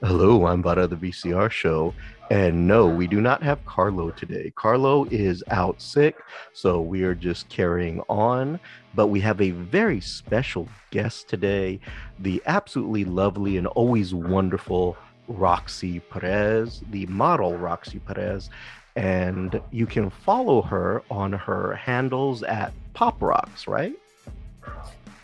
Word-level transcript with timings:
Hello, 0.00 0.46
I'm 0.46 0.62
Vada 0.62 0.86
the 0.86 0.94
VCR 0.94 1.50
show. 1.50 1.92
And 2.30 2.68
no, 2.68 2.86
we 2.86 3.08
do 3.08 3.20
not 3.20 3.42
have 3.42 3.64
Carlo 3.66 4.10
today. 4.12 4.52
Carlo 4.54 5.06
is 5.10 5.42
out 5.50 5.82
sick, 5.82 6.16
so 6.52 6.80
we 6.80 7.02
are 7.02 7.16
just 7.16 7.48
carrying 7.48 8.00
on. 8.08 8.60
But 8.94 9.08
we 9.08 9.18
have 9.22 9.40
a 9.40 9.50
very 9.50 10.00
special 10.00 10.68
guest 10.92 11.28
today, 11.28 11.80
the 12.20 12.40
absolutely 12.46 13.06
lovely 13.06 13.56
and 13.56 13.66
always 13.66 14.14
wonderful 14.14 14.96
Roxy 15.26 15.98
Perez, 15.98 16.80
the 16.90 17.06
model 17.06 17.58
Roxy 17.58 17.98
Perez. 17.98 18.50
And 18.94 19.60
you 19.72 19.86
can 19.86 20.10
follow 20.10 20.62
her 20.62 21.02
on 21.10 21.32
her 21.32 21.74
handles 21.74 22.44
at 22.44 22.72
Pop 22.94 23.20
Rocks, 23.20 23.66
right? 23.66 23.94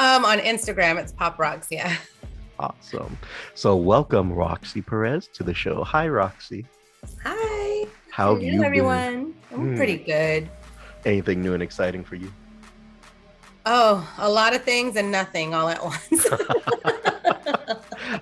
Um, 0.00 0.24
on 0.24 0.40
Instagram, 0.40 1.00
it's 1.00 1.12
Pop 1.12 1.38
Rocks, 1.38 1.68
yeah. 1.70 1.96
Awesome. 2.58 3.18
So 3.54 3.76
welcome 3.76 4.32
Roxy 4.32 4.80
Perez 4.80 5.28
to 5.34 5.42
the 5.42 5.54
show. 5.54 5.82
Hi, 5.84 6.08
Roxy. 6.08 6.64
Hi. 7.24 7.86
How 8.10 8.34
have 8.34 8.42
you 8.42 8.58
been? 8.58 8.64
everyone? 8.64 9.34
I'm 9.52 9.70
Hmm. 9.70 9.76
pretty 9.76 9.96
good. 9.96 10.48
Anything 11.04 11.42
new 11.42 11.54
and 11.54 11.62
exciting 11.62 12.04
for 12.04 12.16
you? 12.16 12.32
Oh, 13.66 14.08
a 14.18 14.28
lot 14.30 14.54
of 14.54 14.62
things 14.62 14.96
and 14.96 15.10
nothing 15.10 15.54
all 15.54 15.68
at 15.68 15.82
once. 15.82 16.26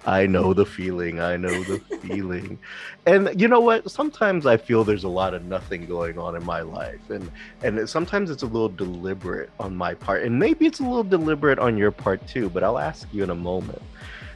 I 0.07 0.27
know 0.27 0.55
the 0.55 0.65
feeling. 0.65 1.21
I 1.21 1.37
know 1.37 1.51
the 1.65 1.79
feeling. 2.01 2.59
And 3.07 3.39
you 3.41 3.49
know 3.49 3.61
what? 3.61 3.91
Sometimes 3.91 4.47
I 4.47 4.57
feel 4.57 4.85
there's 4.85 5.05
a 5.05 5.09
lot 5.09 5.35
of 5.35 5.45
nothing 5.45 5.87
going 5.87 6.19
on 6.19 6.37
in 6.37 6.45
my 6.45 6.63
life. 6.63 7.11
And 7.11 7.31
and 7.63 7.89
sometimes 7.89 8.31
it's 8.31 8.43
a 8.43 8.47
little 8.47 8.69
deliberate 8.69 9.51
on 9.61 9.77
my 9.77 9.95
part. 9.95 10.23
And 10.23 10.39
maybe 10.39 10.67
it's 10.67 10.81
a 10.81 10.85
little 10.85 11.05
deliberate 11.05 11.59
on 11.59 11.77
your 11.77 11.91
part 11.91 12.27
too, 12.27 12.49
but 12.49 12.65
I'll 12.65 12.79
ask 12.79 13.07
you 13.13 13.23
in 13.23 13.31
a 13.31 13.35
moment. 13.35 13.83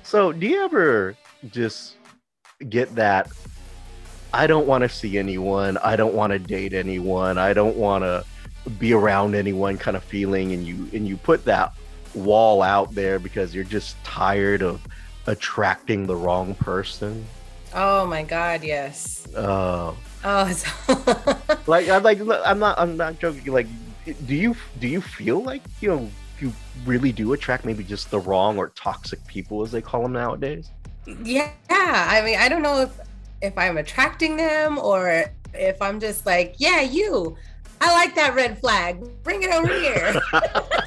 So, 0.06 0.32
do 0.32 0.46
you 0.46 0.64
ever 0.64 1.16
just 1.50 1.96
get 2.68 2.94
that 2.94 3.28
I 4.32 4.46
don't 4.46 4.66
want 4.66 4.82
to 4.82 4.88
see 4.88 5.18
anyone, 5.18 5.78
I 5.78 5.96
don't 5.96 6.14
want 6.14 6.32
to 6.32 6.38
date 6.38 6.72
anyone, 6.72 7.38
I 7.38 7.52
don't 7.52 7.76
want 7.76 8.04
to 8.04 8.24
be 8.78 8.92
around 8.92 9.34
anyone 9.34 9.78
kind 9.78 9.96
of 9.96 10.04
feeling 10.04 10.52
and 10.52 10.64
you 10.64 10.88
and 10.92 11.08
you 11.08 11.16
put 11.16 11.44
that 11.46 11.74
wall 12.14 12.62
out 12.62 12.94
there 12.94 13.18
because 13.18 13.54
you're 13.54 13.64
just 13.64 14.02
tired 14.04 14.62
of 14.62 14.80
attracting 15.26 16.06
the 16.06 16.16
wrong 16.16 16.54
person. 16.54 17.26
oh 17.74 18.06
my 18.06 18.22
God, 18.22 18.62
yes. 18.62 19.26
Uh, 19.34 19.92
Oh, 20.28 20.46
it's 20.48 20.64
like 21.68 21.88
I'm 21.88 22.02
like 22.02 22.20
I'm 22.20 22.58
not 22.58 22.78
I'm 22.78 22.96
not 22.96 23.18
joking. 23.18 23.52
Like, 23.52 23.68
do 24.26 24.34
you 24.34 24.56
do 24.80 24.88
you 24.88 25.00
feel 25.00 25.42
like 25.42 25.62
you 25.80 25.88
know 25.88 26.10
you 26.40 26.52
really 26.84 27.12
do 27.12 27.32
attract 27.32 27.64
maybe 27.64 27.84
just 27.84 28.10
the 28.10 28.18
wrong 28.18 28.58
or 28.58 28.68
toxic 28.70 29.24
people 29.26 29.62
as 29.62 29.72
they 29.72 29.80
call 29.80 30.02
them 30.02 30.12
nowadays? 30.12 30.70
yeah. 31.22 31.50
I 31.70 32.22
mean, 32.24 32.38
I 32.38 32.48
don't 32.48 32.62
know 32.62 32.80
if 32.80 32.98
if 33.42 33.56
I'm 33.58 33.76
attracting 33.76 34.36
them 34.36 34.78
or 34.78 35.24
if 35.54 35.80
I'm 35.80 36.00
just 36.00 36.26
like, 36.26 36.56
yeah, 36.58 36.80
you. 36.80 37.36
I 37.80 37.92
like 37.92 38.14
that 38.14 38.34
red 38.34 38.58
flag. 38.58 38.98
Bring 39.22 39.42
it 39.42 39.50
over 39.50 39.68
here. 39.68 40.20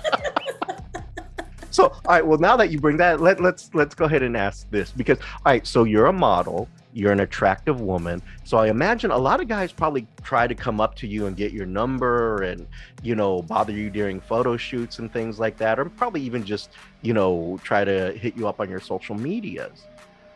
So, 1.71 1.85
all 1.85 1.99
right. 2.07 2.25
Well, 2.25 2.39
now 2.39 2.57
that 2.57 2.71
you 2.71 2.79
bring 2.79 2.97
that, 2.97 3.21
let 3.21 3.39
let's 3.39 3.69
let's 3.73 3.95
go 3.95 4.05
ahead 4.05 4.23
and 4.23 4.35
ask 4.35 4.69
this 4.69 4.91
because, 4.91 5.17
all 5.19 5.53
right. 5.53 5.65
So 5.65 5.83
you're 5.83 6.07
a 6.07 6.13
model. 6.13 6.67
You're 6.93 7.11
an 7.11 7.19
attractive 7.19 7.81
woman. 7.81 8.21
So 8.43 8.57
I 8.57 8.67
imagine 8.67 9.11
a 9.11 9.17
lot 9.17 9.41
of 9.41 9.47
guys 9.47 9.71
probably 9.71 10.07
try 10.23 10.47
to 10.47 10.55
come 10.55 10.81
up 10.81 10.95
to 10.95 11.07
you 11.07 11.27
and 11.27 11.37
get 11.37 11.51
your 11.51 11.65
number 11.65 12.41
and 12.43 12.67
you 13.03 13.15
know 13.15 13.43
bother 13.43 13.71
you 13.71 13.89
during 13.89 14.19
photo 14.19 14.57
shoots 14.57 14.99
and 14.99 15.11
things 15.11 15.39
like 15.39 15.57
that, 15.57 15.79
or 15.79 15.85
probably 15.85 16.21
even 16.21 16.43
just 16.43 16.71
you 17.01 17.13
know 17.13 17.59
try 17.63 17.83
to 17.83 18.13
hit 18.13 18.35
you 18.35 18.47
up 18.47 18.59
on 18.59 18.69
your 18.69 18.79
social 18.79 19.15
medias. 19.15 19.85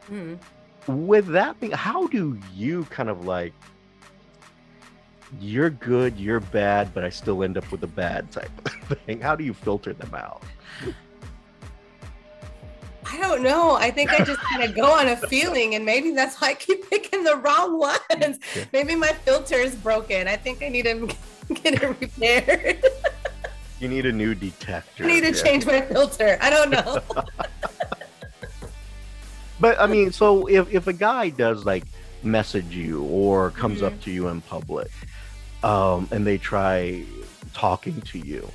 Hmm. 0.08 0.36
With 0.88 1.28
that 1.28 1.60
being, 1.60 1.72
how 1.72 2.08
do 2.08 2.38
you 2.54 2.86
kind 2.86 3.10
of 3.10 3.26
like? 3.26 3.54
You're 5.40 5.72
good, 5.72 6.20
you're 6.20 6.42
bad, 6.42 6.94
but 6.94 7.04
I 7.04 7.10
still 7.10 7.44
end 7.44 7.58
up 7.58 7.72
with 7.72 7.82
a 7.84 7.88
bad 7.88 8.32
type 8.32 8.52
of 8.66 9.00
thing. 9.06 9.20
How 9.20 9.36
do 9.36 9.44
you 9.44 9.54
filter 9.54 9.94
them 9.94 10.14
out? 10.14 10.44
I 13.06 13.18
don't 13.20 13.44
know. 13.44 13.76
I 13.76 13.92
think 13.92 14.12
I 14.12 14.24
just 14.24 14.40
kind 14.40 14.64
of 14.64 14.76
go 14.76 14.92
on 14.92 15.08
a 15.08 15.18
feeling, 15.18 15.76
and 15.76 15.86
maybe 15.86 16.12
that's 16.12 16.40
why 16.40 16.50
I 16.50 16.54
keep 16.54 16.90
picking 16.90 17.24
the 17.24 17.36
wrong 17.38 17.78
ones. 17.80 18.40
Yeah. 18.56 18.66
Maybe 18.72 18.96
my 18.96 19.12
filter 19.12 19.56
is 19.56 19.76
broken. 19.76 20.28
I 20.28 20.36
think 20.36 20.64
I 20.64 20.70
need 20.70 20.86
to 20.86 21.08
get 21.54 21.82
it 21.82 22.00
repaired. 22.00 22.84
You 23.80 23.90
need 23.90 24.06
a 24.06 24.12
new 24.12 24.34
detector. 24.34 25.04
I 25.04 25.08
need 25.08 25.22
to 25.22 25.32
yeah. 25.36 25.44
change 25.44 25.66
my 25.66 25.82
filter. 25.82 26.38
I 26.42 26.50
don't 26.50 26.70
know. 26.72 27.02
But 29.60 29.80
I 29.80 29.88
mean, 29.88 30.12
so 30.12 30.48
if 30.48 30.74
if 30.74 30.88
a 30.88 30.94
guy 30.94 31.30
does 31.30 31.64
like 31.64 31.86
message 32.22 32.76
you 32.76 33.04
or 33.04 33.52
comes 33.52 33.78
Mm-hmm. 33.78 33.96
up 33.96 34.02
to 34.02 34.12
you 34.12 34.28
in 34.28 34.42
public, 34.42 34.92
um, 35.64 36.10
and 36.12 36.28
they 36.28 36.38
try 36.38 37.06
talking 37.54 38.02
to 38.02 38.20
you, 38.20 38.50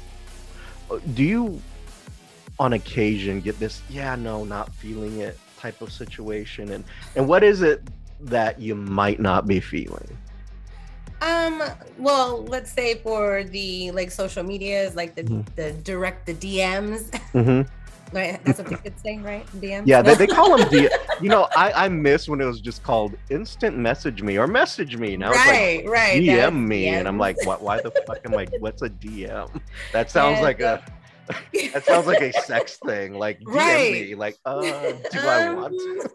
uh, 0.90 0.98
do 1.14 1.22
you, 1.22 1.62
on 2.58 2.72
occasion, 2.74 3.40
get 3.40 3.58
this? 3.58 3.82
Yeah, 3.88 4.14
no, 4.16 4.44
not 4.44 4.72
feeling 4.74 5.20
it 5.20 5.38
type 5.58 5.80
of 5.82 5.92
situation, 5.92 6.70
and 6.72 6.84
and 7.16 7.28
what 7.28 7.42
is 7.42 7.62
it 7.62 7.82
that 8.20 8.60
you 8.60 8.74
might 8.74 9.20
not 9.20 9.46
be 9.46 9.60
feeling? 9.60 10.16
Um, 11.20 11.62
well, 11.98 12.44
let's 12.44 12.70
say 12.70 12.96
for 12.96 13.42
the 13.44 13.90
like 13.92 14.10
social 14.10 14.42
medias, 14.44 14.94
like 14.94 15.14
the 15.16 15.22
Mhm. 15.24 15.44
the 15.56 15.72
direct 15.72 16.26
the 16.26 16.34
DMs, 16.34 17.12
hmm 17.32 17.62
right? 18.12 18.40
That's 18.44 18.58
what 18.58 18.68
they 18.68 18.76
could 18.76 18.98
say, 19.00 19.18
right? 19.18 19.46
DMs. 19.60 19.86
Yeah, 19.86 20.00
they, 20.02 20.14
they 20.14 20.26
call 20.38 20.56
them. 20.56 20.68
D- 20.68 20.88
you 21.20 21.28
know, 21.28 21.48
I 21.56 21.86
I 21.86 21.88
miss 21.88 22.28
when 22.28 22.40
it 22.40 22.44
was 22.44 22.60
just 22.60 22.82
called 22.84 23.16
instant 23.30 23.76
message 23.76 24.22
me 24.22 24.38
or 24.38 24.46
message 24.46 24.96
me. 24.96 25.16
Now 25.16 25.30
it's 25.30 25.44
like 25.46 25.56
right, 25.56 25.84
right. 25.86 26.22
DM 26.22 26.66
me, 26.66 26.86
and 26.94 27.08
I'm 27.08 27.18
like, 27.18 27.36
what? 27.42 27.62
Why 27.62 27.78
the 27.78 27.90
fuck 28.06 28.20
am 28.24 28.36
I? 28.38 28.46
What's 28.58 28.82
a 28.82 28.88
DM? 28.90 29.60
That 29.92 30.10
sounds 30.10 30.38
Yeah, 30.38 30.44
like 30.46 30.60
a 30.60 30.80
that 31.72 31.84
sounds 31.84 32.06
like 32.06 32.20
a 32.20 32.32
sex 32.32 32.78
thing. 32.78 33.14
Like 33.14 33.40
DM 33.50 33.54
Right. 33.54 33.90
me, 33.90 34.14
like, 34.14 34.38
uh, 34.44 34.92
do 35.10 35.28
I 35.28 35.40
want 35.40 35.78
to? 35.80 36.10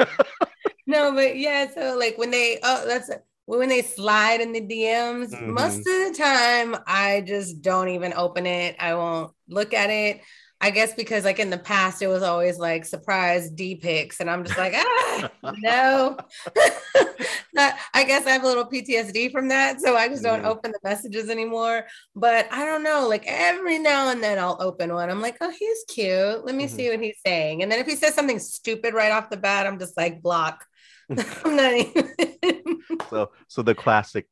Um, 0.00 0.06
no, 0.86 1.12
but 1.12 1.36
yeah, 1.36 1.68
so 1.72 1.96
like 1.98 2.16
when 2.18 2.30
they 2.30 2.58
oh 2.62 2.86
that's 2.86 3.10
when 3.46 3.68
they 3.68 3.82
slide 3.82 4.40
in 4.40 4.52
the 4.52 4.60
DMs, 4.60 5.40
Mhm. 5.40 5.54
most 5.54 5.86
of 5.86 5.86
the 5.86 6.14
time 6.18 6.76
I 6.86 7.22
just 7.26 7.62
don't 7.62 7.88
even 7.90 8.12
open 8.14 8.46
it. 8.46 8.76
I 8.78 8.94
won't 8.94 9.32
look 9.48 9.74
at 9.74 9.90
it. 9.90 10.20
I 10.60 10.70
guess 10.70 10.94
because 10.94 11.24
like 11.24 11.38
in 11.38 11.50
the 11.50 11.58
past 11.58 12.00
it 12.02 12.08
was 12.08 12.22
always 12.22 12.58
like 12.58 12.84
surprise 12.84 13.50
D 13.50 13.76
pics, 13.76 14.20
and 14.20 14.30
I'm 14.30 14.44
just 14.44 14.56
like, 14.56 14.74
ah, 14.76 15.28
no. 15.58 16.16
I 17.58 18.04
guess 18.04 18.26
I 18.26 18.30
have 18.30 18.42
a 18.44 18.46
little 18.46 18.66
PTSD 18.66 19.32
from 19.32 19.48
that, 19.48 19.80
so 19.80 19.96
I 19.96 20.08
just 20.08 20.22
don't 20.22 20.42
Mhm. 20.42 20.46
open 20.46 20.72
the 20.72 20.78
messages 20.84 21.30
anymore. 21.30 21.86
But 22.14 22.46
I 22.52 22.64
don't 22.64 22.82
know, 22.82 23.08
like 23.08 23.24
every 23.26 23.78
now 23.78 24.10
and 24.10 24.22
then 24.22 24.38
I'll 24.38 24.58
open 24.60 24.92
one. 24.92 25.08
I'm 25.10 25.22
like, 25.22 25.36
oh, 25.40 25.50
he's 25.50 25.84
cute. 25.88 26.44
Let 26.44 26.54
me 26.54 26.66
Mhm. 26.66 26.70
see 26.70 26.90
what 26.90 27.00
he's 27.00 27.18
saying. 27.24 27.62
And 27.62 27.70
then 27.72 27.78
if 27.78 27.86
he 27.86 27.96
says 27.96 28.14
something 28.14 28.38
stupid 28.38 28.94
right 28.94 29.12
off 29.12 29.30
the 29.30 29.36
bat, 29.36 29.66
I'm 29.66 29.78
just 29.78 29.96
like, 29.96 30.22
block. 30.22 30.64
I'm 31.44 31.56
not 31.56 31.72
even. 31.74 32.82
So, 33.10 33.30
so 33.48 33.62
the 33.62 33.74
classic 33.74 34.26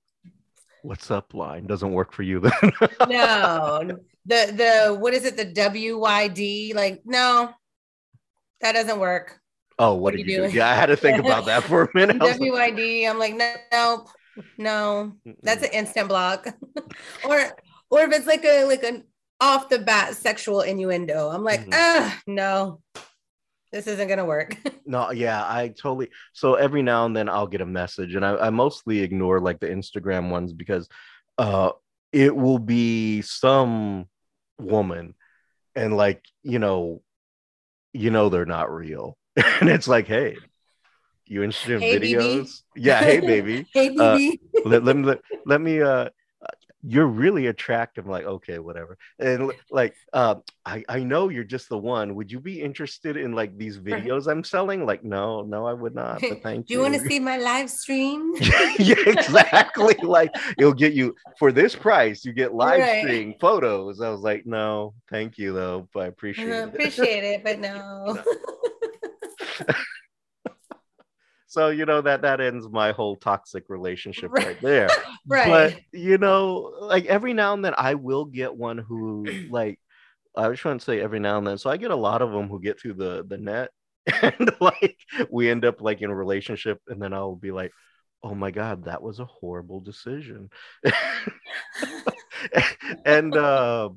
"What's 0.84 1.10
up" 1.10 1.32
line 1.34 1.66
doesn't 1.66 1.92
work 1.92 2.12
for 2.12 2.22
you 2.22 2.40
then. 2.40 2.72
no, 3.08 3.80
the 4.26 4.52
the 4.60 4.96
what 4.98 5.14
is 5.14 5.24
it? 5.24 5.36
The 5.36 5.46
WYD? 5.46 6.74
Like, 6.74 7.02
no, 7.04 7.50
that 8.60 8.72
doesn't 8.72 8.98
work. 9.00 9.40
oh, 9.78 9.94
what, 9.94 10.02
What 10.02 10.14
are 10.14 10.16
did 10.18 10.26
you 10.26 10.32
you 10.32 10.36
do? 10.38 10.42
doing? 10.44 10.54
Yeah, 10.56 10.70
I 10.70 10.74
had 10.74 10.86
to 10.86 10.96
think 10.96 11.18
about 11.18 11.46
that 11.46 11.64
for 11.64 11.84
a 11.84 11.88
minute. 11.94 12.20
I 12.20 12.24
was 12.26 12.38
like, 12.38 12.50
WYD. 12.52 13.08
I'm 13.08 13.18
like, 13.18 13.34
no, 13.34 13.54
no, 13.72 14.06
no. 14.58 15.12
That's 15.42 15.62
an 15.64 15.70
instant 15.72 16.08
block. 16.08 16.46
or 17.24 17.40
or 17.90 18.00
if 18.02 18.12
it's 18.12 18.26
like 18.26 18.44
a 18.44 18.64
like 18.66 18.82
an 18.84 19.04
off 19.40 19.68
the 19.68 19.78
bat 19.78 20.14
sexual 20.14 20.60
innuendo, 20.60 21.28
I'm 21.30 21.42
like, 21.44 21.66
ah, 21.72 22.20
no, 22.26 22.80
this 23.74 23.88
isn't 23.88 24.06
gonna 24.08 24.24
work. 24.24 24.56
No, 24.86 25.10
yeah, 25.12 25.42
I 25.42 25.68
totally. 25.68 26.10
So 26.34 26.56
every 26.56 26.82
now 26.82 27.06
and 27.06 27.16
then 27.16 27.26
I'll 27.30 27.46
get 27.46 27.62
a 27.62 27.66
message, 27.66 28.14
and 28.16 28.24
I, 28.24 28.36
I 28.36 28.50
mostly 28.50 29.00
ignore 29.00 29.40
like 29.40 29.58
the 29.58 29.66
Instagram 29.66 30.28
ones 30.28 30.52
because 30.52 30.90
uh, 31.38 31.70
it 32.12 32.36
will 32.36 32.58
be 32.58 33.22
some 33.22 34.06
woman, 34.60 35.14
and 35.74 35.96
like 35.96 36.22
you 36.42 36.58
know, 36.58 37.00
you 37.94 38.10
know 38.10 38.28
they're 38.28 38.44
not 38.44 38.70
real, 38.70 39.16
and 39.36 39.70
it's 39.70 39.88
like, 39.88 40.06
hey, 40.06 40.36
you 41.24 41.42
interested 41.42 41.76
in 41.76 41.80
Hey, 41.80 41.98
videos? 41.98 42.60
Yeah, 42.76 43.00
hey 43.00 43.20
baby, 43.20 43.66
hey, 43.72 43.88
Uh, 43.98 44.18
let, 44.66 44.84
let 44.84 44.96
me 44.96 45.04
let, 45.04 45.20
let 45.46 45.60
me 45.62 45.80
uh 45.80 46.10
you're 46.86 47.06
really 47.06 47.46
attractive 47.46 48.04
I'm 48.04 48.10
like 48.10 48.26
okay 48.26 48.58
whatever 48.58 48.98
and 49.18 49.50
like 49.70 49.94
uh 50.12 50.36
I, 50.66 50.84
I 50.88 50.98
know 51.02 51.28
you're 51.30 51.42
just 51.44 51.68
the 51.68 51.78
one 51.78 52.14
would 52.14 52.30
you 52.30 52.40
be 52.40 52.60
interested 52.60 53.16
in 53.16 53.32
like 53.32 53.56
these 53.56 53.78
videos 53.78 54.26
i'm 54.30 54.44
selling 54.44 54.84
like 54.84 55.02
no 55.02 55.42
no 55.42 55.66
i 55.66 55.72
would 55.72 55.94
not 55.94 56.20
but 56.20 56.42
thank 56.46 56.68
you. 56.68 56.76
Do 56.76 56.82
you 56.82 56.90
want 56.90 56.94
to 57.02 57.08
see 57.08 57.18
my 57.20 57.38
live 57.38 57.70
stream? 57.70 58.34
yeah 58.78 58.96
exactly 59.06 59.96
like 60.02 60.34
it'll 60.58 60.74
get 60.74 60.92
you 60.92 61.14
for 61.38 61.52
this 61.52 61.74
price 61.74 62.24
you 62.24 62.32
get 62.32 62.54
live 62.54 62.80
Right. 62.80 62.98
stream 62.98 63.34
photos 63.40 64.00
i 64.00 64.10
was 64.10 64.20
like 64.20 64.44
no 64.44 64.94
thank 65.10 65.38
you 65.38 65.52
though 65.54 65.88
but 65.94 66.00
i 66.00 66.06
appreciate 66.06 66.48
Uh, 66.50 66.66
it 66.66 66.74
appreciate 66.74 67.24
it, 67.24 67.44
but 67.44 67.60
no. 67.68 68.22
So 71.54 71.68
you 71.68 71.86
know 71.86 72.00
that 72.00 72.22
that 72.22 72.40
ends 72.40 72.68
my 72.68 72.90
whole 72.90 73.14
toxic 73.14 73.64
relationship 73.68 74.32
Right. 74.32 74.46
right 74.46 74.56
there. 74.60 74.88
right. 75.28 75.46
But 75.48 75.74
you 75.92 76.18
know, 76.18 76.74
like 76.80 77.06
every 77.06 77.32
now 77.32 77.54
and 77.54 77.64
then 77.64 77.74
I 77.78 77.94
will 77.94 78.24
get 78.24 78.54
one 78.56 78.76
who 78.78 79.24
like 79.48 79.78
I 80.36 80.48
was 80.48 80.58
trying 80.58 80.78
to 80.78 80.84
say 80.84 81.00
every 81.00 81.20
now 81.20 81.38
and 81.38 81.46
then. 81.46 81.56
So 81.58 81.70
I 81.70 81.76
get 81.76 81.92
a 81.92 81.96
lot 81.96 82.22
of 82.22 82.32
them 82.32 82.48
who 82.48 82.60
get 82.60 82.80
through 82.80 82.94
the 82.94 83.24
the 83.24 83.38
net 83.38 83.70
and 84.22 84.50
like 84.60 84.98
we 85.30 85.48
end 85.48 85.64
up 85.64 85.80
like 85.80 86.02
in 86.02 86.10
a 86.10 86.14
relationship 86.14 86.80
and 86.88 87.00
then 87.00 87.14
I'll 87.14 87.36
be 87.36 87.52
like, 87.52 87.70
"Oh 88.24 88.34
my 88.34 88.50
god, 88.50 88.86
that 88.86 89.00
was 89.00 89.20
a 89.20 89.24
horrible 89.24 89.80
decision." 89.80 90.50
and 93.04 93.36
uh 93.36 93.90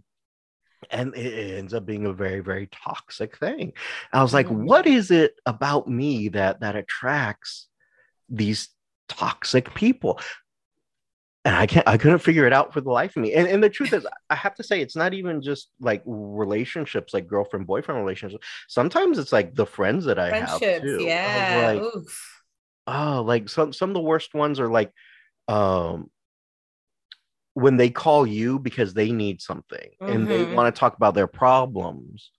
and 0.92 1.16
it 1.16 1.58
ends 1.58 1.74
up 1.74 1.86
being 1.86 2.06
a 2.06 2.14
very 2.14 2.40
very 2.40 2.68
toxic 2.68 3.38
thing. 3.38 3.74
I 4.14 4.22
was 4.22 4.34
like, 4.34 4.48
Mhm. 4.48 4.66
"What 4.66 4.88
is 4.88 5.12
it 5.12 5.40
about 5.46 5.88
me 5.88 6.30
that 6.30 6.62
that 6.62 6.76
attracts 6.76 7.68
these 8.30 8.70
toxic 9.08 9.74
people?" 9.74 10.20
and 11.46 11.56
I 11.56 11.66
can't 11.66 11.88
I 11.88 11.98
couldn't 11.98 12.20
figure 12.20 12.46
it 12.46 12.52
out 12.52 12.74
for 12.74 12.82
the 12.82 12.90
life 12.92 13.16
of 13.16 13.22
me. 13.22 13.34
And 13.34 13.48
and 13.48 13.64
the 13.64 13.70
truth 13.70 13.94
is 13.94 14.06
I 14.30 14.36
have 14.36 14.56
to 14.56 14.64
say 14.64 14.82
it's 14.82 14.98
not 14.98 15.14
even 15.14 15.42
just 15.42 15.70
like 15.80 16.04
relationships 16.06 17.14
like 17.14 17.26
girlfriend 17.28 17.66
boyfriend 17.66 18.02
relationships. 18.02 18.46
Sometimes 18.68 19.18
it's 19.18 19.32
like 19.32 19.56
the 19.56 19.66
friends 19.66 20.06
that 20.06 20.20
I 20.20 20.38
have 20.38 20.60
too. 20.60 21.06
Yeah. 21.08 21.58
Like, 21.66 21.82
Oof. 21.82 22.44
oh, 22.88 23.24
like 23.26 23.48
some 23.48 23.72
some 23.72 23.90
of 23.92 23.94
the 23.94 24.02
worst 24.02 24.34
ones 24.34 24.60
are 24.60 24.70
like 24.70 24.92
um 25.48 26.10
when 27.58 27.78
they 27.78 27.90
call 27.90 28.28
you 28.28 28.60
because 28.60 28.94
they 28.94 29.12
need 29.12 29.42
something 29.42 29.90
and 30.08 30.28
they 30.28 30.44
Mhm. 30.44 30.54
want 30.56 30.74
to 30.74 30.80
talk 30.80 30.96
about 30.96 31.16
their 31.16 31.28
problems. 31.28 32.30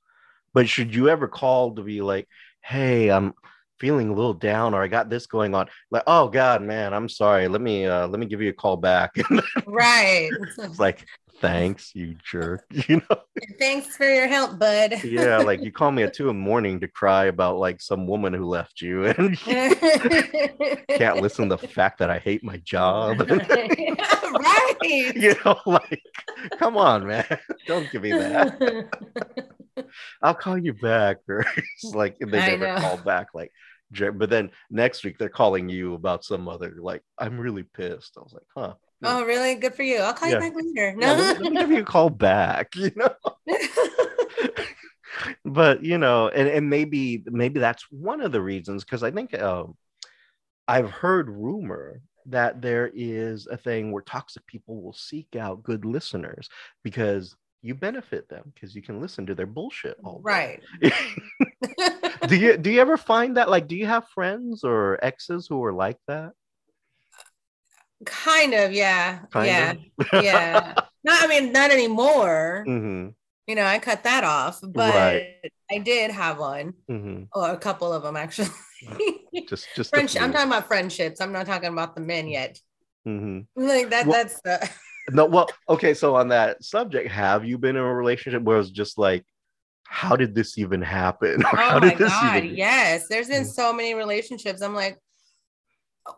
But 0.55 0.69
should 0.69 0.95
you 0.95 1.09
ever 1.09 1.29
call 1.29 1.75
to 1.75 1.83
be 1.83 2.01
like, 2.03 2.29
hey, 2.63 3.11
I'm 3.11 3.35
feeling 3.81 4.11
a 4.11 4.15
little 4.15 4.35
down 4.35 4.75
or 4.75 4.83
I 4.83 4.89
got 4.89 5.11
this 5.11 5.27
going 5.27 5.55
on? 5.55 5.69
Like, 5.91 6.05
oh 6.07 6.29
God, 6.29 6.63
man, 6.63 6.95
I'm 6.95 7.09
sorry. 7.09 7.49
Let 7.49 7.61
me 7.61 7.87
uh 7.87 8.07
let 8.07 8.21
me 8.21 8.27
give 8.27 8.43
you 8.43 8.51
a 8.51 8.53
call 8.55 8.77
back. 8.77 9.15
Right. 9.67 10.33
it's 10.39 10.79
like, 10.79 11.05
thanks, 11.41 11.95
you 11.95 12.15
jerk. 12.25 12.65
You 12.89 13.03
know? 13.11 13.21
Thanks 13.59 13.97
for 13.97 14.09
your 14.09 14.29
help, 14.29 14.59
bud. 14.59 15.03
Yeah, 15.05 15.39
like 15.39 15.63
you 15.63 15.73
call 15.73 15.91
me 15.91 16.03
at 16.03 16.15
two 16.15 16.29
in 16.31 16.37
the 16.37 16.43
morning 16.43 16.81
to 16.81 16.89
cry 16.89 17.27
about 17.27 17.59
like 17.59 17.81
some 17.81 18.07
woman 18.07 18.33
who 18.33 18.47
left 18.47 18.81
you 18.81 19.07
and 19.07 19.31
you 19.47 19.75
can't 20.97 21.21
listen 21.21 21.49
to 21.49 21.57
the 21.57 21.69
fact 21.69 21.99
that 21.99 22.11
I 22.11 22.19
hate 22.19 22.43
my 22.45 22.57
job. 22.59 23.21
right. 23.21 24.77
you 24.83 25.35
know, 25.45 25.59
like, 25.67 26.03
come 26.59 26.77
on, 26.77 27.07
man. 27.07 27.39
Don't 27.67 27.91
give 27.91 28.03
me 28.03 28.13
that. 28.13 28.89
I'll 30.23 30.35
call 30.35 30.59
you 30.59 30.75
back. 30.75 31.19
Or 31.29 31.45
it's 31.57 31.95
like 31.95 32.17
they 32.19 32.41
I 32.41 32.57
never 32.57 32.75
know. 32.75 32.81
call 32.81 32.97
back. 32.99 33.29
Like, 33.35 33.53
but 33.91 34.31
then 34.31 34.51
next 34.71 35.05
week 35.05 35.19
they're 35.19 35.29
calling 35.29 35.69
you 35.69 35.95
about 35.95 36.25
some 36.25 36.49
other, 36.49 36.75
like, 36.81 37.03
I'm 37.19 37.39
really 37.41 37.63
pissed. 37.65 38.17
I 38.17 38.21
was 38.21 38.33
like, 38.33 38.47
huh. 38.57 38.75
Oh, 39.03 39.25
really? 39.25 39.55
Good 39.57 39.75
for 39.75 39.83
you. 39.83 39.99
I'll 39.99 40.15
call 40.15 40.29
Yeah. 40.29 40.37
you 40.37 40.41
back 40.41 40.53
later. 40.57 40.97
Yeah, 40.99 41.13
let, 41.13 41.39
me, 41.39 41.45
let 41.45 41.53
me 41.53 41.59
give 41.59 41.71
you 41.71 41.81
a 41.81 41.85
call 41.85 42.11
back, 42.11 42.75
you 42.77 42.91
know. 42.97 43.15
but 45.45 45.83
you 45.83 45.99
know, 45.99 46.29
and, 46.29 46.49
and 46.49 46.69
maybe 46.71 47.25
maybe 47.27 47.61
that's 47.61 47.85
one 47.91 48.21
of 48.21 48.33
the 48.33 48.41
reasons 48.41 48.85
because 48.85 49.03
I 49.03 49.11
think 49.11 49.41
um, 49.41 49.77
I've 50.67 50.91
heard 50.91 51.29
rumor 51.29 52.01
that 52.27 52.61
there 52.61 52.91
is 52.95 53.47
a 53.47 53.57
thing 53.57 53.91
where 53.91 54.03
toxic 54.03 54.47
people 54.47 54.83
will 54.83 54.93
seek 54.93 55.35
out 55.37 55.63
good 55.63 55.85
listeners 55.85 56.49
because 56.85 57.37
you 57.63 57.75
benefit 57.75 58.29
them 58.29 58.53
because 58.55 58.75
you 58.75 58.83
can 58.83 59.01
listen 59.01 59.27
to 59.27 59.35
their 59.35 59.47
bullshit 59.47 59.97
all 60.05 60.21
right. 60.23 60.63
do 62.29 62.37
you 62.37 62.57
do 62.57 62.71
you 62.71 62.81
ever 62.81 62.97
find 62.97 63.37
that 63.37 63.51
like 63.51 63.67
do 63.67 63.77
you 63.77 63.87
have 63.87 64.07
friends 64.09 64.63
or 64.63 64.99
exes 65.03 65.47
who 65.49 65.63
are 65.65 65.73
like 65.73 65.99
that? 66.07 66.33
Kind 68.05 68.55
of, 68.55 68.73
yeah. 68.73 69.21
Kind 69.31 69.47
yeah. 69.47 69.73
of? 69.73 70.25
Yeah. 70.25 70.75
Not 71.05 71.23
I 71.25 71.27
mean, 71.29 71.53
not 71.53 71.71
anymore. 71.71 72.65
hmm 72.67 73.09
You 73.47 73.55
know, 73.55 73.65
I 73.65 73.79
cut 73.79 74.03
that 74.05 74.25
off, 74.25 74.61
but 74.63 74.93
Right. 74.95 75.37
I 75.71 75.79
did 75.79 76.11
have 76.11 76.39
one. 76.39 76.75
hmm 76.89 77.23
Or 77.35 77.51
a 77.51 77.57
couple 77.57 77.93
of 77.93 78.03
them 78.03 78.17
actually. 78.17 78.49
Just 79.49 79.69
just 79.77 79.91
Friendship. 79.91 80.21
I'm 80.23 80.33
talking 80.33 80.49
about 80.49 80.67
friendships. 80.69 81.21
I'm 81.21 81.33
not 81.33 81.47
talking 81.47 81.69
about 81.71 81.95
the 81.95 82.01
men 82.01 82.29
yet. 82.29 82.61
Mhm. 83.07 83.47
Like 83.57 83.91
that. 83.91 84.07
Well- 84.07 84.23
that's 84.25 84.41
the. 84.43 84.69
No, 85.11 85.25
well, 85.25 85.49
okay. 85.71 85.95
So 85.95 86.17
on 86.17 86.29
that 86.29 86.63
subject, 86.63 87.11
have 87.11 87.43
you 87.43 87.57
been 87.57 87.77
in 87.77 87.83
a 87.83 87.95
relationship 87.95 88.43
where 88.43 88.59
it's 88.59 88.69
just 88.69 88.99
like, 88.99 89.25
how 89.85 90.17
did 90.17 90.35
this 90.35 90.59
even 90.59 90.83
happen? 90.83 91.43
Or 91.47 91.59
Oh 91.59 91.81
my 91.81 91.95
this 91.95 92.11
god! 92.11 92.45
even- 92.45 92.55
Yes, 92.57 93.07
there's 93.09 93.29
been 93.29 93.45
Mm. 93.45 93.55
so 93.55 93.73
many 93.73 93.95
relationships. 93.95 94.61
I'm 94.61 94.75
like, 94.75 94.99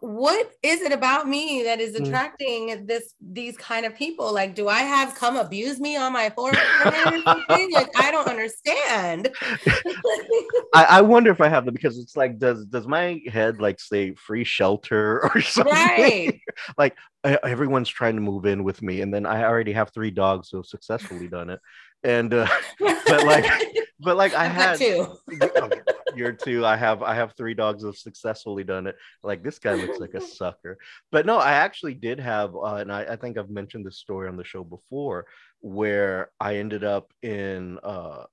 what 0.01 0.53
is 0.63 0.81
it 0.83 0.93
about 0.93 1.29
me 1.29 1.63
that 1.65 1.81
is 1.81 1.95
Mm. 1.97 2.07
attracting 2.07 2.87
this 2.87 3.15
these 3.21 3.57
kind 3.57 3.85
of 3.85 3.95
people? 3.97 4.33
Like, 4.33 4.55
do 4.55 4.69
I 4.69 4.81
have 4.81 5.15
come 5.15 5.37
abuse 5.37 5.81
me 5.81 5.97
on 5.97 6.13
my 6.13 6.31
forehead 6.31 6.63
or 6.87 6.93
something? 7.25 7.73
Like, 7.73 7.89
I 7.99 8.11
don't 8.11 8.29
understand. 8.29 9.31
I, 10.75 10.85
I 10.85 11.01
wonder 11.03 11.31
if 11.31 11.41
I 11.41 11.49
have 11.49 11.65
them 11.65 11.75
because 11.75 11.99
it's 11.99 12.17
like, 12.17 12.39
does 12.39 12.65
does 12.67 12.87
my 12.87 13.21
head 13.27 13.61
like 13.61 13.81
say 13.81 14.15
free 14.15 14.45
shelter 14.45 15.25
or 15.35 15.41
something? 15.41 15.73
right. 15.75 16.41
like 16.79 16.97
e- 17.27 17.37
everyone's 17.43 17.89
trying 17.89 18.15
to 18.15 18.21
move 18.23 18.47
in 18.47 18.65
with 18.65 18.83
me, 18.83 19.01
and 19.01 19.13
then 19.13 19.27
I 19.27 19.45
already 19.45 19.73
have 19.73 19.91
three 19.91 20.11
dogs 20.11 20.51
who 20.51 20.59
have 20.59 20.67
successfully 20.67 21.29
done 21.29 21.51
it, 21.51 21.61
and 22.03 22.33
uh, 22.33 22.47
but 22.81 23.25
like, 23.25 23.45
but 24.01 24.17
like 24.17 24.35
I 24.35 24.47
had 24.47 24.79
two. 24.79 25.07
You're 26.17 26.33
two. 26.33 26.67
I 26.67 26.77
have 26.77 27.03
I 27.03 27.15
have 27.15 27.35
three 27.37 27.55
dogs 27.55 27.83
who 27.83 27.89
have 27.89 27.97
successfully 27.97 28.65
done 28.65 28.87
it. 28.87 28.97
Like 29.23 29.43
this 29.43 29.59
guy 29.59 29.75
looks 29.75 29.99
like 29.99 30.15
a 30.15 30.21
sucker. 30.39 30.79
But 31.13 31.27
no, 31.27 31.39
I 31.39 31.53
actually 31.53 31.95
did 31.95 32.19
have, 32.19 32.55
uh, 32.55 32.77
and 32.77 32.93
I, 32.93 33.03
I 33.05 33.17
think 33.17 33.39
I've 33.39 33.51
mentioned 33.51 33.87
this 33.87 33.99
story 33.99 34.29
on 34.29 34.37
the 34.37 34.45
show 34.45 34.65
before, 34.65 35.27
where 35.61 36.31
I 36.41 36.57
ended 36.57 36.85
up 36.85 37.13
in 37.23 37.79
uh 37.83 38.25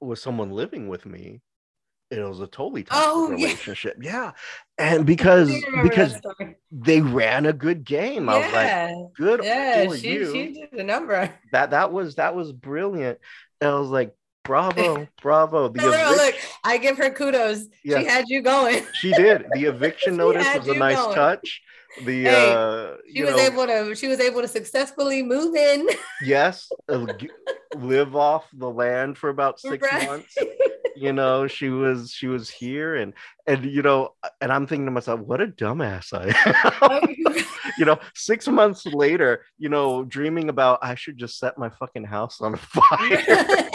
with 0.00 0.18
someone 0.18 0.50
living 0.50 0.88
with 0.88 1.04
me. 1.06 1.40
It 2.10 2.20
was 2.20 2.40
a 2.40 2.46
totally 2.46 2.84
toxic 2.84 3.06
Oh, 3.06 3.28
relationship. 3.30 3.98
Yeah. 4.00 4.32
And 4.78 5.04
because 5.04 5.50
I 5.50 5.60
do 5.60 5.66
remember 5.66 5.88
because 5.90 6.20
they 6.72 7.00
ran 7.02 7.44
a 7.46 7.52
good 7.52 7.84
game. 7.84 8.28
I 8.28 8.36
was 8.38 8.44
like, 8.46 8.54
yeah, 8.66 8.94
good 9.16 9.44
yeah, 9.44 9.94
she 9.94 10.12
you 10.14 10.32
she 10.32 10.52
did 10.54 10.68
the 10.72 10.84
number. 10.84 11.30
that 11.52 11.70
that 11.72 11.92
was 11.92 12.14
that 12.14 12.34
was 12.34 12.52
brilliant. 12.52 13.18
And 13.60 13.70
I 13.70 13.78
was 13.78 13.90
like, 13.90 14.14
bravo, 14.44 15.06
bravo. 15.22 15.68
The 15.68 15.82
Look, 15.82 15.94
evic- 15.94 16.16
look, 16.16 16.34
I 16.64 16.78
give 16.78 16.96
her 16.96 17.10
kudos. 17.10 17.66
Yeah. 17.84 17.98
She 18.00 18.04
had 18.06 18.24
you 18.28 18.40
going. 18.40 18.84
she 18.94 19.12
did. 19.12 19.44
The 19.52 19.64
eviction 19.64 20.16
notice 20.24 20.46
was 20.56 20.68
a 20.68 20.74
nice 20.74 20.96
going. 20.96 21.14
touch. 21.14 21.60
The 22.04 22.24
Hey, 22.24 22.52
uh 22.52 22.96
She 23.14 23.22
was 23.24 23.36
know, 23.36 23.40
able 23.40 23.66
to. 23.66 23.94
She 23.94 24.06
was 24.08 24.20
able 24.20 24.40
to 24.42 24.48
successfully 24.48 25.22
move 25.22 25.54
in. 25.56 25.88
yes, 26.22 26.70
uh, 26.88 27.06
live 27.76 28.14
off 28.16 28.46
the 28.56 28.68
land 28.70 29.18
for 29.18 29.30
about 29.30 29.60
six 29.60 29.86
Right. 29.90 30.06
months. 30.06 30.36
You 30.96 31.12
know, 31.12 31.46
she 31.46 31.68
was 31.68 32.10
she 32.10 32.26
was 32.26 32.50
here 32.50 32.96
and 32.96 33.12
and 33.46 33.64
you 33.64 33.82
know, 33.82 34.14
and 34.40 34.50
I'm 34.50 34.66
thinking 34.66 34.86
to 34.86 34.90
myself, 34.90 35.20
what 35.20 35.40
a 35.40 35.46
dumbass 35.46 36.12
I 36.12 36.34
am. 36.82 37.44
you 37.78 37.84
know, 37.84 38.00
six 38.16 38.48
months 38.48 38.84
later, 38.84 39.44
you 39.58 39.68
know, 39.68 40.02
dreaming 40.02 40.48
about 40.48 40.80
I 40.82 40.96
should 40.96 41.16
just 41.16 41.38
set 41.38 41.56
my 41.56 41.68
fucking 41.68 42.02
house 42.02 42.40
on 42.40 42.56
fire 42.56 43.22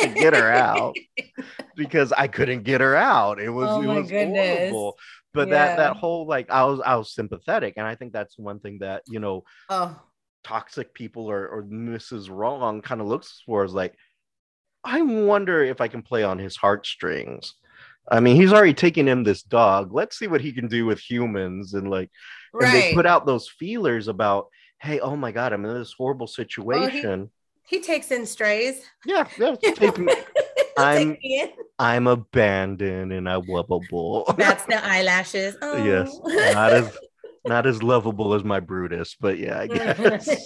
to 0.01 0.07
get 0.17 0.33
her 0.33 0.51
out 0.51 0.97
because 1.77 2.11
I 2.11 2.27
couldn't 2.27 2.63
get 2.63 2.81
her 2.81 2.93
out. 2.97 3.39
It 3.39 3.51
was 3.51 3.69
Oh 3.71 3.81
it 3.81 3.87
was 3.87 4.09
goodness. 4.09 4.35
horrible. 4.69 4.97
But 5.33 5.49
that 5.49 5.71
Yeah. 5.71 5.75
that 5.77 5.95
whole 5.97 6.27
like 6.27 6.49
I 6.49 6.63
was 6.65 6.79
I 6.79 6.95
was 6.95 7.13
sympathetic, 7.13 7.75
and 7.77 7.87
I 7.87 7.95
think 7.95 8.13
that's 8.13 8.37
one 8.37 8.59
thing 8.59 8.79
that 8.79 9.03
you 9.07 9.19
know 9.19 9.43
oh, 9.69 9.99
toxic 10.43 10.93
people 10.93 11.29
or 11.29 11.47
or 11.47 11.63
Mrs. 11.63 12.29
Wrong 12.29 12.81
kind 12.81 13.01
of 13.01 13.07
looks 13.07 13.41
for 13.45 13.63
is 13.63 13.73
like, 13.73 13.95
I 14.83 15.01
wonder 15.01 15.63
if 15.63 15.81
I 15.81 15.87
can 15.87 16.01
play 16.01 16.23
on 16.23 16.39
his 16.39 16.55
heartstrings. 16.55 17.55
I 18.11 18.19
mean, 18.19 18.35
he's 18.35 18.51
already 18.51 18.73
taken 18.73 19.07
him 19.07 19.23
this 19.23 19.43
dog. 19.43 19.93
Let's 19.93 20.19
see 20.19 20.27
what 20.27 20.41
he 20.41 20.51
can 20.51 20.67
do 20.67 20.85
with 20.85 20.99
humans, 20.99 21.73
and 21.73 21.89
like, 21.89 22.09
and 22.53 22.73
they 22.73 22.87
right. 22.87 22.95
put 22.95 23.05
out 23.05 23.25
those 23.25 23.47
feelers 23.47 24.07
about, 24.09 24.47
hey, 24.81 24.99
oh 24.99 25.15
my 25.15 25.31
god, 25.31 25.53
I'm 25.53 25.65
in 25.65 25.73
this 25.73 25.93
horrible 25.97 26.27
situation. 26.27 27.31
he 27.65 27.79
takes 27.79 28.11
in 28.11 28.25
strays. 28.25 28.83
yeah, 29.05 29.27
yeah. 29.39 29.55
He'll 29.79 29.93
I'm- 30.77 31.09
take 31.13 31.23
me 31.23 31.41
in. 31.41 31.49
I'm 31.79 32.07
abandoned 32.07 33.11
and 33.11 33.27
I 33.27 33.35
lovable. 33.35 34.25
That's 34.37 34.65
the 34.65 34.83
eyelashes. 34.85 35.55
Oh. 35.61 35.83
yes, 35.83 36.17
not 36.53 36.71
as 36.71 36.97
not 37.45 37.65
as 37.65 37.83
lovable 37.83 38.33
as 38.33 38.43
my 38.43 38.59
Brutus, 38.59 39.15
but 39.19 39.37
yeah, 39.37 39.59
I 39.59 39.67
guess. 39.67 40.45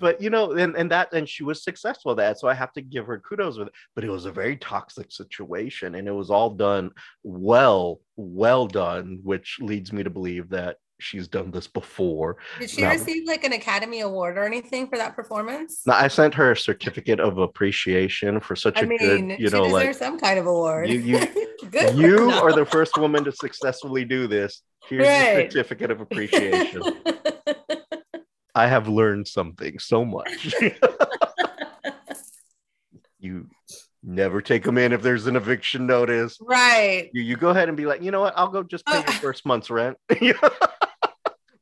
but 0.00 0.20
you 0.20 0.30
know, 0.30 0.52
and, 0.52 0.74
and 0.76 0.90
that 0.90 1.12
and 1.12 1.28
she 1.28 1.44
was 1.44 1.62
successful 1.62 2.12
at 2.12 2.16
that. 2.18 2.38
So 2.38 2.48
I 2.48 2.54
have 2.54 2.72
to 2.74 2.82
give 2.82 3.06
her 3.06 3.18
kudos 3.18 3.58
with 3.58 3.68
it. 3.68 3.74
But 3.94 4.04
it 4.04 4.10
was 4.10 4.26
a 4.26 4.32
very 4.32 4.56
toxic 4.56 5.10
situation 5.12 5.94
and 5.94 6.08
it 6.08 6.12
was 6.12 6.30
all 6.30 6.50
done 6.50 6.90
well, 7.22 8.00
well 8.16 8.66
done, 8.66 9.20
which 9.22 9.58
leads 9.60 9.92
me 9.92 10.02
to 10.02 10.10
believe 10.10 10.50
that 10.50 10.76
she's 11.00 11.28
done 11.28 11.50
this 11.50 11.66
before. 11.66 12.36
Did 12.60 12.70
she 12.70 12.82
No. 12.82 12.90
receive 12.90 13.26
like 13.26 13.44
an 13.44 13.52
Academy 13.52 14.00
Award 14.00 14.38
or 14.38 14.44
anything 14.44 14.86
for 14.88 14.96
that 14.96 15.14
performance? 15.16 15.82
No, 15.86 15.92
I 15.94 16.08
sent 16.08 16.34
her 16.34 16.52
a 16.52 16.56
certificate 16.56 17.20
of 17.20 17.38
appreciation 17.38 18.40
for 18.40 18.54
such 18.56 18.76
I 18.78 18.82
a 18.82 18.86
mean, 18.86 18.98
good, 18.98 19.40
you 19.40 19.48
she 19.48 19.52
know, 19.54 19.64
deserves 19.64 19.72
like 19.72 19.94
some 19.94 20.18
kind 20.18 20.38
of 20.38 20.46
award. 20.46 20.88
you- 20.88 21.00
you- 21.00 21.26
Good. 21.70 21.96
You 21.96 22.30
are 22.30 22.52
the 22.52 22.66
first 22.66 22.98
woman 22.98 23.24
to 23.24 23.32
successfully 23.32 24.04
do 24.04 24.26
this. 24.26 24.62
Here's 24.86 25.06
Right. 25.06 25.32
your 25.42 25.50
certificate 25.50 25.90
of 25.90 26.00
appreciation. 26.00 26.82
I 28.54 28.66
have 28.66 28.86
learned 28.86 29.26
something 29.26 29.78
so 29.78 30.04
much. 30.04 30.54
you 33.18 33.48
never 34.02 34.42
take 34.42 34.62
them 34.64 34.76
in 34.78 34.92
if 34.92 35.00
there's 35.02 35.26
an 35.26 35.36
eviction 35.36 35.86
notice. 35.86 36.36
right. 36.42 37.08
You, 37.14 37.22
you 37.22 37.36
go 37.36 37.48
ahead 37.48 37.68
and 37.68 37.76
be 37.76 37.86
like, 37.86 38.02
you 38.02 38.10
know 38.10 38.20
what? 38.20 38.34
I'll 38.36 38.48
go 38.48 38.62
just 38.62 38.84
pay 38.86 38.98
your 38.98 39.08
Uh. 39.08 39.12
first 39.12 39.46
month's 39.46 39.70
rent. 39.70 39.96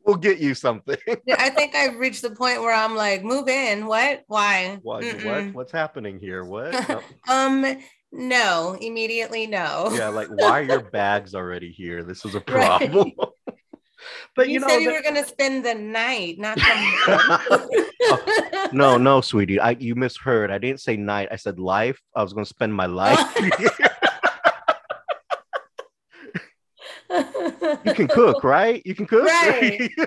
We'll 0.04 0.16
get 0.16 0.38
you 0.38 0.54
something. 0.54 0.96
I 1.38 1.50
think 1.50 1.74
I've 1.74 1.96
reached 1.96 2.22
the 2.22 2.30
point 2.30 2.60
where 2.60 2.74
I'm 2.74 2.94
like, 2.94 3.22
move 3.24 3.48
in. 3.48 3.86
What? 3.86 4.22
Why? 4.26 4.78
What? 4.82 5.04
What? 5.24 5.52
What's 5.54 5.72
happening 5.72 6.18
here? 6.20 6.44
What? 6.44 6.72
No. 6.88 7.00
Um, 7.28 7.78
no, 8.14 8.76
immediately 8.80 9.46
no. 9.46 9.88
Yeah, 9.92 10.08
like 10.08 10.28
why 10.28 10.60
are 10.60 10.62
your 10.62 10.80
bags 10.90 11.34
already 11.34 11.70
here? 11.70 12.02
This 12.04 12.24
is 12.26 12.34
a 12.34 12.38
Right. 12.40 12.46
problem. 12.46 13.12
but 14.36 14.48
you, 14.48 14.54
you, 14.54 14.60
know, 14.60 14.68
said 14.68 14.80
you 14.80 14.88
the- 14.90 14.96
were 14.96 15.02
gonna 15.02 15.24
spend 15.26 15.64
the 15.64 15.74
night, 15.74 16.38
not 16.38 16.56
the 16.56 17.82
no, 18.72 18.98
no, 18.98 19.20
sweetie, 19.20 19.60
I 19.60 19.70
you 19.72 19.94
misheard. 19.94 20.50
I 20.50 20.58
didn't 20.58 20.80
say 20.80 20.96
night. 20.96 21.28
I 21.30 21.36
said 21.36 21.58
life. 21.58 22.00
I 22.14 22.22
was 22.22 22.32
going 22.32 22.44
to 22.44 22.48
spend 22.48 22.74
my 22.74 22.86
life. 22.86 23.18
You 27.84 27.94
can 27.94 28.08
cook, 28.08 28.42
right? 28.44 28.82
You 28.84 28.94
can 28.94 29.06
cook. 29.06 29.24
Right. 29.24 29.90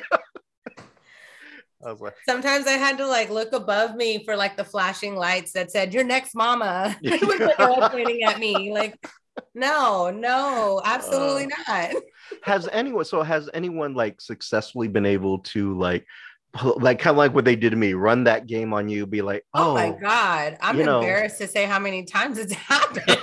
I 1.85 1.91
like, 1.91 2.13
Sometimes 2.27 2.65
I 2.65 2.71
had 2.71 2.97
to 2.97 3.05
like 3.05 3.29
look 3.29 3.53
above 3.53 3.95
me 3.95 4.23
for 4.25 4.35
like 4.35 4.57
the 4.57 4.63
flashing 4.63 5.15
lights 5.15 5.51
that 5.53 5.71
said 5.71 5.93
"Your 5.93 6.03
next 6.03 6.33
mama." 6.33 6.95
like 7.03 7.59
all 7.59 7.89
pointing 7.89 8.23
at 8.23 8.39
me. 8.39 8.71
Like, 8.73 8.97
no, 9.53 10.09
no, 10.09 10.81
absolutely 10.83 11.45
Uh, 11.45 11.49
not. 11.67 11.93
has 12.41 12.67
anyone? 12.71 13.05
So 13.05 13.21
has 13.21 13.49
anyone 13.53 13.93
like 13.93 14.19
successfully 14.19 14.87
been 14.87 15.05
able 15.05 15.39
to 15.39 15.77
like, 15.77 16.05
like 16.77 16.97
kind 16.97 17.13
of 17.13 17.17
like 17.17 17.35
what 17.35 17.45
they 17.45 17.55
did 17.55 17.69
to 17.71 17.75
me, 17.75 17.93
run 17.93 18.23
that 18.23 18.47
game 18.47 18.73
on 18.73 18.87
you, 18.87 19.05
be 19.05 19.21
like, 19.21 19.43
Oh, 19.53 19.71
oh, 19.71 19.73
my 19.75 19.91
god, 19.91 20.57
I'm 20.61 20.79
you 20.79 20.85
know. 20.85 21.01
embarrassed 21.01 21.37
to 21.39 21.47
say 21.47 21.65
how 21.65 21.77
many 21.77 22.03
times 22.05 22.39
it's 22.39 22.53
happened. 22.53 23.19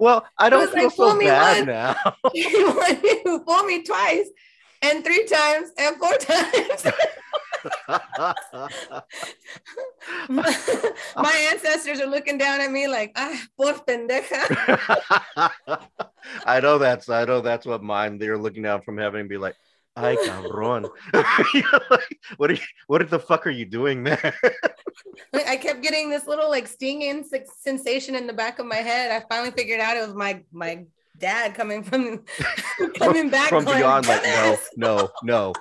Well, 0.00 0.26
I 0.38 0.48
don't 0.50 0.72
feel 0.72 0.84
like, 0.84 0.92
so 0.92 1.14
me 1.14 1.26
bad 1.26 1.66
now. 1.66 1.94
you 2.34 3.44
fooled 3.46 3.66
me 3.66 3.82
twice, 3.82 4.28
and 4.82 5.04
three 5.04 5.26
times, 5.26 5.70
and 5.78 5.96
four 5.96 6.16
times. 6.16 6.86
my 10.28 11.48
ancestors 11.52 12.00
are 12.00 12.06
looking 12.06 12.38
down 12.38 12.60
at 12.60 12.70
me 12.70 12.88
like, 12.88 13.12
ah, 13.16 13.38
por 13.56 13.74
pendeja. 13.74 14.40
I 16.46 16.60
know 16.60 16.78
that's 16.78 17.08
I 17.08 17.24
know 17.24 17.40
that's 17.42 17.66
what 17.66 17.82
mine. 17.82 18.18
They're 18.18 18.38
looking 18.38 18.62
down 18.62 18.82
from 18.82 18.96
heaven 18.96 19.20
and 19.20 19.28
be 19.28 19.36
like, 19.36 19.56
"Ay 19.96 20.16
cabrón, 20.16 20.88
what 22.36 22.50
are 22.50 22.54
you, 22.54 22.60
what 22.86 23.08
the 23.10 23.18
fuck 23.18 23.46
are 23.46 23.50
you 23.50 23.64
doing 23.66 24.04
there?" 24.04 24.34
I 25.34 25.56
kept 25.56 25.82
getting 25.82 26.10
this 26.10 26.26
little 26.26 26.48
like 26.48 26.66
stinging 26.66 27.24
sensation 27.60 28.14
in 28.14 28.26
the 28.26 28.32
back 28.32 28.58
of 28.58 28.66
my 28.66 28.76
head. 28.76 29.10
I 29.10 29.24
finally 29.28 29.50
figured 29.52 29.80
out 29.80 29.96
it 29.96 30.06
was 30.06 30.14
my 30.14 30.42
my 30.52 30.84
dad 31.18 31.54
coming 31.54 31.82
from 31.84 32.24
coming 32.96 33.28
back 33.28 33.50
from 33.50 33.64
going, 33.64 33.78
beyond. 33.78 34.06
Like, 34.06 34.22
no, 34.24 34.56
no, 34.76 35.10
no. 35.22 35.52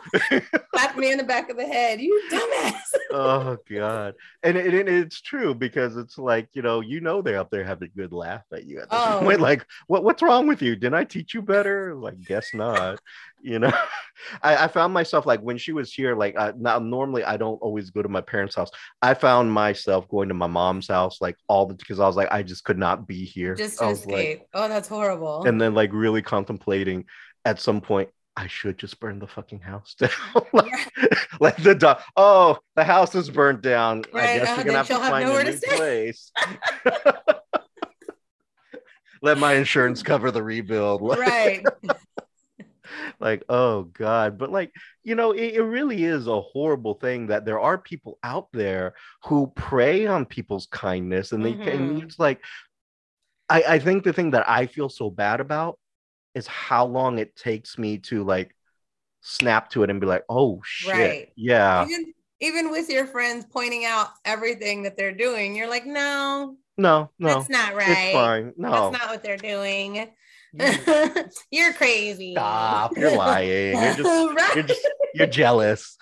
slapped 0.74 0.98
me 0.98 1.12
in 1.12 1.18
the 1.18 1.24
back 1.24 1.50
of 1.50 1.58
the 1.58 1.66
head. 1.66 2.00
You 2.00 2.22
dumbass. 2.32 2.80
Oh 3.12 3.58
god, 3.70 4.14
and 4.44 4.56
it, 4.58 4.74
it- 4.74 4.88
it's 4.88 5.20
true 5.22 5.54
because 5.54 5.98
it's 5.98 6.18
like 6.18 6.48
you 6.54 6.62
know 6.62 6.80
you 6.82 7.02
know 7.02 7.22
they're 7.22 7.40
up 7.40 7.50
there 7.52 7.64
having 7.64 7.90
a 7.94 7.98
good 7.98 8.14
laugh 8.14 8.44
at 8.54 8.66
you 8.66 8.80
at 8.80 8.90
this 8.90 9.00
Oh. 9.02 9.20
point. 9.22 9.42
Like, 9.42 9.66
what 9.88 10.04
what's 10.04 10.22
wrong 10.22 10.48
with 10.48 10.62
you? 10.62 10.76
Didn't 10.76 10.94
I 10.96 11.04
teach 11.04 11.34
you 11.34 11.42
better? 11.42 11.94
Like, 11.96 12.22
guess 12.22 12.54
not. 12.54 13.00
You 13.42 13.60
know, 13.60 13.72
I, 14.44 14.66
I 14.66 14.68
found 14.68 14.94
myself 14.94 15.26
like 15.26 15.42
when 15.42 15.58
she 15.58 15.72
was 15.72 15.94
here. 15.94 16.16
Like, 16.16 16.38
I, 16.38 16.54
now 16.58 16.80
normally 16.80 17.24
I 17.24 17.38
don't 17.38 17.58
always 17.62 17.90
go 17.90 18.02
to 18.02 18.10
my 18.10 18.22
parents' 18.22 18.56
house. 18.56 18.70
I 19.02 19.14
found 19.14 19.52
myself 19.52 20.08
going 20.10 20.28
to 20.30 20.34
my 20.34 20.48
mom's 20.48 20.88
house 20.88 21.22
like 21.22 21.38
all 21.48 21.66
the 21.66 21.74
because 21.76 22.00
I 22.00 22.08
was 22.08 22.16
like 22.16 22.32
I 22.32 22.44
just 22.44 22.64
could 22.64 22.78
not 22.78 23.08
be 23.08 23.24
here. 23.26 23.56
Just 23.56 23.80
to 23.80 23.86
was 23.86 24.06
like, 24.06 24.16
escape. 24.16 24.48
oh, 24.54 24.68
that's 24.68 24.88
horrible. 24.88 25.46
and 25.46 25.60
then 25.60 25.74
like 25.74 25.92
really 25.94 26.22
contemplating 26.22 27.06
at 27.46 27.60
some 27.60 27.82
point. 27.82 28.10
I 28.38 28.48
should 28.48 28.78
just 28.78 28.98
burn 29.02 29.20
the 29.20 29.28
fucking 29.28 29.60
house 29.60 29.96
down. 30.00 30.12
like, 30.54 30.72
like 31.42 31.58
the 31.58 31.76
dog. 31.76 32.02
Oh, 32.16 32.60
the 32.76 32.86
house 32.86 33.14
is 33.14 33.30
burnt 33.30 33.62
down. 33.62 34.04
Right, 34.14 34.30
I 34.30 34.38
guess 34.38 34.48
oh, 34.50 34.56
you're 34.56 34.64
gonna 34.64 34.78
have 34.78 34.88
to 34.88 34.94
she'll 34.94 35.02
have 35.02 35.12
find 35.12 35.30
a 35.30 35.44
new 35.44 35.58
stay. 35.58 35.76
place. 35.76 36.32
Let 39.22 39.38
my 39.38 39.56
insurance 39.56 40.02
cover 40.04 40.32
the 40.32 40.42
rebuild. 40.42 41.02
Right. 41.02 41.66
Like, 43.20 43.44
oh 43.50 43.84
god. 43.84 44.38
But 44.38 44.52
like, 44.52 44.72
you 45.04 45.16
know, 45.16 45.32
it, 45.32 45.56
it 45.56 45.64
really 45.64 46.04
is 46.06 46.28
a 46.28 46.42
horrible 46.42 46.96
thing 46.96 47.28
that 47.28 47.46
there 47.46 47.60
are 47.60 47.78
people 47.78 48.18
out 48.24 48.48
there 48.54 48.94
who 49.26 49.48
prey 49.56 50.08
on 50.08 50.26
people's 50.26 50.68
kindness, 50.72 51.32
and 51.32 51.46
they 51.46 51.60
and 51.66 51.92
Mhm. 51.92 52.04
it's 52.04 52.20
like, 52.20 52.42
I 53.50 53.64
I 53.76 53.80
think 53.80 54.04
the 54.04 54.14
thing 54.14 54.32
that 54.32 54.48
I 54.50 54.66
feel 54.68 54.90
so 54.90 55.10
bad 55.10 55.40
about 55.40 55.80
is 56.36 56.48
how 56.48 56.86
long 56.86 57.20
it 57.20 57.36
takes 57.36 57.78
me 57.78 58.00
to 58.00 58.24
like 58.24 58.56
snap 59.22 59.70
to 59.72 59.84
it 59.84 59.90
and 59.90 60.02
be 60.02 60.08
like, 60.08 60.26
oh 60.30 60.62
shit, 60.64 61.20
Right. 61.20 61.30
yeah, 61.36 61.88
even, 61.88 62.14
even 62.40 62.72
with 62.72 62.90
your 62.90 63.06
friends 63.06 63.46
pointing 63.50 63.86
out 63.86 64.10
everything 64.26 64.84
that 64.84 64.96
they're 64.98 65.14
doing, 65.14 65.56
you're 65.56 65.70
like, 65.70 65.86
no, 65.86 66.58
no, 66.78 67.12
no, 67.20 67.36
that's 67.38 67.50
not 67.50 67.76
right. 67.76 67.88
it's 67.92 68.06
fine. 68.06 68.54
No, 68.58 68.72
That's 68.72 68.92
not 68.92 69.10
what 69.10 69.24
they're 69.24 69.38
doing. 69.38 70.10
You- 70.54 70.60
mm. 70.66 71.32
you're 71.52 71.74
crazy. 71.74 72.34
stop, 72.34 72.98
you're 72.98 73.16
lying. 73.16 73.74
You're 73.82 73.94
just 73.96 74.00
Right? 74.36 74.56
you're 74.56 74.64
just 74.64 74.88
you're 75.14 75.28
jealous. 75.28 75.98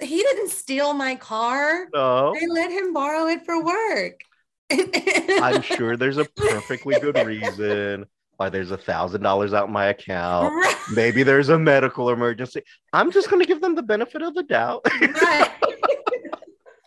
He 0.00 0.16
didn't 0.16 0.50
steal 0.50 0.94
my 0.94 1.14
car. 1.14 1.86
no, 1.94 2.34
I 2.36 2.46
let 2.48 2.70
him 2.72 2.92
borrow 2.92 3.26
it 3.28 3.44
for 3.44 3.62
work. 3.64 4.20
I'm 4.70 5.62
sure 5.62 5.96
there's 5.96 6.16
a 6.16 6.24
perfectly 6.36 6.98
good 6.98 7.16
reason 7.24 8.06
why 8.36 8.48
there's 8.48 8.70
a 8.72 8.76
thousand 8.78 9.20
dollars 9.22 9.52
out 9.52 9.66
in 9.68 9.72
my 9.72 9.86
account. 9.86 10.52
Right. 10.54 10.74
Maybe 10.94 11.22
there's 11.22 11.50
a 11.50 11.58
medical 11.58 12.10
emergency. 12.10 12.62
I'm 12.92 13.12
just 13.12 13.30
gonna 13.30 13.44
give 13.44 13.60
them 13.60 13.74
the 13.74 13.82
benefit 13.82 14.22
of 14.22 14.34
the 14.34 14.42
doubt 14.42 14.80
Right. 15.00 15.50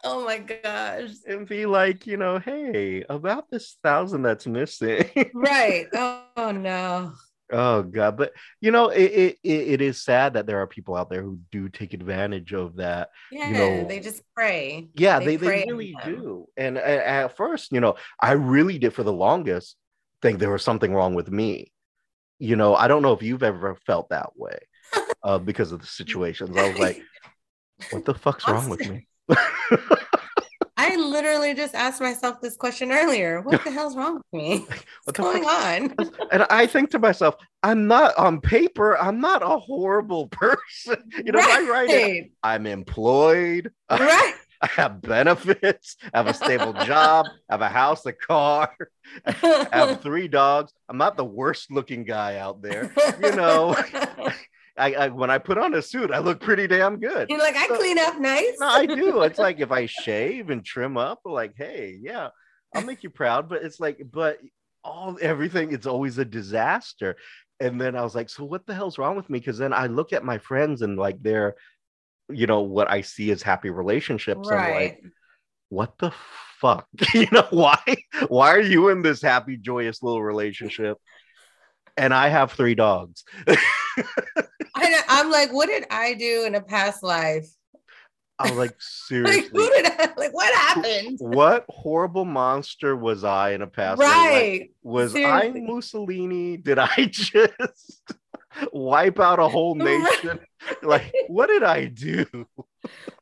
Oh 0.06 0.24
my 0.26 0.38
gosh. 0.38 1.12
and 1.28 1.48
be 1.48 1.66
like, 1.66 2.08
you 2.08 2.18
know, 2.18 2.40
hey, 2.40 3.04
about 3.10 3.50
this 3.50 3.78
thousand 3.84 4.22
that's 4.22 4.48
missing. 4.48 5.10
Right. 5.34 5.88
Oh, 6.38 6.52
no. 6.52 7.14
oh 7.54 7.82
god, 7.84 8.18
but 8.18 8.34
you 8.60 8.70
know, 8.70 8.90
it, 8.90 9.38
it 9.42 9.48
it 9.48 9.82
is 9.82 10.04
sad 10.04 10.34
that 10.34 10.46
there 10.46 10.60
are 10.60 10.68
people 10.68 10.98
out 10.98 11.10
there 11.10 11.24
who 11.24 11.40
do 11.50 11.70
take 11.70 11.94
advantage 11.94 12.52
of 12.52 12.76
that. 12.76 13.10
Yeah, 13.32 13.52
know, 13.52 13.88
they 13.88 14.02
just 14.02 14.22
pray. 14.36 14.90
Yeah, 14.96 15.20
They 15.20 15.38
they, 15.38 15.38
they, 15.38 15.66
really 15.66 15.96
do. 16.04 16.50
And 16.58 16.78
at 16.78 17.38
first, 17.38 17.72
you 17.72 17.80
know, 17.80 17.96
I 18.22 18.34
really 18.34 18.78
did 18.78 18.94
for 18.94 19.04
the 19.04 19.14
longest 19.14 19.78
think 20.22 20.40
there 20.40 20.52
was 20.52 20.64
something 20.64 20.94
wrong 20.94 21.14
with 21.14 21.32
me. 21.32 21.72
You 22.40 22.56
know, 22.56 22.76
I 22.76 22.88
don't 22.88 23.02
know 23.02 23.14
if 23.14 23.24
you've 23.24 23.44
ever 23.44 23.76
felt 23.86 24.10
that 24.10 24.36
way 24.36 24.60
uh, 25.24 25.38
because 25.38 25.72
of 25.72 25.80
the 25.80 25.88
situations. 26.02 26.56
I 26.58 26.70
was 26.70 26.80
like, 26.80 27.02
what 27.92 28.06
the 28.06 28.14
fuck's 28.14 28.48
wrong 28.48 28.70
with 28.70 28.82
me? 28.90 29.08
I 30.96 30.98
literally 30.98 31.54
just 31.54 31.76
asked 31.76 32.00
myself 32.00 32.40
this 32.40 32.56
question 32.56 32.92
earlier. 32.92 33.42
What 33.42 33.64
the 33.66 33.72
hell's 33.72 33.98
wrong 33.98 34.16
with 34.16 34.24
me? 34.32 34.60
What's 35.04 35.18
the 35.18 35.24
going 35.24 35.44
on? 35.44 35.94
and 36.32 36.46
I 36.50 36.68
think 36.68 36.90
to 36.92 37.00
myself, 37.00 37.36
I'm 37.64 37.88
not 37.88 38.18
on 38.18 38.40
paper, 38.40 38.98
I'm 38.98 39.20
not 39.20 39.44
a 39.44 39.60
horrible 39.60 40.28
person. 40.32 41.04
You 41.24 41.34
know, 41.34 41.40
if 41.40 41.48
I 41.48 41.70
write 41.70 41.90
it, 41.90 42.32
I'm 42.44 42.66
employed, 42.66 43.72
Right. 43.90 44.36
I 44.62 44.68
have 44.68 45.02
benefits, 45.02 45.98
I 46.14 46.18
have 46.18 46.28
a 46.28 46.34
stable 46.34 46.72
job, 46.86 47.26
I 47.50 47.54
have 47.54 47.62
a 47.62 47.68
house, 47.68 48.06
a 48.06 48.14
car, 48.14 48.72
I 49.26 49.68
have 49.74 50.02
three 50.02 50.30
dogs. 50.30 50.72
I'm 50.88 50.98
not 50.98 51.18
the 51.18 51.26
worst 51.26 51.72
looking 51.72 52.06
guy 52.06 52.38
out 52.38 52.62
there. 52.62 52.94
You 53.22 53.36
know, 53.36 53.76
I, 54.78 54.94
I 54.94 55.08
when 55.08 55.30
I 55.30 55.38
put 55.38 55.58
on 55.58 55.74
a 55.74 55.82
suit, 55.82 56.12
I 56.12 56.20
look 56.20 56.42
pretty 56.42 56.68
damn 56.68 57.00
good. 57.00 57.30
You're 57.30 57.40
like, 57.40 57.56
I 57.56 57.68
So- 57.68 57.78
clean 57.78 57.98
up 58.00 58.20
nice. 58.20 58.56
No, 58.60 58.68
I 58.68 58.86
do. 58.86 59.22
It's 59.22 59.40
like 59.48 59.60
if 59.60 59.72
I 59.72 59.86
shave 59.86 60.50
and 60.50 60.64
trim 60.66 60.98
up, 60.98 61.22
like, 61.26 61.54
hey, 61.58 61.98
yeah, 62.02 62.30
I'll 62.74 62.84
make 62.86 63.04
you 63.04 63.10
proud. 63.10 63.48
But 63.48 63.64
it's 63.64 63.80
like, 63.80 64.02
but 64.12 64.40
all 64.84 65.18
everything, 65.22 65.74
it's 65.74 65.88
always 65.88 66.18
a 66.18 66.26
disaster. 66.26 67.16
And 67.60 67.80
then 67.80 67.96
I 67.96 68.02
was 68.02 68.16
like, 68.16 68.30
so 68.30 68.44
what 68.44 68.66
the 68.66 68.76
hell's 68.76 68.98
wrong 68.98 69.16
with 69.16 69.30
me? 69.30 69.40
Because 69.40 69.58
then 69.58 69.72
I 69.74 69.88
look 69.88 70.12
at 70.12 70.26
my 70.26 70.38
friends 70.38 70.82
and 70.82 70.98
like 70.98 71.22
they're, 71.22 71.56
you 72.30 72.48
know, 72.48 72.62
what 72.62 72.90
I 72.90 73.02
see 73.02 73.32
as 73.32 73.42
happy 73.42 73.70
relationships. 73.70 74.50
I'm 74.50 74.58
like, 74.58 74.72
right. 74.74 74.98
what 75.70 75.98
the 76.00 76.12
fuck? 76.60 76.88
you 77.14 77.28
know, 77.32 77.48
why? 77.50 77.80
Why 78.28 78.50
are 78.52 78.62
you 78.62 78.90
in 78.90 79.02
this 79.02 79.22
happy, 79.22 79.56
joyous 79.58 80.04
little 80.04 80.22
relationship? 80.22 80.98
And 81.96 82.14
I 82.14 82.28
have 82.28 82.52
three 82.52 82.76
dogs. 82.76 83.24
I, 84.94 85.04
I'm 85.08 85.32
like, 85.32 85.52
what 85.52 85.68
did 85.68 85.86
I 85.90 86.14
do 86.14 86.46
in 86.46 86.56
a 86.56 86.62
past 86.62 87.04
life 87.04 87.48
I 88.38 88.50
was 88.50 88.58
like, 88.58 88.76
seriously. 88.80 89.42
like, 89.42 89.52
who 89.52 89.70
did 89.70 89.86
I, 89.86 90.10
like 90.18 90.34
what 90.34 90.54
happened? 90.54 91.18
What 91.20 91.66
horrible 91.70 92.26
monster 92.26 92.96
was 92.96 93.24
I 93.24 93.52
in 93.52 93.62
a 93.62 93.68
past? 93.68 94.00
life? 94.00 94.10
Right. 94.10 94.60
Like, 94.62 94.72
was 94.84 95.12
Seriously. 95.14 95.62
I 95.62 95.66
Mussolini? 95.66 96.58
Did 96.58 96.80
I 96.80 97.06
just 97.10 98.14
wipe 98.74 99.20
out 99.20 99.40
a 99.40 99.48
whole 99.48 99.76
nation? 99.76 100.40
like, 100.82 101.14
what 101.28 101.48
did 101.48 101.64
I 101.64 101.86
do? 101.86 102.26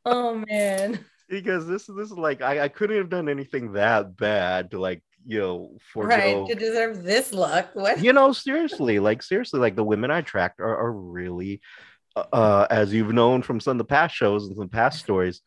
oh 0.04 0.42
man. 0.48 1.04
Because 1.28 1.66
this 1.66 1.86
this 1.86 2.10
is 2.10 2.18
like 2.18 2.42
I, 2.42 2.64
I 2.64 2.68
couldn't 2.68 2.98
have 2.98 3.08
done 3.08 3.28
anything 3.28 3.72
that 3.72 4.16
bad 4.16 4.72
to 4.72 4.80
like 4.80 5.02
you 5.26 5.38
know 5.40 5.76
forego 5.92 6.16
Right. 6.42 6.48
To 6.48 6.54
deserve 6.54 7.02
this 7.02 7.32
luck. 7.32 7.70
What? 7.74 8.02
you 8.02 8.12
know 8.12 8.32
seriously 8.32 8.98
like 8.98 9.22
seriously 9.22 9.60
like 9.60 9.76
the 9.76 9.84
women 9.84 10.10
i 10.10 10.20
tracked 10.20 10.60
are, 10.60 10.76
are 10.76 10.92
really 10.92 11.60
uh, 12.16 12.66
as 12.70 12.92
you've 12.94 13.12
known 13.12 13.42
from 13.42 13.58
some 13.58 13.72
of 13.72 13.78
the 13.78 13.84
past 13.84 14.14
shows 14.14 14.46
and 14.46 14.56
some 14.56 14.68
past 14.68 15.00
stories 15.00 15.40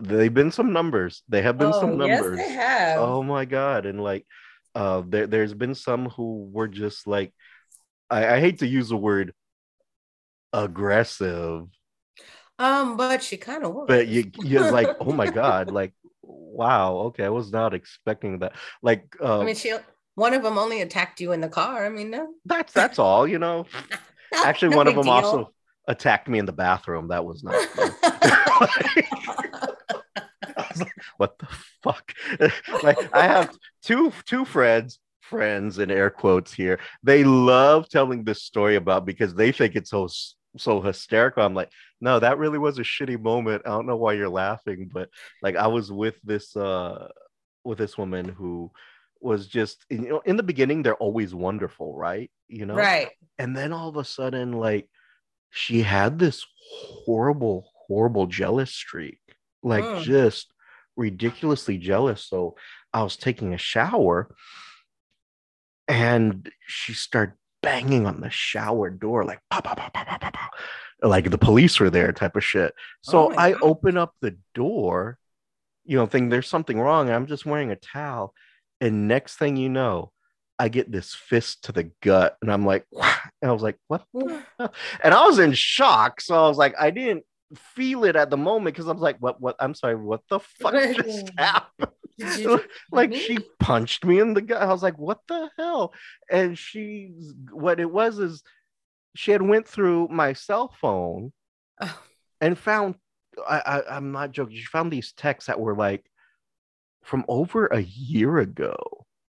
they've 0.00 0.32
been 0.32 0.50
some 0.50 0.72
numbers 0.72 1.22
they 1.28 1.42
have 1.42 1.58
been 1.58 1.72
some 1.72 2.00
Oh, 2.00 2.06
yes, 2.06 2.20
numbers 2.20 2.38
they 2.38 2.52
have. 2.52 2.98
oh 3.00 3.22
my 3.22 3.44
god 3.44 3.86
and 3.86 4.02
like 4.02 4.26
uh 4.74 5.02
there, 5.06 5.26
there's 5.26 5.54
been 5.54 5.74
some 5.74 6.08
who 6.10 6.48
were 6.52 6.68
just 6.68 7.06
like 7.06 7.32
I, 8.10 8.36
I 8.36 8.40
hate 8.40 8.58
to 8.60 8.66
use 8.66 8.88
the 8.88 8.96
word 8.96 9.32
aggressive 10.52 11.66
Um, 12.58 12.96
but 12.96 13.22
she 13.22 13.36
kind 13.36 13.64
of 13.64 13.74
was. 13.74 13.86
but 13.88 14.06
you 14.08 14.30
you're 14.42 14.70
like 14.70 14.88
oh 15.00 15.12
my 15.12 15.26
god 15.42 15.70
like 15.70 15.92
wow 16.26 16.96
okay 16.96 17.24
i 17.24 17.28
was 17.28 17.52
not 17.52 17.74
expecting 17.74 18.38
that 18.38 18.52
like 18.82 19.14
uh, 19.20 19.40
I 19.40 19.44
mean, 19.44 19.54
she 19.54 19.74
one 20.14 20.34
of 20.34 20.42
them 20.42 20.58
only 20.58 20.80
attacked 20.80 21.20
you 21.20 21.32
in 21.32 21.40
the 21.40 21.48
car. 21.48 21.84
I 21.84 21.88
mean, 21.88 22.10
no. 22.10 22.28
that's 22.44 22.72
that's 22.72 23.00
all 23.00 23.26
you 23.26 23.40
know 23.40 23.66
Actually, 24.44 24.70
No 24.70 24.76
one 24.78 24.88
of 24.88 24.94
them 24.94 25.04
deal. 25.04 25.12
also 25.12 25.52
attacked 25.86 26.28
me 26.28 26.38
in 26.38 26.46
the 26.46 26.52
bathroom. 26.52 27.08
That 27.08 27.24
was 27.24 27.42
not. 27.44 27.54
fun. 27.54 27.90
I 30.56 30.66
was 30.70 30.80
like, 30.80 30.92
what 31.18 31.38
the 31.38 31.46
fuck? 31.82 32.12
like, 32.82 32.98
I 33.14 33.22
have 33.22 33.56
two 33.82 34.12
two 34.26 34.44
friends, 34.44 34.98
friends 35.20 35.78
in 35.78 35.90
air 35.90 36.10
quotes 36.10 36.52
here. 36.52 36.78
They 37.02 37.24
love 37.24 37.88
telling 37.88 38.24
this 38.24 38.42
story 38.42 38.76
about 38.76 39.06
because 39.06 39.34
they 39.34 39.52
think 39.52 39.76
it's 39.76 39.90
so 39.90 40.08
so 40.56 40.80
hysterical. 40.80 41.42
I'm 41.44 41.54
like, 41.54 41.70
no, 42.00 42.18
that 42.20 42.38
really 42.38 42.58
was 42.58 42.78
a 42.78 42.82
shitty 42.82 43.20
moment. 43.20 43.62
I 43.66 43.70
don't 43.70 43.86
know 43.86 43.96
why 43.96 44.12
you're 44.14 44.28
laughing, 44.28 44.90
but 44.92 45.08
like, 45.42 45.56
I 45.56 45.66
was 45.66 45.90
with 45.90 46.16
this 46.22 46.54
uh 46.56 47.08
with 47.64 47.78
this 47.78 47.96
woman 47.96 48.28
who 48.28 48.70
was 49.20 49.46
just 49.46 49.86
you 49.88 50.00
know 50.08 50.20
in 50.26 50.36
the 50.36 50.42
beginning 50.42 50.82
they're 50.82 50.96
always 50.96 51.34
wonderful 51.34 51.96
right 51.96 52.30
you 52.46 52.66
know 52.66 52.74
right. 52.74 53.08
and 53.38 53.56
then 53.56 53.72
all 53.72 53.88
of 53.88 53.96
a 53.96 54.04
sudden 54.04 54.52
like 54.52 54.86
she 55.48 55.80
had 55.80 56.18
this 56.18 56.44
horrible 57.06 57.66
horrible 57.86 58.26
jealous 58.26 58.70
streak 58.70 59.18
like 59.62 59.82
Mm. 59.82 60.02
just 60.02 60.52
ridiculously 60.94 61.78
jealous 61.78 62.22
so 62.28 62.54
i 62.92 63.02
was 63.02 63.16
taking 63.16 63.54
a 63.54 63.58
shower 63.58 64.28
and 65.88 66.50
she 66.66 66.92
started 66.92 67.34
banging 67.64 68.06
on 68.06 68.20
the 68.20 68.30
shower 68.30 68.90
door 68.90 69.24
like 69.24 69.40
pow, 69.50 69.60
pow, 69.60 69.74
pow, 69.74 69.88
pow, 69.92 70.04
pow, 70.04 70.30
pow. 70.30 70.48
like 71.02 71.30
the 71.30 71.38
police 71.38 71.80
were 71.80 71.90
there 71.90 72.12
type 72.12 72.36
of 72.36 72.44
shit 72.44 72.72
oh 72.76 73.10
so 73.10 73.32
Oh 73.32 73.34
i 73.36 73.52
God. 73.52 73.60
open 73.62 73.96
up 73.96 74.14
the 74.20 74.36
door 74.54 75.18
you 75.84 75.96
know 75.96 76.06
think 76.06 76.30
there's 76.30 76.48
something 76.48 76.78
wrong 76.78 77.10
i'm 77.10 77.26
just 77.26 77.46
wearing 77.46 77.70
a 77.70 77.76
towel 77.76 78.34
and 78.80 79.08
next 79.08 79.36
thing 79.36 79.56
you 79.56 79.68
know 79.68 80.12
i 80.58 80.68
get 80.68 80.90
this 80.90 81.14
fist 81.14 81.64
to 81.64 81.72
the 81.72 81.90
gut 82.02 82.36
and 82.42 82.52
i'm 82.52 82.64
like 82.64 82.86
"Wha-" 82.90 83.14
and 83.42 83.50
i 83.50 83.52
was 83.52 83.62
like 83.62 83.78
what 83.88 84.04
and 84.14 85.14
i 85.14 85.26
was 85.26 85.38
in 85.38 85.52
shock 85.52 86.20
so 86.20 86.34
i 86.34 86.48
was 86.48 86.58
like 86.58 86.74
i 86.78 86.90
didn't 86.90 87.24
feel 87.54 88.04
it 88.04 88.16
at 88.16 88.30
the 88.30 88.36
moment 88.36 88.74
because 88.74 88.88
i 88.88 88.92
was 88.92 89.00
like 89.02 89.16
what 89.18 89.40
what 89.40 89.56
i'm 89.60 89.74
sorry 89.74 89.94
what 89.94 90.22
the 90.28 90.40
fuck 90.40 90.72
just 91.04 91.30
happened 91.38 91.90
like 92.92 93.14
she 93.14 93.38
punched 93.60 94.04
me 94.04 94.20
in 94.20 94.34
the 94.34 94.42
gut. 94.42 94.62
I 94.62 94.66
was 94.66 94.82
like, 94.82 94.98
"What 94.98 95.20
the 95.28 95.50
hell?" 95.58 95.92
And 96.30 96.56
she, 96.58 97.12
what 97.50 97.80
it 97.80 97.90
was 97.90 98.18
is, 98.18 98.42
she 99.14 99.30
had 99.32 99.42
went 99.42 99.66
through 99.68 100.08
my 100.10 100.32
cell 100.32 100.74
phone 100.80 101.32
Oh. 101.80 101.98
and 102.40 102.56
found. 102.58 102.96
I, 103.48 103.58
I 103.88 103.96
I'm 103.96 104.12
not 104.12 104.30
joking. 104.32 104.56
She 104.56 104.64
found 104.64 104.92
these 104.92 105.12
texts 105.12 105.48
that 105.48 105.58
were 105.58 105.74
like 105.74 106.04
from 107.02 107.24
over 107.28 107.66
a 107.66 107.80
year 107.80 108.38
ago 108.38 108.76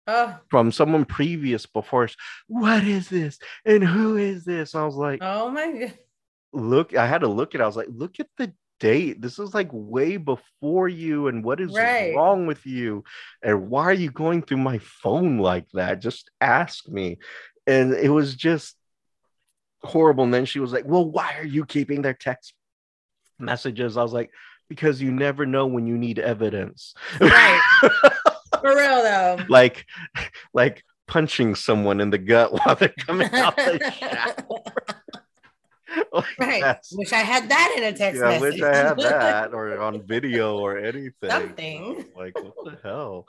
Oh, 0.06 0.36
from 0.48 0.72
someone 0.72 1.04
previous 1.04 1.66
before. 1.66 2.08
What 2.48 2.82
is 2.84 3.08
this? 3.10 3.38
And 3.66 3.84
who 3.84 4.16
is 4.16 4.44
this? 4.44 4.74
I 4.74 4.84
was 4.86 4.94
like, 4.96 5.18
oh 5.22 5.50
my 5.50 5.70
god. 5.72 5.98
look. 6.54 6.96
I 6.96 7.06
had 7.06 7.20
to 7.20 7.28
look 7.28 7.54
at. 7.54 7.60
it. 7.60 7.64
I 7.64 7.66
was 7.66 7.76
like, 7.76 7.88
look 7.90 8.18
at 8.20 8.28
the 8.38 8.52
date. 8.80 9.20
This 9.22 9.38
is 9.38 9.54
like 9.54 9.68
way 9.72 10.16
before 10.16 10.88
you. 10.88 11.28
And 11.28 11.44
what 11.44 11.60
is 11.60 11.72
Right. 11.74 12.14
wrong 12.16 12.46
with 12.46 12.66
you? 12.66 13.04
And 13.42 13.70
why 13.70 13.84
are 13.84 13.92
you 13.92 14.10
going 14.10 14.42
through 14.42 14.56
my 14.58 14.78
phone 14.78 15.38
like 15.38 15.66
that? 15.74 16.00
Just 16.00 16.30
ask 16.40 16.88
me. 16.88 17.18
And 17.66 17.92
it 17.94 18.08
was 18.10 18.34
just 18.34 18.74
horrible. 19.82 20.24
And 20.24 20.34
then 20.34 20.44
she 20.46 20.58
was 20.60 20.72
like, 20.72 20.84
well, 20.86 21.08
why 21.08 21.34
are 21.38 21.44
you 21.46 21.64
keeping 21.64 22.02
their 22.02 22.14
text 22.14 22.54
messages? 23.38 23.96
I 23.96 24.02
was 24.02 24.12
like, 24.12 24.30
because 24.68 25.00
you 25.00 25.12
never 25.12 25.46
know 25.46 25.66
when 25.66 25.86
you 25.86 25.96
need 25.98 26.18
evidence. 26.18 26.94
Right. 27.20 27.60
For 28.60 28.76
real 28.76 29.02
though. 29.02 29.38
like, 29.48 29.86
like 30.52 30.82
punching 31.06 31.54
someone 31.54 32.00
in 32.00 32.10
the 32.10 32.18
gut 32.18 32.52
while 32.52 32.74
they're 32.76 32.88
coming 33.06 33.28
out 33.32 33.56
the 33.56 33.92
shower. 33.98 34.99
Like, 36.12 36.24
right. 36.38 36.62
that's- 36.62 36.92
Wish 36.92 37.12
I 37.12 37.18
had 37.18 37.48
that 37.48 37.74
in 37.76 37.82
a 37.84 37.92
text 37.92 38.20
yeah, 38.20 38.28
I 38.30 38.38
wish 38.40 38.60
I 38.62 38.74
had 38.76 38.96
that 38.98 39.52
or 39.54 39.78
on 39.80 40.06
video 40.06 40.58
or 40.58 40.78
anything. 40.78 41.30
Something. 41.30 42.04
Like, 42.16 42.34
what 42.42 42.54
the 42.64 42.78
hell? 42.82 43.26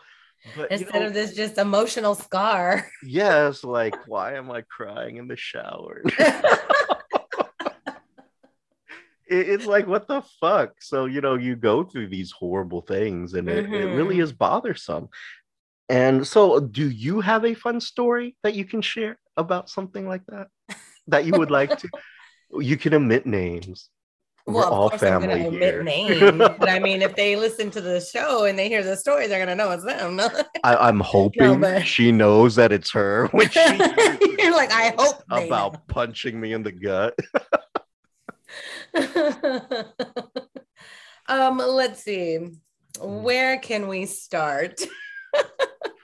But 0.56 0.71
you 0.71 0.78
Instead 0.78 1.02
know, 1.02 1.08
of 1.08 1.13
this 1.13 1.36
just 1.36 1.58
emotional 1.58 2.15
scar. 2.15 2.88
yes, 3.04 3.63
like, 3.63 3.95
why 4.08 4.34
am 4.36 4.50
I 4.52 4.62
crying 4.62 5.17
in 5.17 5.28
the 5.28 5.38
shower? 5.38 6.04
It's 9.34 9.65
like, 9.65 9.88
what 9.88 10.10
the 10.10 10.24
fuck? 10.41 10.74
So, 10.82 11.06
you 11.06 11.21
know, 11.21 11.36
you 11.36 11.56
go 11.56 11.84
through 11.86 12.08
these 12.10 12.32
horrible 12.32 12.82
things 12.82 13.34
and 13.34 13.47
it, 13.47 13.63
it 13.71 13.86
really 13.95 14.17
Mhm. 14.17 14.24
is 14.24 14.34
bothersome. 14.34 15.08
And 15.88 16.28
so, 16.28 16.60
do 16.60 16.89
you 16.89 17.21
have 17.21 17.45
a 17.45 17.54
fun 17.54 17.80
story 17.80 18.36
that 18.43 18.56
you 18.56 18.65
can 18.65 18.82
share 18.82 19.17
about 19.38 19.69
something 19.69 20.06
like 20.06 20.24
that 20.28 20.47
that 21.08 21.24
you 21.26 21.32
would 21.38 21.50
like 21.50 21.78
to? 21.78 21.88
You 22.60 22.78
can 22.78 22.94
omit 22.94 23.26
names. 23.26 23.90
We're 24.48 24.56
well, 24.56 24.68
of 24.68 24.74
all 24.74 24.90
course 24.90 25.04
I'm 25.04 25.22
family 25.22 25.28
gonna 25.44 25.50
here. 25.52 25.80
omit 25.82 25.86
names. 25.86 26.38
but 26.60 26.68
I 26.70 26.80
mean, 26.88 27.02
if 27.04 27.16
they 27.16 27.36
listen 27.36 27.70
to 27.72 27.82
the 27.82 28.02
show 28.02 28.46
and 28.46 28.58
they 28.58 28.68
hear 28.70 28.84
the 28.84 28.98
story, 28.98 29.28
they're 29.28 29.40
gonna 29.40 29.56
know 29.56 29.70
it's 29.72 29.84
them. 29.86 30.20
I, 30.64 30.76
I'm 30.76 31.00
hoping 31.00 31.60
but- 31.62 31.86
she 31.86 32.12
knows 32.12 32.56
that 32.56 32.72
it's 32.72 32.92
her 32.92 33.28
when 33.32 33.50
she 33.50 33.60
You're 34.40 34.52
like, 34.56 34.72
I 34.72 34.94
hope 34.98 35.24
they 35.30 35.46
about 35.48 35.88
punching 35.88 36.40
me 36.40 36.54
in 36.54 36.64
the 36.64 36.72
gut. 36.72 37.16
um, 41.28 41.58
let's 41.58 42.04
see. 42.04 42.40
Where 43.00 43.58
can 43.60 43.88
we 43.88 44.06
start? 44.06 44.82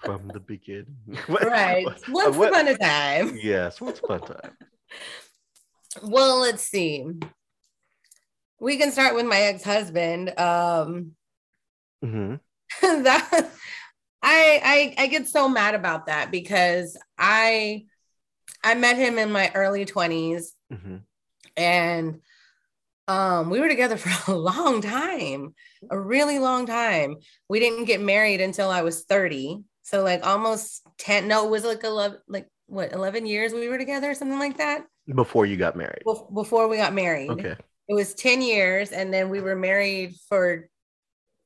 from 0.04 0.30
the 0.34 0.40
beginning. 0.40 0.96
What- 1.26 1.44
right. 1.44 1.86
Once 2.08 2.36
what- 2.38 2.50
upon 2.54 2.68
a 2.68 2.78
time. 2.78 3.38
Yes, 3.42 3.82
what's 3.82 4.00
fun 4.00 4.22
time? 4.22 4.56
Well, 6.04 6.40
let's 6.40 6.64
see. 6.64 7.06
We 8.60 8.78
can 8.78 8.92
start 8.92 9.16
with 9.16 9.26
my 9.26 9.40
ex-husband. 9.40 10.38
Um 10.40 11.12
hmm 12.02 12.36
that 12.82 13.52
I, 14.22 14.94
I 14.98 15.04
I 15.04 15.08
get 15.08 15.28
so 15.28 15.48
mad 15.48 15.76
about 15.76 16.08
that 16.08 16.32
because 16.32 16.98
I 17.18 17.86
I 18.64 18.76
met 18.76 18.98
him 18.98 19.18
in 19.18 19.32
my 19.32 19.52
early 19.54 19.86
20s 19.86 20.54
hmm 20.72 20.98
and 21.56 22.22
um 23.08 23.50
we 23.50 23.60
were 23.60 23.70
together 23.70 23.98
for 24.04 24.32
a 24.32 24.36
long 24.36 24.82
time 24.82 25.54
a 25.90 26.00
really 26.00 26.40
long 26.40 26.66
time. 26.66 27.18
We 27.50 27.60
didn't 27.60 27.86
get 27.86 28.02
married 28.02 28.42
until 28.42 28.70
i 28.70 28.82
was 28.82 29.04
30 29.06 29.64
so 29.84 30.04
like 30.04 30.26
almost 30.26 30.86
10 30.98 31.28
no 31.28 31.46
it 31.46 31.52
was 31.52 31.64
like 31.64 31.84
11 31.84 32.20
like 32.28 32.48
what 32.68 32.92
11 32.94 33.26
years 33.26 33.54
we 33.54 33.70
were 33.70 33.78
together 33.78 34.14
something 34.14 34.40
like 34.40 34.58
that 34.58 34.84
Before 35.14 35.46
you 35.46 35.58
got 35.58 35.76
married. 35.76 36.04
Before 36.34 36.68
we 36.68 36.78
got 36.78 36.94
married. 36.94 37.30
Okay. 37.30 37.56
it 37.88 37.94
was 37.94 38.14
10 38.14 38.42
years 38.42 38.92
and 38.92 39.14
then 39.14 39.30
we 39.30 39.40
were 39.40 39.56
married 39.56 40.16
for 40.28 40.70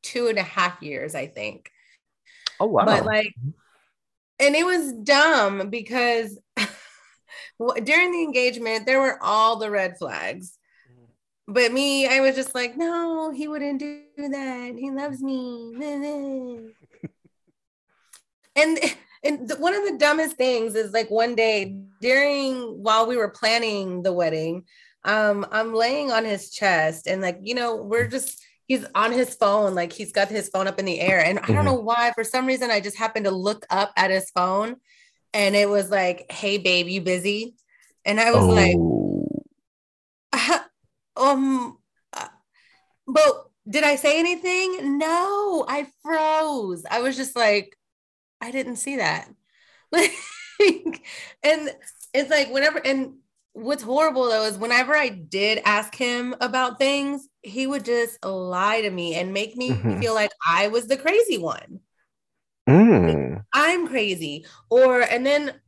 two 0.03 0.27
and 0.27 0.39
a 0.39 0.43
half 0.43 0.81
years 0.81 1.13
i 1.15 1.27
think. 1.27 1.69
Oh 2.59 2.65
wow. 2.65 2.85
but 2.85 3.05
like 3.05 3.33
and 4.39 4.55
it 4.55 4.65
was 4.65 4.93
dumb 4.93 5.69
because 5.69 6.39
during 7.83 8.11
the 8.11 8.23
engagement 8.23 8.85
there 8.85 8.99
were 8.99 9.19
all 9.21 9.57
the 9.57 9.69
red 9.69 9.97
flags. 9.97 10.57
Mm-hmm. 10.91 11.53
But 11.53 11.71
me 11.71 12.07
i 12.07 12.19
was 12.19 12.35
just 12.35 12.55
like 12.55 12.75
no 12.75 13.31
he 13.31 13.47
wouldn't 13.47 13.79
do 13.79 14.03
that. 14.17 14.75
He 14.77 14.91
loves 14.91 15.21
me. 15.21 16.73
And 18.55 18.79
and 19.23 19.47
th- 19.47 19.59
one 19.59 19.73
of 19.73 19.83
the 19.85 19.97
dumbest 19.97 20.35
things 20.35 20.75
is 20.75 20.91
like 20.93 21.09
one 21.09 21.35
day 21.35 21.77
during 22.01 22.55
while 22.81 23.05
we 23.07 23.17
were 23.17 23.29
planning 23.29 24.03
the 24.03 24.13
wedding 24.13 24.63
um 25.05 25.45
i'm 25.51 25.73
laying 25.73 26.11
on 26.11 26.25
his 26.25 26.49
chest 26.51 27.07
and 27.07 27.21
like 27.21 27.37
you 27.41 27.55
know 27.55 27.75
we're 27.75 28.07
just 28.07 28.43
he's 28.67 28.85
on 28.95 29.11
his 29.11 29.35
phone, 29.35 29.75
like 29.75 29.91
he's 29.91 30.13
got 30.13 30.29
his 30.29 30.47
phone 30.47 30.65
up 30.65 30.79
in 30.79 30.85
the 30.85 31.01
air. 31.01 31.19
And 31.19 31.39
I 31.39 31.47
don't 31.47 31.63
Mhm. 31.63 31.65
know 31.65 31.73
why, 31.73 32.13
for 32.15 32.23
some 32.23 32.45
reason, 32.45 32.71
I 32.71 32.79
just 32.79 32.97
happened 32.97 33.25
to 33.25 33.31
look 33.31 33.65
up 33.69 33.91
at 33.97 34.11
his 34.11 34.29
phone 34.29 34.77
and 35.33 35.57
it 35.57 35.67
was 35.67 35.89
like, 35.89 36.31
hey, 36.31 36.57
babe, 36.57 36.87
you 36.87 37.01
busy? 37.01 37.55
And 38.05 38.17
I 38.17 38.31
was 38.31 38.45
like, 38.45 38.77
Oh. 38.77 39.27
um, 41.17 41.77
uh, 42.13 42.27
but 43.05 43.49
did 43.69 43.83
I 43.83 43.97
say 43.97 44.17
anything? 44.17 44.97
No, 44.97 45.65
I 45.67 45.87
froze. 46.01 46.85
I 46.89 47.01
was 47.01 47.17
just 47.17 47.35
like, 47.35 47.77
I 48.41 48.51
didn't 48.51 48.77
see 48.77 48.97
that. 48.97 49.29
Like, 49.93 51.01
and 51.41 51.71
it's 52.13 52.29
like 52.29 52.51
whenever, 52.51 52.79
and 52.85 53.15
what's 53.53 53.81
horrible 53.81 54.25
though 54.25 54.43
is 54.43 54.59
whenever 54.59 54.95
I 54.95 55.09
did 55.09 55.59
ask 55.65 55.95
him 55.95 56.35
about 56.39 56.77
things, 56.77 57.27
he 57.41 57.65
would 57.65 57.83
just 57.83 58.23
lie 58.23 58.81
to 58.81 58.91
me 58.91 59.15
and 59.15 59.33
make 59.33 59.57
me 59.57 59.71
Mhm. 59.71 59.99
feel 59.99 60.13
like 60.13 60.31
I 60.47 60.67
was 60.67 60.87
the 60.87 60.97
crazy 60.97 61.39
one. 61.39 61.79
Mm. 62.69 63.43
I'm 63.53 63.87
crazy. 63.87 64.45
Or, 64.69 65.01
and 65.01 65.25
then, 65.25 65.59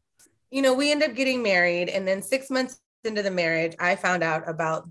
you 0.52 0.62
know, 0.62 0.76
we 0.76 0.92
end 0.92 1.02
up 1.02 1.16
getting 1.16 1.42
married. 1.42 1.90
And 1.90 2.08
then 2.08 2.22
six 2.22 2.52
months 2.52 2.80
into 3.04 3.24
the 3.24 3.32
marriage, 3.32 3.76
I 3.80 3.96
found 3.96 4.24
out 4.24 4.48
about 4.48 4.88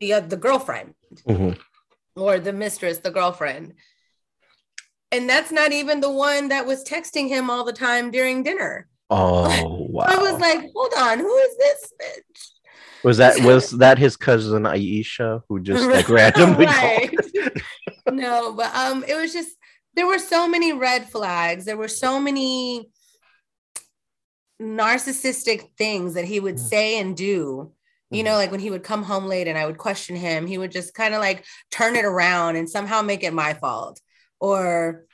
the, 0.00 0.12
uh, 0.14 0.20
the 0.20 0.36
girlfriend 0.36 0.94
Mhm. 1.28 1.58
or 2.14 2.38
the 2.38 2.52
mistress, 2.52 2.98
the 2.98 3.10
girlfriend. 3.10 3.74
And 5.12 5.28
that's 5.28 5.52
not 5.52 5.72
even 5.72 6.00
the 6.00 6.10
one 6.10 6.48
that 6.48 6.66
was 6.66 6.84
texting 6.84 7.28
him 7.28 7.48
all 7.48 7.64
the 7.64 7.72
time 7.72 8.10
during 8.10 8.42
dinner. 8.42 8.88
Oh 9.08 9.86
wow. 9.90 10.04
I 10.06 10.16
was 10.18 10.40
like, 10.40 10.60
hold 10.74 10.92
on, 10.98 11.18
who 11.18 11.36
is 11.36 11.56
this 11.58 11.92
bitch? 12.02 12.50
was 13.04 13.18
that 13.18 13.38
was 13.44 13.70
that 13.72 13.98
his 13.98 14.16
cousin 14.16 14.64
Aisha 14.64 15.42
who 15.48 15.60
just 15.60 15.88
like 15.88 16.08
randomly 16.08 16.66
no, 18.10 18.52
but 18.52 18.74
um, 18.74 19.04
it 19.06 19.14
was 19.14 19.32
just 19.32 19.50
there 19.94 20.06
were 20.06 20.18
so 20.18 20.48
many 20.48 20.72
red 20.72 21.08
flags. 21.08 21.64
There 21.64 21.76
were 21.76 21.88
so 21.88 22.18
many 22.20 22.90
narcissistic 24.60 25.70
things 25.76 26.14
that 26.14 26.24
he 26.24 26.40
would 26.40 26.56
Mm. 26.56 26.68
say 26.68 26.98
and 26.98 27.16
do. 27.16 27.72
You 28.08 28.22
know, 28.22 28.34
like 28.36 28.52
when 28.52 28.60
he 28.60 28.70
would 28.70 28.84
come 28.84 29.02
home 29.02 29.26
late 29.26 29.48
and 29.48 29.58
I 29.58 29.66
would 29.66 29.78
question 29.78 30.14
him, 30.14 30.46
he 30.46 30.58
would 30.58 30.70
just 30.70 30.94
kind 30.94 31.12
of 31.12 31.20
like 31.20 31.44
turn 31.72 31.96
it 31.96 32.04
around 32.04 32.54
and 32.54 32.70
somehow 32.70 33.02
make 33.02 33.24
it 33.24 33.32
my 33.32 33.52
fault, 33.54 34.00
or 34.40 35.06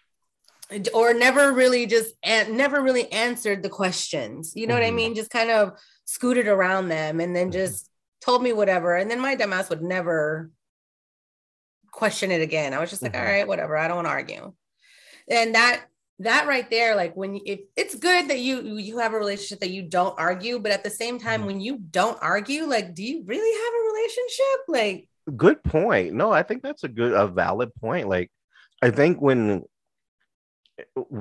or 0.94 1.12
never 1.12 1.52
really 1.52 1.84
just 1.86 2.14
and 2.22 2.56
never 2.56 2.80
really 2.80 3.10
answered 3.12 3.62
the 3.62 3.68
questions. 3.68 4.52
You 4.56 4.66
know 4.66 4.74
what 4.74 4.82
I 4.82 4.90
Mhm. 4.90 4.94
mean? 4.94 5.14
Just 5.14 5.30
kind 5.30 5.50
of 5.50 5.78
scooted 6.06 6.46
around 6.46 6.88
them 6.88 7.20
and 7.20 7.36
then 7.36 7.48
Mhm. 7.50 7.52
just 7.52 7.90
told 8.22 8.42
me 8.42 8.52
whatever. 8.54 8.96
And 8.96 9.10
then 9.10 9.20
my 9.20 9.36
dumbass 9.36 9.68
would 9.68 9.82
never 9.82 10.50
question 11.90 12.30
it 12.30 12.40
again. 12.40 12.72
I 12.72 12.80
was 12.80 12.88
just 12.90 13.02
like, 13.02 13.12
Mhm. 13.12 13.18
all 13.18 13.24
right, 13.24 13.46
whatever. 13.46 13.76
I 13.76 13.86
don't 13.86 13.96
want 13.96 14.06
to 14.06 14.12
argue. 14.12 14.52
And 15.28 15.54
that 15.54 15.84
that 16.18 16.46
right 16.46 16.70
there, 16.70 16.94
like 16.94 17.16
when 17.16 17.34
you, 17.34 17.42
it, 17.44 17.68
it's 17.74 17.96
good 17.96 18.28
that 18.28 18.38
you 18.38 18.76
you 18.76 18.98
have 18.98 19.12
a 19.12 19.18
relationship 19.18 19.60
that 19.60 19.70
you 19.70 19.82
don't 19.82 20.16
argue, 20.18 20.58
but 20.60 20.70
at 20.72 20.84
the 20.84 20.90
same 20.90 21.18
time, 21.18 21.42
Mhm. 21.42 21.46
when 21.46 21.60
you 21.60 21.78
don't 21.78 22.18
argue, 22.22 22.64
like, 22.64 22.94
do 22.94 23.02
you 23.02 23.22
really 23.24 23.52
have 23.64 23.74
a 23.74 23.92
relationship? 23.92 24.60
Like, 24.68 25.08
Good 25.36 25.62
point. 25.64 26.14
No, 26.14 26.30
I 26.32 26.42
think 26.42 26.62
that's 26.62 26.82
a 26.84 26.88
good 26.88 27.12
a 27.12 27.26
valid 27.28 27.74
point. 27.76 28.08
Like 28.08 28.30
I 28.82 28.90
think 28.90 29.20
when 29.20 29.64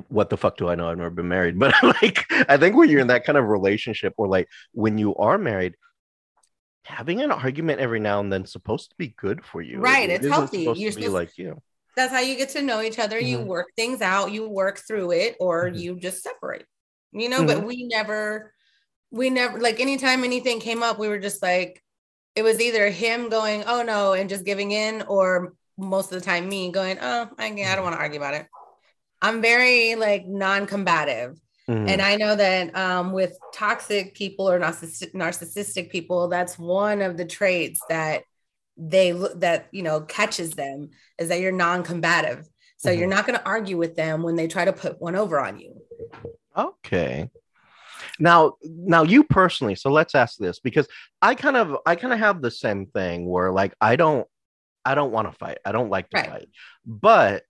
what 0.08 0.30
the 0.30 0.38
fuck 0.38 0.58
do 0.58 0.69
I 0.69 0.76
know? 0.76 0.89
I've 0.89 0.97
never 0.97 1.10
been 1.10 1.28
married, 1.28 1.60
but 1.60 1.74
like 2.02 2.26
I 2.50 2.58
think 2.58 2.76
when 2.76 2.89
you're 2.89 3.02
in 3.02 3.08
that 3.08 3.26
kind 3.26 3.38
of 3.38 3.45
relationship 3.45 4.13
or 4.17 4.28
like 4.28 4.47
when 4.74 4.97
you 4.97 5.15
are 5.15 5.38
married, 5.38 5.76
having 6.86 7.21
an 7.21 7.32
argument 7.32 7.80
every 7.80 8.00
now 8.00 8.19
and 8.19 8.32
then 8.32 8.43
is 8.43 8.52
supposed 8.52 8.89
to 8.89 8.95
be 8.97 9.10
good 9.10 9.45
for 9.45 9.62
you. 9.62 9.80
Right, 9.80 10.10
It 10.10 10.24
it's 10.24 10.28
healthy. 10.28 10.63
Supposed 10.63 10.80
You're 10.82 10.91
to 10.91 10.97
be 10.97 11.04
supposed- 11.04 11.13
like 11.13 11.38
you. 11.38 11.62
that's 11.95 12.12
how 12.13 12.21
you 12.21 12.36
get 12.36 12.50
to 12.50 12.62
know 12.62 12.82
each 12.82 12.97
other. 13.00 13.19
You 13.19 13.39
Mhm. 13.39 13.45
work 13.45 13.67
things 13.76 14.02
out, 14.02 14.32
you 14.32 14.47
work 14.50 14.80
through 14.88 15.12
it, 15.12 15.36
or 15.39 15.69
Mhm. 15.69 15.78
you 15.80 16.00
just 16.00 16.24
separate. 16.24 16.65
You 17.12 17.28
know, 17.30 17.45
but 17.45 17.63
we 17.65 17.84
never, 17.88 18.54
we 19.12 19.30
never 19.30 19.60
like 19.60 19.80
anytime 19.82 20.24
anything 20.24 20.60
came 20.62 20.82
up, 20.82 20.97
we 20.97 21.10
were 21.10 21.19
just 21.19 21.41
like, 21.43 21.84
it 22.36 22.43
was 22.43 22.62
either 22.62 22.89
him 22.89 23.28
going, 23.30 23.65
oh 23.65 23.84
no, 23.84 24.13
and 24.13 24.30
just 24.30 24.45
giving 24.45 24.71
in, 24.71 25.02
or 25.04 25.54
most 25.82 26.12
of 26.12 26.20
the 26.20 26.26
time 26.26 26.48
me 26.48 26.72
going, 26.72 26.98
oh, 27.02 27.30
I, 27.38 27.46
I 27.48 27.76
don't 27.76 27.84
want 27.84 27.96
to 27.96 28.02
argue 28.02 28.20
about 28.20 28.36
it. 28.36 28.48
I'm 29.22 29.41
very 29.41 29.96
like 29.96 30.26
non-combative. 30.26 31.39
Mhm. 31.70 31.88
And 31.88 32.02
I 32.02 32.15
know 32.15 32.36
that 32.36 32.76
um, 32.76 33.12
with 33.12 33.38
toxic 33.54 34.15
people 34.15 34.50
or 34.50 34.60
narciss- 34.60 35.13
narcissistic 35.13 35.89
people, 35.89 36.28
that's 36.28 36.58
one 36.58 37.02
of 37.02 37.17
the 37.17 37.26
traits 37.26 37.82
that 37.89 38.24
they 38.78 39.12
that 39.36 39.67
you 39.72 39.84
know 39.84 40.02
catches 40.02 40.52
them 40.52 40.89
is 41.20 41.30
that 41.30 41.39
you're 41.39 41.52
non-combative. 41.52 42.48
So 42.78 42.89
you're 42.89 43.08
Mhm. 43.08 43.12
not 43.12 43.28
going 43.28 43.38
to 43.38 43.46
argue 43.46 43.78
with 43.78 43.96
them 43.96 44.24
when 44.24 44.36
they 44.36 44.48
try 44.48 44.65
to 44.65 44.74
put 44.74 45.00
one 45.00 45.15
over 45.15 45.39
on 45.39 45.60
you. 45.60 45.82
Okay. 46.58 47.30
Now, 48.20 48.56
now 48.63 49.04
you 49.04 49.24
personally, 49.24 49.76
so 49.76 49.91
let's 49.91 50.15
ask 50.15 50.38
this 50.38 50.60
because 50.60 50.88
I 51.22 51.36
kind 51.36 51.58
of 51.58 51.78
I 51.86 51.96
kind 51.96 52.13
of 52.13 52.20
have 52.20 52.41
the 52.41 52.52
same 52.52 52.88
thing 52.88 53.28
where 53.28 53.52
like 53.52 53.74
I 53.80 53.96
don't 53.96 54.28
I 54.86 54.96
don't 54.96 55.12
want 55.12 55.32
to 55.32 55.38
fight. 55.38 55.60
I 55.65 55.72
don't 55.72 55.89
like 55.89 56.10
to 56.12 56.17
Right. 56.17 56.30
fight. 56.30 56.50
But 56.86 57.44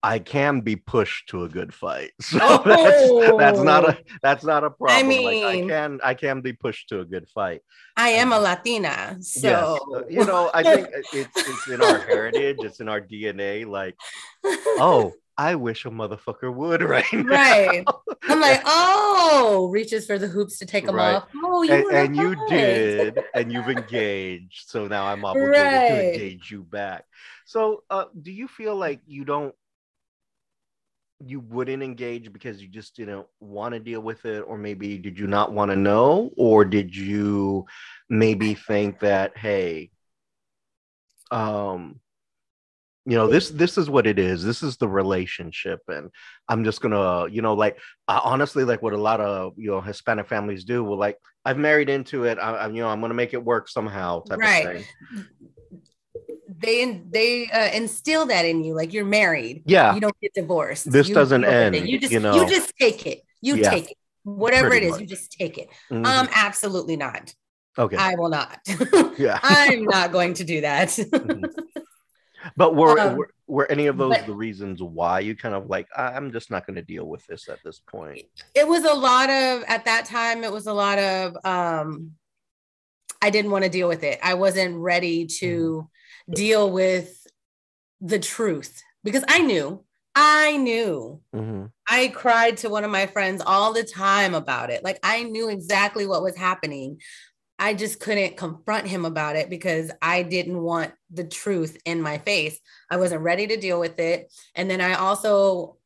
I 0.00 0.20
can 0.20 0.60
be 0.60 0.76
pushed 0.76 1.30
to 1.30 1.42
a 1.42 1.48
good 1.48 1.74
fight. 1.74 2.12
So 2.22 2.38
Oh. 2.40 2.62
that's 2.64 3.36
that's 3.38 3.60
not 3.60 3.88
a 3.88 3.98
that's 4.22 4.44
not 4.44 4.62
a 4.62 4.70
problem. 4.70 5.08
like 5.08 5.44
I 5.44 5.52
mean- 5.56 5.68
can 5.68 6.00
I 6.04 6.14
can 6.14 6.40
be 6.40 6.52
pushed 6.52 6.88
to 6.90 7.00
a 7.00 7.04
good 7.04 7.28
fight. 7.28 7.62
I 7.96 8.10
am 8.10 8.32
a 8.32 8.38
Latina, 8.38 9.16
so 9.20 9.78
uh, 9.96 10.02
you 10.08 10.24
know, 10.24 10.50
I 10.54 10.62
think 10.62 10.86
it's 11.12 11.36
it's 11.36 11.66
in 11.68 11.82
our 11.82 11.98
heritage, 12.12 12.58
it's 12.60 12.78
in 12.78 12.88
our 12.88 13.00
DNA 13.00 13.66
like, 13.66 13.96
oh, 14.78 15.14
I 15.38 15.54
wish 15.54 15.84
a 15.86 15.90
motherfucker 15.90 16.52
would 16.52 16.82
right 16.96 17.10
now. 17.12 17.30
right. 17.30 17.84
I'm 18.28 18.40
like, 18.40 18.60
oh, 18.66 19.68
reaches 19.72 20.04
for 20.06 20.18
the 20.18 20.26
hoops 20.26 20.58
to 20.58 20.66
take 20.66 20.84
them 20.84 20.96
Right. 20.96 21.14
off. 21.14 21.28
Oh, 21.44 21.62
you 21.62 21.72
and, 21.72 21.86
and 21.92 22.16
you 22.16 22.36
did 22.48 23.22
and 23.34 23.52
you've 23.52 23.68
engaged 23.68 24.68
so 24.68 24.86
now 24.86 25.06
i'm 25.06 25.24
obligated 25.24 25.86
to 25.86 26.00
engage 26.00 26.50
you 26.50 26.62
back 26.62 27.04
so 27.46 27.82
uh, 27.90 28.04
do 28.22 28.30
you 28.32 28.48
feel 28.48 28.74
like 28.76 29.00
you 29.06 29.24
don't 29.24 29.54
you 31.24 31.40
wouldn't 31.40 31.82
engage 31.82 32.32
because 32.32 32.62
you 32.62 32.68
just 32.68 32.94
didn't 32.96 33.26
want 33.40 33.74
to 33.74 33.80
deal 33.80 34.00
with 34.00 34.24
it 34.24 34.40
or 34.40 34.56
maybe 34.56 34.98
did 34.98 35.18
you 35.18 35.26
not 35.26 35.52
want 35.52 35.70
to 35.70 35.76
know 35.76 36.30
or 36.36 36.64
did 36.64 36.94
you 36.94 37.66
maybe 38.08 38.54
think 38.54 39.00
that 39.00 39.36
hey 39.36 39.90
um 41.30 41.98
you 43.08 43.16
know 43.16 43.26
this 43.26 43.48
this 43.48 43.78
is 43.78 43.88
what 43.88 44.06
it 44.06 44.18
is 44.18 44.44
this 44.44 44.62
is 44.62 44.76
the 44.76 44.86
relationship 44.88 45.80
and 45.88 46.10
i'm 46.50 46.62
just 46.62 46.80
gonna 46.82 47.26
you 47.30 47.40
know 47.40 47.54
like 47.54 47.78
uh, 48.06 48.20
honestly 48.22 48.64
like 48.64 48.82
what 48.82 48.92
a 48.92 48.98
lot 49.10 49.18
of 49.20 49.54
you 49.56 49.70
know 49.70 49.80
hispanic 49.80 50.28
families 50.28 50.64
do 50.64 50.84
well 50.84 50.98
like 50.98 51.16
i've 51.46 51.56
married 51.56 51.88
into 51.88 52.24
it 52.24 52.36
I, 52.38 52.50
I 52.52 52.66
you 52.68 52.82
know 52.82 52.88
i'm 52.88 53.00
gonna 53.00 53.14
make 53.14 53.32
it 53.32 53.42
work 53.42 53.68
somehow 53.68 54.20
type 54.24 54.38
Right. 54.38 54.66
of 54.66 54.72
thing 54.72 54.84
They 56.60 57.02
they 57.08 57.48
uh, 57.50 57.70
instill 57.72 58.26
that 58.26 58.44
in 58.44 58.64
you, 58.64 58.74
like 58.74 58.92
you're 58.92 59.04
married. 59.22 59.62
yeah 59.66 59.94
You 59.94 60.00
don't 60.00 60.18
get 60.20 60.32
divorced. 60.34 60.90
This 60.90 61.08
You 61.08 61.14
doesn't 61.14 61.44
end, 61.44 61.76
You 61.88 61.98
just 62.00 62.12
you 62.12 62.20
know? 62.20 62.34
you, 62.34 62.48
just 62.48 62.72
take 62.80 63.06
it. 63.06 63.20
You 63.40 63.56
Yeah. 63.56 63.70
take 63.70 63.90
it. 63.92 63.96
Whatever 64.24 64.68
Pretty 64.70 64.86
it 64.86 64.88
is, 64.88 64.92
much. 64.92 65.00
you 65.02 65.06
just 65.06 65.30
take 65.32 65.56
it. 65.58 65.68
Mhm. 65.90 66.04
Um, 66.04 66.28
absolutely 66.34 66.96
not. 66.96 67.32
okay 67.78 67.96
I 67.96 68.14
will 68.16 68.28
not. 68.30 68.58
yeah 69.18 69.38
I'm 69.42 69.84
not 69.84 70.10
going 70.10 70.34
to 70.34 70.44
do 70.44 70.60
that. 70.62 70.88
Mhm. 70.88 71.44
but 72.56 72.74
were, 72.74 72.98
Um, 72.98 73.16
were 73.16 73.30
were 73.46 73.70
any 73.70 73.86
of 73.86 73.96
those 73.96 74.16
but- 74.16 74.26
the 74.26 74.34
reasons 74.34 74.82
why 74.82 75.20
you 75.20 75.34
kind 75.34 75.54
of 75.54 75.68
like 75.68 75.88
"I- 75.96 76.12
i'm 76.12 76.32
just 76.32 76.50
not 76.50 76.66
gonna 76.66 76.82
deal 76.82 77.06
with 77.06 77.26
this 77.26 77.48
at 77.48 77.58
this 77.64 77.80
point 77.80 78.20
it 78.54 78.66
was 78.68 78.84
a 78.84 78.92
lot 78.94 79.30
of 79.30 79.62
at 79.66 79.84
that 79.86 80.04
time 80.04 80.44
it 80.44 80.52
was 80.52 80.66
a 80.66 80.72
lot 80.72 80.98
of 80.98 81.36
um 81.44 82.12
i 83.22 83.30
didn't 83.30 83.50
want 83.50 83.64
to 83.64 83.70
deal 83.70 83.88
with 83.88 84.04
it. 84.04 84.18
I 84.22 84.34
wasn't 84.34 84.76
ready 84.76 85.26
to 85.40 85.88
deal 86.32 86.70
with 86.70 87.26
the 88.00 88.18
truth. 88.18 88.82
Because 89.02 89.24
i 89.28 89.40
knew 89.40 89.84
i 90.14 90.56
knew. 90.56 91.20
Mhm. 91.34 91.70
i 91.88 92.08
cried 92.08 92.56
to 92.58 92.68
one 92.68 92.84
of 92.84 92.90
my 92.90 93.06
friends 93.06 93.40
all 93.44 93.72
the 93.72 93.82
time 93.84 94.34
about 94.34 94.70
it. 94.70 94.84
Like 94.84 94.98
i 95.02 95.22
knew 95.22 95.48
exactly 95.48 96.06
what 96.06 96.22
was 96.22 96.36
happening 96.36 97.00
i 97.58 97.74
just 97.74 98.00
couldn't 98.00 98.36
confront 98.36 98.86
him 98.86 99.04
about 99.04 99.36
it 99.36 99.50
because 99.50 99.90
i 100.02 100.22
didn't 100.22 100.60
want 100.60 100.92
the 101.10 101.24
truth 101.24 101.76
in 101.84 102.00
my 102.00 102.18
face 102.18 102.58
i 102.90 102.96
wasn't 102.96 103.20
ready 103.20 103.46
to 103.46 103.56
deal 103.56 103.80
with 103.80 103.98
it 103.98 104.32
and 104.54 104.70
then 104.70 104.80
i 104.80 104.94
also 104.94 105.78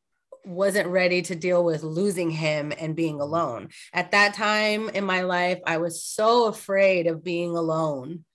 wasn't 0.45 0.89
ready 0.89 1.21
to 1.21 1.35
deal 1.35 1.63
with 1.63 1.83
losing 1.83 2.29
him 2.29 2.73
and 2.77 2.95
being 2.95 3.21
alone. 3.21 3.69
At 3.93 4.11
that 4.11 4.33
time 4.33 4.89
in 4.89 5.05
my 5.05 5.21
life, 5.21 5.59
I 5.65 5.77
was 5.77 6.03
so 6.03 6.47
afraid 6.47 7.07
of 7.07 7.23
being 7.23 7.55
alone 7.55 8.25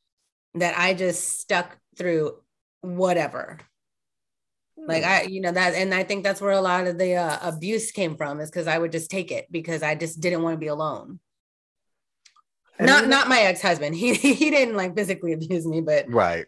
that 0.54 0.78
I 0.78 0.94
just 0.94 1.40
stuck 1.40 1.76
through 1.96 2.38
whatever. 2.80 3.58
Like 4.76 5.04
I, 5.04 5.22
you 5.22 5.40
know, 5.40 5.50
that, 5.50 5.74
and 5.74 5.92
I 5.92 6.04
think 6.04 6.22
that's 6.22 6.40
where 6.40 6.52
a 6.52 6.60
lot 6.60 6.86
of 6.86 6.98
the 6.98 7.16
uh, 7.16 7.38
abuse 7.42 7.90
came 7.90 8.16
from 8.16 8.40
is 8.40 8.48
because 8.48 8.68
I 8.68 8.78
would 8.78 8.92
just 8.92 9.10
take 9.10 9.30
it 9.32 9.46
because 9.50 9.82
I 9.82 9.94
just 9.94 10.20
didn't 10.20 10.42
want 10.42 10.54
to 10.54 10.58
be 10.58 10.68
alone. 10.68 11.18
And 12.78 12.86
not, 12.86 13.08
not 13.08 13.28
my 13.28 13.40
ex 13.40 13.60
husband. 13.60 13.94
He 13.96 14.14
he 14.14 14.50
didn't 14.50 14.76
like 14.76 14.94
physically 14.96 15.32
abuse 15.32 15.66
me, 15.66 15.80
but 15.80 16.10
right 16.10 16.46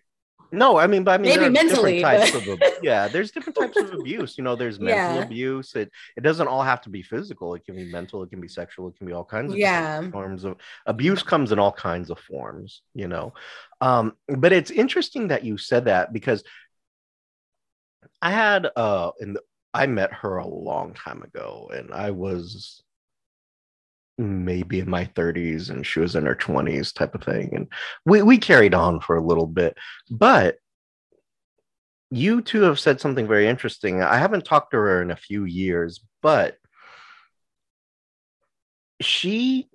No, 0.53 0.79
I 0.79 0.87
mean, 0.89 1.05
but 1.05 1.13
I 1.13 1.19
mean, 1.23 1.39
Maybe 1.39 1.49
mentally, 1.49 2.01
types 2.03 2.33
but- 2.33 2.49
of 2.49 2.59
yeah. 2.83 3.07
There's 3.09 3.31
different 3.31 3.57
types 3.59 3.77
of 3.77 3.93
abuse. 3.95 4.37
You 4.39 4.43
know, 4.45 4.57
there's 4.57 4.81
mental 4.89 5.17
Yeah. 5.17 5.23
abuse. 5.25 5.75
It 5.77 5.91
it 6.17 6.23
doesn't 6.23 6.49
all 6.49 6.63
have 6.63 6.81
to 6.83 6.91
be 6.91 7.03
physical. 7.03 7.55
It 7.55 7.65
can 7.65 7.77
be 7.77 7.85
mental. 7.91 8.23
It 8.25 8.31
can 8.31 8.41
be 8.41 8.49
sexual. 8.49 8.89
It 8.89 8.97
can 8.99 9.07
be 9.07 9.13
all 9.13 9.25
kinds 9.25 9.53
of 9.53 9.59
Yeah. 9.59 10.11
forms 10.11 10.43
of 10.45 10.57
abuse. 10.87 11.23
Comes 11.23 11.53
in 11.53 11.59
all 11.59 11.73
kinds 11.73 12.11
of 12.11 12.19
forms. 12.19 12.83
You 12.95 13.09
know, 13.09 13.33
um, 13.81 14.17
but 14.43 14.53
it's 14.53 14.71
interesting 14.73 15.29
that 15.29 15.45
you 15.45 15.57
said 15.57 15.85
that 15.85 16.13
because 16.13 16.43
I 18.23 18.31
had 18.33 18.69
uh, 18.77 19.11
in 19.21 19.35
the, 19.35 19.43
I 19.73 19.87
met 19.87 20.13
her 20.13 20.39
a 20.39 20.47
long 20.47 20.95
time 20.95 21.23
ago, 21.23 21.71
and 21.73 21.93
I 21.95 22.11
was 22.11 22.83
maybe 24.21 24.81
in 24.81 24.91
my 24.91 25.05
30s 25.07 25.71
and 25.71 25.87
she 25.87 26.01
was 26.01 26.15
in 26.15 26.27
her 26.27 26.35
20s 26.35 26.95
type 26.95 27.15
of 27.15 27.23
thing 27.23 27.51
and 27.55 27.67
we 28.05 28.23
we 28.23 28.39
carried 28.39 28.75
on 28.75 29.01
for 29.01 29.17
a 29.17 29.25
little 29.25 29.47
bit. 29.47 29.77
But 30.11 30.57
you 32.11 32.43
two 32.43 32.63
have 32.63 32.81
said 32.81 33.01
something 33.01 33.27
very 33.27 33.47
interesting. 33.47 34.03
I 34.03 34.17
haven't 34.19 34.45
talked 34.45 34.73
to 34.73 34.79
her 34.79 35.03
in 35.03 35.11
a 35.11 35.17
few 35.17 35.45
years 35.45 36.01
but 36.23 36.57
she 39.01 39.69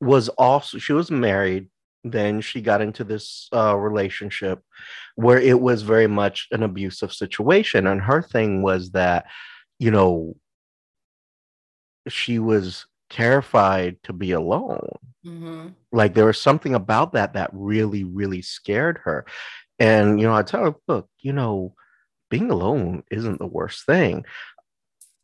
was 0.00 0.28
also 0.28 0.78
she 0.78 0.92
was 0.92 1.10
married 1.10 1.68
then 2.12 2.40
she 2.40 2.60
got 2.60 2.80
into 2.80 3.04
this 3.04 3.48
uh, 3.52 3.76
relationship 3.76 4.60
where 5.16 5.38
it 5.38 5.60
was 5.60 5.82
very 5.82 6.06
much 6.06 6.46
an 6.52 6.62
abusive 6.62 7.12
situation. 7.12 7.86
And 7.86 8.00
her 8.00 8.22
thing 8.22 8.62
was 8.62 8.90
that 8.92 9.26
you 9.78 9.90
know 9.90 10.36
she 12.08 12.38
was 12.38 12.86
terrified 13.10 13.96
to 14.04 14.12
be 14.12 14.32
alone. 14.32 14.88
Hmm 15.24 15.68
like 15.96 16.14
there 16.14 16.26
was 16.26 16.40
something 16.40 16.74
about 16.74 17.12
that 17.14 17.32
that 17.32 17.50
really 17.52 18.04
really 18.04 18.42
scared 18.42 19.00
her. 19.04 19.26
And 19.78 20.20
you 20.20 20.26
know 20.26 20.34
i 20.34 20.42
tell 20.42 20.64
her 20.64 20.74
look 20.86 21.08
you 21.18 21.32
know 21.32 21.74
being 22.30 22.50
alone 22.50 23.02
isn't 23.10 23.38
the 23.38 23.46
worst 23.46 23.86
thing. 23.86 24.24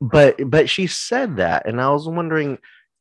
But 0.01 0.51
but 0.51 0.69
she 0.69 0.87
said 0.89 1.37
that 1.37 1.67
and 1.67 1.81
i 1.81 1.91
was 1.91 2.09
wondering 2.09 2.59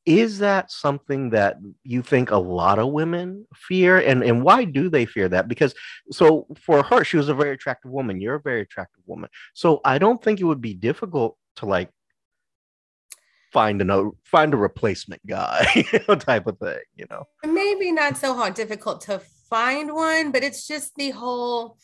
is 0.07 0.39
that 0.39 0.71
something 0.71 1.29
that 1.29 1.57
you 1.83 2.01
think 2.01 2.31
a 2.31 2.37
lot 2.37 2.79
of 2.79 2.91
women 2.91 3.45
fear? 3.53 3.99
And 3.99 4.23
and 4.23 4.43
why 4.43 4.63
do 4.65 4.89
they 4.89 5.05
fear 5.05 5.29
that? 5.29 5.47
Because 5.47 5.75
so 6.11 6.47
for 6.59 6.81
her 6.81 7.03
she 7.03 7.17
was 7.17 7.29
a 7.29 7.35
very 7.35 7.51
attractive 7.51 7.91
woman. 7.91 8.19
You're 8.19 8.35
a 8.35 8.41
very 8.41 8.61
attractive 8.61 9.03
woman. 9.05 9.29
So 9.53 9.79
i 9.85 9.97
don't 9.97 10.21
think 10.23 10.39
it 10.39 10.45
would 10.45 10.61
be 10.61 10.73
difficult 10.73 11.37
to 11.57 11.65
like 11.65 11.89
find 13.51 13.81
a 13.81 14.09
find 14.23 14.53
a 14.53 14.57
replacement 14.57 15.25
guy 15.27 15.65
you 15.75 15.99
know, 16.07 16.15
type 16.15 16.47
of 16.47 16.57
thing 16.57 16.79
you 16.95 17.05
know? 17.09 17.23
Maybe 17.45 17.91
not 17.91 18.17
so 18.17 18.33
hard 18.33 18.53
difficult 18.53 19.01
to 19.01 19.19
find 19.49 19.93
one 19.93 20.31
but 20.31 20.43
it's 20.43 20.67
just 20.67 20.95
the 20.95 21.09
whole 21.09 21.77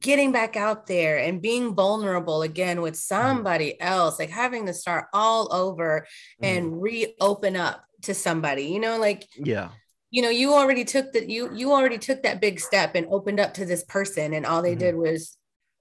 getting 0.00 0.32
back 0.32 0.56
out 0.56 0.86
there 0.86 1.18
and 1.18 1.42
being 1.42 1.74
vulnerable 1.74 2.42
again 2.42 2.80
with 2.80 2.96
somebody 2.96 3.80
else 3.80 4.18
like 4.18 4.30
having 4.30 4.66
to 4.66 4.72
start 4.72 5.06
all 5.12 5.52
over 5.54 6.06
and 6.42 6.80
reopen 6.82 7.56
up 7.56 7.84
to 8.02 8.14
somebody 8.14 8.64
you 8.64 8.80
know 8.80 8.98
like 8.98 9.28
yeah. 9.36 9.68
you 10.10 10.22
know 10.22 10.30
you 10.30 10.54
already 10.54 10.84
took 10.84 11.12
that 11.12 11.28
you 11.28 11.54
you 11.54 11.72
already 11.72 11.98
took 11.98 12.22
that 12.22 12.40
big 12.40 12.58
step 12.58 12.94
and 12.94 13.06
opened 13.10 13.38
up 13.38 13.54
to 13.54 13.64
this 13.64 13.84
person 13.84 14.32
and 14.32 14.46
all 14.46 14.62
they 14.62 14.74
Mhm. 14.74 14.78
did 14.78 14.96
was 14.96 15.36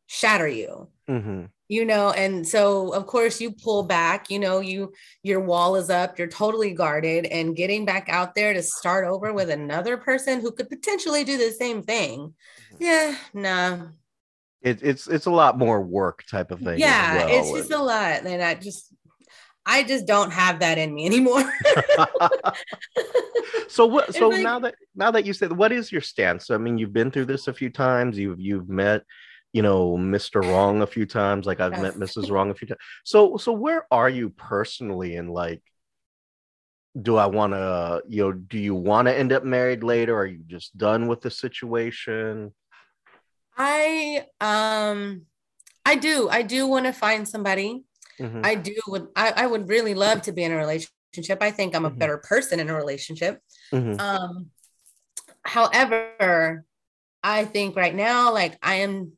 shatter 0.07 0.47
you. 0.47 0.89
Hmm 1.07 1.45
you 1.67 1.85
know 1.85 2.11
and 2.11 2.47
so 2.47 2.93
of 2.93 3.07
course 3.07 3.41
you 3.41 3.51
pull 3.51 3.83
back 3.83 4.29
you 4.29 4.39
know 4.39 4.59
you 4.59 4.91
your 5.23 5.39
wall 5.39 5.75
is 5.75 5.89
up 5.89 6.17
you're 6.17 6.27
totally 6.27 6.73
guarded 6.73 7.25
and 7.25 7.55
getting 7.55 7.85
back 7.85 8.07
out 8.09 8.35
there 8.35 8.53
to 8.53 8.61
start 8.61 9.05
over 9.05 9.33
with 9.33 9.49
another 9.49 9.97
person 9.97 10.41
who 10.41 10.51
could 10.51 10.69
potentially 10.69 11.23
do 11.23 11.37
the 11.37 11.51
same 11.51 11.81
thing 11.81 12.33
mm-hmm. 12.73 12.83
yeah 12.83 13.15
no 13.33 13.89
it, 14.61 14.81
it's 14.81 15.07
it's 15.07 15.25
a 15.25 15.31
lot 15.31 15.57
more 15.57 15.81
work 15.81 16.23
type 16.29 16.51
of 16.51 16.59
thing 16.59 16.79
yeah 16.79 17.25
well, 17.25 17.27
it's 17.29 17.51
just 17.51 17.71
a 17.71 17.81
lot 17.81 18.25
and 18.25 18.43
i 18.43 18.53
just 18.53 18.93
i 19.65 19.83
just 19.83 20.05
don't 20.05 20.31
have 20.31 20.59
that 20.59 20.77
in 20.77 20.93
me 20.93 21.07
anymore. 21.07 21.43
So 23.67 23.85
what 23.85 24.13
so 24.13 24.29
like- 24.29 24.41
now 24.41 24.59
that 24.59 24.75
now 24.95 25.11
that 25.11 25.25
you 25.25 25.33
said 25.33 25.51
what 25.51 25.71
is 25.71 25.91
your 25.91 26.01
stance? 26.01 26.49
I 26.49 26.57
mean 26.57 26.77
you've 26.77 26.93
been 26.93 27.11
through 27.11 27.25
this 27.25 27.47
a 27.47 27.53
few 27.53 27.69
times 27.69 28.17
you've 28.17 28.39
you've 28.39 28.69
met 28.69 29.03
you 29.55 29.61
know 29.61 29.95
mr 29.97 30.41
wrong 30.43 30.81
a 30.81 30.87
few 30.87 31.05
times 31.05 31.45
like 31.45 31.61
i've 31.61 31.71
met 31.79 31.95
mrs 31.95 32.29
wrong 32.29 32.51
a 32.51 32.53
few 32.53 32.67
times 32.67 32.81
so 33.05 33.37
so 33.37 33.53
where 33.53 33.87
are 33.89 34.09
you 34.09 34.29
personally 34.29 35.15
in 35.15 35.29
like 35.29 35.63
do 37.01 37.15
i 37.15 37.25
want 37.25 37.53
to 37.53 38.03
you 38.09 38.21
know 38.21 38.31
do 38.33 38.57
you 38.59 38.75
want 38.75 39.07
to 39.07 39.17
end 39.17 39.31
up 39.31 39.45
married 39.45 39.81
later 39.81 40.13
are 40.13 40.25
you 40.25 40.41
just 40.45 40.77
done 40.77 41.07
with 41.07 41.21
the 41.21 41.31
situation 41.31 42.53
i 43.55 44.25
um 44.41 45.21
i 45.85 45.95
do 45.95 46.27
i 46.29 46.41
do 46.41 46.67
want 46.67 46.85
to 46.85 46.91
find 46.91 47.27
somebody 47.27 47.83
Mhm. 48.19 48.45
I 48.45 48.55
do 48.55 48.75
would 48.87 49.07
I, 49.13 49.33
I 49.43 49.47
would 49.47 49.67
really 49.67 49.93
love 49.93 50.21
to 50.23 50.31
be 50.31 50.43
in 50.43 50.53
a 50.53 50.55
relationship. 50.55 51.39
I 51.41 51.51
think 51.51 51.75
I'm 51.75 51.83
a 51.83 51.91
Mhm. 51.91 51.99
better 51.99 52.17
person 52.17 52.61
in 52.61 52.69
a 52.69 52.73
relationship. 52.73 53.41
Mhm. 53.73 53.99
Um 53.99 54.51
however, 55.43 56.63
I 57.21 57.43
think 57.43 57.75
right 57.75 57.93
now, 57.93 58.31
like 58.31 58.57
I 58.63 58.75
am 58.87 59.17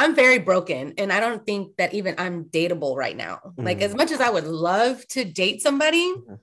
I'm 0.00 0.14
very 0.14 0.38
broken 0.38 0.94
and 0.98 1.12
I 1.12 1.20
don't 1.20 1.44
think 1.44 1.76
that 1.76 1.92
even 1.92 2.14
I'm 2.16 2.44
dateable 2.44 2.96
right 2.96 3.16
now. 3.26 3.34
Like 3.58 3.80
Mhm. 3.80 3.82
as 3.88 3.94
much 3.94 4.10
as 4.12 4.20
I 4.20 4.30
would 4.30 4.46
love 4.46 5.06
to 5.08 5.24
date 5.24 5.60
somebody, 5.60 6.06
Mhm. 6.14 6.38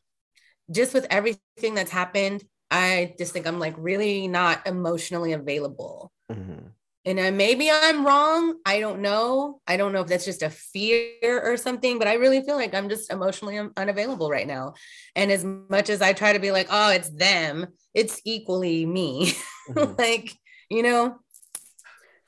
just 0.69 0.93
with 0.93 1.07
everything 1.09 1.73
that's 1.73 1.91
happened, 1.91 2.43
I 2.69 3.15
just 3.17 3.33
think 3.33 3.47
I'm 3.47 3.59
like 3.59 3.75
really 3.77 4.27
not 4.27 4.67
emotionally 4.67 5.33
available. 5.33 6.11
Mhm. 6.31 6.71
And 7.05 7.19
uh, 7.19 7.31
maybe 7.31 7.71
I'm 7.71 8.05
wrong. 8.05 8.41
I 8.65 8.79
don't 8.81 8.99
know. 9.01 9.61
I 9.65 9.77
don't 9.77 9.93
know 9.93 10.01
if 10.01 10.07
that's 10.07 10.25
just 10.25 10.43
a 10.43 10.49
fear 10.51 11.41
or 11.41 11.55
something, 11.57 11.97
but 11.99 12.07
I 12.07 12.15
really 12.23 12.41
feel 12.43 12.57
like 12.57 12.73
I'm 12.75 12.89
just 12.89 13.09
emotionally 13.11 13.57
un- 13.57 13.71
unavailable 13.77 14.29
right 14.29 14.45
now. 14.45 14.73
And 15.15 15.31
as 15.31 15.43
much 15.45 15.89
as 15.89 16.01
I 16.01 16.11
try 16.13 16.33
to 16.33 16.39
be 16.39 16.51
like, 16.51 16.67
oh, 16.69 16.91
it's 16.91 17.09
them, 17.09 17.67
it's 17.93 18.21
equally 18.25 18.85
me. 18.85 19.31
Mhm. 19.69 19.97
like, 19.97 20.27
you 20.69 20.83
know? 20.83 21.19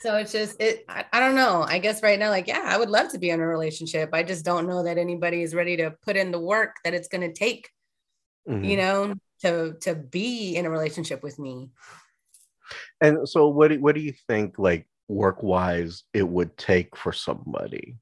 So 0.02 0.16
it's 0.16 0.32
just, 0.32 0.62
it, 0.62 0.86
I, 0.88 1.04
I 1.12 1.20
don't 1.20 1.36
know. 1.36 1.62
I 1.68 1.80
guess 1.80 2.02
right 2.02 2.18
now, 2.18 2.30
like, 2.30 2.48
yeah, 2.48 2.64
I 2.66 2.78
would 2.78 2.90
love 2.90 3.12
to 3.12 3.20
be 3.20 3.32
in 3.32 3.42
a 3.42 3.46
relationship. 3.48 4.10
I 4.14 4.24
just 4.24 4.46
don't 4.46 4.68
know 4.68 4.84
that 4.84 4.98
anybody 4.98 5.42
is 5.42 5.54
ready 5.54 5.76
to 5.78 5.92
put 5.92 6.16
in 6.16 6.32
the 6.32 6.40
work 6.40 6.78
that 6.86 6.94
it's 6.94 7.10
going 7.10 7.22
to 7.22 7.34
take, 7.34 7.70
Mhm. 8.48 8.66
you 8.70 8.78
know, 8.78 9.14
to, 9.42 9.74
to 9.82 9.96
be 9.96 10.56
in 10.56 10.66
a 10.66 10.70
relationship 10.70 11.22
with 11.22 11.38
me. 11.38 11.70
And 13.02 13.28
so, 13.28 13.48
what 13.50 13.70
do, 13.70 13.80
what 13.82 13.96
do 13.96 14.02
you 14.02 14.14
think, 14.28 14.58
like 14.58 14.88
work 15.10 15.44
wise, 15.44 16.04
it 16.14 16.28
would 16.28 16.58
take 16.58 16.96
for 16.96 17.12
somebody? 17.12 17.96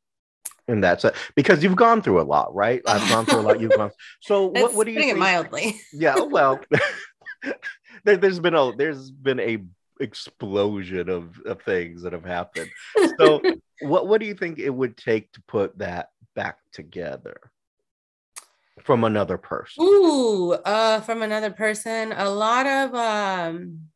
And 0.68 0.84
that's 0.84 1.06
it, 1.06 1.16
because 1.36 1.64
you've 1.64 1.78
gone 1.78 2.02
through 2.02 2.22
a 2.22 2.24
lot, 2.24 2.54
right? 2.54 2.82
I've 2.86 3.08
gone 3.10 3.26
through 3.26 3.40
a 3.40 3.42
lot. 3.42 3.60
You've 3.62 3.72
gone. 3.72 3.92
So, 4.22 4.48
what, 4.48 4.74
what 4.74 4.86
do 4.86 4.92
you 4.92 4.98
putting 4.98 5.16
think? 5.16 5.18
it 5.18 5.20
mildly. 5.20 5.82
Yeah, 5.94 6.20
well, 6.20 6.60
there, 8.04 8.18
there's 8.18 8.40
been 8.40 8.56
a 8.56 8.76
there's 8.76 9.10
been 9.10 9.40
a 9.40 9.64
explosion 10.00 11.10
of, 11.10 11.40
of 11.46 11.62
things 11.62 12.02
that 12.04 12.14
have 12.14 12.26
happened. 12.26 12.72
So, 13.18 13.42
what 13.80 14.08
what 14.08 14.20
do 14.22 14.28
you 14.28 14.34
think 14.34 14.60
it 14.60 14.70
would 14.70 14.98
take 14.98 15.32
to 15.34 15.42
put 15.48 15.78
that 15.80 16.10
back 16.36 16.58
together 16.72 17.52
from 18.82 19.04
another 19.04 19.38
person? 19.38 19.84
Ooh, 19.84 20.54
uh, 20.54 21.02
from 21.02 21.22
another 21.22 21.52
person, 21.52 22.14
a 22.14 22.30
lot 22.30 22.66
of 22.66 22.94
um 22.96 23.90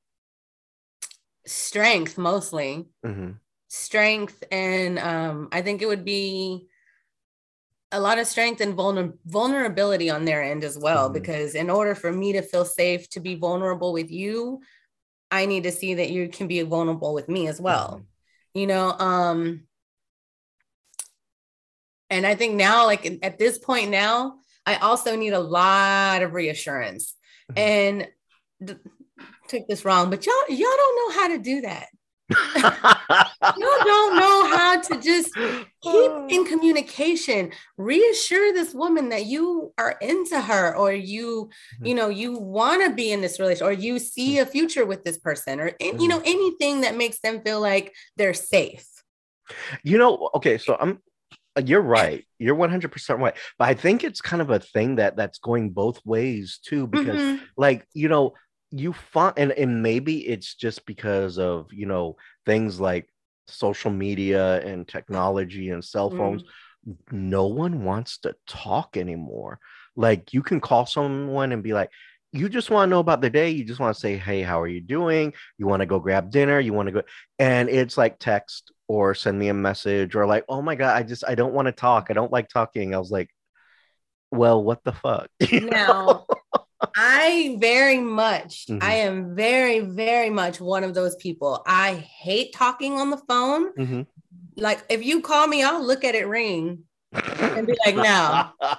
strength 1.46 2.18
mostly. 2.18 2.88
Mhm. 3.06 3.38
Strength 3.68 4.44
and 4.52 5.00
um 5.00 5.50
I 5.52 5.62
think 5.62 5.82
it 5.82 5.88
would 5.88 6.06
be 6.06 6.68
a 7.94 8.00
lot 8.00 8.20
of 8.20 8.28
strength 8.28 8.62
and 8.62 8.74
vulner- 8.76 9.18
vulnerability 9.26 10.10
on 10.10 10.24
their 10.24 10.42
end 10.42 10.64
as 10.64 10.78
well 10.78 11.10
Mhm. 11.10 11.14
because 11.14 11.56
in 11.56 11.70
order 11.70 11.94
for 11.94 12.12
me 12.12 12.32
to 12.34 12.42
feel 12.42 12.64
safe 12.64 13.10
to 13.10 13.20
be 13.20 13.36
vulnerable 13.36 13.92
with 13.92 14.10
you, 14.10 14.62
I 15.32 15.46
need 15.46 15.64
to 15.64 15.72
see 15.72 15.96
that 15.96 16.12
you 16.12 16.28
can 16.28 16.48
be 16.48 16.62
vulnerable 16.62 17.14
with 17.14 17.30
me 17.30 17.48
as 17.48 17.60
well. 17.60 18.06
You 18.54 18.68
know, 18.68 18.92
um 18.92 19.64
and 22.10 22.28
I 22.28 22.36
think 22.36 22.56
now 22.56 22.86
like 22.86 23.20
at 23.24 23.40
this 23.40 23.58
point 23.58 23.90
now, 23.90 24.40
I 24.66 24.76
also 24.76 25.16
need 25.16 25.34
a 25.34 25.40
lot 25.40 26.22
of 26.22 26.34
reassurance. 26.34 27.16
Mhm. 27.52 27.58
And 27.58 28.08
th- 28.68 28.80
take 29.48 29.68
this 29.68 29.86
wrong, 29.86 30.10
but 30.10 30.26
y'all 30.26 30.50
y'all 30.50 30.78
don't 30.78 31.16
know 31.16 31.22
how 31.22 31.28
to 31.30 31.38
do 31.40 31.62
that. 31.62 31.88
Y'all 32.56 33.84
don't 33.86 34.18
know 34.18 34.46
how 34.48 34.80
to 34.82 35.02
just 35.02 35.36
keep 35.82 36.12
in 36.30 36.46
communication 36.46 37.52
reassure 37.78 38.54
this 38.54 38.74
woman 38.74 39.10
that 39.10 39.26
you 39.26 39.74
are 39.78 39.98
into 40.02 40.40
her 40.40 40.76
or 40.76 40.94
you 40.94 41.50
Mhm. 41.82 41.88
you 41.88 41.96
know 41.96 42.08
you 42.10 42.38
want 42.38 42.84
to 42.86 42.94
be 42.94 43.12
in 43.12 43.22
this 43.22 43.40
relationship 43.40 43.68
or 43.68 43.72
you 43.72 44.00
see 44.00 44.38
a 44.40 44.46
future 44.46 44.86
with 44.86 45.04
this 45.04 45.18
person 45.18 45.60
or 45.60 45.72
you 46.00 46.08
know 46.08 46.22
anything 46.24 46.82
that 46.82 46.96
makes 46.96 47.20
them 47.22 47.42
feel 47.42 47.60
like 47.60 47.94
they're 48.16 48.34
safe 48.34 48.88
You 49.84 49.98
know, 49.98 50.30
okay, 50.36 50.58
so 50.58 50.78
I'm 50.80 51.00
uh, 51.58 51.62
you're 51.66 51.82
right. 51.82 52.26
You're 52.40 52.56
100% 52.56 53.20
right. 53.20 53.36
But 53.60 53.68
I 53.68 53.74
think 53.74 54.04
it's 54.06 54.22
kind 54.22 54.42
of 54.42 54.50
a 54.52 54.60
thing 54.60 54.96
that 54.96 55.18
that's 55.18 55.40
going 55.40 55.72
both 55.72 56.00
ways 56.06 56.60
too 56.64 56.88
because 56.88 57.20
Mhm. 57.20 57.40
like, 57.58 57.86
you 57.94 58.08
know, 58.08 58.34
you 58.72 58.94
find 58.94 59.34
and, 59.38 59.52
and 59.52 59.84
maybe 59.84 60.28
it's 60.28 60.56
just 60.56 60.86
because 60.86 61.38
of 61.38 61.72
you 61.74 61.86
know 61.86 62.16
things 62.46 62.80
like 62.80 63.08
social 63.48 63.92
media 63.92 64.62
and 64.66 64.88
technology 64.88 65.70
and 65.70 65.84
cell 65.84 66.10
Mm. 66.10 66.18
phones 66.18 66.44
no 67.12 67.46
one 67.46 67.84
wants 67.84 68.18
to 68.20 68.34
talk 68.48 68.98
anymore. 68.98 69.60
Like 69.96 70.34
you 70.34 70.42
can 70.42 70.60
call 70.60 70.86
someone 70.86 71.52
and 71.52 71.62
be 71.62 71.74
like 71.74 71.92
you 72.34 72.48
just 72.48 72.70
want 72.70 72.88
to 72.88 72.90
know 72.90 73.02
about 73.02 73.20
the 73.22 73.30
day. 73.30 73.50
You 73.50 73.66
just 73.66 73.80
want 73.80 73.94
to 73.94 74.00
say 74.00 74.18
hey 74.18 74.42
how 74.42 74.62
are 74.62 74.68
you 74.68 74.82
doing? 74.82 75.34
You 75.58 75.68
want 75.68 75.82
to 75.82 75.86
go 75.86 76.00
grab 76.00 76.32
dinner? 76.32 76.60
You 76.60 76.74
want 76.74 76.88
to 76.88 76.94
go 76.94 77.02
and 77.40 77.70
it's 77.70 77.98
like 77.98 78.18
text 78.20 78.72
or 78.88 79.14
send 79.14 79.38
me 79.38 79.50
a 79.50 79.54
message 79.54 80.16
or 80.16 80.26
like 80.26 80.44
oh 80.50 80.62
my 80.62 80.76
god 80.76 80.98
i 80.98 81.04
just 81.04 81.24
i 81.28 81.36
don't 81.36 81.54
want 81.54 81.68
to 81.68 81.72
talk. 81.72 82.08
I 82.10 82.14
don't 82.14 82.32
like 82.32 82.50
talking. 82.50 82.96
I 82.96 83.00
was 83.00 83.12
like 83.12 83.30
well 84.32 84.64
what 84.64 84.84
the 84.84 84.94
fuck? 84.94 85.30
You 85.52 85.70
know? 85.70 86.26
I 86.96 87.58
very 87.60 88.00
much, 88.00 88.66
Mhm. 88.68 88.84
I 88.84 88.96
am 88.96 89.36
very, 89.36 89.80
very 89.80 90.30
much 90.30 90.60
one 90.60 90.84
of 90.84 90.94
those 90.94 91.16
people. 91.18 91.64
I 91.66 91.96
hate 91.96 92.54
talking 92.54 92.94
on 93.00 93.10
the 93.10 93.22
phone. 93.28 93.74
Mhm. 93.74 94.08
Like, 94.58 94.84
if 94.90 95.04
you 95.04 95.22
call 95.22 95.48
me, 95.48 95.64
I'll 95.64 95.84
look 95.84 96.04
at 96.04 96.16
it 96.16 96.28
ring. 96.28 96.84
And 97.14 97.68
be 97.68 97.78
like, 97.86 97.96
no. 97.96 98.50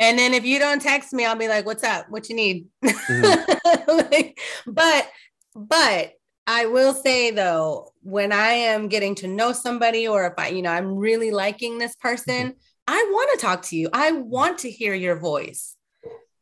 And 0.00 0.16
then 0.16 0.32
if 0.32 0.44
you 0.44 0.60
don't 0.60 0.80
text 0.80 1.12
me, 1.12 1.24
I'll 1.24 1.34
be 1.34 1.48
like, 1.48 1.66
what's 1.66 1.82
up? 1.82 2.08
What 2.08 2.28
you 2.28 2.36
need? 2.36 2.66
Mhm. 2.84 3.44
Like, 3.88 4.38
but, 4.66 5.10
but 5.56 6.12
I 6.46 6.66
will 6.66 6.94
say 6.94 7.30
though, 7.32 7.92
when 8.02 8.30
I 8.32 8.52
am 8.52 8.88
getting 8.88 9.14
to 9.16 9.26
know 9.26 9.52
somebody 9.52 10.06
or 10.06 10.26
if 10.26 10.34
I, 10.38 10.48
you 10.48 10.62
know, 10.62 10.70
I'm 10.70 10.96
really 10.96 11.30
liking 11.30 11.78
this 11.78 11.96
person, 11.96 12.54
I 12.86 13.08
want 13.10 13.30
to 13.32 13.44
talk 13.44 13.62
to 13.64 13.76
you. 13.76 13.90
I 13.92 14.12
want 14.12 14.58
to 14.60 14.70
hear 14.70 14.94
your 14.94 15.18
voice. 15.18 15.74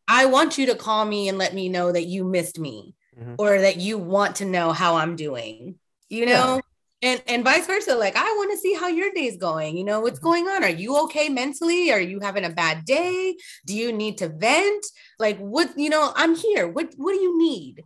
I 0.09 0.27
want 0.27 0.59
you 0.59 0.66
to 0.66 0.75
call 0.75 1.05
me 1.05 1.29
and 1.29 1.38
let 1.38 1.55
me 1.55 1.69
know 1.69 1.90
that 1.92 2.05
you 2.07 2.25
missed 2.25 2.59
me 2.59 2.95
Mhm. 3.19 3.35
or 3.38 3.61
that 3.61 3.77
you 3.79 3.99
want 3.99 4.37
to 4.37 4.45
know 4.45 4.73
how 4.73 4.97
I'm 4.97 5.16
doing, 5.16 5.79
you 6.09 6.27
know? 6.27 6.61
And 7.03 7.23
and 7.27 7.45
vice 7.45 7.66
versa. 7.66 7.95
Like, 7.95 8.16
I 8.16 8.23
want 8.38 8.51
to 8.53 8.57
see 8.59 8.73
how 8.73 8.88
your 8.88 9.12
day's 9.12 9.37
going. 9.37 9.77
You 9.77 9.85
know, 9.85 10.01
what's 10.01 10.19
Mhm. 10.19 10.23
going 10.23 10.49
on? 10.49 10.64
Are 10.64 10.71
you 10.71 10.97
okay 11.05 11.29
mentally? 11.29 11.92
Are 11.92 12.01
you 12.01 12.21
having 12.21 12.45
a 12.45 12.51
bad 12.51 12.85
day? 12.87 13.37
Do 13.66 13.75
you 13.77 13.92
need 13.92 14.19
to 14.19 14.29
vent? 14.29 14.87
Like, 15.19 15.38
what, 15.38 15.79
you 15.79 15.90
know, 15.90 16.12
I'm 16.16 16.35
here. 16.35 16.66
What 16.69 16.95
what 16.97 17.12
do 17.12 17.21
you 17.21 17.38
need? 17.38 17.85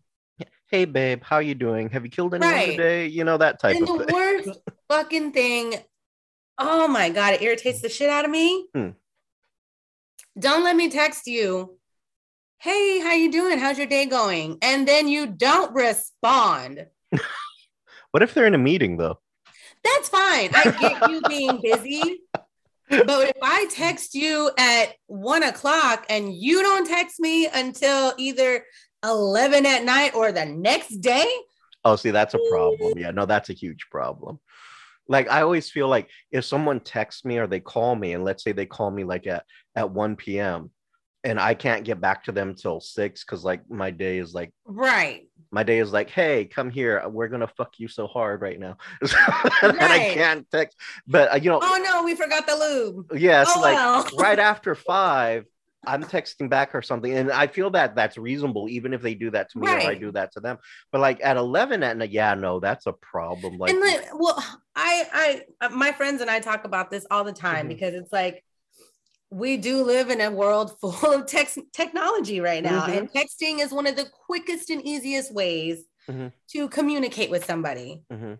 hey 0.70 0.84
babe 0.84 1.20
how 1.24 1.40
you 1.40 1.52
doing 1.52 1.90
have 1.90 2.04
you 2.04 2.10
killed 2.10 2.32
anyone 2.32 2.52
Right. 2.54 2.70
today 2.70 3.06
you 3.08 3.24
know 3.24 3.36
that 3.36 3.58
type 3.58 3.74
and 3.74 3.88
of 3.88 3.98
the 3.98 4.04
thing 4.04 4.14
worst 4.14 4.48
fucking 4.88 5.32
thing, 5.32 5.74
oh 6.58 6.86
my 6.86 7.10
god, 7.10 7.34
it 7.34 7.42
irritates 7.42 7.82
the 7.82 7.88
shit 7.88 8.08
out 8.08 8.24
of 8.24 8.30
me. 8.30 8.68
Hmm. 8.72 8.90
Don't 10.38 10.62
let 10.62 10.76
me 10.76 10.88
text 10.88 11.26
you. 11.26 11.79
Hey, 12.62 13.00
how 13.00 13.14
you 13.14 13.32
doing? 13.32 13.58
How's 13.58 13.78
your 13.78 13.86
day 13.86 14.04
going? 14.04 14.58
And 14.60 14.86
then 14.86 15.08
you 15.08 15.26
don't 15.26 15.72
respond. 15.74 16.88
what 18.10 18.22
if 18.22 18.34
they're 18.34 18.46
in 18.46 18.54
a 18.54 18.58
meeting 18.58 18.98
though 18.98 19.18
That's 19.82 20.10
fine. 20.10 20.50
I 20.54 20.76
get 20.78 21.10
you 21.10 21.22
being 21.28 21.58
busy. 21.62 22.20
But 22.90 23.28
if 23.28 23.36
I 23.40 23.66
text 23.70 24.14
you 24.14 24.50
at 24.58 24.92
one 25.06 25.42
o'clock 25.42 26.04
and 26.10 26.34
you 26.34 26.60
don't 26.60 26.86
text 26.86 27.18
me 27.18 27.46
until 27.46 28.12
either 28.18 28.66
11 29.06 29.64
at 29.64 29.84
night 29.84 30.14
or 30.14 30.30
the 30.30 30.44
next 30.44 30.98
day, 30.98 31.26
oh 31.86 31.96
see 31.96 32.10
that's 32.10 32.34
a 32.34 32.40
problem 32.50 32.92
mm. 32.92 33.00
yeah 33.00 33.10
no 33.10 33.24
that's 33.24 33.48
a 33.48 33.54
huge 33.54 33.86
problem 33.90 34.38
like 35.08 35.30
i 35.30 35.40
always 35.40 35.70
feel 35.70 35.88
like 35.88 36.10
if 36.30 36.44
someone 36.44 36.78
texts 36.78 37.24
me 37.24 37.38
or 37.38 37.46
they 37.46 37.58
call 37.58 37.96
me 37.96 38.12
and 38.12 38.22
let's 38.22 38.44
say 38.44 38.52
they 38.52 38.66
call 38.66 38.90
me 38.90 39.02
like 39.02 39.26
at 39.26 39.44
at 39.74 39.90
1 39.90 40.16
p.m 40.16 40.70
and 41.24 41.38
i 41.38 41.54
can't 41.54 41.84
get 41.84 42.00
back 42.00 42.24
to 42.24 42.32
them 42.32 42.54
till 42.54 42.80
6 42.80 43.24
because 43.24 43.44
like 43.44 43.68
my 43.70 43.90
day 43.90 44.18
is 44.18 44.32
like 44.34 44.52
right. 44.64 45.28
my 45.50 45.62
day 45.62 45.78
is 45.78 45.92
like 45.92 46.10
hey 46.10 46.44
come 46.46 46.70
here 46.70 47.02
we're 47.08 47.28
gonna 47.28 47.50
fuck 47.56 47.78
you 47.78 47.88
so 47.88 48.06
hard 48.06 48.40
right 48.40 48.58
now 48.58 48.76
and 49.62 49.80
i 49.80 50.10
can't 50.14 50.50
text 50.50 50.76
but 51.06 51.32
uh, 51.32 51.36
you 51.36 51.50
know 51.50 51.60
Oh 51.62 51.80
no, 51.84 52.02
we 52.04 52.14
forgot 52.14 52.46
the 52.46 52.56
lube. 52.56 53.12
yeah 53.20 53.42
it's 53.42 53.56
oh 53.56 53.60
like 53.60 53.74
well. 53.76 54.06
right 54.18 54.38
after 54.38 54.74
five 54.74 55.44
i'm 55.86 56.02
texting 56.04 56.48
back 56.50 56.74
or 56.74 56.82
something 56.82 57.12
and 57.14 57.30
i 57.32 57.46
feel 57.46 57.70
that 57.70 57.94
that's 57.96 58.18
reasonable 58.18 58.68
even 58.68 58.92
if 58.92 59.00
they 59.00 59.14
do 59.14 59.30
that 59.30 59.50
to 59.50 59.58
me 59.58 59.66
or 59.66 59.78
i 59.78 59.94
do 59.94 60.12
that 60.12 60.30
to 60.32 60.40
them 60.40 60.58
but 60.92 61.00
like 61.00 61.18
at 61.24 61.38
11 61.38 61.82
at 61.82 61.96
night 61.96 62.10
yeah 62.10 62.34
no 62.34 62.60
that's 62.60 62.86
a 62.86 62.92
problem 62.92 63.56
like 63.56 63.70
and 63.70 63.80
like, 63.80 64.08
well, 64.14 64.42
I, 64.76 65.42
I, 65.60 65.68
my 65.68 65.92
friends 65.92 66.20
and 66.22 66.30
I 66.30 66.38
talk 66.40 66.64
about 66.64 66.90
this 66.90 67.06
all 67.10 67.24
the 67.24 67.32
time 67.34 67.66
Mhm. 67.66 67.68
because 67.70 67.92
it's 67.94 68.12
like 68.12 68.42
we 69.30 69.56
do 69.56 69.82
live 69.84 70.10
in 70.10 70.20
a 70.20 70.30
world 70.30 70.76
full 70.80 71.12
of 71.12 71.26
text 71.26 71.58
technology 71.72 72.40
right 72.40 72.62
now, 72.62 72.86
Mhm. 72.86 72.96
and 72.98 73.12
texting 73.12 73.60
is 73.60 73.72
one 73.72 73.86
of 73.86 73.96
the 73.96 74.06
quickest 74.26 74.70
and 74.70 74.82
easiest 74.84 75.32
ways 75.32 75.84
Mhm. 76.08 76.32
to 76.52 76.68
communicate 76.68 77.30
with 77.30 77.44
somebody. 77.44 78.02
Mhm. 78.12 78.38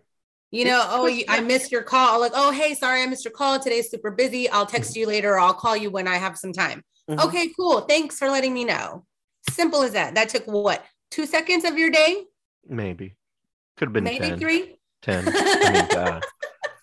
You 0.53 0.65
know, 0.65 0.85
oh, 0.89 1.05
you, 1.07 1.23
I 1.29 1.39
missed 1.39 1.71
your 1.71 1.81
call. 1.83 2.19
Like, 2.19 2.33
oh, 2.35 2.51
hey, 2.51 2.75
sorry, 2.75 3.01
I 3.03 3.05
missed 3.05 3.23
your 3.23 3.31
call. 3.31 3.57
Today's 3.57 3.89
super 3.89 4.11
busy. 4.11 4.49
I'll 4.49 4.65
text 4.65 4.97
you 4.97 5.07
later, 5.07 5.31
or 5.35 5.39
I'll 5.39 5.53
call 5.53 5.77
you 5.77 5.89
when 5.89 6.09
I 6.09 6.17
have 6.17 6.37
some 6.37 6.51
time. 6.51 6.83
Mhm. 7.09 7.23
Okay, 7.25 7.47
cool. 7.57 7.81
Thanks 7.81 8.17
for 8.17 8.29
letting 8.29 8.53
me 8.53 8.65
know. 8.65 9.05
Simple 9.49 9.81
as 9.83 9.93
that. 9.93 10.15
That 10.15 10.27
took 10.27 10.45
what? 10.45 10.85
Two 11.09 11.25
seconds 11.25 11.63
of 11.65 11.77
your 11.77 11.89
day? 11.89 12.25
maybe 12.67 13.15
could 13.77 13.87
have 13.87 13.93
been 13.93 14.03
Maybe 14.03 14.19
10 14.29 14.39
three. 14.39 14.77
10 15.01 15.23
I 15.33 15.71
mean. 15.71 16.21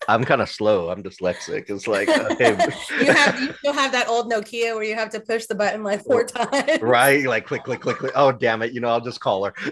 I'm 0.09 0.25
kind 0.25 0.41
of 0.43 0.49
slow 0.51 0.89
i'm 0.91 1.03
dyslexic 1.03 1.69
it's 1.71 1.87
like 1.87 2.09
okay 2.09 2.51
you 3.01 3.13
have 3.13 3.41
you 3.41 3.53
still 3.59 3.73
have 3.73 3.93
that 3.93 4.09
old 4.09 4.31
Nokia 4.33 4.75
where 4.75 4.83
you 4.85 4.95
have 4.97 5.11
to 5.11 5.21
push 5.21 5.47
the 5.47 5.55
button 5.55 5.83
like 5.85 6.03
four 6.05 6.25
times. 6.25 6.81
right 6.83 7.25
like 7.27 7.47
click 7.47 7.63
click 7.65 7.81
click 7.81 7.99
click 7.99 8.13
oh 8.17 8.33
damn 8.33 8.63
it 8.63 8.73
you 8.73 8.81
know 8.81 8.89
i'll 8.89 9.01
just 9.01 9.21
call 9.21 9.45
her 9.45 9.55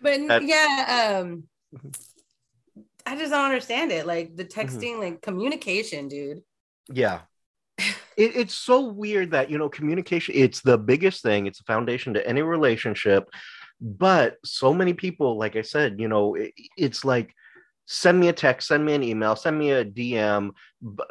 but 0.00 0.20
That- 0.28 0.42
yeah, 0.42 1.18
um 1.22 1.44
I 3.08 3.14
just 3.16 3.30
don't 3.30 3.44
understand 3.44 3.92
it. 3.92 4.04
Like 4.06 4.34
the 4.36 4.44
Mm-hmm. 4.44 4.60
texting, 4.60 4.98
like 4.98 5.22
communication, 5.22 6.08
dude. 6.08 6.42
Yeah. 6.92 7.20
It, 8.16 8.34
it's 8.34 8.54
so 8.54 8.80
weird 8.80 9.32
that, 9.32 9.50
you 9.50 9.58
know, 9.58 9.68
communication, 9.68 10.34
it's 10.38 10.62
the 10.62 10.78
biggest 10.78 11.22
thing. 11.22 11.46
It's 11.46 11.60
a 11.60 11.64
foundation 11.64 12.14
to 12.14 12.26
any 12.26 12.40
relationship. 12.40 13.28
But 13.80 14.36
so 14.44 14.72
many 14.72 14.94
people, 14.94 15.36
like 15.38 15.56
I 15.56 15.62
said, 15.62 16.00
you 16.00 16.08
know, 16.08 16.34
it, 16.34 16.52
it's 16.76 17.04
like, 17.04 17.34
send 17.86 18.18
me 18.18 18.28
a 18.28 18.32
text, 18.32 18.68
send 18.68 18.84
me 18.84 18.94
an 18.94 19.02
email, 19.02 19.36
send 19.36 19.58
me 19.58 19.70
a 19.70 19.84
DM, 19.84 20.50
but 20.82 21.08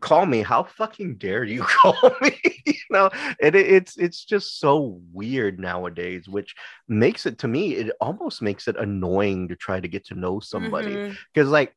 call 0.00 0.26
me. 0.26 0.42
How 0.42 0.64
fucking 0.64 1.16
dare 1.16 1.44
you 1.44 1.62
call 1.82 1.96
me? 2.20 2.38
you 2.64 2.74
know, 2.90 3.10
and 3.42 3.54
it, 3.54 3.66
it's 3.66 3.96
it's 3.96 4.24
just 4.24 4.60
so 4.60 5.00
weird 5.12 5.58
nowadays, 5.58 6.28
which 6.28 6.54
makes 6.88 7.26
it 7.26 7.38
to 7.38 7.48
me, 7.48 7.74
it 7.74 7.92
almost 8.00 8.42
makes 8.42 8.68
it 8.68 8.76
annoying 8.76 9.48
to 9.48 9.56
try 9.56 9.80
to 9.80 9.88
get 9.88 10.06
to 10.06 10.14
know 10.14 10.40
somebody 10.40 10.94
mm-hmm. 10.94 11.14
because 11.32 11.48
like 11.48 11.74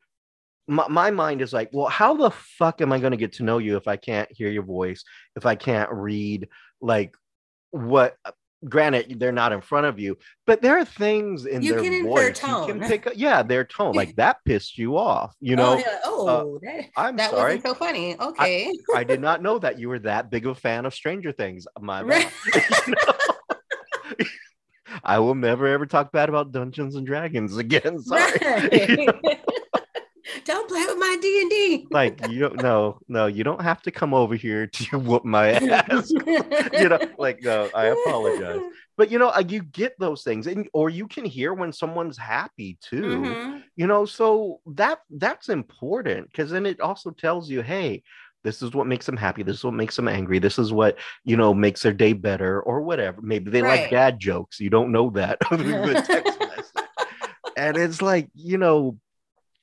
my, 0.70 0.88
my 0.88 1.12
mind 1.12 1.42
is 1.42 1.52
like 1.52 1.70
well 1.74 1.88
how 1.88 2.14
the 2.14 2.30
fuck 2.30 2.80
am 2.80 2.94
i 2.94 3.00
going 3.00 3.12
to 3.12 3.18
get 3.18 3.34
to 3.34 3.44
know 3.44 3.58
you 3.58 3.76
if 3.76 3.88
i 3.88 3.98
can't 3.98 4.32
hear 4.32 4.50
your 4.50 4.64
voice 4.64 5.04
if 5.36 5.46
i 5.48 5.56
can't 5.56 5.92
read 5.92 6.48
like 6.80 7.16
what 7.72 8.16
granted 8.68 9.20
they're 9.20 9.32
not 9.32 9.54
in 9.54 9.62
front 9.62 9.86
of 9.86 10.00
you 10.00 10.18
but 10.46 10.62
there 10.62 10.78
are 10.78 10.84
things 10.84 11.46
in 11.46 11.62
You 11.62 11.76
their 11.76 11.84
can 11.84 12.04
voice 12.04 12.42
you 12.42 12.66
can 12.66 12.80
pick 12.82 13.08
up 13.08 13.14
yeah 13.16 13.42
their 13.42 13.64
tone 13.64 13.94
like 13.94 14.16
that 14.18 14.38
pissed 14.44 14.78
you 14.78 14.98
off 14.98 15.34
you 15.40 15.54
oh, 15.54 15.58
know 15.58 15.72
oh, 15.74 15.78
yeah. 15.78 15.86
Uh, 15.86 16.00
oh 16.06 16.60
that, 16.62 16.86
i'm 16.98 17.16
that 17.16 17.32
sorry 17.32 17.56
wasn't 17.56 17.68
so 17.68 17.74
funny. 17.74 18.20
Okay. 18.20 18.74
i 18.96 19.04
did 19.04 19.22
not 19.22 19.42
know 19.42 19.60
that 19.60 19.80
you 19.80 19.88
were 19.88 20.00
that 20.00 20.30
big 20.30 20.46
of 20.46 20.58
a 20.58 20.60
fan 20.60 20.86
of 20.86 20.94
stranger 20.94 21.32
things 21.32 21.68
my 21.80 22.04
bad 22.04 22.30
Right. 22.50 24.28
I 25.04 25.20
will 25.20 25.36
never 25.36 25.68
ever 25.68 25.86
talk 25.86 26.12
bad 26.12 26.30
about 26.30 26.52
dungeons 26.52 26.96
and 26.96 27.06
dragons 27.06 27.56
again 27.58 28.00
sorry 28.00 28.32
You 28.72 29.06
know? 29.06 29.14
Right. 29.24 29.40
Don't 30.46 30.68
play 30.68 30.86
with 30.86 30.89
my 31.00 31.18
D 31.22 31.42
and 31.42 31.50
D. 31.50 31.88
like 31.92 32.20
you 32.22 32.40
don't 32.40 32.60
no 32.60 33.00
no 33.08 33.26
you 33.28 33.44
don't 33.44 33.62
have 33.62 33.82
to 33.84 33.92
come 33.92 34.14
over 34.14 34.36
here 34.36 34.68
to 34.68 35.00
whoop 35.00 35.26
my 35.26 35.50
ass 35.72 36.12
you 36.74 36.90
know 36.90 37.00
like 37.18 37.42
no 37.42 37.70
i 37.74 37.86
apologize 37.88 38.62
but 38.98 39.12
you 39.12 39.18
know 39.18 39.30
uh, 39.30 39.44
you 39.48 39.64
get 39.64 39.94
those 40.00 40.24
things 40.24 40.48
and 40.48 40.68
or 40.74 40.90
you 40.90 41.08
can 41.08 41.26
hear 41.26 41.54
when 41.54 41.72
someone's 41.74 42.18
happy 42.18 42.78
too 42.82 43.38
Mhm. 43.40 43.62
you 43.76 43.88
know 43.88 44.06
so 44.06 44.60
that 44.76 45.00
that's 45.10 45.50
important 45.50 46.28
because 46.32 46.52
then 46.52 46.66
it 46.66 46.80
also 46.82 47.12
tells 47.12 47.50
you 47.50 47.62
hey 47.62 48.04
this 48.44 48.62
is 48.62 48.72
what 48.74 48.88
makes 48.88 49.06
them 49.06 49.18
happy 49.18 49.44
this 49.44 49.58
is 49.58 49.64
what 49.64 49.74
makes 49.74 49.96
them 49.96 50.08
angry 50.08 50.40
this 50.40 50.60
is 50.60 50.72
what 50.72 50.98
you 51.26 51.36
know 51.38 51.54
makes 51.54 51.82
their 51.82 51.94
day 51.94 52.14
better 52.14 52.62
or 52.62 52.82
whatever 52.82 53.22
maybe 53.22 53.52
they 53.52 53.62
like 53.62 53.82
Right. 53.82 53.92
dad 53.92 54.20
jokes 54.20 54.60
you 54.60 54.70
don't 54.70 54.92
know 54.92 55.10
that 55.12 55.38
through 55.50 55.82
the 55.84 55.96
text 55.96 56.40
message 56.48 56.90
and 57.58 57.78
it's 57.78 58.02
like 58.02 58.30
you 58.36 58.58
know 58.58 58.98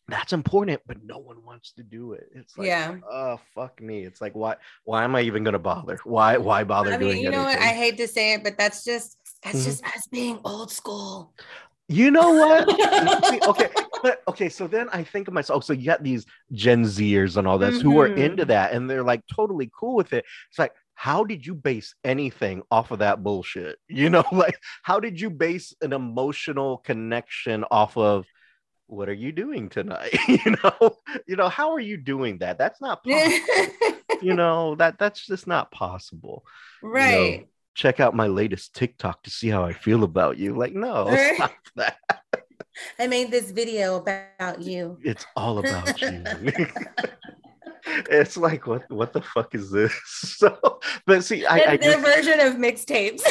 that's 0.09 0.32
important 0.32 0.80
but 0.86 1.02
no 1.04 1.18
one 1.18 1.42
wants 1.44 1.72
to 1.72 1.82
do 1.82 2.12
it 2.12 2.28
it's 2.32 2.57
like 2.57 2.68
yeah. 2.68 2.94
oh 3.11 3.40
fuck 3.54 3.80
me 3.80 4.04
it's 4.04 4.20
like 4.20 4.34
why 4.34 4.54
why 4.84 5.02
am 5.04 5.16
i 5.16 5.20
even 5.20 5.42
gonna 5.42 5.59
bother 5.59 5.98
why 6.04 6.36
why 6.36 6.62
bother 6.62 6.92
I 6.94 6.98
mean, 6.98 7.09
doing 7.09 7.22
you 7.24 7.30
know 7.30 7.42
what? 7.42 7.59
I 7.59 7.68
hate 7.74 7.96
to 7.98 8.07
say 8.09 8.34
it, 8.34 8.44
but 8.44 8.57
that's 8.57 8.84
just 8.84 9.16
that's 9.42 9.59
Mhm. 9.59 9.64
just 9.64 9.84
us 9.84 10.07
being 10.07 10.38
old 10.44 10.70
school. 10.70 11.34
you 11.88 12.11
know 12.11 12.32
what 12.32 12.68
okay 13.46 13.70
but 14.02 14.22
okay 14.26 14.48
so 14.48 14.66
then 14.66 14.88
i 14.92 15.04
think 15.04 15.28
of 15.28 15.34
myself 15.34 15.62
so 15.62 15.72
you 15.72 15.86
got 15.86 16.02
these 16.02 16.26
gen 16.52 16.82
zers 16.82 17.36
and 17.36 17.46
all 17.46 17.59
this 17.59 17.80
who 17.80 17.98
are 18.00 18.09
Mhm. 18.09 18.18
into 18.18 18.44
that 18.44 18.72
and 18.72 18.90
they're 18.90 19.04
like 19.04 19.22
totally 19.32 19.70
cool 19.78 19.94
with 19.94 20.12
it 20.12 20.24
it's 20.50 20.59
like 20.59 20.72
how 20.96 21.22
did 21.24 21.46
you 21.46 21.54
base 21.54 21.94
anything 22.04 22.62
off 22.70 22.90
of 22.90 23.00
that 23.00 23.22
bullshit? 23.22 23.76
You 23.86 24.09
know, 24.09 24.24
like 24.32 24.59
how 24.82 24.98
did 24.98 25.20
you 25.20 25.28
base 25.28 25.74
an 25.82 25.92
emotional 25.92 26.78
connection 26.78 27.64
off 27.70 27.96
of 27.98 28.24
what 28.89 29.09
are 29.09 29.14
you 29.14 29.32
doing 29.32 29.68
tonight? 29.68 30.16
you 30.28 30.57
know, 30.62 30.97
you 31.26 31.37
know, 31.37 31.49
how 31.49 31.72
are 31.72 31.80
you 31.80 31.97
doing 31.97 32.39
that? 32.39 32.59
That's 32.59 32.80
not 32.80 33.05
possible. 33.05 33.97
you 34.22 34.34
know, 34.41 34.74
that 34.76 34.99
that's 34.99 35.26
just 35.26 35.47
not 35.47 35.70
possible. 35.70 36.45
Right. 36.82 37.11
You 37.11 37.39
know, 37.39 37.45
check 37.74 38.01
out 38.01 38.14
my 38.14 38.26
latest 38.26 38.74
TikTok 38.74 39.22
to 39.24 39.30
see 39.30 39.49
how 39.49 39.64
I 39.64 39.72
feel 39.72 40.05
about 40.05 40.39
you. 40.39 40.57
Like, 40.57 40.74
no, 40.74 41.14
stop 41.34 41.53
that. 41.76 41.99
I 42.99 43.07
made 43.07 43.30
this 43.30 43.51
video 43.51 43.97
about 43.97 44.61
you. 44.61 44.99
It's 45.03 45.24
all 45.34 45.59
about 45.59 46.01
you. 46.01 46.22
it's 48.11 48.37
like 48.37 48.66
what 48.66 48.91
what 48.91 49.12
the 49.12 49.22
fuck 49.22 49.55
is 49.55 49.70
this? 49.70 49.93
So, 50.05 50.78
but 51.07 51.24
see, 51.24 51.47
I, 51.47 51.57
I 51.57 51.76
their 51.78 51.95
just, 51.99 52.05
version 52.05 52.41
of 52.41 52.55
mixtapes. 52.55 53.22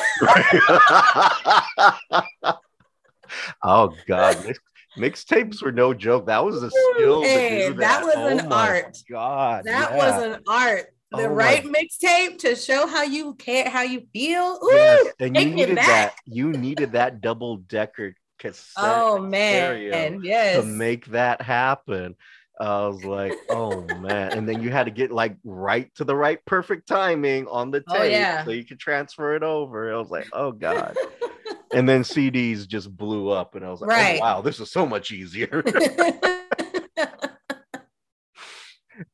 oh 3.63 3.93
god, 4.07 4.55
mixtapes 4.97 5.61
were 5.61 5.71
no 5.71 5.93
joke. 5.93 6.27
That 6.27 6.43
was 6.43 6.61
a 6.63 6.69
skill. 6.69 7.21
Hey, 7.23 7.69
that. 7.69 7.77
that. 7.77 8.03
was 8.03 8.15
Oh 8.15 8.27
an 8.27 8.51
art. 8.51 8.97
God, 9.09 9.65
That 9.65 9.91
yeah. 9.91 9.97
was 9.97 10.23
an 10.23 10.41
art. 10.47 10.87
The 11.11 11.25
Oh 11.25 11.27
right 11.27 11.63
mixtape 11.63 12.39
to 12.39 12.55
show 12.55 12.87
how 12.87 13.03
you 13.03 13.35
care, 13.35 13.69
how 13.69 13.83
you 13.83 14.05
feel. 14.11 14.59
Ooh, 14.63 14.69
Yes, 14.73 15.13
and 15.19 15.37
you 15.37 15.45
needed 15.45 15.77
that. 15.77 16.15
You 16.25 16.51
needed 16.51 16.93
that 16.93 17.21
double 17.21 17.57
decker 17.57 18.15
cassette 18.39 18.73
Oh 18.77 19.19
man, 19.19 20.21
yes. 20.23 20.61
to 20.61 20.65
make 20.67 21.05
that 21.07 21.41
happen. 21.41 22.15
I 22.59 22.87
was 22.87 23.03
like, 23.03 23.33
oh 23.49 23.81
man. 23.99 24.31
And 24.33 24.47
then 24.47 24.61
you 24.61 24.71
had 24.71 24.85
to 24.85 24.91
get 24.91 25.11
like 25.11 25.37
right 25.43 25.93
to 25.95 26.03
the 26.03 26.15
right 26.15 26.39
perfect 26.45 26.87
timing 26.87 27.47
on 27.47 27.69
the 27.71 27.83
oh, 27.87 27.93
tape 27.93 28.01
Oh, 28.01 28.05
yeah. 28.05 28.43
so 28.45 28.51
you 28.51 28.63
could 28.65 28.79
transfer 28.79 29.35
it 29.35 29.43
over. 29.43 29.93
I 29.93 29.97
was 29.97 30.09
like, 30.09 30.27
oh 30.33 30.51
God. 30.51 30.95
and 31.75 31.87
then 31.87 32.01
CDs 32.03 32.67
just 32.67 32.95
blew 32.95 33.29
up, 33.29 33.55
and 33.55 33.65
I 33.65 33.69
was 33.69 33.81
like, 33.81 33.89
Right. 33.89 34.17
oh 34.17 34.21
wow, 34.21 34.41
this 34.41 34.59
is 34.59 34.71
so 34.71 34.85
much 34.85 35.11
easier. 35.11 35.63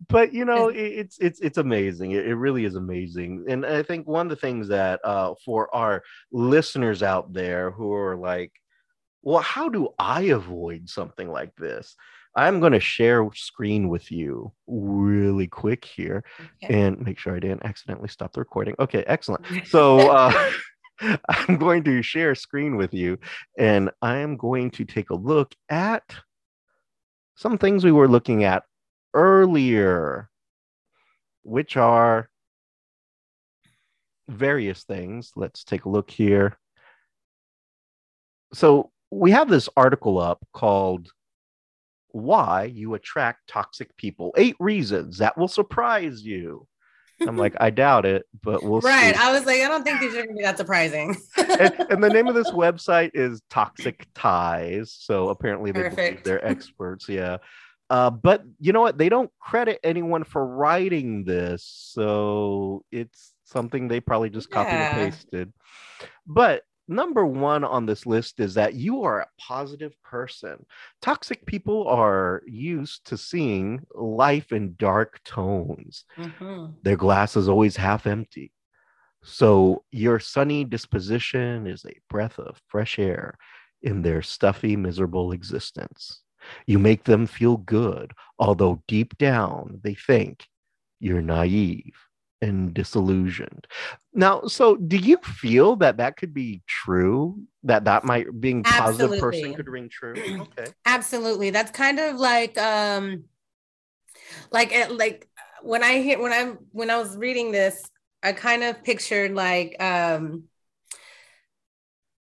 but 0.08 0.34
you 0.34 0.46
know, 0.46 0.70
it, 0.70 0.78
it's 0.80 1.18
it's 1.20 1.40
it's 1.40 1.58
amazing. 1.58 2.12
It, 2.12 2.28
it 2.28 2.36
really 2.36 2.66
is 2.66 2.76
amazing. 2.76 3.46
And 3.50 3.66
I 3.66 3.82
think 3.84 4.08
one 4.08 4.28
of 4.28 4.30
the 4.30 4.36
things 4.36 4.68
that 4.68 5.00
uh 5.04 5.34
for 5.44 5.74
our 5.74 6.04
listeners 6.32 7.02
out 7.02 7.34
there 7.34 7.72
who 7.72 7.94
are 7.94 8.16
like, 8.16 8.52
well, 9.24 9.42
how 9.42 9.70
do 9.70 9.90
I 9.98 10.24
avoid 10.24 10.90
something 10.90 11.30
like 11.30 11.56
this? 11.56 11.96
I'm 12.36 12.62
going 12.62 12.72
to 12.72 12.80
share 12.80 13.28
screen 13.34 13.90
with 13.90 14.10
you 14.10 14.54
really 14.66 15.48
quick 15.48 15.84
here 15.84 16.24
Okay. 16.64 16.74
and 16.74 16.98
make 17.02 17.20
sure 17.20 17.36
I 17.36 17.40
didn't 17.40 17.66
accidentally 17.66 18.08
stop 18.08 18.32
the 18.32 18.40
recording. 18.40 18.74
Okay, 18.80 19.04
excellent. 19.06 19.46
So 19.66 20.10
uh, 20.12 20.32
I'm 21.30 21.58
going 21.58 21.84
to 21.86 22.02
share 22.02 22.36
screen 22.36 22.76
with 22.76 22.94
you 22.94 23.18
and 23.58 23.90
I 24.02 24.18
am 24.18 24.38
going 24.38 24.72
to 24.72 24.86
take 24.86 25.10
a 25.10 25.16
look 25.16 25.54
at 25.70 26.04
some 27.36 27.58
things 27.58 27.84
we 27.84 27.92
were 27.92 28.08
looking 28.08 28.44
at 28.44 28.64
earlier, 29.14 30.30
which 31.44 31.76
are 31.76 32.30
various 34.28 34.84
things. 34.84 35.32
Let's 35.36 35.64
take 35.64 35.86
a 35.86 35.90
look 35.90 36.12
here. 36.12 36.58
So 38.54 38.92
we 39.10 39.32
have 39.32 39.50
this 39.50 39.70
article 39.76 40.20
up 40.20 40.46
called 40.54 41.10
Why 42.10 42.66
You 42.66 42.94
Attract 42.94 43.48
Toxic 43.48 43.96
People 43.98 44.34
Eight 44.38 44.56
Reasons 44.60 45.18
That 45.18 45.38
Will 45.38 45.48
Surprise 45.48 46.22
You. 46.24 46.68
I'm 47.28 47.38
like, 47.38 47.56
I 47.60 47.70
doubt 47.70 48.06
it, 48.06 48.26
but 48.42 48.64
we'll 48.64 48.82
right. 48.82 49.16
see. 49.16 49.22
I 49.22 49.32
was 49.32 49.46
like, 49.46 49.62
I 49.62 49.68
don't 49.68 49.84
think 49.84 50.00
these 50.00 50.16
are 50.16 50.24
gonna 50.24 50.38
be 50.38 50.44
that 50.44 50.58
surprising. 50.58 51.16
and, 51.38 51.74
and 51.90 52.04
the 52.04 52.10
name 52.10 52.28
of 52.28 52.36
this 52.36 52.52
website 52.52 53.12
is 53.14 53.42
Toxic 53.50 54.08
Ties. 54.16 54.96
So 55.00 55.30
apparently 55.30 55.72
they 55.72 56.20
they're 56.24 56.46
experts. 56.46 57.08
Yeah. 57.08 57.38
Uh, 57.90 58.10
but 58.10 58.44
you 58.60 58.72
know 58.72 58.82
what? 58.82 58.98
They 58.98 59.10
don't 59.10 59.30
credit 59.40 59.80
anyone 59.84 60.24
for 60.24 60.46
writing 60.46 61.26
this. 61.26 61.64
So 61.66 62.86
it's 62.92 63.34
something 63.44 63.88
they 63.88 64.00
probably 64.00 64.30
just 64.30 64.50
copied 64.50 64.72
Yeah. 64.72 64.96
and 64.96 65.12
pasted. 65.12 65.54
But 66.26 66.64
number 66.92 67.26
one 67.26 67.64
on 67.64 67.88
this 67.88 68.06
list 68.06 68.40
is 68.40 68.56
that 68.56 68.76
you 68.76 69.04
are 69.04 69.22
a 69.22 69.30
positive 69.40 69.96
person. 70.04 70.66
Toxic 71.02 71.46
people 71.48 71.88
are 71.88 72.44
used 72.48 73.06
to 73.08 73.18
seeing 73.18 73.82
life 73.96 74.52
in 74.52 74.76
dark 74.78 75.22
tones 75.26 76.06
Mhm. 76.18 76.76
their 76.84 76.98
glass 76.98 77.36
is 77.38 77.50
always 77.50 77.76
half 77.78 78.08
empty. 78.08 78.52
So 79.24 79.84
your 79.92 80.20
sunny 80.20 80.66
disposition 80.66 81.68
is 81.68 81.86
a 81.86 82.00
breath 82.10 82.40
of 82.40 82.62
fresh 82.68 83.00
air 83.00 83.38
in 83.82 84.02
their 84.04 84.22
stuffy, 84.22 84.76
miserable 84.76 85.32
existence. 85.32 86.22
You 86.68 86.80
make 86.80 87.04
them 87.04 87.28
feel 87.28 87.58
good, 87.58 88.14
although 88.40 88.84
deep 88.88 89.18
down 89.18 89.80
they 89.84 89.96
think 89.96 90.48
you're 91.00 91.22
naive 91.22 91.96
and 92.42 92.74
disillusioned. 92.74 93.68
Now, 94.14 94.42
so 94.44 94.76
do 94.76 94.98
you 94.98 95.18
feel 95.18 95.76
that 95.78 95.98
that 95.98 96.18
could 96.18 96.34
be 96.34 96.62
true? 96.68 97.40
That 97.64 97.86
that 97.86 98.04
might 98.04 98.28
being 98.42 98.64
positive 98.64 99.20
person 99.20 99.54
could 99.54 99.68
ring 99.68 99.90
true? 99.90 100.24
Okay. 100.42 100.72
Absolutely. 100.86 101.52
That's 101.52 101.72
kind 101.72 102.00
of 102.00 102.18
like 102.18 102.58
um 102.58 103.26
like 104.52 104.72
it 104.72 104.92
like 104.92 105.28
when 105.62 105.84
I 105.84 106.02
hear 106.02 106.20
when 106.22 106.34
I'm 106.34 106.58
when 106.72 106.90
I 106.90 106.98
was 106.98 107.16
reading 107.18 107.52
this, 107.52 107.90
I 108.24 108.34
kind 108.34 108.64
of 108.64 108.84
pictured 108.84 109.34
like 109.34 109.82
um 109.82 110.44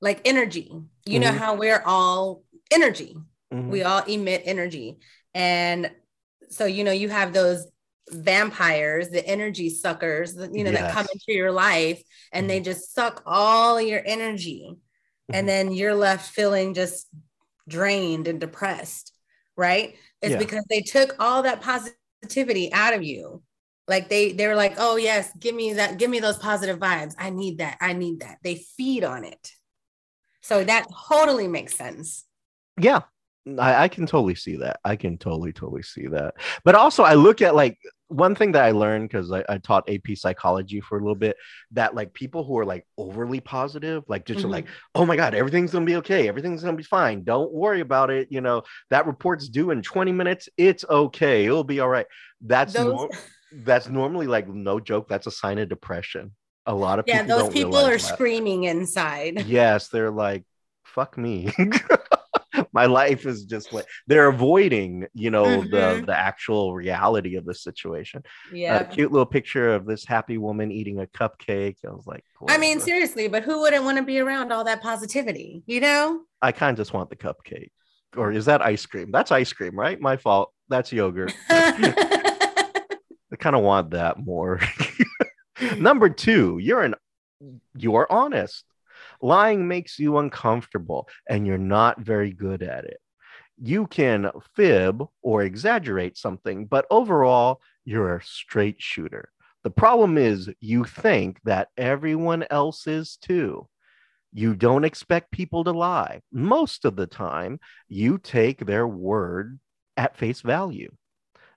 like 0.00 0.20
energy. 0.24 0.70
You 1.06 1.20
know 1.20 1.32
Mhm. 1.32 1.38
how 1.38 1.54
we're 1.56 1.82
all 1.84 2.42
energy. 2.70 3.16
Mhm. 3.50 3.70
We 3.70 3.82
all 3.82 4.02
emit 4.04 4.42
energy. 4.44 4.98
And 5.34 5.90
so 6.50 6.66
you 6.66 6.84
know 6.84 6.92
you 6.92 7.08
have 7.08 7.32
those 7.32 7.66
vampires, 8.10 9.10
the 9.10 9.26
energy 9.26 9.70
suckers, 9.70 10.34
that, 10.34 10.54
you 10.54 10.64
know, 10.64 10.72
that 10.72 10.92
come 10.92 11.06
into 11.12 11.38
your 11.38 11.52
life 11.52 12.02
and 12.32 12.48
they 12.48 12.58
mm-hmm. 12.58 12.64
just 12.64 12.94
suck 12.94 13.22
all 13.26 13.80
your 13.80 14.02
energy. 14.04 14.76
And 15.28 15.36
mm-hmm. 15.36 15.46
then 15.46 15.72
you're 15.72 15.94
left 15.94 16.30
feeling 16.30 16.74
just 16.74 17.08
drained 17.68 18.28
and 18.28 18.40
depressed, 18.40 19.12
right? 19.56 19.96
It's 20.20 20.32
Yeah. 20.32 20.38
because 20.38 20.64
they 20.68 20.80
took 20.80 21.16
all 21.18 21.42
that 21.42 21.62
positivity 21.62 22.72
out 22.72 22.94
of 22.94 23.02
you. 23.02 23.42
Like 23.86 24.08
they 24.08 24.32
they 24.32 24.46
were 24.46 24.54
like, 24.54 24.76
"Oh 24.78 24.96
yes, 24.96 25.30
give 25.38 25.54
me 25.54 25.74
that 25.74 25.98
give 25.98 26.08
me 26.08 26.18
those 26.18 26.38
positive 26.38 26.78
vibes. 26.78 27.14
I 27.18 27.28
need 27.28 27.58
that. 27.58 27.76
I 27.82 27.92
need 27.92 28.20
that." 28.20 28.38
They 28.42 28.54
feed 28.54 29.04
on 29.04 29.24
it. 29.24 29.50
So 30.40 30.64
that 30.64 30.86
totally 31.08 31.48
makes 31.48 31.76
sense. 31.76 32.24
yeah 32.78 33.02
I, 33.58 33.84
I 33.84 33.88
can 33.88 34.06
totally 34.06 34.34
see 34.34 34.56
that. 34.56 34.80
I 34.84 34.96
can 34.96 35.18
totally 35.18 35.52
totally 35.52 35.82
see 35.82 36.06
that. 36.08 36.34
But 36.64 36.74
also 36.74 37.02
i 37.02 37.14
look 37.14 37.42
at 37.42 37.54
like 37.54 37.78
one 38.08 38.34
thing 38.34 38.52
that 38.52 38.62
i 38.64 38.70
learned 38.70 39.08
because 39.08 39.32
I, 39.32 39.44
I 39.48 39.58
taught 39.58 39.88
ap 39.90 40.06
psychology 40.16 40.80
for 40.80 40.98
a 40.98 41.00
little 41.00 41.14
bit 41.14 41.36
that 41.72 41.94
like 41.94 42.12
people 42.12 42.44
who 42.44 42.56
are 42.58 42.64
like 42.64 42.86
overly 42.98 43.40
positive 43.40 44.04
like 44.08 44.24
just 44.26 44.44
Mhm. 44.44 44.50
like 44.50 44.66
oh 44.94 45.04
my 45.06 45.16
god 45.16 45.34
everything's 45.34 45.72
gonna 45.72 45.84
be 45.86 45.96
okay. 45.96 46.28
Everything's 46.28 46.62
gonna 46.62 46.76
be 46.76 46.82
fine. 46.84 47.24
Don't 47.24 47.52
worry 47.52 47.80
about 47.80 48.10
it. 48.10 48.28
You 48.30 48.40
know 48.40 48.62
that 48.90 49.06
report's 49.06 49.48
due 49.48 49.70
in 49.72 49.82
20 49.82 50.12
minutes. 50.12 50.48
It's 50.56 50.84
okay. 50.88 51.44
It'll 51.46 51.64
be 51.64 51.80
all 51.80 51.88
right. 51.88 52.06
That's 52.40 52.72
Those- 52.74 52.86
nor- 52.94 53.10
that's 53.52 53.88
normally 53.88 54.26
like 54.26 54.48
no 54.48 54.80
joke. 54.80 55.08
That's 55.08 55.26
a 55.26 55.30
sign 55.30 55.58
of 55.58 55.68
depression. 55.68 56.32
A 56.66 56.74
lot 56.74 56.98
of 56.98 57.04
yeah, 57.06 57.22
people 57.22 57.38
those 57.38 57.52
people 57.52 57.76
are 57.76 57.92
that. 57.92 58.00
screaming 58.00 58.64
inside. 58.64 59.44
yes 59.46 59.88
they're 59.88 60.10
like 60.10 60.44
fuck 60.84 61.18
me 61.18 61.52
my 62.74 62.86
life 62.86 63.24
is 63.24 63.44
just 63.44 63.72
like 63.72 63.86
they're 64.08 64.28
avoiding 64.28 65.06
you 65.14 65.30
know 65.30 65.62
the 65.62 65.84
Mhm. 66.02 66.06
the 66.06 66.18
actual 66.18 66.74
reality 66.74 67.36
of 67.36 67.46
the 67.46 67.54
situation. 67.54 68.22
Yeah. 68.52 68.80
a 68.80 68.84
cute 68.84 69.12
little 69.12 69.26
picture 69.26 69.74
of 69.74 69.86
this 69.86 70.04
happy 70.04 70.36
woman 70.36 70.70
eating 70.72 71.00
a 71.00 71.06
cupcake. 71.06 71.76
I 71.86 71.90
was 71.90 72.06
like 72.06 72.24
I 72.48 72.58
mean, 72.58 72.80
seriously, 72.80 73.28
but 73.28 73.44
who 73.44 73.60
wouldn't 73.60 73.84
want 73.84 73.96
to 73.98 74.04
be 74.04 74.18
around 74.18 74.52
all 74.52 74.64
that 74.64 74.82
positivity? 74.82 75.62
You 75.66 75.80
know? 75.80 76.20
i 76.42 76.52
kind 76.52 76.74
of 76.74 76.76
just 76.76 76.92
want 76.92 77.08
the 77.08 77.16
cupcake. 77.16 77.70
Or 78.16 78.30
is 78.32 78.44
that 78.44 78.60
ice 78.60 78.84
cream? 78.84 79.10
That's 79.10 79.30
ice 79.32 79.52
cream 79.52 79.78
right? 79.78 79.98
My 80.00 80.16
fault. 80.18 80.52
That's 80.68 80.92
yogurt. 80.92 81.32
I 81.48 83.36
kind 83.38 83.56
of 83.56 83.62
want 83.62 83.90
that 83.90 84.18
more. 84.18 84.60
Number 85.78 86.08
two 86.08 86.58
you're 86.58 86.82
an 86.82 86.94
you 87.76 87.94
are 87.94 88.10
honest 88.10 88.64
lying 89.24 89.66
makes 89.66 89.98
you 89.98 90.18
uncomfortable 90.18 91.08
and 91.28 91.46
you're 91.46 91.56
not 91.56 91.98
very 91.98 92.30
good 92.30 92.62
at 92.62 92.84
it. 92.84 92.98
You 93.56 93.86
can 93.86 94.30
fib 94.54 95.02
or 95.22 95.42
exaggerate 95.42 96.18
something 96.18 96.66
but 96.66 96.86
overall 96.90 97.60
you're 97.86 98.16
a 98.16 98.22
straight 98.22 98.76
shooter. 98.78 99.30
The 99.62 99.70
problem 99.70 100.18
is 100.18 100.50
you 100.60 100.84
think 100.84 101.40
that 101.44 101.68
everyone 101.78 102.44
else 102.50 102.86
is 102.86 103.16
too. 103.16 103.66
You 104.34 104.54
don't 104.54 104.84
expect 104.84 105.30
people 105.30 105.64
to 105.64 105.70
lie. 105.70 106.20
Most 106.30 106.84
of 106.84 106.96
the 106.96 107.06
time 107.06 107.60
you 107.88 108.18
take 108.18 108.66
their 108.66 108.86
word 108.86 109.58
at 109.96 110.18
face 110.18 110.42
value. 110.42 110.92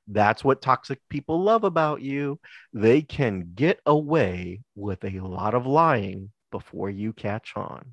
That's 0.08 0.42
what 0.42 0.62
toxic 0.62 1.02
people 1.10 1.44
love 1.44 1.66
about 1.66 2.02
you. 2.02 2.40
They 2.72 3.02
can 3.02 3.52
get 3.56 3.82
away 3.86 4.62
with 4.74 5.04
a 5.04 5.20
lot 5.20 5.54
of 5.54 5.66
lying 5.66 6.32
before 6.58 6.90
you 6.90 7.14
catch 7.14 7.54
on. 7.56 7.86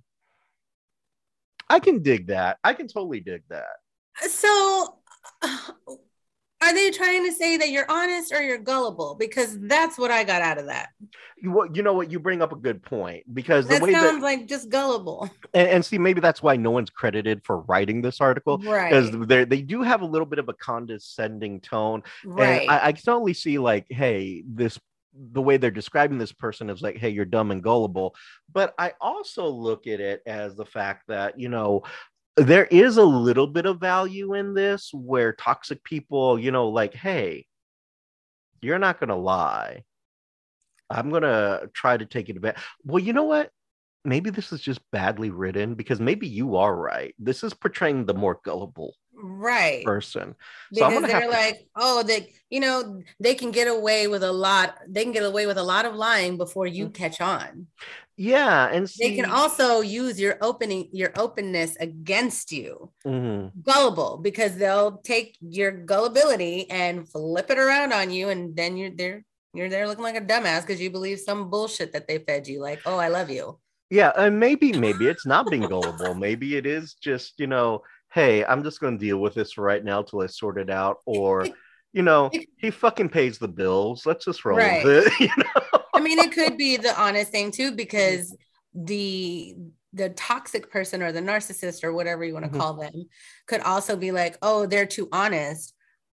I 1.69 1.81
can 1.81 2.03
dig 2.03 2.29
that. 2.29 2.57
I 2.65 2.73
can 2.73 2.89
totally 2.89 3.21
dig 3.21 3.43
that. 3.51 3.77
So, 4.23 5.01
are 5.43 6.75
they 6.75 6.91
trying 6.91 7.27
to 7.27 7.33
say 7.33 7.59
that 7.59 7.69
you're 7.69 7.91
honest 7.91 8.33
or 8.33 8.41
you're 8.41 8.57
gullible? 8.57 9.17
Because 9.19 9.59
that's 9.61 9.99
what 9.99 10.11
I 10.11 10.25
got 10.25 10.41
out 10.41 10.57
of 10.57 10.67
that. 10.67 10.89
You, 11.37 11.69
you 11.75 11.83
know 11.83 11.93
what? 11.93 12.11
You 12.11 12.19
bring 12.19 12.41
up 12.41 12.53
a 12.53 12.57
good 12.57 12.83
point 12.83 13.25
because 13.35 13.67
that 13.69 13.81
the 13.81 13.85
way 13.85 13.93
sounds 13.93 14.21
that, 14.21 14.23
like 14.23 14.49
just 14.49 14.71
gullible, 14.71 15.29
and, 15.53 15.69
and 15.69 15.85
see, 15.85 15.99
maybe 15.99 16.23
that's 16.23 16.43
why 16.43 16.57
no 16.57 16.71
one's 16.71 16.89
credited 16.89 17.45
for 17.45 17.61
writing 17.63 18.01
this 18.01 18.19
article 18.19 18.57
because 18.57 19.11
right? 19.11 19.29
they 19.29 19.45
they 19.45 19.61
do 19.61 19.83
have 19.83 20.01
a 20.01 20.07
little 20.07 20.27
bit 20.27 20.39
of 20.39 20.49
a 20.49 20.55
condescending 20.55 21.61
tone, 21.61 22.03
Right. 22.25 22.63
and 22.63 22.71
I, 22.71 22.87
I 22.87 22.93
can 22.93 23.13
only 23.13 23.35
see 23.35 23.59
like, 23.59 23.85
hey, 23.91 24.43
this 24.47 24.79
the 25.33 25.43
way 25.43 25.57
they're 25.57 25.71
describing 25.71 26.19
this 26.19 26.33
person 26.33 26.71
is 26.71 26.83
like, 26.83 26.97
hey, 26.97 27.11
you're 27.11 27.25
dumb 27.25 27.51
and 27.51 27.63
gullible. 27.63 28.15
But 28.53 28.75
I 28.79 28.93
also 29.01 29.47
look 29.49 29.87
at 29.87 30.01
it 30.01 30.23
as 30.27 30.57
the 30.57 30.67
fact 30.67 31.05
that 31.09 31.39
you 31.39 31.49
know 31.49 31.83
there 32.37 32.65
is 32.67 32.97
a 32.97 33.05
little 33.05 33.47
bit 33.47 33.67
of 33.67 33.81
value 33.81 34.35
in 34.35 34.55
this 34.55 34.91
where 34.93 35.33
toxic 35.33 35.85
people, 35.85 36.39
you 36.39 36.51
know, 36.51 36.69
like, 36.69 36.95
hey, 36.95 37.47
you're 38.61 38.79
not 38.79 38.99
gonna 38.99 39.17
lie. 39.17 39.85
I'm 40.91 41.11
gonna 41.11 41.63
try 41.73 41.97
to 41.97 42.07
take 42.07 42.29
advantage. 42.29 42.63
Well, 42.85 43.03
you 43.03 43.13
know 43.13 43.25
what? 43.25 43.51
Maybe 44.05 44.31
this 44.31 44.53
is 44.53 44.61
just 44.61 44.81
badly 44.93 45.31
written 45.31 45.75
because 45.75 46.01
maybe 46.01 46.27
you 46.29 46.57
are 46.57 46.75
right. 46.75 47.15
This 47.19 47.43
is 47.43 47.55
portraying 47.55 48.05
the 48.05 48.15
more 48.15 48.41
gullible 48.45 48.95
right. 49.17 49.85
person. 49.85 50.35
So 50.73 50.85
I'm 50.85 50.95
because 50.95 51.11
they're 51.11 51.21
to- 51.23 51.29
like, 51.29 51.67
oh, 51.77 52.03
they, 52.03 52.33
you 52.51 52.61
know, 52.61 53.01
they 53.21 53.35
can 53.35 53.51
get 53.51 53.69
away 53.69 54.09
with 54.09 54.23
a 54.23 54.33
lot. 54.33 54.79
They 54.89 55.03
can 55.05 55.13
get 55.13 55.23
away 55.25 55.47
with 55.47 55.59
a 55.59 55.63
lot 55.63 55.85
of 55.85 55.95
lying 55.95 56.37
before 56.37 56.67
you 56.67 56.91
catch 56.91 57.21
on. 57.21 57.69
Yeah, 58.17 58.69
and 58.69 58.89
see, 58.89 59.09
They 59.09 59.17
can 59.17 59.29
also 59.29 59.81
use 59.81 60.21
your 60.21 60.39
opening, 60.41 60.89
your 60.93 61.13
openness 61.19 61.77
against 61.81 62.53
you. 62.53 62.93
Mhm. 63.05 63.51
Gullible, 63.63 64.19
because 64.19 64.57
they'll 64.57 64.99
take 64.99 65.37
your 65.41 65.73
gullibility 65.73 66.71
and 66.71 67.09
flip 67.09 67.51
it 67.51 67.59
around 67.59 67.93
on 67.93 68.11
you, 68.13 68.29
and 68.29 68.55
then 68.55 68.77
you're 68.77 68.91
there. 68.95 69.25
You're 69.53 69.69
there 69.69 69.89
looking 69.89 70.05
like 70.05 70.17
a 70.17 70.21
dumbass 70.21 70.61
because 70.63 70.81
you 70.81 70.91
believe 70.91 71.19
some 71.21 71.51
bullshit 71.51 71.93
that 71.93 72.07
they 72.07 72.19
fed 72.19 72.47
you. 72.47 72.61
Like, 72.61 72.81
oh, 72.87 72.99
I 72.99 73.09
love 73.09 73.31
you. 73.31 73.59
Yeah, 73.91 74.13
and 74.17 74.41
maybe 74.41 74.73
maybe 74.73 75.07
it's 75.07 75.27
not 75.27 75.51
being 75.51 75.63
gullible. 75.63 76.15
Maybe 76.15 76.57
it 76.57 76.67
is 76.67 76.95
just 76.95 77.35
you 77.39 77.47
know, 77.47 77.83
hey, 78.15 78.45
I'm 78.45 78.63
just 78.63 78.81
going 78.81 78.97
to 78.97 79.05
deal 79.05 79.19
with 79.19 79.35
this 79.35 79.59
right 79.59 79.83
now 79.85 80.03
till 80.03 80.23
I 80.23 80.27
sort 80.27 80.57
it 80.59 80.71
out, 80.71 80.99
or 81.05 81.49
you 81.93 82.03
know, 82.03 82.31
he 82.57 82.71
fucking 82.71 83.09
pays 83.09 83.39
the 83.39 83.49
bills. 83.49 84.07
Let's 84.07 84.25
just 84.25 84.45
roll 84.45 84.59
Right. 84.59 84.85
with 84.85 85.07
it. 85.07 85.13
You 85.21 85.31
know? 85.37 85.81
I 85.95 86.01
mean, 86.01 86.19
it 86.19 86.33
could 86.33 86.57
be 86.57 86.77
the 86.77 86.99
honest 87.01 87.31
thing 87.31 87.51
too, 87.51 87.73
because 87.73 88.37
the 88.75 89.55
the 89.93 90.09
toxic 90.11 90.73
person 90.73 91.03
or 91.03 91.13
the 91.13 91.21
narcissist 91.21 91.85
or 91.85 91.93
whatever 91.93 92.25
you 92.25 92.35
want 92.35 92.45
to 92.47 92.51
Mhm. 92.51 92.59
call 92.59 92.75
them 92.75 93.09
could 93.47 93.61
also 93.61 93.95
be 93.97 94.11
like, 94.11 94.37
oh, 94.43 94.67
they're 94.67 94.87
too 94.87 95.09
honest. 95.13 95.73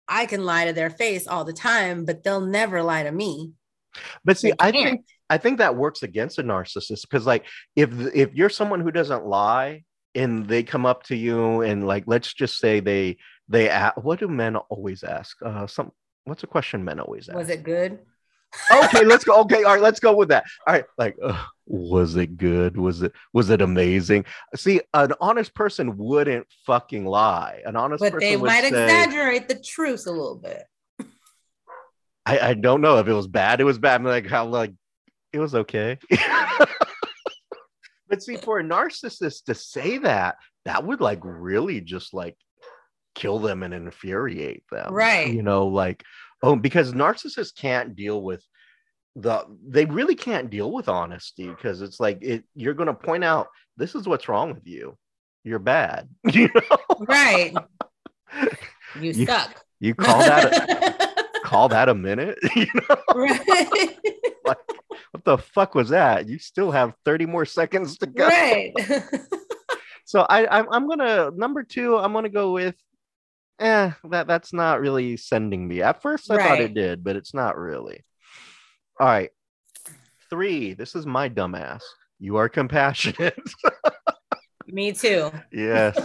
I 0.08 0.26
can 0.26 0.46
lie 0.46 0.66
to 0.66 0.74
their 0.74 0.90
face 0.90 1.28
all 1.28 1.46
the 1.46 1.54
time, 1.54 2.04
but 2.06 2.24
they'll 2.24 2.42
never 2.42 2.82
lie 2.82 3.04
to 3.04 3.12
me. 3.12 3.52
But 4.26 4.40
see, 4.40 4.52
I 4.60 4.72
think 4.72 5.06
I 5.30 5.38
think 5.38 5.60
that 5.60 5.76
works 5.76 6.02
against 6.02 6.40
a 6.40 6.44
narcissist 6.44 7.02
because, 7.02 7.26
like, 7.28 7.46
if 7.76 7.92
if 8.16 8.34
you're 8.34 8.50
someone 8.50 8.82
who 8.82 8.92
doesn't 8.92 9.26
lie 9.26 9.84
and 10.18 10.48
they 10.48 10.64
come 10.64 10.86
up 10.86 11.04
to 11.04 11.16
you 11.16 11.62
and 11.62 11.86
like, 11.88 12.04
let's 12.08 12.34
just 12.34 12.58
say 12.58 12.80
they 12.80 13.18
they 13.48 13.70
ask, 13.70 13.96
what 13.98 14.20
do 14.20 14.28
men 14.28 14.56
always 14.56 15.04
ask? 15.04 15.38
Uh, 15.44 15.68
some 15.68 15.92
what's 16.26 16.44
a 16.44 16.48
question 16.48 16.84
men 16.84 17.00
always 17.00 17.30
ask? 17.30 17.38
Was 17.38 17.50
it 17.50 17.64
good? 17.64 18.00
okay, 18.72 19.06
let's 19.06 19.24
go. 19.24 19.42
Okay, 19.42 19.64
all 19.64 19.74
right, 19.74 19.82
let's 19.82 20.00
go 20.00 20.16
with 20.16 20.30
that. 20.30 20.46
All 20.66 20.74
right, 20.74 20.86
like, 20.98 21.18
uh, 21.24 21.44
was 21.66 22.16
it 22.16 22.38
good? 22.38 22.78
Was 22.78 23.02
it 23.02 23.14
was 23.34 23.50
it 23.50 23.62
amazing? 23.62 24.26
See, 24.56 24.82
an 24.94 25.14
honest 25.22 25.54
person 25.54 25.98
wouldn't 25.98 26.48
fucking 26.66 27.06
lie. 27.06 27.62
An 27.66 27.76
honest 27.76 28.02
But 28.02 28.14
person 28.14 28.30
they 28.30 28.36
might 28.38 28.62
say, 28.62 28.68
exaggerate 28.68 29.48
the 29.48 29.60
truth 29.60 30.08
a 30.08 30.12
little 30.12 30.36
bit. 30.36 30.64
I, 32.26 32.40
I 32.40 32.54
don't 32.56 32.82
know 32.82 32.98
if 32.98 33.08
it 33.08 33.14
was 33.14 33.28
bad. 33.28 33.62
It 33.62 33.64
was 33.64 33.78
bad. 33.78 33.96
I'm 33.96 34.04
like 34.04 34.28
how 34.28 34.46
like 34.46 34.74
it 35.32 35.40
was 35.40 35.56
okay. 35.56 35.98
but 38.10 38.24
see, 38.24 38.38
for 38.38 38.60
a 38.60 38.64
narcissist 38.64 39.46
to 39.46 39.56
say 39.56 39.98
that, 40.00 40.36
that 40.66 40.84
would 40.86 41.02
like 41.02 41.20
really 41.24 41.82
just 41.82 42.14
like 42.14 42.36
kill 43.16 43.40
them 43.40 43.64
and 43.64 43.74
infuriate 43.74 44.64
them. 44.72 44.94
Right. 44.94 45.34
You 45.34 45.42
know, 45.44 45.68
like 45.68 46.04
oh, 46.44 46.56
because 46.56 46.94
narcissists 46.94 47.56
can't 47.56 47.96
deal 47.96 48.22
with 48.22 48.44
the 49.16 49.44
they 49.68 49.86
really 49.86 50.14
can't 50.16 50.50
deal 50.52 50.72
with 50.72 50.88
honesty 50.88 51.48
because 51.48 51.82
it's 51.82 52.00
like 52.00 52.20
it 52.22 52.44
you're 52.54 52.76
gonna 52.76 52.94
point 52.94 53.24
out 53.24 53.48
this 53.76 53.96
is 53.96 54.08
what's 54.08 54.30
wrong 54.30 54.54
with 54.54 54.68
you. 54.68 54.96
You're 55.44 55.60
bad. 55.60 56.10
You 56.34 56.50
know, 56.54 56.78
Right. 57.08 57.54
You 59.00 59.12
You- 59.12 59.26
suck. 59.26 59.64
you 59.80 59.96
call 59.96 60.20
that 60.20 60.54
a, 60.54 60.96
call 61.48 61.70
that 61.70 61.90
a 61.90 61.96
minute. 61.96 62.38
you 62.56 62.68
know? 62.76 62.98
right. 63.16 63.98
like, 64.46 64.58
what 65.12 65.24
the 65.24 65.38
fuck 65.38 65.76
was 65.76 65.90
that? 65.90 66.28
You 66.28 66.40
still 66.40 66.72
have 66.72 66.94
30 67.06 67.26
more 67.26 67.46
seconds 67.46 67.98
to 68.00 68.08
go. 68.08 68.28
right. 68.28 68.74
So 70.08 70.22
I 70.22 70.48
I'm, 70.48 70.68
I'm 70.72 70.88
gonna 70.88 71.32
number 71.36 71.64
two, 71.64 71.98
I'm 71.98 72.14
gonna 72.14 72.30
go 72.30 72.54
with 72.54 72.76
eh, 73.60 73.92
that 74.10 74.26
that's 74.26 74.54
not 74.54 74.80
really 74.80 75.18
sending 75.18 75.68
me. 75.68 75.82
At 75.82 76.02
first 76.02 76.32
I 76.32 76.38
thought 76.38 76.62
it 76.62 76.74
did, 76.74 77.04
but 77.04 77.18
it's 77.18 77.34
not 77.34 77.58
really. 77.58 78.06
All 79.02 79.08
right. 79.08 79.32
Three, 80.30 80.76
this 80.76 80.96
is 80.96 81.06
my 81.06 81.28
dumbass. 81.28 81.82
You 82.20 82.38
are 82.38 82.48
compassionate. 82.48 83.38
Me 84.68 84.94
too. 84.94 85.30
yes. 85.52 86.00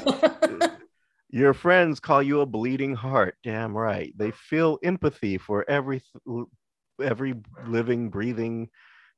Your 1.32 1.54
friends 1.54 1.98
call 1.98 2.22
you 2.22 2.40
a 2.42 2.46
bleeding 2.46 2.94
heart. 2.94 3.36
Damn 3.42 3.74
right. 3.74 4.12
They 4.16 4.32
feel 4.32 4.78
empathy 4.84 5.38
for 5.38 5.68
every 5.68 6.02
every 7.02 7.34
living, 7.66 8.10
breathing 8.10 8.68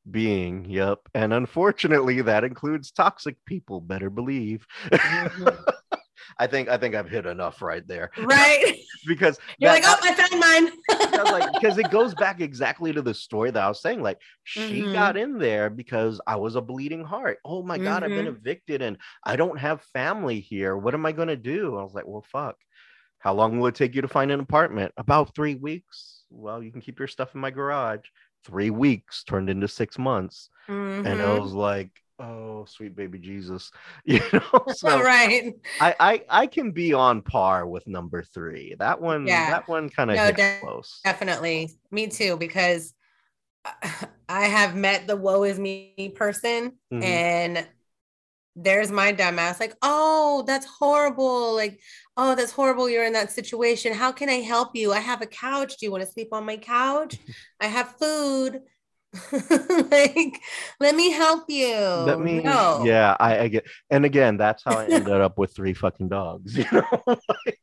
being. 0.08 0.64
Yep. 0.66 1.00
And 1.14 1.32
unfortunately, 1.32 2.22
that 2.22 2.44
includes 2.44 2.92
toxic 2.92 3.36
people. 3.46 3.80
Better 3.80 4.10
believe. 4.10 4.64
Mm-hmm. 4.92 5.62
I 6.38 6.46
think 6.46 6.68
I 6.68 6.76
think 6.76 6.94
I've 6.94 7.08
hit 7.08 7.26
enough 7.26 7.62
right 7.62 7.86
there 7.86 8.10
right. 8.18 8.76
because 9.06 9.38
You're 9.58 9.72
that- 9.72 9.82
like, 9.82 9.84
oh, 9.86 9.98
I 10.02 10.14
found 10.14 10.40
mine. 10.40 10.72
because 11.10 11.30
like 11.30 11.52
because 11.52 11.78
it 11.78 11.90
goes 11.90 12.14
back 12.14 12.40
exactly 12.40 12.92
to 12.92 13.02
the 13.02 13.14
story 13.14 13.50
that 13.50 13.62
I 13.62 13.68
was 13.68 13.80
saying. 13.80 14.02
Like 14.02 14.18
she 14.44 14.82
Mhm. 14.82 14.92
got 14.92 15.16
in 15.16 15.38
there 15.38 15.70
because 15.70 16.20
I 16.26 16.36
was 16.36 16.56
a 16.56 16.60
bleeding 16.60 17.04
heart. 17.04 17.38
Oh 17.44 17.62
my 17.62 17.78
god, 17.78 18.02
I've 18.04 18.10
been 18.10 18.26
Mhm. 18.26 18.36
evicted 18.36 18.82
and 18.82 18.96
I 19.24 19.36
don't 19.36 19.58
have 19.58 19.82
family 19.92 20.40
here. 20.40 20.76
What 20.76 20.94
am 20.94 21.06
I 21.06 21.12
gonna 21.12 21.36
do? 21.36 21.76
I 21.78 21.82
was 21.82 21.94
like, 21.94 22.06
well, 22.06 22.24
fuck. 22.30 22.56
How 23.18 23.32
long 23.32 23.58
will 23.58 23.68
it 23.68 23.74
take 23.74 23.94
you 23.94 24.02
to 24.02 24.08
find 24.08 24.30
an 24.30 24.40
apartment? 24.40 24.92
About 24.98 25.34
three 25.34 25.54
weeks. 25.54 26.24
Well, 26.30 26.62
you 26.62 26.70
can 26.70 26.82
keep 26.82 26.98
your 26.98 27.08
stuff 27.08 27.34
in 27.34 27.40
my 27.40 27.50
garage. 27.50 28.00
Three 28.44 28.68
weeks 28.68 29.24
turned 29.24 29.48
into 29.48 29.66
six 29.68 29.96
months, 29.98 30.50
and 30.68 31.06
I 31.06 31.12
Mhm. 31.12 31.40
was 31.42 31.52
like, 31.54 31.90
oh, 32.18 32.64
sweet 32.66 32.94
baby 32.96 33.18
Jesus, 33.18 33.70
you 34.04 34.20
know. 34.32 34.64
So 34.74 35.02
right. 35.02 35.52
I, 35.80 35.94
I 36.00 36.24
I 36.28 36.46
can 36.46 36.70
be 36.72 36.92
on 36.94 37.22
par 37.22 37.66
with 37.66 37.86
number 37.86 38.22
three. 38.22 38.74
That 38.78 39.00
one, 39.00 39.26
Yeah. 39.26 39.50
that 39.50 39.68
one 39.68 39.88
kind 39.88 40.10
of 40.10 40.16
No, 40.16 40.32
de- 40.32 40.58
close. 40.60 41.00
Definitely. 41.04 41.70
Me 41.90 42.06
too, 42.06 42.36
because 42.36 42.94
I 44.28 44.46
have 44.46 44.76
met 44.76 45.06
the 45.06 45.16
woe 45.16 45.44
is 45.44 45.58
me 45.58 46.12
person 46.14 46.72
Mhm. 46.92 47.02
and 47.02 47.66
there's 48.56 48.92
my 48.92 49.12
dumbass 49.12 49.58
like, 49.58 49.74
oh, 49.82 50.44
that's 50.46 50.66
horrible. 50.66 51.54
Like, 51.54 51.80
oh, 52.16 52.36
that's 52.36 52.52
horrible. 52.52 52.88
You're 52.88 53.04
in 53.04 53.12
that 53.14 53.32
situation. 53.32 53.92
How 53.92 54.12
can 54.12 54.28
I 54.28 54.34
help 54.34 54.76
you? 54.76 54.92
I 54.92 55.00
have 55.00 55.22
a 55.22 55.26
couch. 55.26 55.76
Do 55.76 55.86
you 55.86 55.90
want 55.90 56.04
to 56.04 56.10
sleep 56.10 56.28
on 56.32 56.46
my 56.46 56.56
couch? 56.56 57.16
I 57.60 57.66
have 57.66 57.96
food. 57.98 58.60
like, 59.90 60.40
let 60.80 60.94
me 60.94 61.10
help 61.10 61.44
you. 61.48 61.74
Let 61.76 62.20
me, 62.20 62.40
no. 62.40 62.82
yeah, 62.84 63.16
I, 63.20 63.38
I 63.40 63.48
get, 63.48 63.66
and 63.90 64.04
again, 64.04 64.36
that's 64.36 64.62
how 64.64 64.76
I 64.78 64.86
ended 64.86 65.08
up 65.20 65.38
with 65.38 65.54
three 65.54 65.74
fucking 65.74 66.08
dogs. 66.08 66.56
You 66.58 66.64
know, 66.72 66.86
Like, 67.06 67.60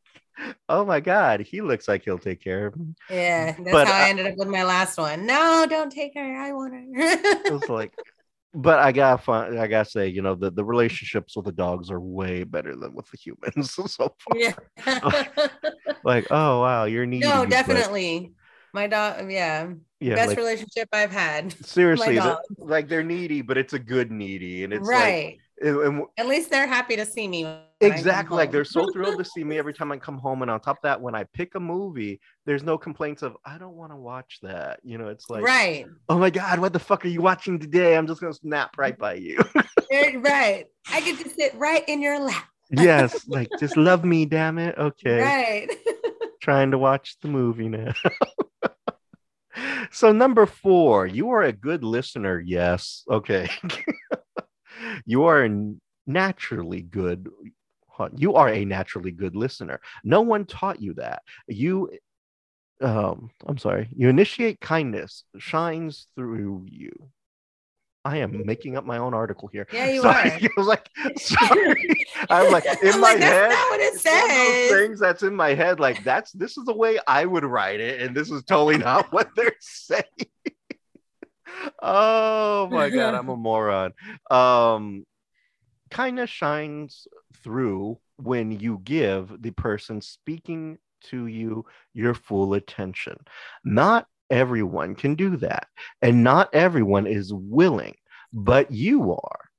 oh 0.69 0.85
my 0.85 0.99
god, 0.99 1.41
he 1.41 1.61
looks 1.61 1.87
like 1.87 2.03
he'll 2.03 2.17
take 2.17 2.41
care 2.43 2.67
of 2.67 2.77
me. 2.77 2.93
Yeah, 3.09 3.51
that's 3.57 3.71
But 3.71 3.87
how 3.87 3.93
I 3.93 4.05
I- 4.05 4.09
ended 4.09 4.27
up 4.27 4.35
with 4.37 4.47
my 4.47 4.63
last 4.63 4.97
one. 4.97 5.25
No, 5.25 5.65
don't 5.69 5.91
take 5.91 6.13
her. 6.15 6.35
I 6.37 6.51
want 6.53 6.73
her. 6.73 6.83
It 7.45 7.53
was 7.53 7.69
like, 7.69 7.93
but 8.53 8.79
I 8.79 8.91
gotta 8.91 9.21
find, 9.21 9.59
I 9.59 9.67
gotta 9.67 9.89
say, 9.89 10.07
you 10.07 10.21
know, 10.21 10.35
the 10.35 10.51
the 10.51 10.63
relationships 10.65 11.35
with 11.35 11.45
the 11.45 11.51
dogs 11.51 11.89
are 11.91 11.99
way 12.01 12.43
better 12.43 12.75
than 12.75 12.93
with 12.93 13.07
the 13.11 13.17
humans 13.17 13.71
so 13.73 13.87
far. 14.19 14.37
yeah. 14.37 15.25
Like, 16.03 16.27
oh 16.31 16.61
wow, 16.61 16.85
you're 16.85 17.05
needy. 17.05 17.27
no, 17.27 17.45
definitely. 17.45 18.33
My 18.73 18.87
dog, 18.87 19.31
yeah, 19.31 19.69
yeah, 19.99 20.15
best 20.15 20.29
like, 20.29 20.37
relationship 20.37 20.87
I've 20.93 21.11
had. 21.11 21.53
seriously, 21.65 22.15
the- 22.15 22.39
like 22.57 22.87
they're 22.87 23.03
needy, 23.03 23.41
but 23.41 23.57
it's 23.57 23.73
a 23.73 23.79
good 23.79 24.11
needy, 24.11 24.63
and 24.63 24.73
it's 24.73 24.87
like 24.87 24.97
right. 24.99 25.37
and- 25.61 26.03
At 26.17 26.27
least 26.27 26.49
they're 26.49 26.67
happy 26.67 26.95
to 26.95 27.05
see 27.05 27.27
me. 27.27 27.43
when 27.43 27.53
I 27.53 27.87
come 27.89 27.91
exactly 27.91 28.37
like 28.37 28.51
they're 28.51 28.63
so 28.63 28.87
thrilled 28.93 29.17
to 29.17 29.25
see 29.25 29.43
me 29.43 29.57
every 29.57 29.73
time 29.73 29.91
I 29.91 29.97
come 29.97 30.17
home. 30.17 30.41
And 30.41 30.51
on 30.51 30.59
top 30.59 30.77
of 30.77 30.83
that, 30.83 31.01
when 31.01 31.15
I 31.15 31.25
pick 31.33 31.55
a 31.55 31.59
movie, 31.59 32.19
there's 32.45 32.63
no 32.63 32.77
complaints 32.77 33.21
of 33.23 33.35
I 33.45 33.57
don't 33.57 33.75
want 33.75 33.91
to 33.91 33.97
watch 33.97 34.39
that. 34.43 34.79
You 34.83 34.97
know, 34.97 35.07
it's 35.07 35.29
like 35.29 35.43
right, 35.43 35.85
oh 36.09 36.17
my 36.17 36.29
god, 36.29 36.59
what 36.59 36.73
the 36.73 36.79
fuck 36.79 37.03
are 37.05 37.09
you 37.09 37.21
watching 37.21 37.59
today? 37.59 37.97
I'm 37.97 38.07
just 38.07 38.21
gonna 38.21 38.33
snap 38.33 38.77
right 38.77 38.97
by 38.97 39.15
you. 39.15 39.39
Right. 39.91 40.67
I 40.89 41.01
get 41.01 41.19
to 41.19 41.29
sit 41.29 41.53
right 41.55 41.83
in 41.89 42.01
your 42.01 42.17
lap. 42.17 42.47
yes, 42.71 43.27
like 43.27 43.49
just 43.59 43.75
love 43.75 44.05
me, 44.05 44.25
damn 44.25 44.57
it. 44.57 44.77
Okay. 44.77 45.19
Right. 45.19 45.67
trying 46.41 46.71
to 46.71 46.77
watch 46.77 47.17
the 47.21 47.27
movie 47.27 47.67
now. 47.67 47.91
So 49.91 50.11
number 50.11 50.45
four, 50.45 51.05
you 51.05 51.29
are 51.31 51.43
a 51.43 51.51
good 51.51 51.83
listener. 51.83 52.39
Yes. 52.39 53.03
Okay. 53.09 53.49
you 55.05 55.25
are 55.25 55.47
naturally 56.07 56.81
good. 56.81 57.29
You 58.15 58.35
are 58.35 58.49
a 58.49 58.65
naturally 58.65 59.11
good 59.11 59.35
listener. 59.35 59.79
No 60.03 60.21
one 60.21 60.45
taught 60.45 60.81
you 60.81 60.93
that. 60.95 61.21
You 61.47 61.89
um 62.81 63.29
I'm 63.45 63.57
sorry. 63.57 63.89
You 63.95 64.09
initiate 64.09 64.59
kindness 64.59 65.23
shines 65.37 66.07
through 66.15 66.65
you. 66.67 66.91
I 68.03 68.17
am 68.17 68.45
making 68.45 68.77
up 68.77 68.85
my 68.85 68.97
own 68.97 69.13
article 69.13 69.47
here. 69.47 69.67
Yeah, 69.71 69.87
you 69.89 70.01
Sorry. 70.01 70.31
are. 70.31 70.33
I 70.41 70.49
was 70.57 70.67
like, 70.67 70.89
sorry. 71.17 72.05
I'm 72.29 72.51
like, 72.51 72.65
in 72.81 72.93
I'm 72.93 72.99
my 72.99 73.09
like, 73.11 73.19
that's 73.19 73.31
head, 73.31 73.49
not 73.49 73.69
what 73.69 73.79
it 73.79 73.93
it's 73.93 74.05
one 74.05 74.23
of 74.23 74.29
those 74.29 74.57
says. 74.57 74.71
things 74.79 74.99
that's 74.99 75.23
in 75.23 75.35
my 75.35 75.53
head. 75.53 75.79
Like 75.79 76.03
that's 76.03 76.31
this 76.31 76.57
is 76.57 76.65
the 76.65 76.75
way 76.75 76.99
I 77.07 77.25
would 77.25 77.45
write 77.45 77.79
it, 77.79 78.01
and 78.01 78.15
this 78.15 78.31
is 78.31 78.43
totally 78.43 78.77
not 78.77 79.11
what 79.13 79.29
they're 79.35 79.53
saying. 79.59 80.03
oh 81.81 82.67
my 82.69 82.89
god, 82.89 83.13
I'm 83.13 83.29
a 83.29 83.35
moron. 83.35 83.93
Um, 84.29 85.05
kindness 85.91 86.29
shines 86.29 87.07
through 87.43 87.99
when 88.17 88.51
you 88.51 88.79
give 88.83 89.41
the 89.41 89.51
person 89.51 90.01
speaking 90.01 90.77
to 91.03 91.27
you 91.27 91.65
your 91.93 92.13
full 92.13 92.53
attention. 92.53 93.17
Not 93.63 94.07
everyone 94.31 94.95
can 94.95 95.15
do 95.15 95.37
that, 95.37 95.67
and 96.01 96.23
not 96.23 96.53
everyone 96.53 97.05
is 97.05 97.31
willing, 97.33 97.95
but 98.33 98.71
you 98.71 99.11
are 99.11 99.51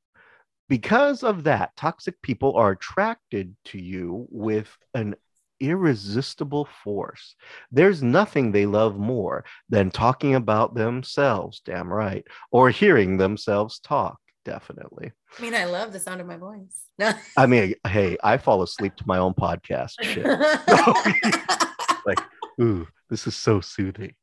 because 0.72 1.22
of 1.22 1.44
that, 1.44 1.76
toxic 1.76 2.22
people 2.22 2.56
are 2.56 2.70
attracted 2.70 3.54
to 3.66 3.78
you 3.78 4.26
with 4.30 4.74
an 4.94 5.14
irresistible 5.60 6.66
force. 6.82 7.36
There's 7.70 8.02
nothing 8.02 8.52
they 8.52 8.64
love 8.64 8.98
more 8.98 9.44
than 9.68 9.90
talking 9.90 10.34
about 10.34 10.74
themselves, 10.74 11.60
damn 11.62 11.92
right, 11.92 12.24
or 12.50 12.70
hearing 12.70 13.18
themselves 13.18 13.80
talk, 13.80 14.18
definitely. 14.46 15.12
I 15.38 15.42
mean, 15.42 15.54
I 15.54 15.66
love 15.66 15.92
the 15.92 16.00
sound 16.00 16.22
of 16.22 16.26
my 16.26 16.38
voice. 16.38 16.84
No. 16.98 17.12
I 17.36 17.44
mean, 17.44 17.74
hey, 17.86 18.16
I 18.24 18.38
fall 18.38 18.62
asleep 18.62 18.96
to 18.96 19.04
my 19.06 19.18
own 19.18 19.34
podcast. 19.34 19.92
Shit. 20.00 20.26
Like, 22.04 22.18
ooh, 22.60 22.88
this 23.12 23.26
is 23.26 23.36
so 23.36 23.60
soothing. 23.60 24.14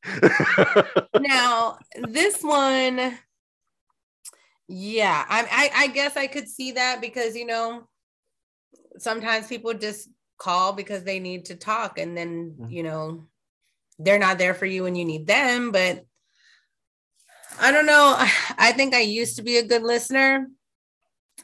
now, 1.19 1.77
this 1.95 2.41
one, 2.41 3.15
yeah, 4.67 5.25
I, 5.29 5.47
I 5.51 5.83
I 5.83 5.87
guess 5.87 6.17
I 6.17 6.25
could 6.25 6.49
see 6.49 6.71
that 6.71 6.99
because 6.99 7.35
you 7.35 7.45
know, 7.45 7.87
sometimes 8.97 9.45
people 9.45 9.75
just 9.75 10.09
call 10.39 10.73
because 10.73 11.03
they 11.03 11.19
need 11.19 11.45
to 11.45 11.55
talk, 11.55 11.99
and 11.99 12.17
then 12.17 12.55
Mhm. 12.59 12.71
you 12.71 12.81
know, 12.81 13.27
they're 13.99 14.17
not 14.17 14.39
there 14.39 14.55
for 14.55 14.65
you 14.65 14.81
when 14.83 14.95
you 14.95 15.05
need 15.05 15.27
them. 15.27 15.71
But 15.71 16.03
I 17.59 17.71
don't 17.71 17.85
know. 17.85 18.15
I 18.57 18.71
think 18.71 18.95
I 18.95 19.01
used 19.01 19.35
to 19.35 19.43
be 19.43 19.57
a 19.57 19.67
good 19.67 19.83
listener, 19.83 20.47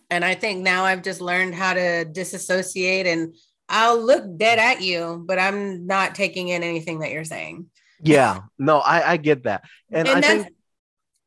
and 0.10 0.26
I 0.26 0.34
think 0.34 0.64
now 0.64 0.84
I've 0.84 1.04
just 1.04 1.22
learned 1.22 1.54
how 1.54 1.76
to 1.76 2.06
disassociate 2.06 3.06
and. 3.06 3.36
I'll 3.68 3.99
look 3.99 4.38
dead 4.38 4.59
at 4.59 4.82
you, 4.82 5.24
but 5.26 5.39
I'm 5.39 5.88
not 5.88 6.16
taking 6.16 6.49
in 6.49 6.63
anything 6.63 6.99
that 6.99 7.11
you're 7.11 7.24
saying. 7.26 7.68
yeah, 8.01 8.41
no, 8.59 8.78
I, 8.80 9.13
I 9.13 9.18
get 9.18 9.43
that. 9.43 9.63
And, 9.91 10.07
And 10.07 10.24
I 10.24 10.28
think, 10.28 10.47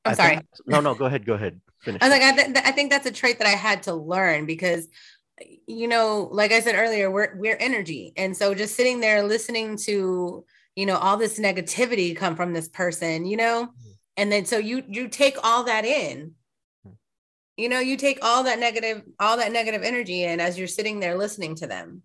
I'm 0.04 0.12
I 0.12 0.14
sorry. 0.14 0.34
think- 0.36 0.46
no, 0.66 0.80
no, 0.80 0.94
go 0.94 1.06
ahead, 1.06 1.26
go 1.26 1.34
ahead. 1.34 1.60
Finish. 1.80 2.02
I 2.02 2.08
was 2.08 2.18
like, 2.18 2.22
I, 2.22 2.32
th- 2.36 2.66
I 2.66 2.72
think 2.72 2.90
that's 2.90 3.06
a 3.06 3.12
trait 3.12 3.38
that 3.38 3.46
I 3.46 3.56
had 3.56 3.84
to 3.84 3.94
learn 3.94 4.46
because, 4.46 4.88
you 5.66 5.86
know, 5.88 6.28
like 6.32 6.50
I 6.52 6.60
said 6.60 6.74
earlier, 6.74 7.10
we're 7.10 7.36
we're 7.36 7.56
energy, 7.60 8.12
and 8.16 8.36
so 8.36 8.52
just 8.54 8.74
sitting 8.74 8.98
there 9.00 9.22
listening 9.22 9.76
to, 9.84 10.44
you 10.74 10.86
know, 10.86 10.96
all 10.96 11.16
this 11.16 11.38
negativity 11.38 12.16
come 12.16 12.34
from 12.34 12.52
this 12.52 12.68
person, 12.68 13.24
you 13.26 13.36
know, 13.36 13.66
mm-hmm. 13.66 13.90
and 14.16 14.32
then 14.32 14.44
so 14.44 14.58
you 14.58 14.82
you 14.88 15.06
take 15.06 15.36
all 15.44 15.62
that 15.64 15.84
in, 15.84 16.32
mm-hmm. 16.84 16.94
you 17.56 17.68
know, 17.68 17.78
you 17.78 17.96
take 17.96 18.18
all 18.22 18.42
that 18.44 18.58
negative 18.58 19.02
all 19.20 19.36
that 19.36 19.52
negative 19.52 19.84
energy 19.84 20.24
in 20.24 20.40
as 20.40 20.58
you're 20.58 20.66
sitting 20.66 20.98
there 20.98 21.16
listening 21.16 21.54
to 21.56 21.68
them, 21.68 22.02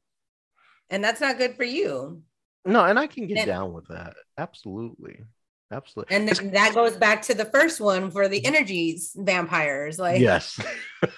and 0.93 1.03
that's 1.03 1.19
not 1.19 1.37
good 1.39 1.55
for 1.55 1.63
you. 1.63 2.21
No, 2.65 2.85
and 2.85 2.97
I 2.99 3.07
can 3.07 3.27
get 3.27 3.39
And- 3.39 3.47
down 3.47 3.73
with 3.73 3.87
that. 3.87 4.13
Absolutely. 4.37 5.19
Absolutely. 5.71 6.15
And 6.15 6.29
then 6.29 6.51
that 6.51 6.75
goes 6.75 6.95
back 6.95 7.23
to 7.23 7.33
the 7.33 7.45
first 7.45 7.81
one 7.81 8.11
for 8.11 8.27
the 8.27 8.45
energies 8.45 9.11
vampires, 9.15 9.97
like 9.97 10.21
yes. 10.21 10.59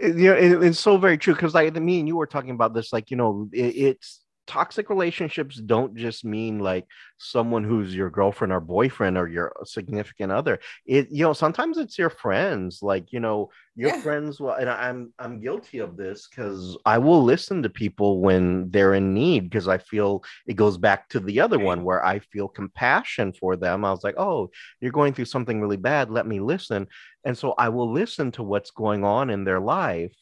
you 0.00 0.12
know, 0.12 0.34
it- 0.34 0.62
it's 0.62 0.78
so 0.78 0.98
very 0.98 1.16
true 1.16 1.34
because 1.34 1.54
like 1.54 1.74
me 1.74 2.00
and 2.00 2.06
you 2.08 2.16
were 2.16 2.26
talking 2.26 2.50
about 2.50 2.74
this, 2.74 2.92
like, 2.92 3.10
you 3.10 3.16
know, 3.16 3.48
it, 3.52 3.74
it's 3.76 4.20
toxic 4.46 4.90
relationships 4.90 5.56
don't 5.56 5.96
just 5.96 6.24
mean 6.24 6.58
like 6.58 6.86
someone 7.18 7.64
who's 7.64 7.94
your 7.94 8.10
girlfriend 8.10 8.52
or 8.52 8.60
boyfriend 8.60 9.16
or 9.16 9.28
your 9.28 9.52
significant 9.64 10.32
other. 10.32 10.58
It, 10.86 11.08
you 11.10 11.24
know, 11.24 11.32
sometimes 11.32 11.78
it's 11.78 11.98
your 11.98 12.10
friends, 12.10 12.80
like, 12.82 13.12
you 13.12 13.20
know, 13.20 13.50
your 13.76 13.90
Yeah. 13.90 14.00
friends 14.02 14.40
will, 14.40 14.52
and 14.52 14.70
I'm 14.70 15.12
I'm 15.18 15.40
guilty 15.40 15.78
of 15.78 15.96
this 15.96 16.28
because 16.28 16.76
I 16.86 16.98
will 16.98 17.22
listen 17.24 17.62
to 17.62 17.68
people 17.70 18.20
when 18.20 18.70
they're 18.70 18.94
in 18.94 19.14
need 19.14 19.50
because 19.50 19.68
I 19.68 19.78
feel 19.78 20.22
it 20.46 20.54
goes 20.54 20.78
back 20.78 21.08
to 21.10 21.20
the 21.20 21.40
other 21.40 21.58
one 21.58 21.82
where 21.84 22.04
I 22.04 22.20
feel 22.20 22.48
compassion 22.48 23.32
for 23.32 23.56
them. 23.56 23.84
I 23.84 23.90
was 23.90 24.04
like, 24.04 24.16
oh, 24.18 24.50
you're 24.80 24.92
going 24.92 25.12
through 25.14 25.24
something 25.26 25.60
really 25.60 25.76
bad. 25.76 26.10
Let 26.10 26.26
me 26.26 26.40
listen. 26.40 26.86
And 27.24 27.36
so 27.36 27.52
I 27.58 27.68
will 27.70 27.90
listen 27.92 28.32
to 28.32 28.42
what's 28.42 28.70
going 28.70 29.04
on 29.04 29.30
in 29.30 29.44
their 29.44 29.60
life. 29.60 30.14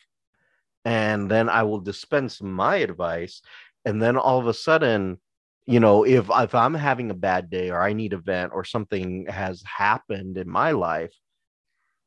And 0.84 1.30
then 1.30 1.48
I 1.48 1.62
will 1.62 1.80
dispense 1.80 2.42
my 2.42 2.76
advice. 2.76 3.42
And 3.84 4.00
then 4.00 4.16
all 4.16 4.38
of 4.38 4.46
a 4.46 4.54
sudden, 4.54 5.20
you 5.66 5.80
know, 5.80 6.04
if, 6.04 6.28
if 6.30 6.54
I'm 6.54 6.74
having 6.74 7.10
a 7.10 7.14
bad 7.14 7.50
day 7.50 7.70
or 7.70 7.80
I 7.80 7.92
need 7.92 8.12
a 8.12 8.18
vent 8.18 8.52
or 8.52 8.64
something 8.64 9.26
has 9.26 9.62
happened 9.62 10.38
in 10.38 10.48
my 10.48 10.72
life, 10.72 11.12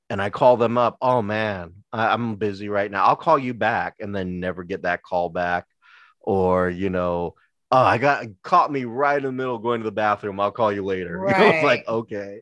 and 0.09 0.21
I 0.21 0.29
call 0.29 0.57
them 0.57 0.77
up, 0.77 0.97
oh 1.01 1.21
man, 1.21 1.73
I, 1.91 2.07
I'm 2.09 2.35
busy 2.35 2.69
right 2.69 2.89
now. 2.91 3.05
I'll 3.05 3.15
call 3.15 3.39
you 3.39 3.53
back 3.53 3.95
and 3.99 4.15
then 4.15 4.39
never 4.39 4.63
get 4.63 4.83
that 4.83 5.01
call 5.01 5.29
back. 5.29 5.65
Or, 6.21 6.69
you 6.69 6.89
know, 6.89 7.33
oh, 7.71 7.77
I 7.77 7.97
got 7.97 8.25
caught 8.43 8.71
me 8.71 8.85
right 8.85 9.17
in 9.17 9.23
the 9.23 9.31
middle 9.31 9.57
going 9.57 9.81
to 9.81 9.85
the 9.85 9.91
bathroom. 9.91 10.39
I'll 10.39 10.51
call 10.51 10.71
you 10.71 10.83
later. 10.83 11.23
You 11.27 11.33
know, 11.33 11.49
it's 11.49 11.63
like, 11.63 11.87
okay. 11.87 12.41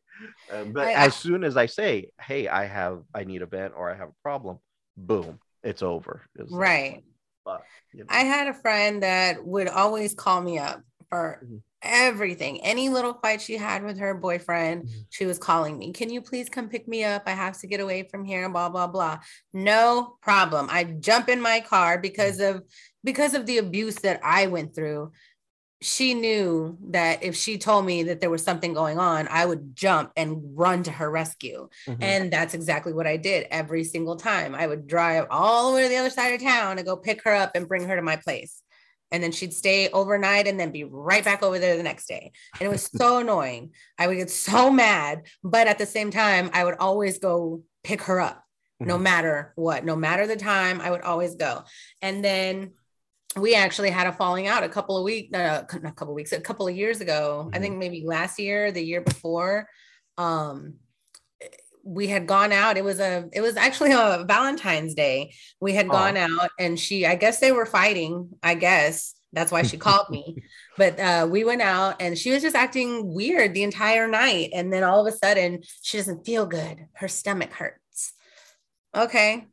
Uh, 0.52 0.66
but 0.66 0.88
I- 0.88 1.06
as 1.06 1.16
soon 1.16 1.44
as 1.44 1.56
I 1.58 1.68
say, 1.68 2.10
hey, 2.22 2.48
I 2.48 2.66
have, 2.66 3.04
I 3.14 3.24
need 3.24 3.42
a 3.42 3.46
vent 3.46 3.74
or 3.78 3.90
I 3.90 3.96
have 3.96 4.10
a 4.10 4.22
problem, 4.24 4.60
boom, 4.98 5.40
it's 5.64 5.84
over. 5.84 6.22
It's 6.36 6.52
right. 6.52 7.04
But, 7.46 7.64
you 7.94 8.00
know. 8.00 8.06
I 8.10 8.22
had 8.22 8.48
a 8.48 8.54
friend 8.54 9.04
that 9.04 9.46
would 9.46 9.68
always 9.68 10.14
call 10.14 10.42
me 10.42 10.58
up 10.58 10.82
for 11.10 11.42
Mhm. 11.44 11.62
everything. 11.82 12.62
Any 12.62 12.90
little 12.90 13.14
fight 13.14 13.42
she 13.42 13.58
had 13.58 13.84
with 13.84 14.00
her 14.00 14.14
boyfriend, 14.14 14.84
Mhm. 14.86 15.06
she 15.10 15.26
was 15.26 15.38
calling 15.38 15.78
me. 15.78 15.92
Can 15.92 16.10
you 16.10 16.22
please 16.22 16.50
come 16.50 16.70
pick 16.70 16.88
me 16.88 17.04
up? 17.04 17.24
I 17.26 17.32
have 17.32 17.58
to 17.60 17.68
get 17.68 17.80
away 17.80 18.04
from 18.04 18.24
here. 18.26 18.44
And 18.46 18.54
blah 18.54 18.70
blah 18.70 18.88
blah. 18.88 19.20
No 19.54 20.18
problem. 20.22 20.68
I 20.72 20.86
jump 20.86 21.30
in 21.30 21.42
my 21.42 21.60
car 21.60 21.98
because 21.98 22.40
of 22.40 22.64
because 23.04 23.34
of 23.34 23.46
the 23.46 23.58
abuse 23.58 23.96
that 23.96 24.22
I 24.24 24.48
went 24.48 24.74
through. 24.74 25.12
She 25.84 26.14
knew 26.14 26.78
that 26.92 27.24
if 27.24 27.36
she 27.36 27.58
told 27.58 27.86
me 27.86 28.04
that 28.04 28.22
there 28.22 28.30
was 28.30 28.42
something 28.44 28.74
going 28.74 28.98
on, 29.00 29.28
I 29.28 29.46
would 29.46 29.76
jump 29.76 30.14
and 30.16 30.42
run 30.58 30.82
to 30.84 30.92
her 30.92 31.12
rescue. 31.12 31.68
Mhm. 31.88 31.98
And 32.02 32.32
that's 32.32 32.54
exactly 32.54 32.94
what 32.94 33.06
I 33.06 33.18
did 33.18 33.48
every 33.52 33.84
single 33.84 34.16
time. 34.16 34.56
I 34.56 34.66
would 34.66 34.88
drive 34.88 35.28
all 35.30 35.70
the 35.70 35.76
way 35.76 35.84
to 35.84 35.90
the 35.90 35.98
other 35.98 36.10
side 36.10 36.34
of 36.34 36.42
town 36.42 36.78
and 36.78 36.88
go 36.88 36.96
pick 36.96 37.24
her 37.24 37.34
up 37.34 37.52
and 37.56 37.68
bring 37.68 37.84
her 37.88 37.98
to 37.98 38.02
my 38.02 38.16
place. 38.16 38.62
And 39.12 39.22
then 39.22 39.34
she'd 39.34 39.54
stay 39.54 39.90
overnight 39.90 40.48
and 40.48 40.58
then 40.58 40.72
be 40.72 40.86
right 40.86 41.24
back 41.24 41.44
over 41.44 41.60
there 41.60 41.76
the 41.76 41.84
next 41.84 42.08
day. 42.08 42.32
And 42.60 42.66
it 42.66 42.70
was 42.72 42.90
so 42.96 43.18
annoying. 43.20 43.74
I 44.00 44.08
would 44.08 44.18
get 44.18 44.30
so 44.32 44.72
mad. 44.72 45.24
But 45.44 45.68
at 45.68 45.78
the 45.80 45.86
same 45.86 46.12
time, 46.12 46.50
I 46.54 46.64
would 46.64 46.76
always 46.80 47.20
go 47.20 47.62
pick 47.84 48.04
her 48.04 48.22
up 48.22 48.40
no 48.80 48.98
Mhm. 48.98 49.02
matter 49.02 49.54
what, 49.56 49.86
no 49.86 49.96
matter 49.96 50.28
the 50.28 50.36
time, 50.36 50.82
I 50.82 50.92
would 50.92 51.02
always 51.02 51.36
go. 51.36 51.64
And 52.02 52.24
then 52.24 52.72
we 53.36 53.56
actually 53.56 53.90
had 53.90 54.08
a 54.08 54.12
falling 54.14 54.48
out 54.48 54.64
a 54.64 54.70
couple 54.70 54.98
of 54.98 55.04
weeks, 55.04 55.34
uh, 55.36 55.64
a 55.72 55.92
couple 55.92 56.10
of 56.10 56.16
weeks, 56.16 56.32
a 56.32 56.40
couple 56.42 56.68
of 56.68 56.76
years 56.76 57.02
ago. 57.02 57.50
I 57.54 57.58
Mhm. 57.58 57.62
think 57.62 57.78
maybe 57.78 58.04
last 58.06 58.40
year, 58.40 58.72
the 58.72 58.84
year 58.84 59.02
before. 59.02 59.68
Um, 60.18 60.76
we 61.86 62.08
had 62.08 62.28
gone 62.28 62.52
out. 62.54 62.78
It 62.78 62.84
was 62.84 63.00
a, 63.02 63.28
it 63.34 63.42
was 63.42 63.58
actually 63.58 63.92
a 63.92 64.24
Valentine's 64.26 64.94
Day. 64.94 65.34
We 65.60 65.74
had 65.74 65.90
gone 65.90 66.16
out, 66.16 66.50
and 66.58 66.80
she, 66.80 67.06
I 67.06 67.16
guess 67.16 67.40
they 67.40 67.52
were 67.52 67.66
fighting. 67.66 68.30
I 68.42 68.56
guess 68.56 69.14
that's 69.34 69.52
why 69.52 69.64
she 69.64 69.78
called 69.78 70.10
me. 70.10 70.38
But 70.78 71.00
uh, 71.00 71.28
we 71.30 71.44
went 71.44 71.62
out, 71.62 72.02
and 72.02 72.18
she 72.18 72.32
was 72.32 72.42
just 72.42 72.56
acting 72.56 73.14
weird 73.14 73.54
the 73.54 73.62
entire 73.64 74.08
night. 74.08 74.50
And 74.54 74.72
then 74.74 74.84
all 74.84 75.06
of 75.06 75.14
a 75.14 75.16
sudden, 75.16 75.62
she 75.84 75.98
doesn't 75.98 76.26
feel 76.26 76.46
good. 76.48 76.88
Her 76.94 77.08
stomach 77.08 77.52
hurts. 77.52 78.14
okay. 78.96 79.46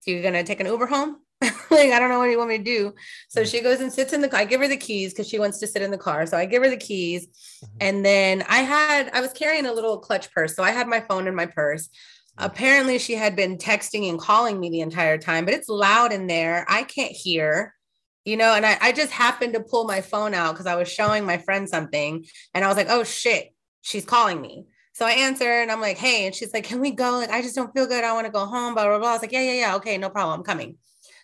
So 0.00 0.12
you're 0.12 0.22
gonna 0.22 0.44
take 0.44 0.60
an 0.60 0.66
Uber 0.66 0.86
home? 0.86 1.20
like, 1.70 1.90
I 1.92 1.98
don't 1.98 2.08
know 2.08 2.18
what 2.18 2.30
you 2.30 2.38
want 2.38 2.50
me 2.50 2.58
to 2.58 2.64
do. 2.64 2.94
So 3.28 3.40
Mm-hmm. 3.42 3.48
she 3.48 3.60
goes 3.60 3.80
and 3.80 3.92
sits 3.92 4.12
in 4.12 4.20
the 4.20 4.28
car. 4.28 4.40
I 4.40 4.44
give 4.44 4.60
her 4.60 4.68
the 4.68 4.76
keys 4.76 5.12
because 5.12 5.28
she 5.28 5.38
wants 5.38 5.58
to 5.60 5.66
sit 5.66 5.82
in 5.82 5.90
the 5.90 5.98
car. 5.98 6.26
So 6.26 6.36
I 6.36 6.46
give 6.46 6.62
her 6.62 6.70
the 6.70 6.76
keys. 6.76 7.26
Mhm. 7.64 7.68
And 7.80 8.04
then 8.04 8.44
I 8.48 8.58
had, 8.58 9.10
I 9.12 9.20
was 9.20 9.32
carrying 9.32 9.66
a 9.66 9.72
little 9.72 9.98
clutch 9.98 10.32
purse. 10.32 10.56
So 10.56 10.62
I 10.62 10.70
had 10.72 10.88
my 10.88 11.00
phone 11.00 11.28
in 11.28 11.34
my 11.36 11.46
purse. 11.46 11.86
Mhm. 11.88 12.44
Apparently, 12.46 12.98
she 12.98 13.14
had 13.14 13.36
been 13.36 13.56
texting 13.56 14.08
and 14.08 14.18
calling 14.18 14.58
me 14.58 14.70
the 14.70 14.80
entire 14.80 15.18
time, 15.18 15.44
but 15.44 15.54
it's 15.54 15.68
loud 15.68 16.12
in 16.12 16.26
there. 16.26 16.66
I 16.68 16.82
can't 16.82 17.12
hear, 17.12 17.74
you 18.24 18.36
know. 18.36 18.54
And 18.54 18.66
I, 18.66 18.76
I 18.80 18.92
just 18.92 19.12
happened 19.12 19.54
to 19.54 19.60
pull 19.60 19.84
my 19.84 20.00
phone 20.00 20.34
out 20.34 20.52
because 20.54 20.66
I 20.66 20.74
was 20.74 20.88
showing 20.88 21.24
my 21.24 21.38
friend 21.38 21.68
something. 21.68 22.24
And 22.54 22.64
I 22.64 22.68
was 22.68 22.76
like, 22.76 22.88
oh 22.90 23.04
shit, 23.04 23.54
she's 23.82 24.04
calling 24.04 24.40
me. 24.40 24.64
So 24.94 25.06
I 25.06 25.12
answer 25.12 25.44
and 25.48 25.70
I'm 25.70 25.80
like, 25.80 25.98
hey. 25.98 26.26
And 26.26 26.34
she's 26.34 26.52
like, 26.52 26.64
can 26.64 26.80
we 26.80 26.90
go? 26.90 27.12
Like, 27.12 27.30
I 27.30 27.42
just 27.42 27.54
don't 27.54 27.72
feel 27.72 27.86
good. 27.86 28.02
I 28.02 28.12
want 28.14 28.26
to 28.26 28.32
go 28.32 28.44
home, 28.44 28.74
blah, 28.74 28.84
blah, 28.86 28.98
blah. 28.98 29.10
I 29.10 29.12
was 29.12 29.22
like, 29.22 29.30
yeah, 29.30 29.42
yeah, 29.42 29.52
yeah. 29.52 29.76
Okay, 29.76 29.96
no 29.96 30.10
problem. 30.10 30.40
I'm 30.40 30.44
coming. 30.44 30.76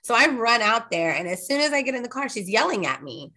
So 0.05 0.15
I 0.15 0.29
run 0.29 0.63
out 0.63 0.91
there. 0.91 1.13
And 1.13 1.27
as 1.27 1.47
soon 1.47 1.61
as 1.61 1.73
I 1.73 1.83
get 1.83 1.95
in 1.95 2.03
the 2.03 2.09
car, 2.09 2.29
she's 2.29 2.49
yelling 2.49 2.87
at 2.87 3.03
me. 3.03 3.33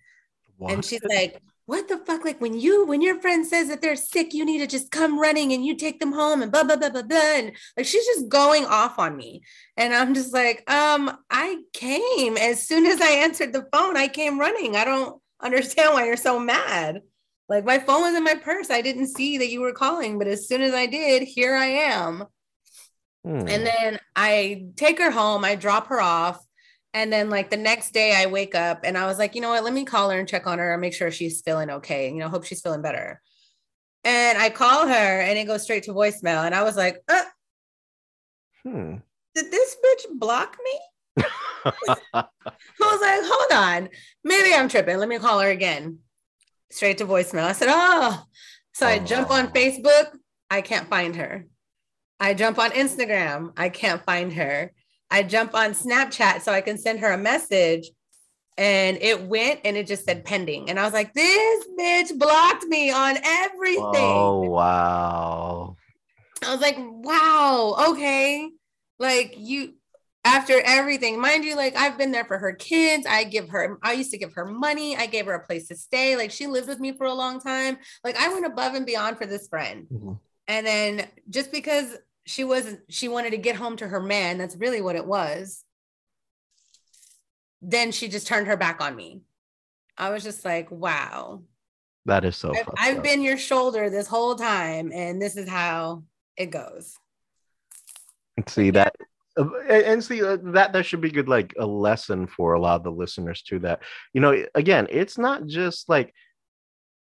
And 0.59 0.84
she's 0.84 1.03
like, 1.03 1.41
what 1.65 1.88
the 1.88 1.97
fuck? 1.99 2.26
Like 2.26 2.41
when 2.41 2.59
you, 2.59 2.86
when 2.86 3.01
your 3.01 3.22
friend 3.22 3.45
says 3.45 3.68
that 3.68 3.82
they're 3.82 3.95
sick, 3.95 4.34
you 4.34 4.45
need 4.45 4.59
to 4.59 4.68
just 4.68 4.91
come 4.91 5.20
running 5.20 5.53
and 5.53 5.65
you 5.65 5.76
take 5.76 5.99
them 5.99 6.11
home 6.11 6.41
and 6.41 6.51
blah, 6.51 6.63
blah, 6.63 6.76
blah, 6.76 6.89
blah, 6.89 7.03
blah. 7.03 7.36
And 7.36 7.51
like, 7.76 7.86
she's 7.86 8.05
just 8.05 8.30
going 8.30 8.65
off 8.65 8.99
on 8.99 9.15
me. 9.15 9.43
And 9.76 9.93
I'm 9.93 10.13
just 10.13 10.34
like, 10.34 10.70
um, 10.70 11.18
I 11.30 11.57
came 11.74 12.38
as 12.38 12.68
soon 12.68 12.86
as 12.86 13.01
I 13.01 13.09
answered 13.09 13.53
the 13.53 13.68
phone, 13.72 13.95
I 13.97 14.07
came 14.07 14.39
running. 14.39 14.76
I 14.76 14.86
don't 14.86 15.22
understand 15.41 15.93
why 15.93 16.05
you're 16.05 16.18
so 16.18 16.39
mad. 16.39 17.01
Like 17.49 17.65
my 17.65 17.80
phone 17.80 18.01
was 18.01 18.15
in 18.15 18.24
my 18.24 18.36
purse. 18.36 18.70
I 18.70 18.82
didn't 18.82 19.07
see 19.07 19.38
that 19.38 19.49
you 19.49 19.61
were 19.61 19.74
calling, 19.74 20.18
but 20.18 20.28
as 20.28 20.47
soon 20.47 20.61
as 20.61 20.74
I 20.74 20.86
did, 20.86 21.24
here 21.24 21.55
I 21.55 21.65
am. 21.65 22.26
Hmm. 23.24 23.47
And 23.47 23.65
then 23.65 23.99
I 24.15 24.68
take 24.76 24.99
her 24.99 25.11
home, 25.11 25.45
I 25.45 25.55
drop 25.55 25.88
her 25.88 26.01
off. 26.01 26.43
And 26.97 27.13
then, 27.13 27.29
like, 27.29 27.51
the 27.51 27.57
next 27.57 27.93
day, 27.93 28.15
I 28.15 28.25
wake 28.25 28.55
up 28.55 28.79
and 28.83 28.97
I 28.97 29.05
was 29.05 29.19
like, 29.19 29.35
you 29.35 29.41
know 29.41 29.49
what? 29.49 29.63
Let 29.63 29.71
me 29.71 29.85
call 29.85 30.09
her 30.09 30.17
and 30.17 30.27
check 30.27 30.47
on 30.47 30.57
her 30.57 30.71
and 30.73 30.81
make 30.81 30.95
sure 30.95 31.11
she's 31.11 31.41
feeling 31.41 31.69
okay. 31.69 32.09
You 32.09 32.15
know, 32.17 32.27
hope 32.27 32.43
she's 32.43 32.59
feeling 32.61 32.81
better. 32.81 33.21
And 34.03 34.35
I 34.39 34.49
call 34.49 34.87
her 34.87 34.93
and 35.21 35.37
it 35.37 35.45
goes 35.45 35.61
straight 35.61 35.83
to 35.83 35.91
voicemail. 35.93 36.43
And 36.43 36.55
I 36.55 36.63
was 36.63 36.75
like, 36.75 36.97
uh, 37.07 37.23
Hmm. 38.63 38.95
did 39.35 39.51
this 39.51 39.77
bitch 39.85 40.17
block 40.17 40.57
me? 40.63 41.23
I 42.13 42.23
was 42.79 43.01
like, 43.01 43.21
hold 43.25 43.51
on. 43.53 43.89
Maybe 44.23 44.53
I'm 44.55 44.67
tripping. 44.67 44.97
Let 44.97 45.07
me 45.07 45.19
call 45.19 45.39
her 45.39 45.49
again. 45.49 45.99
Straight 46.71 46.97
to 46.97 47.05
voicemail. 47.05 47.43
I 47.43 47.51
said, 47.51 47.67
oh. 47.69 48.23
So 48.73 48.87
I 48.87 48.97
jump 48.97 49.29
on 49.29 49.45
Oh. 49.45 49.49
Facebook. 49.49 50.17
I 50.49 50.61
can't 50.61 50.89
find 50.89 51.15
her. 51.17 51.45
I 52.19 52.33
jump 52.33 52.57
on 52.57 52.71
Instagram. 52.71 53.51
I 53.55 53.69
can't 53.69 54.03
find 54.03 54.33
her. 54.33 54.71
I 55.09 55.23
jump 55.23 55.55
on 55.55 55.71
Snapchat 55.71 56.41
so 56.41 56.51
I 56.51 56.61
can 56.61 56.77
send 56.77 56.99
her 56.99 57.11
a 57.11 57.17
message. 57.17 57.89
And 58.57 58.97
it 59.01 59.21
went 59.23 59.61
and 59.65 59.77
it 59.77 59.85
just 59.85 60.03
said 60.03 60.25
pending. 60.25 60.69
And 60.69 60.79
I 60.79 60.83
was 60.83 60.93
like, 60.93 61.13
this 61.13 61.67
bitch 61.79 62.17
blocked 62.17 62.65
me 62.65 62.89
on 62.91 63.17
everything. 63.23 63.85
oh 63.85 64.39
wow. 64.49 65.75
I 66.45 66.51
was 66.51 66.61
like, 66.61 66.77
wow, 66.79 67.89
okay. 67.89 68.49
Like 68.99 69.35
you 69.37 69.73
after 70.25 70.59
everything, 70.65 71.21
mind 71.21 71.45
you, 71.45 71.55
like 71.55 71.75
I've 71.77 71.97
been 71.97 72.11
there 72.11 72.25
for 72.25 72.37
her 72.37 72.51
kids. 72.53 73.05
I 73.07 73.23
give 73.23 73.47
her, 73.49 73.77
I 73.81 73.93
used 73.93 74.11
to 74.11 74.17
give 74.17 74.33
her 74.33 74.45
money. 74.45 74.97
I 74.97 75.05
gave 75.05 75.25
her 75.27 75.33
a 75.33 75.45
place 75.45 75.67
to 75.69 75.75
stay. 75.75 76.17
Like 76.17 76.31
she 76.31 76.47
lived 76.47 76.67
with 76.67 76.79
me 76.79 76.91
for 76.97 77.05
a 77.05 77.13
long 77.13 77.39
time. 77.39 77.77
Like 78.03 78.17
I 78.17 78.33
went 78.33 78.45
above 78.45 78.73
and 78.73 78.85
beyond 78.85 79.17
for 79.17 79.25
this 79.25 79.47
friend. 79.47 79.87
Mhm. 79.93 80.19
And 80.49 80.65
then 80.65 81.07
just 81.29 81.51
because 81.51 81.95
she 82.28 82.43
wasn't, 82.43 82.82
she 82.89 83.07
wanted 83.07 83.32
to 83.32 83.38
get 83.38 83.55
home 83.55 83.78
to 83.78 83.88
her 83.88 83.99
man, 83.99 84.38
that's 84.38 84.55
really 84.55 84.82
what 84.82 84.95
it 84.95 85.05
was. 85.05 85.63
Then 87.61 87.91
she 87.91 88.07
just 88.07 88.28
turned 88.28 88.47
her 88.47 88.57
back 88.57 88.82
on 88.82 88.95
me. 88.95 89.21
I 89.97 90.11
was 90.11 90.23
just 90.23 90.45
like, 90.45 90.69
wow. 90.69 91.41
That 92.05 92.23
is 92.23 92.36
so. 92.36 92.53
I've, 92.55 92.69
I've 92.78 93.03
been 93.03 93.21
your 93.21 93.38
shoulder 93.38 93.89
this 93.89 94.07
whole 94.07 94.36
time, 94.36 94.91
and 94.93 95.21
this 95.21 95.36
is 95.36 95.49
how 95.49 96.03
it 96.38 96.51
goes. 96.51 96.95
see 98.47 98.69
that 98.69 98.95
and 99.69 100.03
see 100.03 100.23
uh, 100.23 100.38
that 100.41 100.73
that 100.73 100.86
should 100.86 101.01
be 101.01 101.11
good 101.11 101.28
like 101.28 101.53
a 101.59 101.65
lesson 101.65 102.28
for 102.28 102.53
a 102.53 102.59
lot 102.59 102.75
of 102.75 102.84
the 102.84 102.91
listeners 102.91 103.41
too 103.41 103.59
that 103.59 103.82
you 104.13 104.21
know 104.21 104.45
again 104.55 104.88
it's 104.89 105.17
not 105.17 105.45
just 105.45 105.89
like 105.89 106.13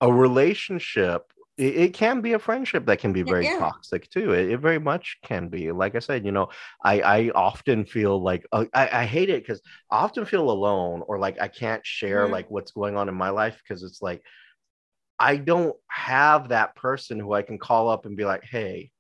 a 0.02 0.12
relationship 0.12 1.22
it, 1.58 1.76
it 1.76 1.94
can 1.94 2.22
be 2.22 2.34
a 2.34 2.40
friendship 2.40 2.86
that 2.86 3.00
can 3.00 3.14
be 3.14 3.22
very 3.22 3.46
yeah. 3.46 3.60
toxic 3.60 4.10
too 4.10 4.34
it, 4.34 4.50
it 4.50 4.60
very 4.60 4.80
much 4.80 5.18
can 5.24 5.48
be 5.48 5.72
like 5.72 5.96
i 5.96 6.00
said 6.00 6.26
you 6.26 6.32
know 6.32 6.50
i 6.84 7.02
i 7.02 7.30
often 7.36 7.86
feel 7.86 8.22
like 8.22 8.46
uh, 8.52 8.66
i 8.74 9.02
i 9.02 9.06
hate 9.06 9.30
it 9.30 9.42
because 9.42 9.62
i 9.92 9.98
often 9.98 10.26
feel 10.26 10.50
alone 10.50 11.02
or 11.08 11.18
like 11.20 11.40
i 11.42 11.48
can't 11.48 11.86
share 11.86 12.28
Mhm. 12.28 12.32
like 12.32 12.50
what's 12.52 12.72
going 12.72 12.96
on 12.98 13.10
in 13.10 13.16
my 13.16 13.30
life 13.30 13.62
because 13.64 13.84
it's 13.84 14.02
like 14.02 14.22
i 15.20 15.38
don't 15.38 15.76
have 15.88 16.50
that 16.50 16.76
person 16.76 17.20
who 17.20 17.34
i 17.34 17.42
can 17.42 17.58
call 17.58 17.90
up 17.90 18.06
and 18.06 18.18
be 18.18 18.26
like 18.26 18.44
hey 18.44 18.92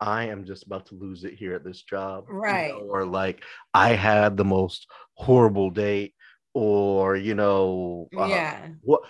I 0.00 0.24
am 0.24 0.44
just 0.44 0.64
about 0.66 0.86
to 0.86 0.96
lose 0.96 1.22
it 1.24 1.34
here 1.34 1.54
at 1.54 1.64
this 1.64 1.82
job. 1.82 2.24
you 2.28 2.34
know, 2.34 2.38
Right. 2.38 2.72
or 2.90 3.04
like 3.06 3.44
I 3.72 3.90
had 3.90 4.36
the 4.36 4.44
most 4.44 4.88
horrible 5.14 5.70
date, 5.70 6.14
or 6.54 7.16
you 7.16 7.34
know, 7.36 8.08
uh, 8.16 8.26
yeah. 8.28 8.68
what 8.82 9.02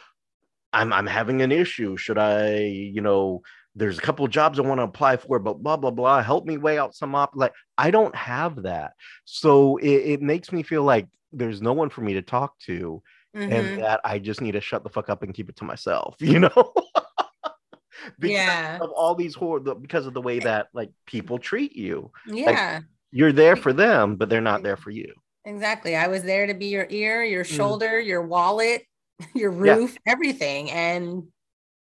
I'm 0.72 0.92
I'm 0.92 1.06
having 1.06 1.42
an 1.42 1.52
issue. 1.52 1.96
Should 1.96 2.18
I, 2.18 2.58
you 2.60 3.00
know, 3.00 3.42
there's 3.74 3.98
a 3.98 4.02
couple 4.02 4.24
of 4.24 4.30
jobs 4.30 4.58
I 4.58 4.62
want 4.62 4.78
to 4.80 4.84
apply 4.84 5.16
for, 5.16 5.38
but 5.38 5.62
blah 5.62 5.76
blah 5.76 5.90
blah. 5.90 6.22
Help 6.22 6.46
me 6.46 6.56
weigh 6.56 6.78
out 6.78 6.94
some 6.94 7.14
op. 7.14 7.32
Like 7.34 7.52
I 7.78 7.90
don't 7.90 8.14
have 8.14 8.62
that, 8.62 8.92
so 9.24 9.76
it, 9.78 9.88
it 9.88 10.22
makes 10.22 10.52
me 10.52 10.62
feel 10.62 10.82
like 10.82 11.08
there's 11.32 11.62
no 11.62 11.72
one 11.72 11.88
for 11.90 12.00
me 12.02 12.14
to 12.14 12.22
talk 12.22 12.58
to, 12.66 13.02
Mhm. 13.34 13.50
and 13.50 13.82
that 13.82 14.00
I 14.04 14.18
just 14.18 14.40
need 14.42 14.52
to 14.52 14.60
shut 14.60 14.82
the 14.84 14.90
fuck 14.90 15.08
up 15.08 15.22
and 15.22 15.32
keep 15.34 15.48
it 15.48 15.56
to 15.56 15.64
myself. 15.64 16.16
You 16.20 16.40
know. 16.40 16.72
because 18.18 18.32
Yeah. 18.34 18.78
of 18.80 18.90
all 18.90 19.14
these 19.14 19.34
horror 19.34 19.60
because 19.74 20.06
of 20.06 20.14
the 20.14 20.20
way 20.20 20.40
that 20.40 20.66
like 20.72 20.90
people 21.06 21.38
treat 21.38 21.76
you 21.76 22.10
Yeah. 22.26 22.80
you're 23.12 23.32
there 23.32 23.54
for 23.54 23.72
them 23.72 24.16
but 24.16 24.28
they're 24.28 24.40
not 24.40 24.62
there 24.64 24.76
for 24.76 24.90
you 24.90 25.14
Exactly. 25.44 25.96
I 25.96 26.06
was 26.06 26.22
there 26.22 26.46
to 26.46 26.54
be 26.54 26.66
your 26.66 26.86
ear, 26.88 27.24
your 27.24 27.42
Mm. 27.44 27.56
shoulder, 27.56 27.98
your 28.00 28.22
wallet, 28.22 28.84
your 29.34 29.52
Yeah. 29.64 29.74
roof, 29.76 29.96
everything. 30.06 30.70
And 30.70 31.24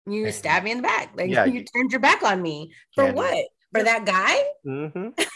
you 0.07 0.27
And- 0.27 0.35
stabbed 0.35 0.64
me 0.64 0.71
in 0.73 0.79
the 0.79 0.83
back. 0.83 1.12
Like 1.17 1.31
Yeah, 1.31 1.45
you 1.47 1.61
you- 1.61 1.64
turned 1.64 1.91
your 1.93 2.01
back 2.01 2.23
on 2.23 2.41
me. 2.43 2.73
For 2.95 3.12
what? 3.12 3.45
For 3.75 3.83
that 3.83 4.05
guy? 4.07 4.43
Mhm. 4.67 5.19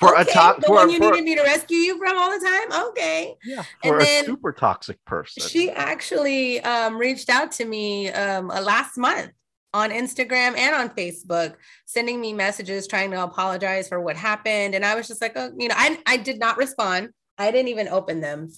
For 0.00 0.14
a 0.14 0.20
okay, 0.20 0.32
top- 0.32 0.60
the 0.60 0.66
for- 0.66 0.74
one 0.76 0.90
you 0.90 0.98
for- 0.98 1.10
needed 1.10 1.24
me 1.24 1.34
to 1.34 1.42
rescue 1.42 1.76
you 1.78 1.98
from 1.98 2.16
all 2.16 2.30
the 2.30 2.44
time? 2.44 2.88
Okay. 2.88 3.34
yeah 3.44 3.62
And 3.82 3.96
a 3.96 3.98
then 3.98 4.24
super 4.26 4.52
toxic 4.52 5.02
person 5.04 5.42
She 5.48 5.70
actually 5.70 6.60
um, 6.60 6.96
reached 6.96 7.28
out 7.30 7.50
to 7.52 7.64
me 7.64 8.10
um, 8.10 8.50
uh, 8.50 8.60
last 8.60 8.96
month 8.98 9.30
on 9.74 9.90
Instagram 9.90 10.56
and 10.56 10.74
on 10.74 10.90
Facebook, 10.90 11.54
sending 11.86 12.20
me 12.20 12.32
messages 12.34 12.86
trying 12.86 13.10
to 13.12 13.22
apologize 13.22 13.88
for 13.88 14.00
what 14.00 14.16
happened. 14.16 14.74
And 14.74 14.84
I 14.84 14.94
was 14.94 15.08
just 15.08 15.22
like, 15.22 15.32
oh, 15.36 15.50
you 15.56 15.68
know, 15.68 15.74
I, 15.76 15.98
I 16.06 16.18
did 16.18 16.38
not 16.38 16.58
respond. 16.58 17.08
I 17.38 17.50
didn't 17.50 17.68
even 17.68 17.88
open 17.88 18.20
them. 18.20 18.50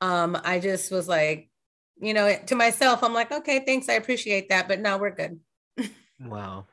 Um, 0.00 0.38
I 0.44 0.60
just 0.60 0.90
was 0.92 1.08
like, 1.08 1.49
you 2.00 2.14
know, 2.14 2.34
to 2.46 2.54
myself, 2.54 3.02
I'm 3.02 3.14
like, 3.14 3.30
okay, 3.32 3.62
thanks. 3.64 3.88
I 3.88 3.94
appreciate 3.94 4.48
that. 4.48 4.68
But 4.68 4.80
no, 4.80 4.98
we're 4.98 5.10
good. 5.14 5.40
wow 6.20 6.66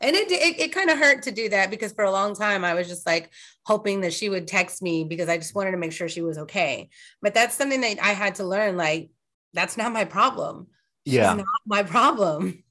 And 0.00 0.14
it, 0.14 0.30
it, 0.30 0.60
it 0.60 0.72
kind 0.72 0.90
of 0.90 0.98
hurt 0.98 1.22
to 1.22 1.30
do 1.30 1.48
that 1.48 1.70
because 1.70 1.92
for 1.92 2.04
a 2.04 2.10
long 2.10 2.34
time 2.34 2.64
I 2.64 2.74
was 2.74 2.86
just 2.86 3.06
like 3.06 3.30
hoping 3.64 4.02
that 4.02 4.12
she 4.12 4.28
would 4.28 4.46
text 4.46 4.82
me 4.82 5.04
because 5.04 5.28
I 5.28 5.38
just 5.38 5.54
wanted 5.54 5.70
to 5.70 5.78
make 5.78 5.92
sure 5.92 6.08
she 6.08 6.20
was 6.22 6.38
okay. 6.38 6.90
But 7.22 7.32
that's 7.34 7.54
something 7.54 7.80
that 7.80 7.98
I 8.02 8.10
had 8.12 8.34
to 8.36 8.44
learn. 8.44 8.76
Like, 8.76 9.10
that's 9.54 9.76
not 9.78 9.92
my 9.92 10.04
problem. 10.04 10.66
She's 11.06 11.14
Yeah. 11.14 11.34
not 11.34 11.46
my 11.66 11.82
problem. 11.82 12.62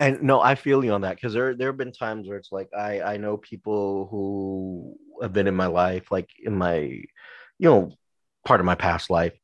and 0.00 0.22
no 0.22 0.40
i 0.40 0.54
feel 0.54 0.84
you 0.84 0.92
on 0.92 1.02
that 1.02 1.16
because 1.16 1.32
there 1.34 1.54
there 1.54 1.68
have 1.68 1.76
been 1.76 1.92
times 1.92 2.26
where 2.26 2.38
it's 2.38 2.50
like 2.50 2.68
i 2.76 3.00
i 3.02 3.16
know 3.16 3.36
people 3.36 4.08
who 4.10 4.96
have 5.20 5.32
been 5.32 5.46
in 5.46 5.54
my 5.54 5.66
life 5.66 6.10
like 6.10 6.28
in 6.42 6.56
my 6.56 6.76
you 6.78 7.04
know 7.60 7.92
part 8.44 8.58
of 8.60 8.66
my 8.66 8.74
past 8.74 9.10
life 9.10 9.34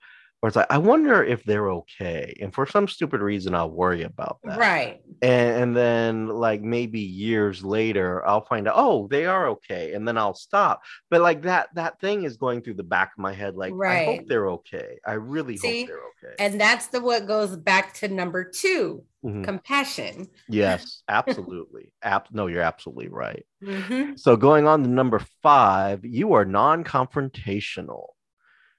where 0.41 0.49
it's 0.49 0.57
like 0.57 0.67
i 0.71 0.79
wonder 0.79 1.23
if 1.25 1.43
they're 1.45 1.71
okay 1.71 2.37
and 2.41 2.55
for 2.55 2.67
some 2.67 2.87
stupid 2.89 3.21
reason 3.21 3.55
i'll 3.55 3.71
worry 3.71 4.03
about 4.03 4.39
that 4.45 4.59
Right. 4.59 5.01
and, 5.23 5.63
and 5.63 5.77
then 5.77 6.29
like 6.29 6.63
maybe 6.63 7.01
years 7.01 7.65
later 7.65 8.27
i'll 8.27 8.45
find 8.45 8.69
out 8.69 8.75
oh 8.77 9.09
they 9.09 9.27
are 9.27 9.49
okay 9.49 9.95
and 9.95 10.07
then 10.07 10.17
i'll 10.17 10.35
stop 10.35 10.83
but 11.11 11.21
like 11.21 11.43
that 11.43 11.69
that 11.75 12.01
thing 12.01 12.25
is 12.25 12.37
going 12.37 12.63
through 12.63 12.75
the 12.75 12.83
back 12.85 13.13
of 13.17 13.19
my 13.23 13.33
head 13.33 13.57
like 13.57 13.73
i 13.87 14.05
hope 14.05 14.21
they're 14.29 14.51
okay 14.51 14.99
i 15.07 15.13
really 15.15 15.57
See? 15.57 15.81
hope 15.81 15.89
they're 15.89 15.97
okay 16.31 16.35
And 16.39 16.61
that's 16.61 16.87
the 16.89 17.01
what 17.01 17.27
goes 17.27 17.57
back 17.57 17.95
to 17.95 18.09
number 18.09 18.45
two 18.45 19.05
Mhm. 19.25 19.43
compassion. 19.43 20.29
yes 20.49 21.03
absolutely 21.09 21.91
App. 22.03 22.29
no 22.33 22.47
you're 22.47 22.63
absolutely 22.63 23.09
right 23.09 23.45
Mhm. 23.61 24.17
so 24.17 24.37
going 24.37 24.69
on 24.69 24.85
to 24.85 24.89
number 24.89 25.21
five 25.43 26.05
you 26.05 26.35
are 26.35 26.45
non-confrontational 26.45 28.07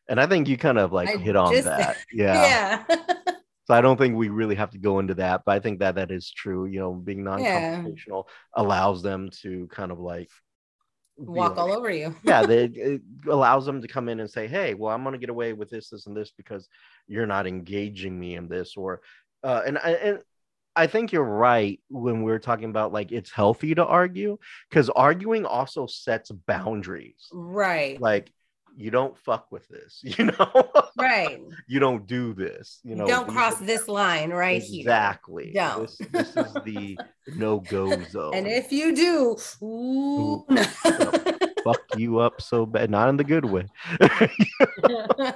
and 0.10 0.20
i 0.20 0.26
think 0.28 0.48
you 0.50 0.58
kind 0.58 0.78
of 0.78 0.92
like 0.92 1.08
I 1.10 1.18
hit 1.18 1.36
on 1.36 1.54
just- 1.54 1.66
that 1.66 1.98
yeah 2.14 2.84
Yeah. 2.88 2.96
So 3.70 3.76
I 3.76 3.82
don't 3.82 3.98
think 3.98 4.16
we 4.16 4.30
really 4.30 4.56
have 4.56 4.72
to 4.72 4.80
go 4.80 4.98
into 4.98 5.14
that, 5.14 5.44
but 5.46 5.52
I 5.52 5.60
think 5.60 5.78
that 5.78 5.94
that 5.94 6.10
is 6.10 6.32
true. 6.32 6.66
You 6.66 6.80
know, 6.80 6.92
being 6.92 7.24
non-confrontational 7.24 8.24
allows 8.56 9.04
them 9.04 9.30
to 9.44 9.68
kind 9.68 9.92
of 9.92 10.00
like 10.00 10.32
walk 11.18 11.52
like- 11.52 11.60
all 11.60 11.72
over 11.72 11.92
you. 11.92 12.16
yeah, 12.24 12.42
they, 12.48 12.64
it 12.74 13.02
allows 13.30 13.68
them 13.68 13.84
to 13.84 13.88
come 13.88 14.10
in 14.10 14.22
and 14.22 14.28
say, 14.28 14.48
"Hey, 14.48 14.74
well, 14.74 14.92
I'm 14.92 15.04
going 15.04 15.14
to 15.14 15.20
get 15.20 15.30
away 15.30 15.54
with 15.54 15.70
this, 15.70 15.90
this, 15.92 16.08
and 16.08 16.18
this 16.18 16.32
because 16.36 16.68
you're 17.08 17.28
not 17.28 17.46
engaging 17.46 18.20
me 18.20 18.38
in 18.38 18.48
this." 18.48 18.76
Or, 18.76 19.02
uh, 19.44 19.62
and 19.68 19.78
I 19.78 19.92
and 19.92 20.20
I 20.76 20.88
think 20.88 21.12
you're 21.12 21.24
right 21.24 21.80
when 21.90 22.24
we're 22.24 22.40
talking 22.40 22.72
about 22.72 22.92
like 22.92 23.12
it's 23.12 23.30
healthy 23.30 23.76
to 23.76 23.86
argue 23.86 24.40
because 24.68 24.90
arguing 24.90 25.46
also 25.46 25.86
sets 25.86 26.32
boundaries. 26.32 27.28
Right. 27.32 28.02
Like 28.02 28.32
you 28.80 28.92
don't 28.92 29.18
fuck 29.18 29.52
with 29.52 29.68
this, 29.68 30.00
you 30.04 30.26
know. 30.26 30.72
right. 30.98 31.38
you 31.68 31.82
don't 31.82 32.08
do 32.08 32.34
this, 32.34 32.80
you 32.84 32.96
know. 32.96 33.06
Don't 33.06 33.28
cross 33.28 33.62
are- 33.62 33.66
this 33.66 33.90
line 33.90 34.30
right 34.30 34.62
here. 34.62 34.80
Exactly. 34.80 35.52
Don't. 35.54 35.82
This, 35.82 35.98
this 36.12 36.48
is 36.48 36.54
the 36.64 36.98
no-go 37.36 38.02
zone. 38.10 38.34
And 38.34 38.48
if 38.48 38.72
you 38.72 38.96
do, 38.96 39.36
ooh, 39.62 40.46
no. 40.50 40.64
fuck 41.64 41.82
you 41.98 42.20
up 42.20 42.42
so 42.42 42.66
bad, 42.66 42.90
not 42.90 43.10
in 43.10 43.18
the 43.18 43.26
good 43.26 43.44
way. 43.44 43.66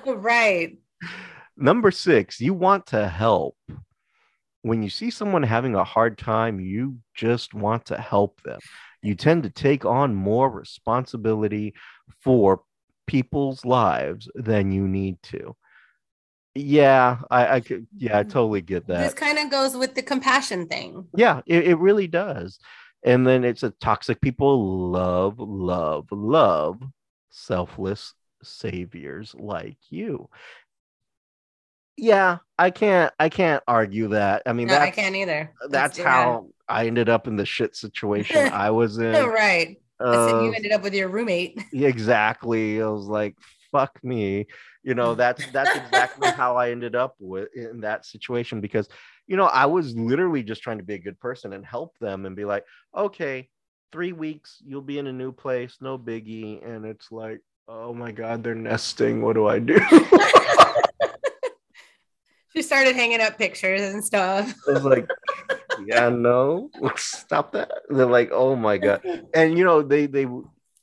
right. 0.05 0.77
Number 1.57 1.91
six, 1.91 2.39
you 2.39 2.53
want 2.53 2.85
to 2.87 3.09
help. 3.09 3.57
When 4.61 4.81
you 4.81 4.89
see 4.89 5.09
someone 5.09 5.43
having 5.43 5.75
a 5.75 5.83
hard 5.83 6.17
time, 6.17 6.61
you 6.61 6.95
just 7.13 7.53
want 7.53 7.87
to 7.87 7.97
help 7.97 8.41
them. 8.43 8.61
You 9.01 9.15
tend 9.15 9.43
to 9.43 9.49
take 9.49 9.83
on 9.83 10.15
more 10.15 10.49
responsibility 10.49 11.73
for 12.21 12.61
people's 13.07 13.65
lives 13.65 14.29
than 14.35 14.71
you 14.71 14.87
need 14.87 15.21
to. 15.23 15.55
Yeah, 16.55 17.17
I, 17.31 17.55
I 17.55 17.59
could, 17.61 17.87
yeah, 17.97 18.19
I 18.19 18.23
mm. 18.23 18.29
totally 18.29 18.61
get 18.61 18.87
that. 18.87 19.03
This 19.03 19.13
kind 19.13 19.39
of 19.39 19.49
goes 19.49 19.75
with 19.75 19.95
the 19.95 20.03
compassion 20.03 20.67
thing. 20.67 21.07
Yeah, 21.15 21.41
it, 21.47 21.67
it 21.67 21.75
really 21.79 22.07
does. 22.07 22.59
And 23.03 23.25
then 23.25 23.43
it's 23.43 23.63
a 23.63 23.71
toxic 23.71 24.21
people 24.21 24.91
love, 24.91 25.39
love, 25.39 26.07
love 26.11 26.79
selfless 27.31 28.13
saviors 28.43 29.35
like 29.37 29.77
you. 29.89 30.29
Yeah, 31.97 32.37
I 32.57 32.71
can't 32.71 33.13
I 33.19 33.29
can't 33.29 33.63
argue 33.67 34.09
that. 34.09 34.43
I 34.45 34.53
mean 34.53 34.67
No, 34.67 34.77
I 34.77 34.89
can't 34.89 35.15
either. 35.15 35.53
that's 35.69 35.97
yeah. 35.99 36.09
how 36.09 36.47
I 36.67 36.87
ended 36.87 37.09
up 37.09 37.27
in 37.27 37.35
the 37.35 37.45
shit 37.45 37.75
situation 37.75 38.37
I 38.53 38.71
was 38.71 38.97
in. 38.97 39.13
right. 39.27 39.77
You 40.01 40.53
ended 40.53 40.71
up 40.71 40.83
with 40.83 40.93
your 40.93 41.09
roommate. 41.09 41.61
exactly. 41.73 42.81
I 42.81 42.87
was 42.87 43.05
like, 43.05 43.35
fuck 43.71 44.03
me. 44.03 44.47
You 44.83 44.95
know, 44.95 45.15
that's 45.15 45.45
that's 45.51 45.75
exactly 45.77 46.29
how 46.35 46.57
I 46.57 46.71
ended 46.71 46.95
up 46.95 47.15
with 47.19 47.49
in 47.55 47.81
that 47.81 48.05
situation 48.05 48.61
because 48.61 48.87
you 49.27 49.37
know, 49.37 49.45
I 49.45 49.65
was 49.65 49.95
literally 49.95 50.43
just 50.43 50.61
trying 50.61 50.79
to 50.79 50.83
be 50.83 50.95
a 50.95 50.99
good 50.99 51.19
person 51.19 51.53
and 51.53 51.65
help 51.65 51.97
them 51.99 52.25
and 52.25 52.35
be 52.35 52.45
like, 52.45 52.65
okay, 52.95 53.49
three 53.91 54.11
weeks, 54.11 54.61
you'll 54.65 54.81
be 54.81 54.99
in 54.99 55.07
a 55.07 55.13
new 55.13 55.31
place, 55.31 55.77
no 55.79 55.97
biggie. 55.97 56.65
And 56.67 56.85
it's 56.85 57.11
like, 57.11 57.39
oh 57.67 57.93
my 57.93 58.11
God, 58.11 58.43
they're 58.43 58.55
nesting. 58.55 59.21
What 59.21 59.33
do 59.33 59.47
I 59.47 59.59
do? 59.59 59.79
she 62.53 62.61
started 62.61 62.95
hanging 62.95 63.21
up 63.21 63.37
pictures 63.37 63.81
and 63.81 64.03
stuff. 64.03 64.53
I 64.67 64.71
was 64.71 64.83
like, 64.83 65.07
yeah, 65.85 66.09
no, 66.09 66.69
stop 66.95 67.53
that. 67.53 67.71
They're 67.89 68.05
like, 68.05 68.29
oh 68.31 68.55
my 68.55 68.77
God. 68.77 69.01
And 69.33 69.57
you 69.57 69.63
know, 69.63 69.81
they 69.81 70.05
they 70.05 70.27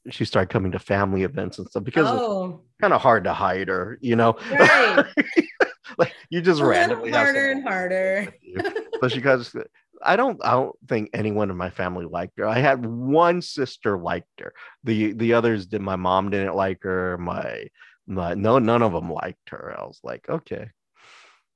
she 0.08 0.24
started 0.24 0.50
coming 0.50 0.72
to 0.72 0.78
family 0.78 1.22
events 1.22 1.58
and 1.58 1.68
stuff 1.68 1.84
because 1.84 2.10
it's 2.10 2.22
oh, 2.22 2.62
kind 2.80 2.92
of 2.92 3.00
hard 3.00 3.24
to 3.24 3.32
hide 3.32 3.68
her, 3.68 3.98
you 4.00 4.16
know. 4.16 4.36
right. 4.50 5.04
like 5.98 6.14
you 6.30 6.40
just 6.40 6.58
little 6.58 6.70
randomly 6.70 7.10
harder 7.10 7.50
and 7.50 7.62
harder. 7.62 8.32
but 9.00 9.12
she 9.12 9.20
goes 9.20 9.54
i 10.02 10.16
don't 10.16 10.40
i 10.44 10.52
don't 10.52 10.76
think 10.88 11.10
anyone 11.12 11.50
in 11.50 11.56
my 11.56 11.70
family 11.70 12.06
liked 12.06 12.38
her 12.38 12.46
i 12.46 12.58
had 12.58 12.84
one 12.86 13.42
sister 13.42 13.98
liked 13.98 14.28
her 14.40 14.52
the 14.84 15.12
the 15.12 15.34
others 15.34 15.66
did 15.66 15.82
my 15.82 15.96
mom 15.96 16.30
didn't 16.30 16.54
like 16.54 16.82
her 16.82 17.18
my, 17.18 17.66
my 18.06 18.34
no 18.34 18.58
none 18.58 18.82
of 18.82 18.92
them 18.92 19.10
liked 19.12 19.50
her 19.50 19.74
i 19.78 19.82
was 19.84 20.00
like 20.02 20.28
okay 20.28 20.70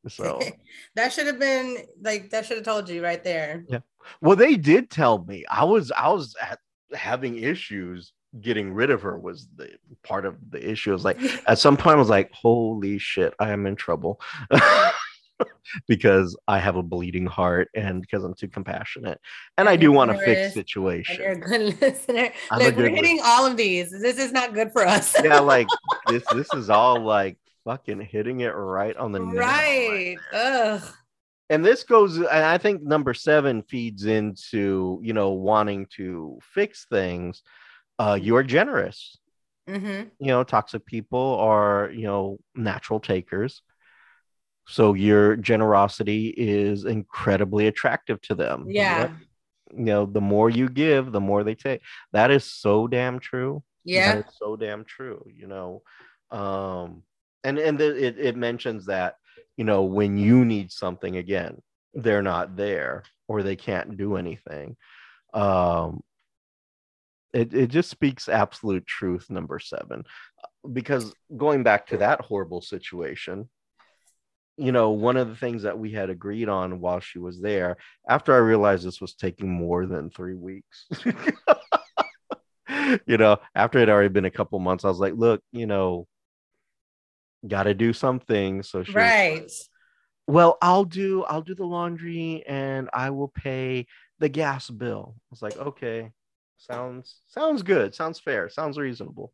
so 0.09 0.41
that 0.95 1.13
should 1.13 1.27
have 1.27 1.39
been 1.39 1.79
like 2.03 2.31
that 2.31 2.47
should 2.47 2.57
have 2.57 2.65
told 2.65 2.89
you 2.89 3.03
right 3.03 3.25
there. 3.25 3.65
Yeah. 3.69 3.81
well 4.21 4.37
they 4.37 4.57
did 4.57 4.91
tell 4.91 5.25
me 5.25 5.45
i 5.51 5.65
was 5.65 5.91
i 5.93 6.09
was 6.09 6.37
at, 6.41 6.59
having 6.93 7.39
issues 7.39 8.13
getting 8.41 8.73
rid 8.73 8.91
of 8.91 9.03
her 9.03 9.19
was 9.19 9.49
the 9.57 9.71
part 10.03 10.27
of 10.27 10.37
the 10.51 10.71
issue 10.71 10.91
it 10.91 10.95
was 10.95 11.05
like 11.05 11.19
at 11.47 11.59
some 11.59 11.77
point 11.77 11.97
I 11.97 11.99
was 11.99 12.09
like, 12.09 12.33
holy 12.33 12.99
shit, 12.99 13.35
I 13.39 13.51
am 13.51 13.67
in 13.67 13.77
trouble. 13.77 14.21
because 15.89 16.37
I 16.47 16.59
have 16.59 16.77
a 16.77 16.83
bleeding 16.83 17.27
heart 17.27 17.69
and 17.75 18.01
because 18.01 18.23
I'm 18.23 18.35
too 18.35 18.49
compassionate. 18.49 19.21
And 19.59 19.69
I 19.69 19.77
do 19.77 19.91
want 19.91 20.11
to 20.13 20.19
fix 20.19 20.55
And 21.11 21.19
you're 21.19 21.33
a 21.33 21.37
good 21.37 21.81
listener. 21.81 22.31
I'm 22.51 22.61
a 22.61 22.65
Look, 22.65 22.77
we're 22.77 22.89
good 22.89 22.97
hitting 22.97 23.21
all 23.25 23.47
of 23.47 23.57
these. 23.57 23.91
This 23.91 24.19
is 24.19 24.33
not 24.33 24.55
good 24.55 24.73
for 24.73 24.87
us. 24.87 25.15
yeah, 25.23 25.41
like 25.41 25.67
this 26.09 26.23
this 26.33 26.49
is 26.55 26.71
all 26.71 27.01
like 27.01 27.37
fucking 27.65 28.01
hitting 28.01 28.41
it 28.41 28.51
right 28.51 28.97
on 28.97 29.13
the 29.13 29.21
right. 29.21 30.17
Ugh. 30.33 30.83
And 31.51 31.65
this 31.65 31.85
goes 31.85 32.17
and 32.17 32.29
I 32.29 32.59
think 32.59 32.83
number 32.83 33.15
7 33.15 33.63
feeds 33.63 34.07
into, 34.07 35.01
you 35.03 35.13
know, 35.13 35.31
wanting 35.31 35.87
to 35.97 36.39
fix 36.43 36.87
things. 36.87 37.43
Uh 37.99 38.19
you're 38.21 38.43
generous. 38.43 39.19
Mm-hmm. 39.69 40.09
you 40.19 40.27
know, 40.27 40.45
toxic 40.45 40.85
people 40.85 41.39
are, 41.41 41.91
you 41.91 42.03
know, 42.03 42.39
natural 42.55 43.01
takers. 43.01 43.63
So 44.67 44.93
your 44.93 45.37
generosity 45.37 46.29
is 46.29 46.85
incredibly 46.85 47.67
attractive 47.67 48.21
to 48.23 48.35
them. 48.35 48.67
Yeah. 48.69 49.13
You 49.75 49.85
know, 49.85 50.05
the 50.05 50.21
more 50.21 50.51
you 50.51 50.69
give, 50.69 51.13
the 51.13 51.21
more 51.21 51.45
they 51.45 51.55
take. 51.55 51.81
That 52.13 52.31
is 52.31 52.45
so 52.45 52.87
damn 52.87 53.21
true. 53.21 53.63
Yeah. 53.85 54.17
That 54.17 54.29
is 54.29 54.35
so 54.37 54.57
damn 54.57 54.85
true, 54.85 55.27
you 55.35 55.47
know. 55.47 55.83
Um 56.31 57.03
and 57.45 57.59
and 57.59 57.79
the, 57.79 58.07
it 58.07 58.19
it 58.19 58.37
mentions 58.37 58.87
that, 58.87 59.17
you 59.57 59.65
know, 59.65 59.85
when 59.85 60.17
you 60.17 60.45
need 60.45 60.73
something 60.73 61.17
again, 61.17 61.61
they're 61.93 62.23
not 62.23 62.57
there 62.57 63.05
or 63.29 63.43
they 63.43 63.57
can't 63.57 63.97
do 63.97 64.17
anything. 64.17 64.77
Um 65.33 66.03
it, 67.33 67.53
it 67.53 67.67
just 67.67 67.91
speaks 67.91 68.29
absolute 68.29 68.87
truth 68.87 69.29
number 69.29 69.59
seven 69.59 70.05
because 70.73 71.13
going 71.37 71.65
back 71.65 71.89
to 71.89 71.97
that 71.99 72.21
horrible 72.21 72.63
situation 72.63 73.49
you 74.57 74.71
know 74.73 74.91
one 74.91 75.17
of 75.17 75.29
the 75.29 75.37
things 75.37 75.63
that 75.63 75.79
we 75.79 75.91
had 75.91 76.11
agreed 76.11 76.49
on 76.49 76.81
while 76.81 77.01
she 77.01 77.19
was 77.19 77.41
there 77.41 77.77
after 78.09 78.33
i 78.33 78.39
realized 78.39 78.87
this 78.87 79.01
was 79.01 79.15
taking 79.15 79.51
more 79.51 79.85
than 79.85 80.11
three 80.11 80.37
weeks 80.37 80.87
you 83.07 83.17
know 83.19 83.37
after 83.55 83.79
it 83.79 83.83
had 83.83 83.91
already 83.91 84.09
been 84.09 84.25
a 84.25 84.31
couple 84.31 84.59
months 84.61 84.85
i 84.85 84.89
was 84.89 85.01
like 85.01 85.15
look 85.15 85.43
you 85.53 85.67
know 85.67 86.07
gotta 87.47 87.75
do 87.75 87.93
something 87.93 88.63
so 88.63 88.83
she 88.83 88.93
was 88.93 88.97
Right. 88.97 89.41
like, 89.41 89.51
well 90.27 90.57
i'll 90.63 90.85
do 90.85 91.23
i'll 91.25 91.43
do 91.43 91.55
the 91.55 91.67
laundry 91.67 92.43
and 92.47 92.89
i 92.95 93.11
will 93.11 93.29
pay 93.29 93.87
the 94.19 94.29
gas 94.29 94.71
bill. 94.71 95.15
I 95.17 95.21
was 95.31 95.43
like 95.43 95.57
okay 95.57 96.13
sounds 96.57 97.21
sounds 97.27 97.63
good. 97.63 97.95
Sounds 97.95 98.19
fair. 98.21 98.49
Sounds 98.49 98.79
reasonable. 98.79 99.33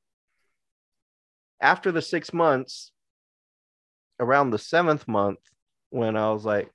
After 1.60 1.92
the 1.92 2.02
six 2.02 2.32
months 2.32 2.92
around 4.18 4.50
the 4.50 4.58
seventh 4.58 5.06
month 5.06 5.38
when 5.90 6.16
i 6.16 6.30
was 6.32 6.44
like 6.44 6.70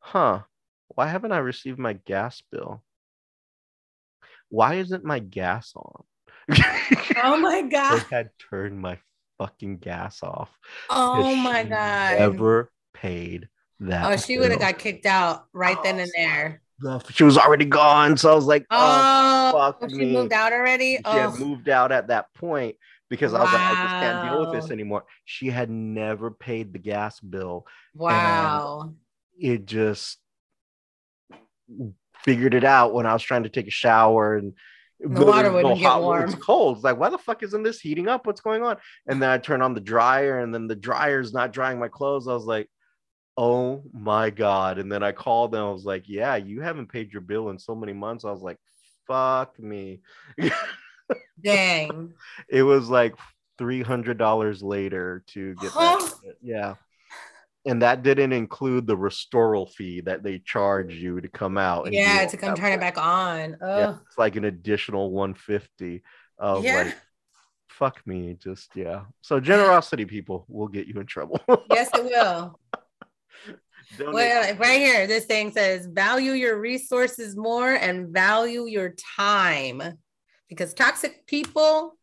huh 0.00 0.40
why 0.88 1.06
haven't 1.06 1.32
i 1.32 1.38
received 1.38 1.78
my 1.78 1.92
gas 1.92 2.42
bill? 2.50 2.82
Why 4.50 4.74
isn't 4.74 5.04
my 5.04 5.18
gas 5.18 5.72
on? 5.76 6.04
Oh 7.24 7.36
my 7.36 7.62
god. 7.62 8.04
had 8.10 8.30
turned 8.50 8.80
my 8.80 8.98
fucking 9.42 9.78
gas 9.78 10.22
off 10.22 10.56
Oh 10.88 11.34
my 11.34 11.62
she 11.64 11.68
god. 11.70 12.18
never 12.18 12.70
paid 12.94 13.48
that 13.80 14.12
Oh, 14.12 14.16
she 14.16 14.38
would 14.38 14.50
have 14.52 14.60
got 14.60 14.78
kicked 14.78 15.06
out 15.06 15.46
right 15.52 15.76
then 15.82 15.96
oh, 15.96 16.02
and 16.02 16.10
there. 16.16 16.62
She 17.10 17.24
was 17.24 17.36
already 17.38 17.64
gone 17.64 18.16
so 18.16 18.30
i 18.30 18.34
was 18.34 18.44
like 18.46 18.64
oh, 18.70 19.50
Oh, 19.54 19.72
fuck 19.80 19.90
she 19.90 19.96
me. 19.96 20.12
moved 20.12 20.32
out 20.32 20.52
already. 20.52 20.96
she 20.96 21.02
had 21.02 21.30
Oh, 21.34 21.36
moved 21.36 21.68
out 21.68 21.90
at 21.92 22.08
that 22.08 22.32
point 22.34 22.76
because 23.10 23.34
I 23.34 23.40
was 23.42 23.52
like, 23.52 23.60
I 23.60 23.82
just 23.82 24.00
can't 24.00 24.22
deal 24.30 24.40
with 24.40 24.52
this 24.52 24.70
anymore. 24.70 25.04
She 25.26 25.48
had 25.48 25.68
never 25.68 26.30
paid 26.30 26.72
the 26.72 26.78
gas 26.78 27.20
bill. 27.20 27.66
wow. 27.94 28.94
It 29.38 29.66
just 29.66 30.18
figured 32.24 32.54
it 32.54 32.64
out 32.64 32.94
when 32.94 33.04
I 33.04 33.12
was 33.12 33.22
trying 33.22 33.42
to 33.42 33.50
take 33.50 33.66
a 33.66 33.70
shower 33.70 34.36
and 34.36 34.54
The 35.04 35.24
water 35.26 35.50
wouldn't 35.52 35.78
get 35.80 35.86
hot- 35.86 36.02
warm. 36.02 36.24
It's 36.24 36.34
cold. 36.36 36.76
It's 36.78 36.84
like, 36.84 36.98
why 36.98 37.08
the 37.10 37.18
fuck 37.18 37.42
isn't 37.42 37.62
this 37.64 37.80
heating 37.80 38.08
up? 38.08 38.26
What's 38.26 38.40
going 38.40 38.62
on? 38.62 38.76
And 39.06 39.20
then 39.20 39.30
I 39.30 39.38
turn 39.38 39.60
on 39.60 39.74
the 39.74 39.80
dryer, 39.80 40.38
and 40.38 40.54
then 40.54 40.68
the 40.68 40.76
dryer's 40.76 41.32
not 41.32 41.52
drying 41.52 41.78
my 41.78 41.88
clothes. 41.88 42.28
I 42.28 42.34
was 42.34 42.44
like, 42.44 42.68
oh 43.36 43.82
my 43.92 44.30
god. 44.30 44.78
And 44.78 44.92
then 44.92 45.02
I 45.02 45.12
called 45.12 45.52
them. 45.52 45.64
I 45.66 45.70
was 45.70 45.84
like, 45.84 46.04
yeah, 46.06 46.36
you 46.36 46.60
haven't 46.60 46.92
paid 46.92 47.12
your 47.12 47.22
bill 47.22 47.50
in 47.50 47.58
so 47.58 47.74
many 47.74 47.92
months. 47.92 48.24
I 48.24 48.30
was 48.30 48.42
like, 48.42 48.58
fuck 49.08 49.58
me. 49.58 50.00
Dang. 51.42 52.12
it 52.48 52.62
was 52.62 52.88
like 52.88 53.14
three 53.58 53.82
hundred 53.82 54.18
dollars 54.18 54.62
later 54.62 55.24
to 55.28 55.54
get 55.56 55.70
Huh? 55.72 55.98
that. 56.24 56.36
Yeah, 56.40 56.74
and 57.64 57.82
that 57.82 58.02
didn't 58.02 58.32
include 58.32 58.86
the 58.86 58.96
restoral 58.96 59.66
fee 59.66 60.00
that 60.02 60.22
they 60.22 60.38
charge 60.38 60.94
you 60.94 61.20
to 61.20 61.28
come 61.28 61.56
out. 61.56 61.86
and 61.86 61.94
Yeah, 61.94 62.26
to 62.26 62.36
come 62.36 62.54
turn 62.54 62.72
it 62.72 62.80
back 62.80 62.98
on. 62.98 63.56
Yeah, 63.60 63.94
Oh, 63.94 64.00
it's 64.06 64.18
like 64.18 64.36
an 64.36 64.44
additional 64.44 65.10
one 65.10 65.34
fifty. 65.34 66.02
I 66.38 66.52
was 66.52 66.64
Yeah. 66.64 66.82
like, 66.82 66.96
fuck 67.68 68.04
me. 68.06 68.34
Just 68.34 68.74
yeah. 68.74 69.04
So 69.20 69.40
generosity, 69.40 70.04
people, 70.04 70.44
will 70.48 70.68
get 70.68 70.86
you 70.86 71.00
in 71.00 71.06
trouble. 71.06 71.40
yes, 71.70 71.88
it 71.94 72.04
will. 72.04 72.58
Donate- 73.98 74.14
Well, 74.14 74.56
right 74.56 74.78
here, 74.78 75.06
this 75.06 75.26
thing 75.26 75.52
says 75.52 75.86
value 75.86 76.32
your 76.32 76.58
resources 76.58 77.36
more 77.36 77.72
and 77.72 78.08
value 78.08 78.66
your 78.66 78.94
time 79.16 79.82
because 80.48 80.74
toxic 80.74 81.26
people 81.26 81.96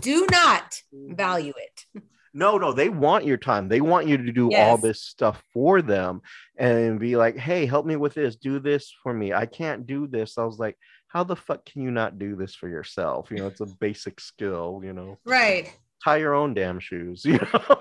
do 0.00 0.26
not 0.30 0.80
mm-hmm. 0.94 1.14
value 1.14 1.52
it. 1.56 2.02
No, 2.36 2.58
no, 2.58 2.72
they 2.72 2.88
want 2.88 3.24
your 3.24 3.36
time. 3.36 3.68
They 3.68 3.80
want 3.80 4.08
you 4.08 4.16
to 4.16 4.32
do 4.32 4.52
all 4.54 4.76
this 4.76 5.00
stuff 5.00 5.40
for 5.52 5.80
them 5.80 6.20
and 6.58 6.98
be 6.98 7.16
like, 7.16 7.36
hey, 7.36 7.64
help 7.64 7.86
me 7.86 7.94
with 7.94 8.14
this, 8.14 8.34
do 8.34 8.58
this 8.58 8.92
for 9.04 9.14
me. 9.14 9.32
I 9.32 9.46
can't 9.46 9.86
do 9.86 10.08
this. 10.08 10.36
I 10.36 10.44
was 10.44 10.58
like, 10.58 10.76
how 11.06 11.22
the 11.22 11.36
fuck 11.36 11.64
can 11.64 11.82
you 11.82 11.92
not 11.92 12.18
do 12.18 12.34
this 12.34 12.56
for 12.56 12.68
yourself? 12.68 13.30
You 13.30 13.36
know, 13.36 13.46
it's 13.46 13.60
a 13.60 13.66
basic 13.66 14.18
skill, 14.18 14.82
you 14.84 14.92
know. 14.92 15.16
Right. 15.24 15.72
Tie 16.02 16.16
your 16.16 16.34
own 16.34 16.54
damn 16.54 16.80
shoes, 16.80 17.24
you 17.24 17.38
know. 17.38 17.78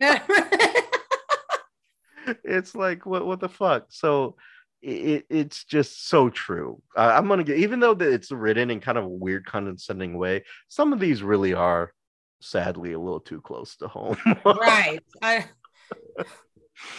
it's 2.44 2.74
like 2.74 3.06
what 3.06 3.24
what 3.24 3.38
the 3.38 3.48
fuck? 3.48 3.86
So 3.90 4.34
it, 4.82 5.26
it's 5.30 5.62
just 5.64 6.08
so 6.08 6.28
true. 6.28 6.82
Uh, 6.96 7.12
I'm 7.14 7.28
gonna 7.28 7.44
get 7.44 7.58
even 7.58 7.78
though 7.78 7.94
that 7.94 8.12
it's 8.12 8.32
written 8.32 8.68
in 8.68 8.80
kind 8.80 8.98
of 8.98 9.04
a 9.04 9.08
weird 9.08 9.46
condescending 9.46 10.18
way, 10.18 10.44
some 10.66 10.92
of 10.92 10.98
these 10.98 11.22
really 11.22 11.54
are 11.54 11.92
sadly 12.42 12.92
a 12.92 12.98
little 12.98 13.20
too 13.20 13.40
close 13.40 13.76
to 13.76 13.88
home. 13.88 14.16
right. 14.44 15.00
I 15.22 15.44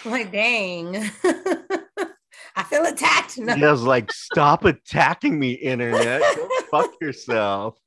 like 0.05 0.31
dang. 0.31 0.95
I 2.55 2.63
feel 2.63 2.85
attacked. 2.85 3.37
No. 3.39 3.55
Yeah, 3.55 3.69
I 3.69 3.71
was 3.71 3.83
like, 3.83 4.11
stop 4.11 4.63
attacking 4.63 5.39
me, 5.39 5.53
internet. 5.53 6.21
Go 6.21 6.49
fuck 6.71 6.91
yourself. 7.01 7.77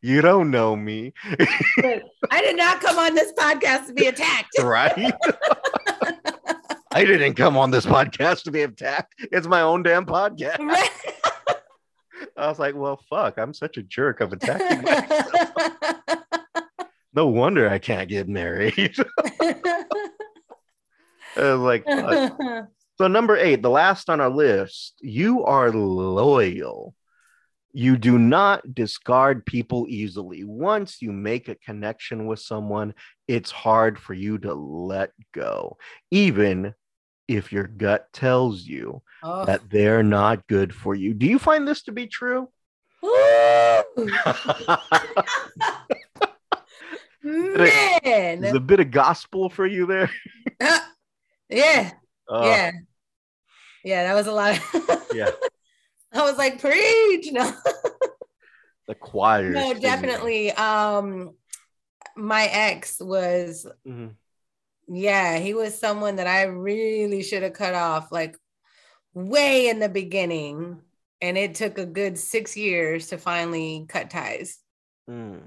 You 0.00 0.22
don't 0.22 0.52
know 0.52 0.76
me, 0.76 1.12
I 2.30 2.40
did 2.40 2.56
not 2.56 2.80
come 2.80 2.98
on 3.00 3.16
this 3.16 3.32
podcast 3.32 3.88
to 3.88 3.94
be 3.94 4.06
attacked. 4.06 4.56
right? 4.62 5.12
I 6.92 7.04
didn't 7.04 7.34
come 7.34 7.56
on 7.56 7.72
this 7.72 7.84
podcast 7.84 8.44
to 8.44 8.52
be 8.52 8.62
attacked. 8.62 9.14
It's 9.32 9.48
my 9.48 9.62
own 9.62 9.82
damn 9.82 10.06
podcast. 10.06 10.60
Right. 10.60 10.90
I 12.36 12.48
was 12.48 12.60
like, 12.60 12.76
well, 12.76 13.00
fuck, 13.10 13.38
I'm 13.38 13.52
such 13.52 13.76
a 13.76 13.82
jerk 13.82 14.20
of 14.20 14.32
attacking 14.32 14.84
myself. 14.84 16.22
No 17.18 17.26
wonder 17.26 17.68
I 17.68 17.80
can't 17.80 18.08
get 18.08 18.28
married. 18.28 18.96
Like, 21.36 21.84
fuck. 21.84 22.38
So 22.98 23.06
number 23.06 23.36
eight, 23.36 23.62
the 23.62 23.70
last 23.70 24.10
on 24.10 24.20
our 24.20 24.30
list, 24.30 24.94
you 25.00 25.44
are 25.44 25.70
loyal. 25.70 26.94
You 27.72 27.96
do 27.96 28.18
not 28.18 28.74
discard 28.74 29.46
people 29.46 29.86
easily. 29.88 30.42
Once 30.42 31.00
you 31.00 31.12
make 31.12 31.48
a 31.48 31.54
connection 31.54 32.26
with 32.26 32.40
someone, 32.40 32.94
it's 33.28 33.52
hard 33.52 34.00
for 34.00 34.14
you 34.14 34.38
to 34.38 34.54
let 34.54 35.12
go, 35.32 35.76
even 36.10 36.74
if 37.28 37.52
your 37.52 37.68
gut 37.68 38.08
tells 38.12 38.64
you 38.64 39.02
oh. 39.22 39.44
that 39.44 39.70
they're 39.70 40.02
not 40.02 40.46
good 40.48 40.74
for 40.74 40.94
you. 40.94 41.14
Do 41.14 41.26
you 41.26 41.38
find 41.38 41.68
this 41.68 41.82
to 41.84 41.92
be 41.92 42.08
true? 42.08 42.48
Woo! 47.28 47.56
There's 47.56 48.40
Man. 48.40 48.56
a 48.56 48.60
bit 48.60 48.80
of 48.80 48.90
gospel 48.90 49.50
for 49.50 49.66
you 49.66 49.86
there. 49.86 50.10
yeah. 51.50 51.92
Uh, 52.28 52.42
yeah. 52.44 52.70
Yeah, 53.84 54.04
that 54.04 54.14
was 54.14 54.26
a 54.26 54.32
lot. 54.32 54.58
Yeah. 55.14 55.30
I 56.12 56.22
was 56.22 56.36
like, 56.36 56.60
preach. 56.60 57.32
No, 57.32 57.50
The 58.86 58.94
choir. 58.94 59.50
no, 59.50 59.72
definitely. 59.74 60.50
Um, 60.52 61.34
my 62.16 62.44
ex 62.44 62.98
was, 63.00 63.66
Mhm. 63.86 64.14
yeah, 64.86 65.38
he 65.38 65.54
was 65.54 65.78
someone 65.78 66.16
that 66.16 66.26
I 66.26 66.42
really 66.44 67.22
should 67.22 67.42
have 67.42 67.52
cut 67.54 67.74
off 67.74 68.12
like 68.12 68.36
way 69.14 69.68
in 69.68 69.78
the 69.78 69.88
beginning. 69.88 70.80
And 71.20 71.36
it 71.36 71.54
took 71.56 71.78
a 71.78 71.86
good 71.86 72.18
six 72.18 72.56
years 72.56 73.08
to 73.08 73.18
finally 73.18 73.86
cut 73.88 74.10
ties. 74.10 74.58
Mm. 75.10 75.40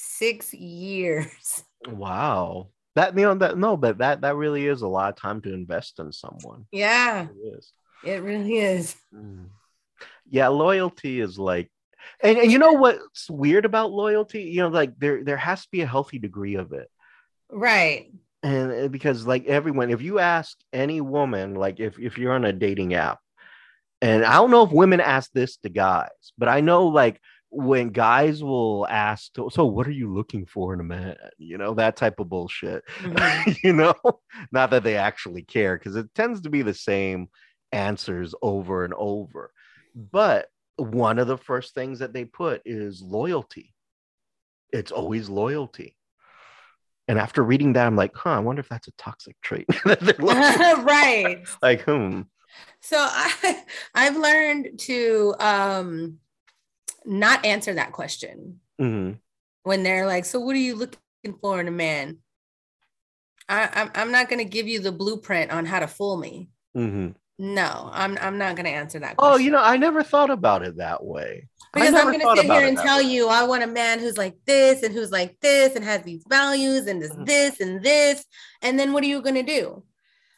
Six 0.00 0.52
years. 0.54 1.62
Wow. 1.88 2.68
That 2.94 3.16
you 3.16 3.24
know 3.24 3.34
that 3.36 3.56
no, 3.56 3.74
but 3.74 3.98
that 3.98 4.20
that 4.20 4.36
really 4.36 4.66
is 4.66 4.82
a 4.82 4.86
lot 4.86 5.08
of 5.08 5.16
time 5.16 5.40
to 5.42 5.54
invest 5.54 5.98
in 5.98 6.12
someone. 6.12 6.66
Yeah, 6.70 7.28
It 7.28 7.56
is. 7.56 7.72
it 8.04 8.22
really 8.22 8.58
is. 8.58 8.94
Mm. 9.14 9.46
Yeah, 10.28 10.48
loyalty 10.48 11.20
is 11.20 11.38
like 11.38 11.70
and, 12.22 12.36
and 12.36 12.52
you 12.52 12.58
know 12.58 12.72
what's 12.72 13.30
weird 13.30 13.64
about 13.64 13.92
loyalty? 13.92 14.42
You 14.42 14.62
know, 14.62 14.68
like 14.68 14.98
there 14.98 15.24
there 15.24 15.38
has 15.38 15.62
to 15.62 15.68
be 15.72 15.80
a 15.80 15.86
healthy 15.86 16.18
degree 16.18 16.56
of 16.56 16.72
it. 16.72 16.90
Right. 17.50 18.12
And 18.42 18.72
uh, 18.72 18.88
because 18.88 19.26
like 19.26 19.46
everyone, 19.46 19.90
if 19.90 20.02
you 20.02 20.18
ask 20.18 20.56
any 20.72 21.00
woman, 21.00 21.54
like 21.54 21.80
if, 21.80 21.98
if 21.98 22.18
you're 22.18 22.32
on 22.34 22.44
a 22.44 22.52
dating 22.52 22.92
app, 22.92 23.20
and 24.02 24.24
I 24.24 24.34
don't 24.34 24.50
know 24.50 24.64
if 24.64 24.70
women 24.72 25.00
ask 25.00 25.30
this 25.32 25.56
to 25.58 25.68
guys, 25.70 26.10
but 26.36 26.48
I 26.48 26.60
know 26.60 26.88
like 26.88 27.20
when 27.50 27.90
guys 27.90 28.42
will 28.44 28.86
ask, 28.88 29.32
so 29.50 29.64
what 29.66 29.86
are 29.86 29.92
you 29.92 30.12
looking 30.14 30.46
for 30.46 30.72
in 30.72 30.80
a 30.80 30.84
man? 30.84 31.16
You 31.38 31.58
know, 31.58 31.74
that 31.74 31.96
type 31.96 32.20
of 32.20 32.28
bullshit. 32.28 32.84
Mhm. 33.00 33.58
you 33.64 33.72
know, 33.72 33.94
not 34.52 34.70
that 34.70 34.84
they 34.84 34.96
actually 34.96 35.42
care 35.42 35.76
because 35.76 35.96
it 35.96 36.14
tends 36.14 36.42
to 36.42 36.50
be 36.50 36.62
the 36.62 36.74
same 36.74 37.28
answers 37.72 38.34
over 38.40 38.84
and 38.84 38.94
over. 38.94 39.52
But 39.94 40.46
one 40.76 41.18
of 41.18 41.26
the 41.26 41.36
first 41.38 41.74
things 41.74 41.98
that 41.98 42.12
they 42.12 42.24
put 42.24 42.62
is 42.64 43.02
loyalty. 43.02 43.74
It's 44.72 44.92
always 44.92 45.28
loyalty. 45.28 45.96
And 47.08 47.18
after 47.18 47.42
reading 47.42 47.72
that, 47.72 47.86
I'm 47.88 47.96
like, 47.96 48.14
huh, 48.14 48.30
I 48.30 48.38
wonder 48.38 48.60
if 48.60 48.68
that's 48.68 48.86
a 48.86 48.92
toxic 48.92 49.34
trait. 49.42 49.66
that 49.84 49.98
they're 49.98 50.14
looking- 50.18 50.84
right. 50.84 51.44
like, 51.60 51.82
hmm. 51.82 52.22
So 52.80 52.96
I 52.98 53.64
I've 53.94 54.16
learned 54.16 54.78
to 54.80 55.34
um 55.40 56.18
not 57.04 57.44
answer 57.44 57.74
that 57.74 57.92
question 57.92 58.60
mhm. 58.80 59.18
when 59.62 59.82
they're 59.82 60.06
like, 60.06 60.24
"So 60.24 60.40
what 60.40 60.54
are 60.56 60.58
you 60.58 60.76
looking 60.76 60.98
for 61.40 61.60
in 61.60 61.68
a 61.68 61.72
man?" 61.72 62.18
I, 63.48 63.68
I'm 63.72 63.90
I'm 63.94 64.12
not 64.12 64.28
going 64.28 64.38
to 64.38 64.44
give 64.50 64.68
you 64.68 64.80
the 64.80 64.92
blueprint 64.92 65.50
on 65.50 65.66
how 65.66 65.80
to 65.80 65.88
fool 65.88 66.16
me. 66.16 66.50
Mhm. 66.76 67.14
No, 67.38 67.88
I'm 67.92 68.18
I'm 68.20 68.38
not 68.38 68.54
going 68.54 68.66
to 68.66 68.70
answer 68.70 68.98
that. 68.98 69.16
Question. 69.16 69.32
Oh, 69.32 69.36
you 69.38 69.50
know, 69.50 69.62
I 69.62 69.76
never 69.76 70.02
thought 70.02 70.30
about 70.30 70.62
it 70.62 70.76
that 70.76 71.02
way. 71.02 71.48
Because 71.72 71.94
I'm 71.94 72.06
going 72.06 72.20
to 72.20 72.36
sit 72.36 72.44
here 72.44 72.66
and 72.66 72.76
tell 72.76 72.98
way. 72.98 73.04
you 73.04 73.28
I 73.28 73.44
want 73.44 73.62
a 73.62 73.66
man 73.66 73.98
who's 73.98 74.18
like 74.18 74.36
this 74.44 74.82
and 74.82 74.92
who's 74.92 75.10
like 75.10 75.38
this 75.40 75.74
and 75.74 75.84
has 75.84 76.02
these 76.02 76.22
values 76.28 76.86
and 76.86 77.00
this 77.00 77.12
Mhm. 77.12 77.26
this 77.26 77.60
and 77.60 77.82
this, 77.82 78.24
and 78.60 78.78
then 78.78 78.92
what 78.92 79.02
are 79.02 79.06
you 79.06 79.22
going 79.22 79.36
to 79.36 79.42
do? 79.42 79.84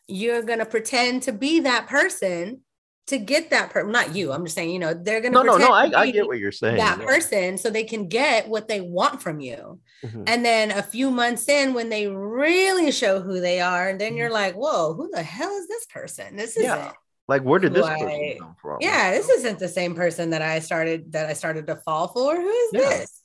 You're 0.07 0.43
going 0.43 0.59
to 0.59 0.67
pretend 0.67 1.25
to 1.25 1.33
be 1.33 1.61
that 1.61 1.89
person 1.89 2.63
to 3.09 3.19
get 3.19 3.51
that 3.51 3.71
person. 3.71 3.91
Not 3.91 4.15
you. 4.15 4.33
I'm 4.33 4.45
just 4.45 4.55
saying. 4.55 4.71
You 4.71 4.79
know, 4.79 4.95
they're 4.95 5.21
going 5.21 5.33
to 5.33 5.43
No, 5.43 5.57
no, 5.57 5.59
no. 5.59 5.73
I, 5.73 5.91
I 5.95 6.11
get 6.11 6.27
what 6.27 6.39
you're 6.39 6.53
saying. 6.53 6.77
that 6.77 6.99
yeah. 7.01 7.05
person 7.05 7.59
so 7.59 7.69
they 7.71 7.85
can 7.85 8.09
get 8.09 8.49
what 8.49 8.69
they 8.69 8.81
want 8.81 9.21
from 9.23 9.41
you. 9.41 9.81
Mhm. 10.05 10.25
And 10.27 10.45
then 10.45 10.71
a 10.71 10.83
few 10.83 11.11
months 11.11 11.49
in, 11.49 11.75
when 11.75 11.89
they 11.89 12.07
really 12.07 12.93
show 12.93 13.21
who 13.21 13.41
they 13.41 13.61
are, 13.61 13.89
and 13.89 14.01
then 14.01 14.17
you're 14.17 14.31
like, 14.31 14.55
whoa, 14.55 14.95
who 14.95 15.11
the 15.13 15.23
hell 15.23 15.51
is 15.57 15.67
this 15.69 15.87
person? 15.87 16.37
This 16.37 16.57
isn't. 16.57 16.65
Yeah. 16.65 16.93
Like, 17.29 17.43
where 17.43 17.59
did 17.61 17.73
this 17.75 17.83
Why- 17.83 17.99
person 18.01 18.37
come 18.41 18.57
from? 18.61 18.79
Yeah, 18.81 19.13
this 19.13 19.29
isn't 19.29 19.59
the 19.59 19.69
same 19.69 19.95
person 19.95 20.31
that 20.31 20.43
I 20.43 20.59
started 20.61 21.13
that 21.13 21.27
I 21.27 21.33
started 21.35 21.67
to 21.69 21.77
fall 21.77 22.09
for. 22.09 22.35
Who 22.37 22.49
is 22.49 22.71
Yeah. 22.73 22.89
this? 22.89 23.21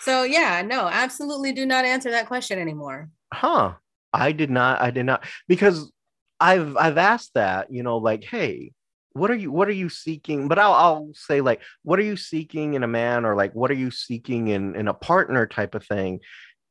So 0.00 0.24
yeah, 0.24 0.62
no, 0.62 0.88
absolutely 0.88 1.52
do 1.52 1.64
not 1.66 1.84
answer 1.84 2.10
that 2.10 2.26
question 2.26 2.58
anymore. 2.58 3.10
huh 3.32 3.74
i 4.12 4.30
did 4.30 4.48
not 4.50 4.80
i 4.80 4.92
did 4.92 5.04
not 5.04 5.24
because 5.48 5.90
i've 6.38 6.76
i've 6.76 6.98
asked 6.98 7.32
that 7.34 7.72
you 7.72 7.82
know 7.82 7.96
like 7.96 8.22
hey 8.22 8.70
what 9.14 9.30
are 9.30 9.34
you 9.36 9.50
what 9.50 9.68
are 9.68 9.72
you 9.72 9.88
seeking 9.88 10.48
but 10.48 10.58
i'll, 10.58 10.72
I'll 10.72 11.10
say 11.14 11.40
like 11.40 11.62
what 11.82 11.98
are 11.98 12.02
you 12.04 12.16
seeking 12.16 12.74
in 12.74 12.82
a 12.82 12.88
man 12.88 13.24
or 13.24 13.34
like 13.34 13.54
what 13.54 13.70
are 13.70 13.74
you 13.74 13.90
seeking 13.90 14.48
in 14.48 14.76
in 14.76 14.88
a 14.88 14.94
partner 14.94 15.46
type 15.46 15.74
of 15.74 15.84
thing 15.86 16.20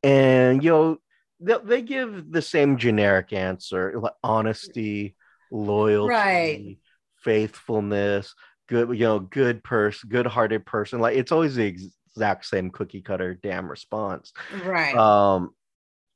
and 0.04 0.64
you 0.64 0.70
know 0.70 0.98
they, 1.40 1.56
they 1.64 1.82
give 1.82 2.32
the 2.32 2.42
same 2.42 2.78
generic 2.78 3.34
answer 3.34 3.94
like 4.00 4.14
honesty 4.24 5.16
loyalty 5.52 6.10
Right. 6.10 6.78
faithfulness 7.24 8.36
good 8.68 8.90
you 8.90 9.06
know 9.06 9.20
good 9.20 9.64
person 9.64 10.10
good 10.10 10.28
hearted 10.28 10.66
person 10.66 11.00
like 11.00 11.16
it's 11.18 11.32
always 11.32 11.56
the 11.56 11.66
exact 11.66 12.46
same 12.46 12.70
cookie 12.70 13.02
cutter 13.02 13.34
damn 13.42 13.70
response 13.70 14.34
Right. 14.66 14.96
um 14.96 15.52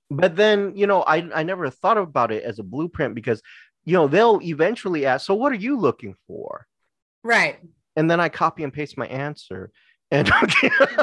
but 0.09 0.35
then 0.35 0.73
you 0.75 0.87
know 0.87 1.01
i 1.03 1.17
i 1.35 1.43
never 1.43 1.69
thought 1.69 1.97
about 1.97 2.31
it 2.31 2.43
as 2.43 2.59
a 2.59 2.63
blueprint 2.63 3.15
because 3.15 3.41
you 3.87 3.93
know 3.93 4.07
they'll 4.07 4.41
eventually 4.43 5.05
ask 5.05 5.25
so 5.25 5.33
what 5.33 5.51
are 5.51 5.55
you 5.55 5.77
looking 5.77 6.13
for 6.27 6.67
right. 7.23 7.57
and 7.95 8.11
then 8.11 8.19
i 8.19 8.27
copy 8.27 8.63
and 8.63 8.73
paste 8.73 8.97
my 8.97 9.07
answer 9.07 9.71
and 10.11 10.29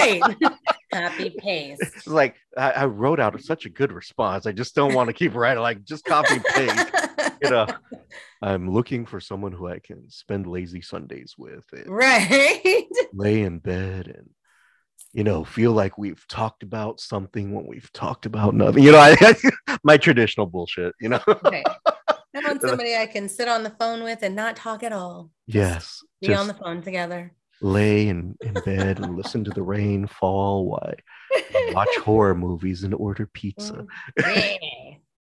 right. 0.00 0.22
Copy 0.92 1.30
paste. 1.38 1.82
it's 1.82 2.06
like 2.06 2.36
I, 2.56 2.70
I 2.70 2.84
wrote 2.86 3.20
out 3.20 3.38
such 3.42 3.64
a 3.64 3.70
good 3.70 3.92
response 3.92 4.46
i 4.46 4.52
just 4.52 4.74
don't 4.74 4.94
want 4.94 5.08
to 5.08 5.14
keep 5.14 5.34
writing 5.34 5.62
like 5.62 5.84
just 5.84 6.04
copy 6.04 6.38
paste 6.54 6.90
you 7.42 7.50
know 7.50 7.66
i'm 8.42 8.70
looking 8.70 9.06
for 9.06 9.20
someone 9.20 9.52
who 9.52 9.66
i 9.66 9.78
can 9.78 10.08
spend 10.10 10.46
lazy 10.46 10.82
sundays 10.82 11.34
with 11.38 11.64
and 11.72 11.88
right. 11.88 12.86
lay 13.12 13.42
in 13.42 13.58
bed 13.58 14.08
and 14.08 14.28
you 15.12 15.24
know, 15.24 15.42
feel 15.42 15.72
like 15.72 15.96
we've 15.96 16.24
talked 16.28 16.62
about 16.62 17.00
something 17.00 17.52
when 17.52 17.66
we've 17.66 17.90
talked 17.92 18.26
about 18.26 18.54
nothing. 18.54 18.82
You 18.82 18.92
know, 18.92 18.98
I, 18.98 19.34
my 19.82 19.96
traditional 19.96 20.46
bullshit. 20.46 20.94
You 21.00 21.08
know. 21.10 21.20
Okay. 21.26 21.64
Want 22.48 22.62
somebody 22.62 22.96
I 22.96 23.06
can 23.06 23.28
sit 23.28 23.48
on 23.48 23.62
the 23.62 23.70
phone 23.70 24.02
with 24.02 24.22
and 24.22 24.34
not 24.34 24.56
talk 24.56 24.82
at 24.82 24.92
all. 24.92 25.30
yes. 25.46 26.02
Be 26.20 26.34
on 26.34 26.48
the 26.48 26.54
phone 26.54 26.82
together. 26.82 27.32
lay 27.60 28.08
in, 28.08 28.36
in 28.40 28.54
bed 28.64 28.98
and 29.00 29.16
listen 29.16 29.44
to 29.44 29.50
the 29.50 29.62
rain 29.62 30.06
fall 30.06 30.78
I 30.82 31.72
watch 31.72 31.88
horror 32.04 32.34
movies 32.34 32.82
and 32.84 32.94
order 32.94 33.26
pizza 33.26 33.84
Yeah. 34.18 34.56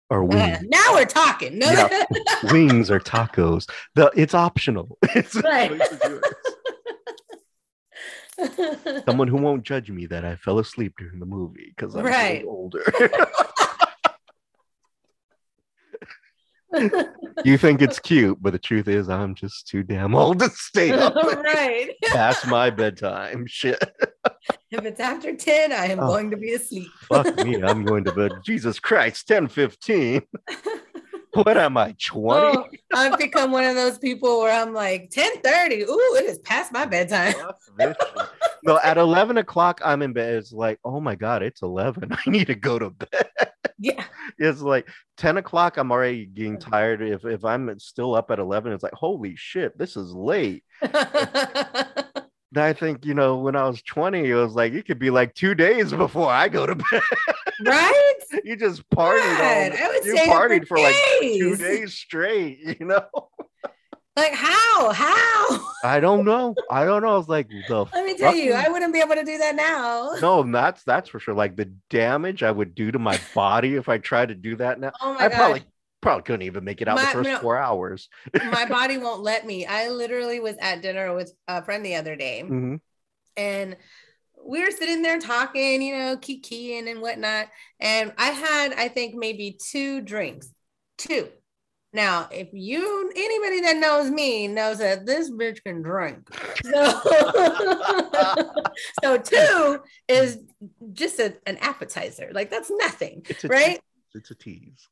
or 0.09 0.23
Uh, 0.23 0.25
wings. 0.25 0.57
now 0.69 0.93
we're 0.93 1.05
talking. 1.05 1.57
No, 1.59 1.71
Yeah. 1.71 2.03
wings 2.51 2.89
or 2.91 2.99
tacos. 2.99 3.69
The 3.95 4.11
it's 4.15 4.33
optional. 4.33 4.97
It's 5.15 5.35
Right. 5.35 5.79
someone 9.07 9.27
who 9.27 9.37
won't 9.37 9.63
judge 9.63 9.89
me 9.91 10.05
that 10.07 10.25
I 10.25 10.35
fell 10.35 10.59
asleep 10.59 10.93
during 10.97 11.19
the 11.19 11.25
movie 11.25 11.73
because 11.75 11.95
I'm 11.95 12.05
Right. 12.05 12.43
older. 12.47 12.83
you 17.45 17.57
think 17.57 17.81
it's 17.81 17.99
cute, 17.99 18.37
but 18.41 18.53
the 18.53 18.59
truth 18.59 18.87
is 18.87 19.09
I'm 19.09 19.35
just 19.35 19.67
too 19.67 19.83
damn 19.83 20.15
old 20.15 20.39
to 20.39 20.49
stay 20.49 20.91
up 20.97 21.15
right. 21.15 21.89
past 22.05 22.47
my 22.47 22.69
bedtime. 22.69 23.45
Shit. 23.47 23.81
If 24.71 24.85
it's 24.85 24.99
after 24.99 25.35
10, 25.35 25.71
I 25.71 25.87
am 25.87 25.99
Oh. 25.99 26.07
going 26.07 26.31
to 26.31 26.37
be 26.37 26.53
asleep. 26.53 26.87
Fuck 27.07 27.35
me. 27.37 27.61
I'm 27.61 27.85
going 27.85 28.03
to 28.05 28.11
bed. 28.11 28.31
Jesus 28.43 28.79
Christ, 28.79 29.27
10 29.27 29.47
15. 29.47 30.21
What 31.33 31.57
am 31.57 31.77
I, 31.77 31.95
20? 32.03 32.57
Oh, 32.57 32.65
I've 32.93 33.17
become 33.17 33.51
one 33.51 33.63
of 33.63 33.73
those 33.75 33.97
people 33.97 34.39
where 34.39 34.51
I'm 34.53 34.71
like 34.71 35.09
10:30. 35.09 35.81
Ooh, 35.89 36.15
it 36.19 36.25
is 36.25 36.37
past 36.39 36.71
my 36.71 36.85
bedtime. 36.85 37.33
Fuck 37.33 37.57
this 37.75 37.95
shit. 37.99 38.27
no, 38.63 38.79
at 38.83 38.97
11 38.99 39.37
o'clock, 39.37 39.81
I'm 39.83 40.03
in 40.03 40.13
bed. 40.13 40.35
It's 40.35 40.51
like, 40.51 40.77
oh 40.85 40.99
my 41.01 41.15
God, 41.15 41.41
it's 41.41 41.63
11. 41.63 42.09
I 42.11 42.29
need 42.29 42.45
to 42.47 42.55
go 42.55 42.77
to 42.77 42.91
bed. 42.91 43.29
Yeah. 43.83 44.05
It's 44.37 44.61
like 44.61 44.87
10 45.17 45.35
o'clock. 45.35 45.75
I'm 45.75 45.91
already 45.91 46.25
getting 46.25 46.57
mm-hmm. 46.57 46.71
tired. 46.71 47.01
If, 47.01 47.25
if 47.25 47.43
I'm 47.43 47.77
still 47.79 48.15
up 48.15 48.31
at 48.31 48.39
11, 48.39 48.71
it's 48.71 48.81
like, 48.81 48.93
holy 48.93 49.35
shit, 49.35 49.77
this 49.77 49.97
is 49.97 50.13
late. 50.13 50.63
I 50.81 52.71
think, 52.73 53.05
you 53.05 53.13
know, 53.13 53.39
when 53.39 53.57
I 53.57 53.67
was 53.67 53.81
20, 53.81 54.29
it 54.29 54.35
was 54.35 54.53
like, 54.53 54.71
it 54.71 54.85
could 54.85 54.99
be 54.99 55.09
like 55.09 55.33
two 55.33 55.53
days 55.53 55.91
before 55.91 56.29
I 56.29 56.47
go 56.47 56.65
to 56.65 56.75
bed. 56.91 57.01
right? 57.65 58.13
you 58.45 58.55
just 58.55 58.89
partied. 58.89 59.19
God, 59.19 59.71
all, 59.73 59.77
I 59.77 59.87
would 59.93 60.05
you 60.05 60.15
stay 60.15 60.29
up 60.29 60.37
partied 60.37 60.67
for 60.67 60.79
like 60.79 60.95
two 61.19 61.57
days. 61.57 61.59
days 61.59 61.93
straight, 61.95 62.59
you 62.79 62.85
know? 62.85 63.07
Like 64.15 64.33
how? 64.33 64.91
How? 64.91 65.67
I 65.83 65.99
don't 65.99 66.23
know. 66.23 66.53
I 66.69 66.85
don't 66.85 67.01
know. 67.01 67.13
I 67.15 67.17
was 67.17 67.27
like, 67.27 67.49
the 67.67 67.85
Let 67.93 68.05
me 68.05 68.15
tell 68.15 68.35
you, 68.35 68.53
I 68.53 68.69
wouldn't 68.69 68.93
be 68.93 68.99
able 68.99 69.15
to 69.15 69.23
do 69.23 69.37
that 69.39 69.55
now. 69.55 70.11
no, 70.21 70.43
that's 70.43 70.83
that's 70.83 71.09
for 71.09 71.19
sure. 71.19 71.33
Like 71.33 71.55
the 71.55 71.73
damage 71.89 72.43
I 72.43 72.51
would 72.51 72.75
do 72.75 72.91
to 72.91 72.99
my 72.99 73.19
body 73.35 73.75
if 73.75 73.89
I 73.89 73.97
tried 73.97 74.29
to 74.29 74.35
do 74.35 74.55
that 74.57 74.79
now. 74.79 74.91
Oh 75.01 75.13
my 75.15 75.25
I 75.25 75.29
god. 75.29 75.35
probably 75.37 75.63
probably 76.01 76.23
couldn't 76.23 76.41
even 76.43 76.63
make 76.63 76.81
it 76.81 76.87
out 76.87 76.97
My- 76.97 77.05
the 77.05 77.11
first 77.11 77.29
no. 77.29 77.39
four 77.39 77.57
hours. 77.57 78.09
my 78.51 78.65
body 78.69 78.97
won't 78.97 79.21
let 79.23 79.45
me. 79.47 79.65
I 79.65 79.89
literally 79.89 80.39
was 80.39 80.55
at 80.61 80.81
dinner 80.81 81.15
with 81.15 81.33
a 81.47 81.63
friend 81.63 81.83
the 81.85 81.95
other 81.95 82.15
day, 82.15 82.43
Mhm. 82.45 82.79
and 83.35 83.77
we 84.45 84.61
were 84.63 84.71
sitting 84.71 85.01
there 85.01 85.19
talking, 85.19 85.81
you 85.81 85.97
know, 85.97 86.17
kikiing 86.17 86.91
and 86.91 87.01
whatnot. 87.01 87.47
And 87.79 88.13
I 88.17 88.27
had, 88.31 88.73
I 88.73 88.89
think, 88.89 89.15
maybe 89.15 89.57
two 89.71 90.01
drinks. 90.01 90.51
Two. 90.97 91.29
Now, 91.93 92.27
if 92.31 92.49
you 92.51 93.11
anybody 93.15 93.61
that 93.61 93.77
knows 93.77 94.09
me 94.09 94.47
knows 94.47 94.79
that 94.79 95.05
this 95.05 95.29
bitch 95.31 95.63
can 95.63 95.81
drink. 95.81 96.27
So, 96.65 97.01
so 99.03 99.17
two 99.17 99.79
is 100.07 100.39
just 100.93 101.19
a, 101.19 101.35
an 101.45 101.57
appetizer. 101.57 102.29
Like 102.31 102.49
that's 102.49 102.71
nothing, 102.71 103.25
right? 103.43 103.71
tease. 103.71 103.79
It's 104.15 104.31
a 104.31 104.35
tease. 104.35 104.87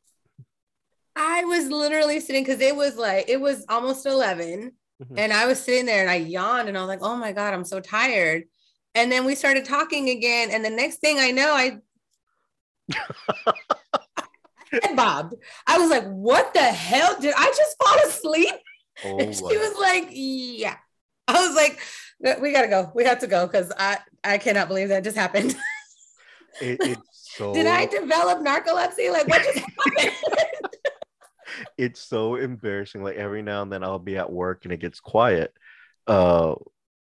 I 1.16 1.46
was 1.46 1.68
literally 1.70 2.20
sitting 2.20 2.44
because 2.44 2.60
it 2.62 2.76
was 2.76 2.98
like 2.98 3.30
it 3.30 3.40
was 3.40 3.66
almost 3.70 4.06
11 4.06 4.74
Mhm. 5.02 5.16
and 5.18 5.34
I 5.34 5.48
was 5.48 5.60
sitting 5.60 5.86
there 5.86 6.02
and 6.02 6.10
I 6.10 6.16
yawned 6.16 6.68
and 6.70 6.78
I 6.78 6.82
was 6.82 6.88
like, 6.90 7.02
oh 7.02 7.16
my 7.16 7.32
God, 7.32 7.54
I'm 7.54 7.66
so 7.66 7.80
tired. 7.80 8.44
And 8.94 9.12
then 9.12 9.26
we 9.26 9.34
started 9.34 9.66
talking 9.66 10.10
again. 10.10 10.52
And 10.52 10.64
the 10.64 10.70
next 10.70 10.98
thing 10.98 11.18
I 11.20 11.32
know, 11.32 11.54
I 11.54 11.78
head 14.72 14.96
bobbed. 14.96 15.36
I 15.68 15.78
was 15.78 15.90
like, 15.90 16.06
what 16.06 16.54
the 16.54 16.62
hell? 16.62 17.16
Did 17.20 17.34
I 17.38 17.54
just 17.56 17.76
fall 17.84 17.98
asleep? 18.08 18.54
Oh, 19.06 19.18
And 19.20 19.36
she 19.36 19.42
was 19.58 19.76
like, 19.80 20.08
yeah. 20.12 20.76
I 21.28 21.48
was 21.48 21.56
like, 21.56 21.80
we 22.42 22.52
gotta 22.52 22.68
go. 22.68 22.92
We 22.94 23.06
have 23.06 23.20
to 23.20 23.28
go 23.28 23.48
because 23.48 23.72
I 23.78 23.98
I 24.24 24.38
cannot 24.38 24.68
believe 24.68 24.90
that 24.90 25.04
just 25.04 25.18
happened. 25.18 25.56
It- 26.62 26.80
it's 26.82 27.32
so 27.38 27.54
Did 27.54 27.66
I 27.66 27.86
develop 27.86 28.40
narcolepsy? 28.40 29.10
Like 29.12 29.28
what 29.28 29.42
just 29.42 29.58
happened? 29.98 30.16
it's 31.78 32.00
so 32.02 32.36
embarrassing. 32.36 33.02
Like 33.04 33.16
every 33.16 33.42
now 33.42 33.62
and 33.62 33.72
then 33.72 33.84
I'll 33.84 34.00
be 34.00 34.18
at 34.18 34.32
work 34.32 34.66
and 34.66 34.74
it 34.74 34.80
gets 34.82 35.00
quiet. 35.00 35.54
Uh 36.06 36.56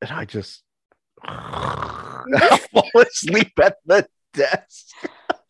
and 0.02 0.10
I 0.10 0.26
just 0.26 0.62
I 1.24 2.58
fall 2.72 2.90
asleep 3.00 3.52
at 3.60 3.76
the 3.86 4.06
desk. 4.34 4.86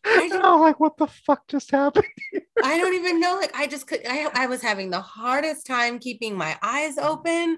I 0.05 0.29
And 0.33 0.43
I'm 0.43 0.59
like, 0.61 0.79
what 0.79 0.97
the 0.97 1.07
fuck 1.07 1.47
just 1.47 1.71
happened? 1.71 2.05
I 2.63 2.77
don't 2.77 2.93
even 2.93 3.19
know. 3.19 3.35
Like 3.35 3.55
I 3.55 3.67
just 3.67 3.87
could. 3.87 4.01
I, 4.07 4.29
I 4.33 4.47
was 4.47 4.61
having 4.61 4.89
the 4.89 5.01
hardest 5.01 5.65
time 5.65 5.99
keeping 5.99 6.35
my 6.35 6.57
eyes 6.61 6.97
open. 6.97 7.57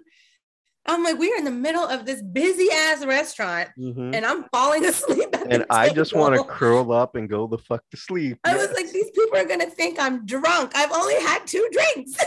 I'm 0.87 1.03
like, 1.03 1.17
we're 1.17 1.35
in 1.35 1.45
the 1.45 1.49
middle 1.51 1.83
of 1.83 2.05
this 2.05 2.21
busy 2.21 2.67
ass 2.71 3.03
restaurant, 3.03 3.69
Mhm. 3.79 4.13
and 4.15 4.23
I'm 4.23 4.43
falling 4.53 4.85
asleep. 4.91 5.29
At 5.33 5.51
And 5.51 5.65
I 5.71 5.89
just 5.89 6.13
want 6.15 6.35
to 6.35 6.43
curl 6.43 6.91
up 6.91 7.15
and 7.15 7.27
go 7.27 7.47
the 7.47 7.57
fuck 7.57 7.81
to 7.89 7.97
sleep. 7.97 8.37
I 8.43 8.55
was 8.55 8.71
like, 8.73 8.91
these 8.91 9.09
people 9.09 9.37
are 9.37 9.45
gonna 9.45 9.65
think 9.69 9.99
I'm 9.99 10.25
drunk. 10.27 10.73
I've 10.75 10.91
only 10.91 11.15
had 11.21 11.45
two 11.47 11.67
drinks. 11.71 12.13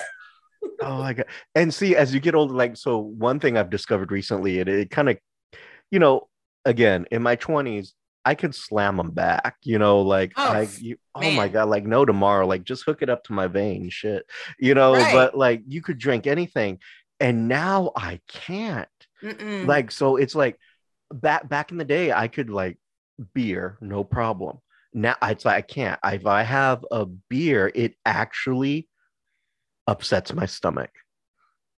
oh 0.82 0.98
my 0.98 1.12
god 1.14 1.26
and 1.54 1.72
see 1.72 1.94
as 1.94 2.12
you 2.12 2.18
get 2.18 2.34
older 2.34 2.52
like 2.52 2.76
so 2.76 2.98
one 2.98 3.38
thing 3.38 3.56
i've 3.56 3.70
discovered 3.70 4.10
recently 4.10 4.58
it, 4.58 4.66
it 4.66 4.90
kind 4.90 5.08
of 5.08 5.16
you 5.92 6.00
know 6.00 6.28
again 6.64 7.06
in 7.12 7.22
my 7.22 7.36
20s 7.36 7.92
i 8.28 8.34
could 8.34 8.54
slam 8.54 8.96
them 8.98 9.10
back 9.10 9.56
you 9.62 9.78
know 9.78 10.00
like 10.02 10.32
Oh, 10.36 10.50
I, 10.52 10.68
you, 10.80 10.96
oh 11.14 11.30
my 11.30 11.48
god 11.48 11.68
like 11.68 11.86
no 11.86 12.04
tomorrow 12.04 12.46
like 12.46 12.64
just 12.64 12.84
hook 12.84 13.02
it 13.02 13.10
up 13.10 13.24
to 13.24 13.32
my 13.32 13.46
vein 13.46 13.88
shit 13.90 14.24
you 14.58 14.74
know 14.74 14.92
Right. 14.94 15.12
but 15.12 15.36
like 15.36 15.62
you 15.66 15.80
could 15.82 15.98
drink 15.98 16.26
anything 16.26 16.78
and 17.20 17.48
now 17.48 17.90
i 17.96 18.20
can't 18.28 18.88
Mm-mm. 19.22 19.66
like 19.66 19.90
so 19.90 20.16
it's 20.16 20.34
like 20.34 20.58
back 21.12 21.48
back 21.48 21.72
in 21.72 21.78
the 21.78 21.84
day 21.84 22.12
i 22.12 22.28
could 22.28 22.50
like 22.50 22.78
beer 23.34 23.78
no 23.80 24.04
problem 24.04 24.58
now 24.92 25.16
it's 25.22 25.44
like 25.44 25.56
i 25.56 25.62
can't 25.62 25.98
if 26.04 26.26
i 26.26 26.42
have 26.42 26.84
a 26.90 27.06
beer 27.06 27.70
it 27.74 27.94
actually 28.04 28.88
upsets 29.86 30.32
my 30.34 30.46
stomach 30.46 30.90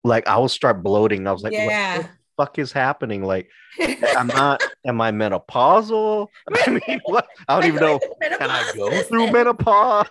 like 0.04 0.26
i 0.26 0.36
will 0.36 0.48
start 0.48 0.82
bloating 0.82 1.26
i 1.26 1.32
was 1.32 1.42
like 1.42 1.54
Yeah. 1.56 1.64
what 1.96 2.10
fuck 2.40 2.58
is 2.58 2.72
happening 2.72 3.22
like 3.22 3.50
i'm 4.16 4.28
not 4.28 4.62
am 4.86 4.98
i 5.00 5.10
menopausal 5.10 6.26
i 6.66 6.70
mean 6.70 7.00
what 7.04 7.26
i 7.48 7.60
don't 7.60 7.68
even 7.68 7.80
know 7.80 7.98
can 8.38 8.50
i 8.50 8.72
go 8.74 9.02
through 9.02 9.30
menopause 9.30 10.06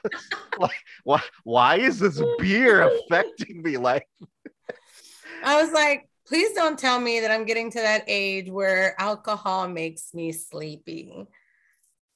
like 0.60 0.72
why 1.04 1.20
why 1.44 1.78
is 1.78 1.98
this 2.00 2.22
beer 2.38 2.82
affecting 2.82 3.64
me 3.64 3.78
like 3.78 4.08
I 5.44 5.62
was 5.62 5.72
like, 5.72 6.10
please 6.28 6.54
don't 6.54 6.78
tell 6.78 7.00
me 7.00 7.22
that 7.22 7.32
I'm 7.32 7.46
getting 7.46 7.72
to 7.72 7.80
that 7.80 8.04
age 8.08 8.50
where 8.50 9.00
alcohol 9.00 9.68
makes 9.68 10.14
me 10.14 10.32
sleepy. 10.32 11.26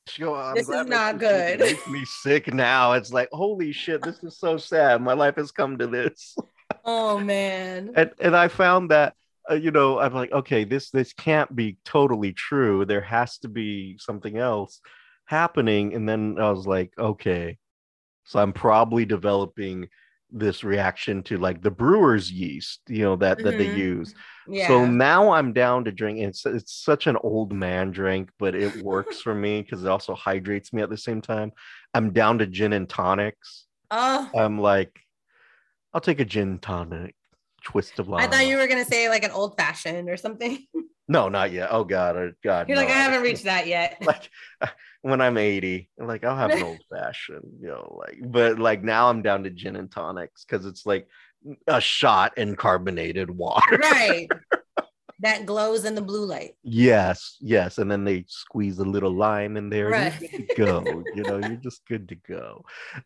Sure, 0.08 0.36
I'm 0.36 0.56
This 0.56 0.68
is 0.68 0.86
not 0.86 1.18
good. 1.18 1.60
Makes 1.60 1.88
me 1.88 2.04
sick 2.06 2.54
now. 2.54 2.94
It's 2.94 3.14
like, 3.14 3.30
holy 3.32 3.72
shit, 3.72 4.02
this 4.02 4.22
is 4.24 4.38
so 4.38 4.58
sad. 4.58 5.02
My 5.02 5.14
life 5.14 5.38
has 5.38 5.52
come 5.52 5.78
to 5.78 5.88
this. 5.88 6.36
Oh 6.84 7.18
man. 7.20 7.92
And 7.96 8.12
and 8.20 8.36
I 8.36 8.50
found 8.50 8.92
that 8.92 9.16
uh, 9.50 9.56
you 9.56 9.72
know, 9.72 10.00
I'm 10.00 10.14
like, 10.14 10.32
okay, 10.32 10.64
this 10.64 10.90
this 10.92 11.14
can't 11.14 11.56
be 11.56 11.78
totally 11.86 12.34
true. 12.34 12.86
There 12.86 13.02
has 13.02 13.38
to 13.40 13.50
be 13.50 13.98
something 14.00 14.38
else 14.38 14.80
happening. 15.26 15.94
And 15.96 16.08
then 16.08 16.38
I 16.40 16.52
was 16.52 16.68
like, 16.68 16.92
okay, 16.98 17.58
so 18.24 18.40
I'm 18.40 18.54
probably 18.54 19.06
developing 19.06 19.88
this 20.32 20.64
reaction 20.64 21.22
to 21.24 21.38
like 21.38 21.62
the 21.62 21.72
brewer's 21.72 22.32
yeast, 22.32 22.82
you 22.88 23.04
know, 23.04 23.16
that 23.18 23.44
that 23.44 23.58
they 23.58 23.68
Mhm. 23.68 23.76
use. 23.76 24.14
Yeah. 24.48 24.68
So 24.68 24.86
now 24.86 25.32
I'm 25.32 25.54
down 25.54 25.86
to 25.86 25.92
drink. 25.92 26.20
It's 26.20 26.46
it's 26.46 26.74
such 26.74 27.08
an 27.08 27.18
old 27.24 27.54
man 27.54 27.92
drink, 27.92 28.32
but 28.40 28.56
it 28.56 28.76
works 28.76 29.22
for 29.22 29.36
me 29.36 29.62
because 29.62 29.84
it 29.84 29.90
also 29.90 30.16
hydrates 30.16 30.74
me 30.74 30.82
at 30.82 30.90
the 30.90 30.98
same 30.98 31.22
time. 31.22 31.52
I'm 31.94 32.14
down 32.14 32.40
to 32.40 32.48
gin 32.48 32.74
and 32.74 32.90
tonics. 32.90 33.66
oh, 33.92 34.30
I'm 34.36 34.60
like, 34.60 35.00
I'll 35.94 36.02
take 36.02 36.20
a 36.20 36.26
gin 36.26 36.60
tonic, 36.60 37.16
twist 37.64 38.00
of 38.00 38.08
lime. 38.08 38.22
I 38.22 38.28
thought 38.28 38.48
you 38.48 38.58
were 38.58 38.68
gonna 38.68 38.86
say 38.86 39.10
like 39.10 39.24
an 39.24 39.32
old 39.32 39.58
fashioned 39.58 40.10
or 40.10 40.18
something. 40.18 40.66
No, 41.08 41.28
not 41.28 41.52
yet. 41.52 41.68
Oh 41.70 41.84
God, 41.84 42.16
oh, 42.16 42.32
God. 42.44 42.70
You're 42.70 42.78
like. 42.78 42.88
I 42.88 42.94
haven't 42.94 43.24
reached 43.24 43.44
that 43.44 43.68
yet. 43.68 43.98
Like 44.06 44.30
uh, 44.62 44.68
when 45.02 45.20
I'm 45.20 45.38
80, 45.38 45.90
like 45.98 46.24
I'll 46.24 46.38
have 46.38 46.52
an 46.52 46.64
old 46.64 46.80
fashioned, 46.90 47.60
you 47.60 47.68
know, 47.68 47.98
like. 48.00 48.20
But 48.24 48.58
like 48.58 48.84
now 48.84 49.10
I'm 49.10 49.22
down 49.22 49.44
to 49.44 49.50
gin 49.50 49.76
and 49.76 49.92
tonics 49.92 50.46
because 50.46 50.66
it's 50.66 50.86
like 50.86 51.08
a 51.68 51.82
shot 51.82 52.38
in 52.38 52.56
carbonated 52.56 53.30
water. 53.30 53.78
right. 53.78 54.30
That 55.20 55.46
glows 55.46 55.86
in 55.86 55.96
the 55.96 56.02
blue 56.02 56.26
light. 56.26 56.56
Yes, 56.64 57.38
yes, 57.40 57.78
and 57.78 57.90
then 57.90 58.04
they 58.04 58.26
squeeze 58.28 58.80
a 58.80 58.84
little 58.84 59.14
lime 59.14 59.58
in 59.58 59.70
there, 59.70 59.90
Right. 59.90 60.12
and 60.12 60.22
you're 60.22 60.40
good 60.40 60.50
to 60.50 60.56
go. 60.56 61.04
you 61.16 61.24
know, 61.24 61.38
you're 61.48 61.58
just 61.58 61.86
good 61.88 62.10
to 62.10 62.16
go. 62.16 62.66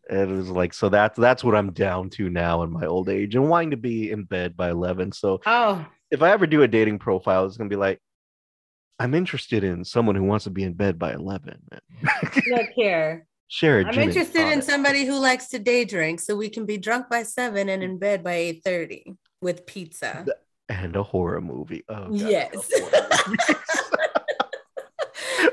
And 0.10 0.32
it 0.32 0.36
was 0.36 0.50
like, 0.50 0.74
so 0.74 0.90
that's 0.90 1.18
that's 1.20 1.44
what 1.44 1.56
I'm 1.56 1.72
down 1.74 2.10
to 2.12 2.30
now 2.30 2.64
in 2.64 2.72
my 2.72 2.86
old 2.86 3.10
age, 3.10 3.36
and 3.36 3.50
wanting 3.50 3.72
to 3.72 3.78
be 3.78 4.12
in 4.12 4.24
bed 4.24 4.56
by 4.56 4.70
eleven. 4.70 5.12
So 5.12 5.42
Oh, 5.46 5.86
if 6.12 6.22
I 6.22 6.32
ever 6.32 6.48
do 6.48 6.64
a 6.64 6.68
dating 6.68 7.00
profile, 7.00 7.46
it's 7.46 7.58
gonna 7.58 7.70
be 7.70 7.76
like, 7.76 8.00
I'm 9.00 9.14
interested 9.14 9.64
in 9.64 9.84
someone 9.84 10.16
who 10.16 10.24
wants 10.24 10.46
to 10.46 10.50
be 10.52 10.64
in 10.64 10.74
bed 10.74 10.98
by 10.98 11.14
eleven. 11.14 11.60
look 12.50 12.70
here. 12.76 13.26
Share 13.50 13.80
I'm 13.88 13.98
interested 13.98 14.52
in 14.52 14.62
somebody 14.62 15.06
who 15.06 15.18
likes 15.20 15.48
to 15.50 15.60
day 15.60 15.86
drink 15.86 16.20
so 16.20 16.36
we 16.36 16.50
can 16.50 16.66
be 16.66 16.78
drunk 16.78 17.08
by 17.10 17.24
seven 17.24 17.70
and 17.70 17.82
mm. 17.82 17.86
in 17.86 17.98
bed 17.98 18.22
by 18.22 18.34
eight 18.34 18.62
thirty 18.64 19.16
with 19.42 19.66
pizza. 19.66 20.26
And 20.70 20.96
a 20.96 21.04
horror 21.04 21.42
movie. 21.42 21.84
Oh, 21.90 22.10
God, 22.10 22.14
Yes. 22.14 22.70
I 22.76 22.82
love 22.82 23.12
horror 23.12 23.28
movies. 23.50 23.88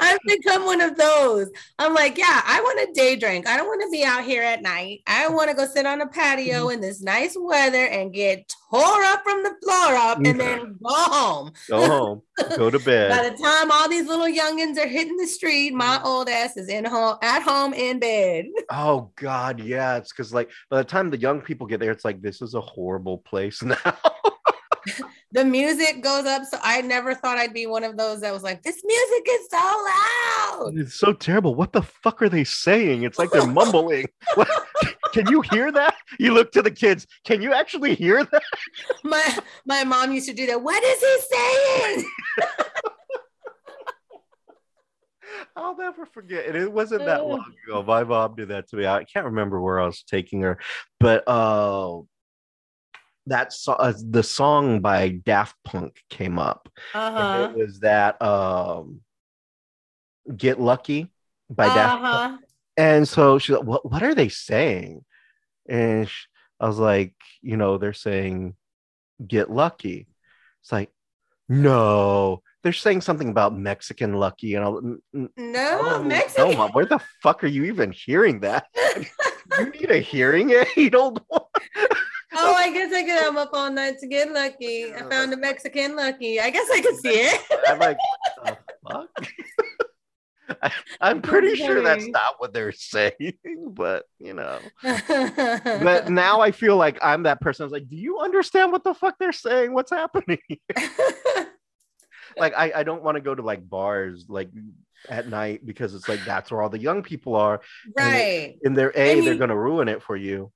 I've 0.01 0.19
become 0.27 0.65
one 0.65 0.81
of 0.81 0.97
those. 0.97 1.51
I'm 1.79 1.95
like, 1.95 2.19
yeah, 2.19 2.43
I 2.45 2.61
want 2.61 2.89
a 2.89 2.93
day 2.93 3.17
drink. 3.17 3.47
I 3.47 3.57
don't 3.57 3.67
want 3.67 3.83
to 3.83 3.91
be 3.91 4.05
out 4.05 4.25
here 4.25 4.43
at 4.43 4.63
night. 4.63 5.03
I 5.07 5.29
want 5.29 5.51
to 5.51 5.57
go 5.57 5.67
sit 5.67 5.87
on 5.87 6.01
a 6.01 6.07
patio 6.07 6.65
mm-hmm. 6.65 6.75
in 6.75 6.81
this 6.81 7.03
nice 7.03 7.37
weather 7.39 7.87
and 7.87 8.13
get 8.13 8.53
tore 8.71 9.03
up 9.03 9.23
from 9.23 9.43
the 9.43 9.55
floor 9.63 9.97
up 9.97 10.19
and 10.19 10.39
then 10.39 10.77
go 10.83 10.95
home. 10.95 11.53
Go 11.69 11.87
home, 11.87 12.23
go 12.57 12.71
to 12.71 12.79
bed. 12.85 13.11
By 13.11 13.29
the 13.29 13.37
time 13.37 13.71
all 13.71 13.89
these 13.89 14.07
little 14.07 14.27
youngins 14.27 14.79
are 14.79 14.89
hitting 14.89 15.17
the 15.17 15.27
street, 15.27 15.75
my 15.75 15.97
mm-hmm. 15.97 16.07
old 16.07 16.29
ass 16.29 16.57
is 16.57 16.69
in 16.69 16.85
home 16.85 17.17
at 17.23 17.43
home 17.43 17.73
in 17.73 17.99
bed. 17.99 18.47
Oh 18.71 19.11
God, 19.17 19.61
yeah. 19.61 19.97
It's 19.97 20.13
because 20.13 20.33
like 20.33 20.51
by 20.71 20.79
the 20.79 20.85
time 20.85 21.11
the 21.11 21.19
young 21.19 21.41
people 21.41 21.67
get 21.67 21.81
there, 21.81 21.93
it's 21.93 22.05
like 22.05 22.21
this 22.21 22.43
is 22.43 22.55
a 22.55 22.61
horrible 22.61 23.19
place 23.19 23.63
now. 23.63 23.97
The 25.33 25.45
music 25.45 26.01
goes 26.01 26.27
up. 26.27 26.45
So 26.45 26.59
I 26.63 26.81
never 26.83 27.13
thought 27.13 27.39
I'd 27.39 27.53
be 27.53 27.67
one 27.67 27.83
of 27.83 27.97
those 27.97 28.21
that 28.21 28.33
was 28.33 28.45
like, 28.45 28.63
this 28.63 28.81
music 28.85 29.27
is 29.29 29.49
so 29.51 29.57
loud. 29.57 30.73
it's 30.77 30.95
so 30.95 31.13
terrible. 31.13 31.57
What 31.57 31.73
the 31.73 31.83
fuck 31.83 32.23
are 32.23 32.29
they 32.29 32.45
saying? 32.45 33.03
It's 33.03 33.19
like 33.19 33.31
they're 33.33 33.45
mumbling. 33.47 34.07
What? 34.37 34.49
Can 35.13 35.27
you 35.29 35.41
hear 35.41 35.73
that? 35.73 35.97
You 36.21 36.35
look 36.35 36.53
to 36.53 36.63
the 36.63 36.71
kids. 36.71 37.07
Can 37.25 37.43
you 37.43 37.53
actually 37.53 37.95
hear 37.97 38.23
that? 38.25 38.43
My 39.03 39.39
my 39.67 39.83
mom 39.83 40.13
used 40.13 40.29
to 40.29 40.35
do 40.35 40.47
that. 40.47 40.63
What 40.63 40.83
is 40.85 41.01
he 41.01 41.19
saying? 41.33 42.11
I'll 45.57 45.77
never 45.77 46.07
forget. 46.07 46.47
And 46.47 46.57
it 46.57 46.71
wasn't 46.71 47.05
that 47.07 47.21
Oh. 47.21 47.27
long 47.29 47.53
ago. 47.69 47.83
My 47.83 48.05
mom 48.05 48.37
did 48.37 48.49
that 48.49 48.69
to 48.71 48.77
me. 48.77 48.87
I 48.87 49.05
can't 49.05 49.27
remember 49.27 49.61
where 49.61 49.81
I 49.81 49.87
was 49.87 50.03
taking 50.03 50.43
her, 50.43 50.59
but 51.01 51.27
uh 51.29 52.01
that 53.27 53.53
so- 53.53 53.73
uh, 53.75 53.93
the 54.11 54.23
song 54.23 54.81
by 54.81 55.09
Daft 55.09 55.57
Punk 55.65 56.01
came 56.11 56.39
up. 56.39 56.69
Uh-huh. 56.95 57.49
It 57.51 57.57
was 57.57 57.81
that 57.81 58.21
um 58.23 59.01
Get 60.37 60.61
Lucky 60.61 61.13
by 61.51 61.67
Daft 61.67 62.03
Punk. 62.03 62.15
Uh-huh. 62.35 62.39
And 62.77 63.07
so 63.09 63.39
she's 63.39 63.57
like, 63.57 63.65
what, 63.65 63.89
what 63.91 64.03
are 64.03 64.15
they 64.15 64.29
saying? 64.29 65.05
And 65.69 66.09
sh 66.09 66.25
I 66.61 66.67
was 66.67 66.79
like, 66.79 67.15
you 67.43 67.57
know, 67.57 67.79
they're 67.79 67.93
saying 67.93 68.55
get 69.27 69.51
lucky. 69.51 70.07
It's 70.63 70.73
like, 70.73 70.91
no, 71.49 72.43
they're 72.63 72.73
saying 72.73 73.03
something 73.03 73.29
about 73.29 73.57
Mexican 73.57 74.15
lucky. 74.15 74.55
And 74.55 74.65
I'll, 74.65 74.79
"N- 74.79 75.03
n- 75.15 75.29
No, 75.37 75.83
no, 75.83 76.03
Mexican. 76.05 76.51
no, 76.53 76.57
Mom, 76.57 76.71
where 76.73 76.87
the 76.87 77.01
fuck 77.23 77.45
are 77.45 77.49
you 77.49 77.65
even 77.65 77.93
hearing 77.93 78.41
that? 78.41 78.67
you 79.59 79.71
need 79.71 79.91
a 79.91 79.99
hearing 79.99 80.53
aid, 80.77 80.95
old 81.03 81.21
one. 81.29 81.43
Oh, 82.37 82.55
I 82.55 82.73
guess 82.73 82.93
I 82.93 83.03
could 83.03 83.21
have 83.21 83.37
up 83.37 83.51
all 83.53 83.71
night 83.71 83.99
to 84.01 84.07
get 84.07 84.33
lucky. 84.33 84.93
I 84.93 85.03
found 85.09 85.33
a 85.33 85.37
Mexican 85.37 85.97
lucky. 85.97 86.41
I 86.41 86.51
guess 86.51 86.69
I 86.73 86.81
could 86.81 86.97
see 86.97 87.11
it. 87.11 87.41
I'm 87.69 87.79
like, 87.79 87.99
the 88.45 88.59
fuck? 88.89 89.09
I, 90.63 90.71
I'm 91.01 91.23
pretty 91.23 91.57
sure 91.57 91.83
that's 91.83 92.07
not 92.07 92.35
what 92.39 92.53
they're 92.53 92.73
saying, 92.73 93.35
but 93.69 94.05
you 94.19 94.35
know. 94.35 94.59
but 94.83 96.11
now 96.11 96.41
I 96.41 96.51
feel 96.51 96.77
like 96.77 96.99
I'm 97.03 97.23
that 97.25 97.41
person. 97.41 97.65
I 97.65 97.67
was 97.67 97.73
like, 97.73 97.89
do 97.89 97.97
you 97.97 98.19
understand 98.19 98.73
what 98.73 98.85
the 98.85 98.95
fuck 98.95 99.17
they're 99.19 99.33
saying? 99.33 99.73
What's 99.73 99.91
happening? 99.91 100.39
like, 102.37 102.55
I, 102.57 102.73
I 102.77 102.83
don't 102.83 103.03
want 103.03 103.17
to 103.17 103.21
go 103.21 103.35
to 103.35 103.43
like 103.43 103.69
bars 103.69 104.27
like 104.29 104.51
at 105.09 105.29
night 105.29 105.65
because 105.65 105.95
it's 105.95 106.09
like 106.09 106.25
that's 106.25 106.51
where 106.51 106.63
all 106.63 106.69
the 106.71 106.79
young 106.79 107.03
people 107.03 107.37
are. 107.37 107.61
right. 107.97 108.57
And 108.65 108.77
they're 108.77 108.93
a, 108.95 109.19
I 109.19 109.21
they're 109.23 109.37
gonna 109.37 109.57
ruin 109.57 109.89
it 109.89 110.03
for 110.03 110.17
you. 110.17 110.53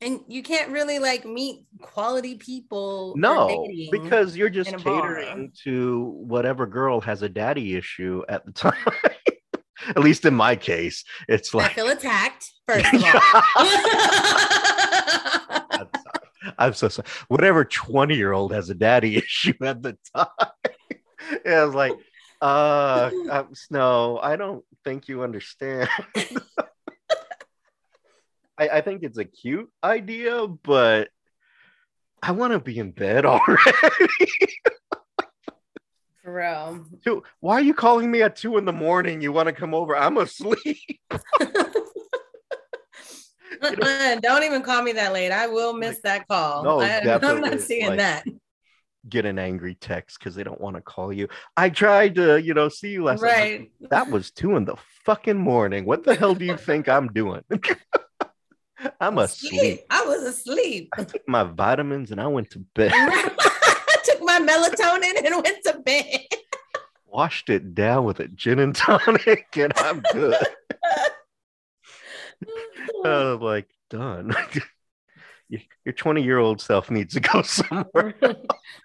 And 0.00 0.20
you 0.28 0.42
can't 0.42 0.70
really 0.70 0.98
like 0.98 1.24
meet 1.24 1.64
quality 1.80 2.34
people. 2.34 3.14
No, 3.16 3.66
because 3.90 4.36
you're 4.36 4.50
just 4.50 4.76
catering 4.78 5.52
to 5.62 6.04
whatever 6.26 6.66
girl 6.66 7.00
has 7.00 7.22
a 7.22 7.28
daddy 7.28 7.74
issue 7.76 8.22
at 8.28 8.44
the 8.44 8.52
time. 8.52 8.74
at 9.88 9.98
least 9.98 10.24
in 10.24 10.34
my 10.34 10.56
case, 10.56 11.04
it's 11.28 11.54
like 11.54 11.70
I 11.70 11.74
feel 11.74 11.88
attacked, 11.88 12.50
first 12.66 12.92
of 12.92 13.04
all. 13.04 13.10
I'm 15.70 15.88
sorry. 15.94 16.54
I'm 16.58 16.74
so 16.74 16.88
sorry. 16.88 17.08
Whatever 17.28 17.64
20 17.64 18.14
year 18.14 18.32
old 18.32 18.52
has 18.52 18.68
a 18.70 18.74
daddy 18.74 19.16
issue 19.16 19.54
at 19.62 19.82
the 19.82 19.96
time. 20.14 20.26
yeah, 21.44 21.62
I 21.62 21.64
was 21.64 21.74
like, 21.74 21.94
uh, 22.42 23.10
um, 23.30 23.52
no, 23.70 24.18
I 24.22 24.36
don't 24.36 24.64
think 24.84 25.08
you 25.08 25.22
understand. 25.22 25.88
I, 28.58 28.68
I 28.68 28.80
think 28.80 29.02
it's 29.02 29.18
a 29.18 29.24
cute 29.24 29.68
idea, 29.82 30.46
but 30.46 31.08
I 32.22 32.32
want 32.32 32.52
to 32.52 32.58
be 32.58 32.78
in 32.78 32.92
bed 32.92 33.24
already. 33.26 33.58
For 36.22 36.32
real. 36.32 36.86
Two, 37.04 37.22
why 37.40 37.54
are 37.54 37.62
you 37.62 37.74
calling 37.74 38.10
me 38.10 38.22
at 38.22 38.36
two 38.36 38.56
in 38.56 38.64
the 38.64 38.72
morning? 38.72 39.20
You 39.20 39.30
want 39.30 39.46
to 39.48 39.52
come 39.52 39.74
over? 39.74 39.94
I'm 39.94 40.16
asleep. 40.16 40.78
Don't 44.22 44.42
even 44.42 44.62
call 44.62 44.82
me 44.82 44.92
that 44.92 45.12
late. 45.12 45.32
I 45.32 45.46
will 45.46 45.74
miss 45.74 46.00
that 46.00 46.26
call. 46.28 46.64
No, 46.64 46.80
I, 46.80 46.88
am 47.00 47.40
not 47.40 47.60
seeing 47.60 47.88
like- 47.88 47.98
that. 47.98 48.24
Get 49.06 49.26
an 49.26 49.38
angry 49.38 49.74
text 49.74 50.18
because 50.18 50.34
they 50.34 50.44
don't 50.44 50.62
want 50.62 50.76
to 50.76 50.80
call 50.80 51.12
you. 51.12 51.28
I 51.58 51.68
tried 51.68 52.14
to, 52.14 52.40
you 52.40 52.54
know, 52.54 52.70
see 52.70 52.88
you 52.88 53.04
last 53.04 53.20
night. 53.20 53.70
That 53.90 54.08
was 54.08 54.30
two 54.30 54.56
in 54.56 54.64
the 54.64 54.76
fucking 55.04 55.36
morning. 55.36 55.84
What 55.84 56.04
the 56.04 56.14
hell 56.14 56.34
do 56.34 56.46
you 56.46 56.56
think 56.56 56.88
I'm 56.88 57.08
doing? 57.08 57.42
I'm 59.00 59.18
asleep. 59.18 59.80
I 59.90 60.04
was 60.04 60.22
asleep. 60.22 60.88
I 60.96 61.04
took 61.04 61.26
my 61.28 61.44
vitamins 61.44 62.10
and 62.10 62.20
I 62.20 62.26
went 62.26 62.50
to 62.50 62.58
bed. 62.74 62.92
I 62.94 63.96
took 64.04 64.20
my 64.22 64.38
melatonin 64.40 65.24
and 65.24 65.42
went 65.42 65.62
to 65.64 65.78
bed. 65.84 66.20
Washed 67.06 67.48
it 67.50 67.74
down 67.74 68.04
with 68.04 68.20
a 68.20 68.28
gin 68.28 68.58
and 68.58 68.74
tonic, 68.74 69.46
and 69.56 69.72
I'm 69.76 70.00
good. 70.12 70.34
I'm 73.04 73.40
like 73.40 73.68
done. 73.90 74.34
Your- 75.48 75.60
Your 75.84 75.92
20 75.92 76.22
year 76.22 76.38
old 76.38 76.60
self 76.60 76.90
needs 76.90 77.14
to 77.14 77.20
go 77.20 77.42
somewhere. 77.42 78.14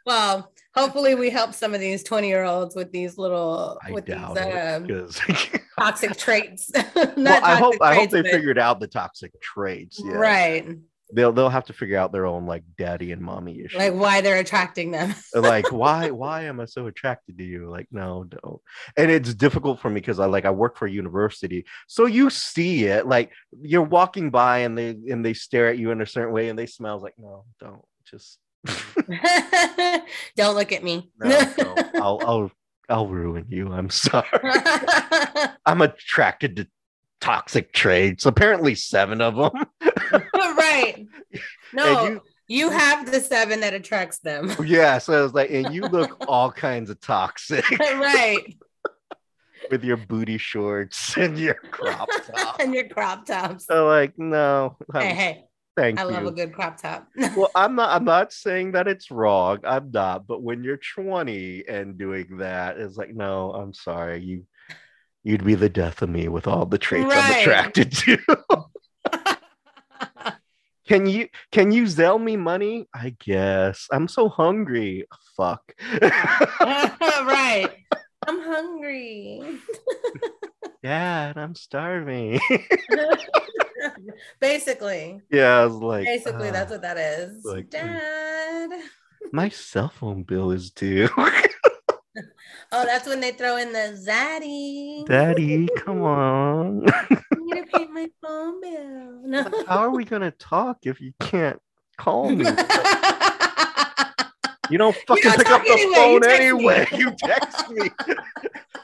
well, 0.06 0.52
hopefully 0.76 1.16
we 1.16 1.30
help 1.30 1.54
some 1.54 1.74
of 1.74 1.80
these 1.80 2.04
20 2.04 2.28
year 2.28 2.44
olds 2.44 2.76
with 2.76 2.92
these 2.92 3.18
little 3.18 3.78
I 3.84 3.92
with 3.92 4.06
these 4.06 4.16
it 4.16 5.32
um, 5.32 5.60
toxic 5.80 6.18
traits. 6.18 6.72
well, 6.96 7.14
Not 7.18 7.44
I 7.44 7.56
hope 7.56 7.78
toxic 7.78 7.82
I 7.82 7.96
hope 7.96 8.10
they 8.10 8.22
but- 8.22 8.32
figured 8.32 8.60
out 8.60 8.80
the 8.80 8.88
toxic 8.88 9.40
traits. 9.42 10.02
Yeah. 10.04 10.14
right. 10.14 10.68
They'll 11.12 11.32
they'll 11.32 11.50
have 11.50 11.66
to 11.66 11.74
figure 11.74 11.98
out 11.98 12.12
their 12.12 12.28
own 12.28 12.46
like 12.46 12.64
daddy 12.78 13.12
and 13.12 13.20
mommy 13.20 13.62
issues. 13.62 13.80
Like 13.80 13.96
why 13.96 14.22
they're 14.22 14.38
attracting 14.38 14.92
them. 14.92 15.16
like 15.34 15.72
why 15.72 16.12
why 16.12 16.44
am 16.44 16.60
i 16.60 16.66
so 16.66 16.86
attracted 16.86 17.40
to 17.40 17.44
you 17.44 17.68
like 17.68 17.88
no 17.92 18.26
don't 18.26 18.62
and 18.96 19.10
it's 19.10 19.34
difficult 19.34 19.80
for 19.80 19.90
me 19.90 19.96
because 19.96 20.20
i 20.20 20.28
like 20.28 20.46
i 20.46 20.52
work 20.52 20.78
for 20.78 20.86
a 20.86 20.92
university 20.92 21.66
so 21.88 22.06
you 22.06 22.30
see 22.30 22.86
it 22.86 23.08
like 23.08 23.32
you're 23.60 23.82
walking 23.82 24.30
by 24.30 24.60
and 24.60 24.78
they 24.78 24.90
and 24.90 25.26
they 25.26 25.34
stare 25.34 25.68
at 25.70 25.80
you 25.80 25.90
in 25.90 26.02
a 26.02 26.06
certain 26.06 26.32
way 26.32 26.50
and 26.50 26.60
they 26.60 26.68
smell 26.68 27.00
like 27.00 27.16
no 27.18 27.44
don't 27.60 27.82
just 28.08 28.38
Don't 30.36 30.56
look 30.56 30.72
at 30.72 30.84
me. 30.84 31.10
no, 31.20 31.54
no 31.58 31.76
i'll 31.96 32.20
i'll 32.26 32.52
i'll 32.90 33.08
ruin 33.08 33.46
you 33.50 33.72
i'm 33.72 33.90
sorry 33.90 34.28
i'm 35.66 35.82
attracted 35.82 36.56
to 36.58 36.68
toxic 37.22 37.72
traits 37.74 38.26
apparently 38.26 38.76
seven 38.76 39.22
of 39.22 39.36
them 39.36 39.52
right. 40.34 41.06
No, 41.74 42.06
you, 42.06 42.22
you 42.48 42.70
have 42.70 43.12
the 43.12 43.20
seven 43.20 43.60
that 43.60 43.74
attracts 43.74 44.20
them. 44.20 44.52
yeah 44.64 44.98
so 44.98 45.14
i 45.18 45.22
was 45.22 45.34
like 45.34 45.52
and 45.52 45.74
you 45.74 45.84
look 45.84 46.26
all 46.28 46.52
kinds 46.52 46.90
of 46.90 47.00
toxic 47.00 47.70
right. 47.80 48.56
with 49.70 49.84
your 49.84 49.98
booty 49.98 50.38
shorts 50.38 51.16
and 51.18 51.38
your 51.38 51.56
crop 51.56 52.10
top 52.34 52.60
and 52.60 52.74
your 52.74 52.88
crop 52.88 53.26
tops. 53.26 53.66
So 53.66 53.86
like, 53.86 54.18
no, 54.18 54.78
Hey, 54.94 55.10
um, 55.12 55.16
hey, 55.16 55.44
thank 55.80 56.00
I 56.00 56.04
you. 56.04 56.12
love 56.12 56.26
a 56.26 56.32
good 56.32 56.54
crop 56.54 56.82
top. 56.82 57.08
well, 57.36 57.52
I'm 57.56 57.76
not. 57.76 57.90
I'm 57.90 58.06
not 58.06 58.34
saying 58.34 58.74
that 58.74 58.88
it's 58.88 59.10
wrong. 59.12 59.60
I'm 59.64 59.92
not. 59.92 60.28
But 60.28 60.42
when 60.42 60.64
you're 60.64 60.78
20 60.78 61.66
and 61.68 61.98
doing 61.98 62.38
that, 62.38 62.78
it's 62.78 62.98
like, 62.98 63.14
no, 63.16 63.52
I'm 63.54 63.74
sorry. 63.74 64.22
You, 64.22 64.46
you'd 65.24 65.46
be 65.46 65.56
the 65.56 65.70
death 65.70 66.02
of 66.02 66.10
me 66.10 66.28
with 66.28 66.48
all 66.48 66.66
the 66.66 66.78
traits 66.78 67.10
I'm 67.12 67.40
attracted 67.40 67.92
to. 67.94 68.18
Can 70.88 71.06
you 71.06 71.28
can 71.52 71.72
you 71.72 71.86
sell 71.86 72.18
me 72.18 72.36
money? 72.36 72.88
I 72.92 73.16
guess. 73.20 73.88
I'm 73.92 74.08
so 74.08 74.28
hungry. 74.28 75.06
Fuck. 75.38 75.76
right. 76.02 77.70
I'm 78.28 78.42
hungry. 78.42 79.60
Dad, 80.82 81.38
I'm 81.38 81.54
starving. 81.54 82.40
Basically. 84.40 85.22
yeah, 85.32 85.60
I 85.60 85.66
was 85.66 85.76
like 85.76 86.06
Basically, 86.06 86.50
uh, 86.50 86.52
that's 86.52 86.72
what 86.72 86.82
that 86.82 86.98
is. 86.98 87.44
like, 87.46 87.66
mm. 87.66 87.70
Dad. 87.70 88.70
my 89.32 89.50
cell 89.50 89.90
phone 89.90 90.24
bill 90.24 90.52
is 90.52 90.72
due. 90.72 91.10
Oh, 92.72 92.86
that's 92.86 93.08
when 93.08 93.20
they 93.20 93.32
throw 93.32 93.58
in 93.58 93.74
the 93.74 94.00
zaddy. 94.08 95.04
Daddy, 95.08 95.68
come 95.78 96.04
on. 96.04 96.86
I 96.88 97.18
need 97.36 97.62
to 97.62 97.66
pay 97.66 97.88
my 97.88 98.08
phone 98.22 98.62
bill. 98.62 99.22
No. 99.24 99.64
How 99.68 99.80
are 99.80 99.90
we 99.90 100.06
gonna 100.06 100.30
talk 100.30 100.78
if 100.84 101.02
you 101.02 101.14
can't 101.20 101.60
call 101.98 102.30
me? 102.30 102.46
You 104.70 104.78
don't 104.78 104.96
fucking 105.08 105.24
don't 105.24 105.38
pick 105.38 105.50
up 105.50 105.64
the 105.64 105.72
anyway, 105.72 105.82
you 105.82 105.96
phone 105.96 106.20
me. 106.22 106.28
anyway. 106.32 106.88
You 106.92 107.12
text 107.18 107.70
me. 107.72 107.90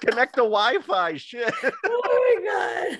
Connect 0.01 0.35
the 0.35 0.41
Wi-Fi. 0.41 1.17
Shit. 1.17 1.53
oh 1.63 2.37
my 2.43 2.89
god. 2.89 2.99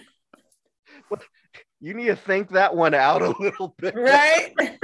You 1.86 1.94
need 1.94 2.08
to 2.08 2.16
think 2.16 2.50
that 2.50 2.76
one 2.76 2.96
out 2.96 3.22
a 3.22 3.30
little 3.40 3.76
bit. 3.78 3.94
Right? 3.96 4.56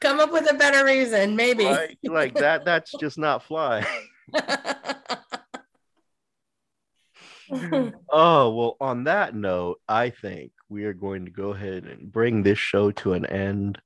Come 0.00 0.20
up 0.20 0.30
with 0.30 0.48
a 0.48 0.54
better 0.54 0.84
reason, 0.84 1.34
maybe. 1.34 1.64
Right? 1.64 1.98
Like 2.04 2.34
that. 2.34 2.64
That's 2.64 2.92
just 3.00 3.18
not 3.18 3.42
fly. 3.42 3.84
Oh, 8.10 8.54
well, 8.54 8.76
on 8.80 9.04
that 9.04 9.34
note, 9.34 9.78
I 9.86 10.10
think 10.10 10.52
we 10.68 10.84
are 10.84 10.94
going 10.94 11.26
to 11.26 11.30
go 11.30 11.50
ahead 11.50 11.84
and 11.84 12.10
bring 12.10 12.42
this 12.42 12.58
show 12.58 12.90
to 12.92 13.12
an 13.12 13.26
end. 13.26 13.78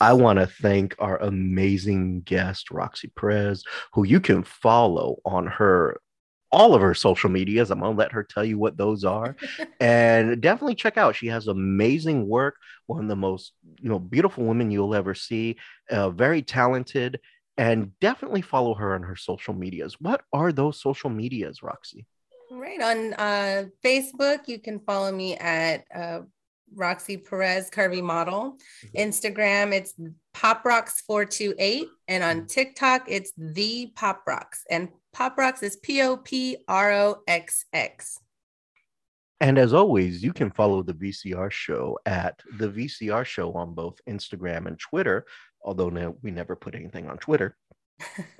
I 0.00 0.14
want 0.14 0.38
to 0.38 0.46
thank 0.46 0.96
our 0.98 1.18
amazing 1.18 2.22
guest, 2.22 2.70
Roxy 2.70 3.12
Perez, 3.14 3.64
who 3.92 4.04
you 4.04 4.18
can 4.18 4.42
follow 4.44 5.18
on 5.24 5.46
her 5.46 6.00
all 6.52 6.74
of 6.74 6.82
her 6.82 6.94
social 6.94 7.30
medias. 7.30 7.70
I'm 7.70 7.80
gonna 7.80 7.96
let 7.96 8.12
her 8.12 8.22
tell 8.22 8.44
you 8.44 8.58
what 8.58 8.76
those 8.76 9.04
are. 9.04 9.36
and 9.80 10.40
definitely 10.40 10.74
check 10.74 10.96
out. 10.96 11.16
She 11.16 11.28
has 11.28 11.48
amazing 11.48 12.28
work, 12.28 12.56
one 12.86 13.02
of 13.02 13.08
the 13.08 13.16
most 13.16 13.52
you 13.80 13.88
know 13.88 13.98
beautiful 13.98 14.44
women 14.44 14.70
you'll 14.70 14.94
ever 14.94 15.14
see, 15.14 15.56
uh, 15.90 16.10
very 16.10 16.42
talented, 16.42 17.20
and 17.56 17.98
definitely 18.00 18.42
follow 18.42 18.74
her 18.74 18.94
on 18.94 19.02
her 19.02 19.16
social 19.16 19.54
medias. 19.54 20.00
What 20.00 20.22
are 20.32 20.52
those 20.52 20.80
social 20.80 21.10
medias, 21.10 21.62
Roxy? 21.62 22.06
Right 22.50 22.82
on 22.82 23.14
uh, 23.14 23.64
Facebook, 23.82 24.46
you 24.46 24.58
can 24.58 24.78
follow 24.80 25.10
me 25.10 25.36
at 25.38 25.84
uh, 25.94 26.20
Roxy 26.74 27.16
Perez 27.16 27.70
Curvy 27.70 28.02
Model. 28.02 28.58
Mm-hmm. 28.86 29.08
Instagram, 29.08 29.72
it's 29.72 29.94
Pop 30.34 30.64
Rocks 30.64 31.02
four 31.02 31.24
two 31.24 31.54
eight, 31.58 31.88
and 32.08 32.22
on 32.22 32.36
mm-hmm. 32.38 32.46
TikTok, 32.46 33.04
it's 33.08 33.32
the 33.36 33.92
Pop 33.94 34.22
Rocks. 34.26 34.64
And 34.70 34.88
Pop 35.12 35.36
Rocks 35.38 35.62
is 35.62 35.76
P 35.76 36.02
O 36.02 36.16
P 36.16 36.58
R 36.68 36.92
O 36.92 37.16
X 37.26 37.66
X. 37.72 38.18
And 39.40 39.58
as 39.58 39.74
always, 39.74 40.22
you 40.22 40.32
can 40.32 40.52
follow 40.52 40.84
the 40.84 40.94
VCR 40.94 41.50
show 41.50 41.98
at 42.06 42.40
the 42.58 42.68
VCR 42.68 43.24
show 43.24 43.52
on 43.54 43.74
both 43.74 44.00
Instagram 44.08 44.66
and 44.66 44.78
Twitter, 44.78 45.26
although 45.64 45.88
no, 45.88 46.16
we 46.22 46.30
never 46.30 46.54
put 46.54 46.76
anything 46.76 47.08
on 47.08 47.18
Twitter. 47.18 47.56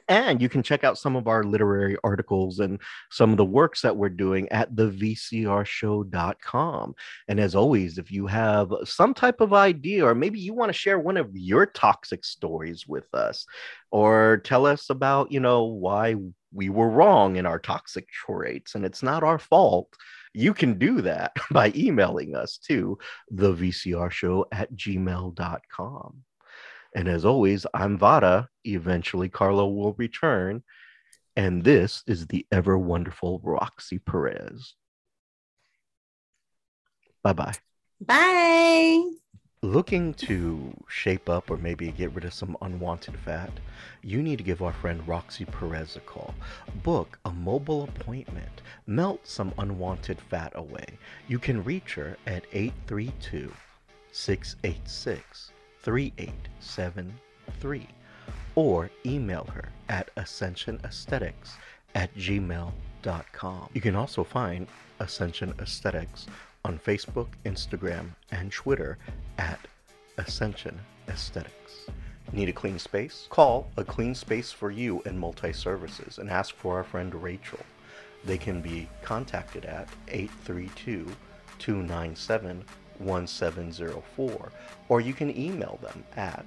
And 0.09 0.43
you 0.43 0.49
can 0.49 0.63
check 0.63 0.85
out 0.85 0.99
some 0.99 1.17
of 1.17 1.29
our 1.29 1.45
literary 1.45 1.97
articles 2.05 2.61
and 2.61 2.79
some 3.11 3.31
of 3.31 3.37
the 3.37 3.45
works 3.45 3.83
that 3.83 3.97
we're 3.97 4.09
doing 4.09 4.49
at 4.51 4.75
the 4.77 4.91
vcrshow.com. 4.91 6.95
And 7.29 7.41
as 7.41 7.55
always, 7.55 7.99
if 7.99 8.11
you 8.11 8.27
have 8.27 8.73
some 8.85 9.15
type 9.15 9.41
of 9.41 9.53
idea, 9.53 10.07
or 10.07 10.15
maybe 10.15 10.39
you 10.39 10.55
want 10.55 10.71
to 10.71 10.79
share 10.79 10.99
one 10.99 11.17
of 11.17 11.31
your 11.35 11.67
toxic 11.67 12.25
stories 12.25 12.87
with 12.87 13.13
us, 13.15 13.47
or 13.91 14.41
tell 14.45 14.67
us 14.67 14.91
about, 14.91 15.33
you 15.33 15.41
know, 15.41 15.65
why 15.65 16.17
we 16.53 16.69
were 16.69 16.91
wrong 16.91 17.37
in 17.37 17.47
our 17.47 17.59
toxic 17.59 18.09
traits 18.09 18.75
and 18.75 18.85
it's 18.85 19.03
not 19.03 19.23
our 19.23 19.39
fault 19.39 19.97
you 20.35 20.55
can 20.55 20.79
do 20.79 21.03
that 21.03 21.33
by 21.51 21.73
emailing 21.75 22.35
us 22.35 22.59
to 22.59 22.99
the 23.31 23.55
VCR 23.55 24.11
show 24.11 24.47
at 24.53 24.73
gmail.com. 24.75 26.23
And 26.95 27.09
as 27.09 27.25
always, 27.25 27.67
I'm 27.75 27.97
Vada. 27.97 28.49
Eventually, 28.65 29.29
Carlo 29.29 29.69
will 29.69 29.95
return. 29.95 30.63
And 31.37 31.65
this 31.65 32.03
is 32.07 32.27
the 32.27 32.47
ever 32.53 32.77
wonderful 32.77 33.41
Roxy 33.43 33.99
Perez. 33.99 34.75
Bye 37.23 37.33
bye. 37.33 37.55
Bye. 38.01 39.11
Looking 39.63 40.13
to 40.15 40.75
shape 40.89 41.29
up 41.29 41.49
or 41.49 41.57
maybe 41.57 41.93
get 41.93 42.13
rid 42.13 42.25
of 42.25 42.35
some 42.35 42.57
unwanted 42.63 43.17
fat? 43.21 43.53
You 44.03 44.21
need 44.21 44.39
to 44.39 44.45
give 44.45 44.61
our 44.61 44.73
friend 44.73 45.07
Roxy 45.07 45.45
Perez 45.45 45.95
a 45.95 46.01
call. 46.01 46.35
Book 46.83 47.19
a 47.25 47.31
mobile 47.31 47.85
appointment. 47.85 48.63
Melt 48.87 49.21
some 49.27 49.55
unwanted 49.59 50.21
fat 50.21 50.53
away. 50.57 50.99
You 51.29 51.39
can 51.39 51.63
reach 51.63 51.95
her 51.95 52.17
at 52.27 52.45
832 52.53 53.53
686 54.11 55.53
3873 55.83 57.89
or 58.55 58.91
email 59.07 59.45
her 59.53 59.71
at 59.89 60.15
ascensionaesthetics 60.17 61.53
at 61.95 62.15
gmail.com. 62.15 63.69
You 63.73 63.81
can 63.81 63.97
also 63.97 64.25
find 64.25 64.67
Ascension 65.01 65.55
Aesthetics 65.59 66.27
on 66.65 66.79
Facebook, 66.79 67.29
Instagram, 67.45 68.11
and 68.31 68.53
Twitter 68.53 68.99
at 69.39 69.59
Ascension 70.19 70.79
Aesthetics. 71.09 71.87
Need 72.33 72.49
a 72.49 72.53
clean 72.53 72.79
space? 72.79 73.27
Call 73.31 73.69
a 73.77 73.85
clean 73.85 74.15
space 74.15 74.53
for 74.53 74.71
you 74.71 75.03
and 75.05 75.19
multi 75.19 75.53
services 75.53 76.19
and 76.19 76.31
ask 76.31 76.55
for 76.55 76.77
our 76.77 76.85
friend 76.85 77.13
Rachel. 77.15 77.59
They 78.25 78.39
can 78.39 78.63
be 78.63 78.89
contacted 79.03 79.65
at 79.65 79.89
832 80.09 81.11
297 81.59 82.65
1704 82.99 84.53
or 84.89 85.01
you 85.01 85.13
can 85.13 85.37
email 85.39 85.79
them 85.83 86.05
at 86.17 86.45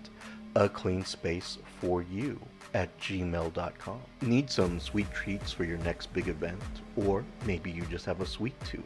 a 0.55 0.69
clean 0.69 1.03
space 1.03 1.57
for 1.81 2.01
you 2.01 2.39
at 2.73 2.95
gmail.com. 2.99 4.01
Need 4.21 4.49
some 4.49 4.79
sweet 4.79 5.11
treats 5.13 5.51
for 5.51 5.63
your 5.63 5.77
next 5.79 6.13
big 6.13 6.27
event, 6.27 6.61
or 6.97 7.23
maybe 7.45 7.71
you 7.71 7.83
just 7.85 8.05
have 8.05 8.21
a 8.21 8.25
sweet 8.25 8.53
tooth. 8.65 8.83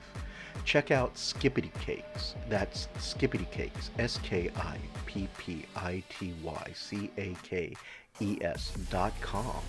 Check 0.64 0.92
out 0.92 1.18
Skippity 1.18 1.72
Cakes. 1.82 2.36
That's 2.50 2.88
Skippity 3.00 3.48
Cakes, 3.52 3.90
S 3.98 4.20
K 4.22 4.52
I 4.56 4.78
P 5.06 5.28
P 5.38 5.66
I 5.76 6.04
T 6.10 6.34
Y 6.44 6.72
C 6.76 7.10
A 7.18 7.36
K 7.42 7.74
E 8.20 8.38
S 8.42 8.74
dot 8.92 9.14
com. 9.22 9.62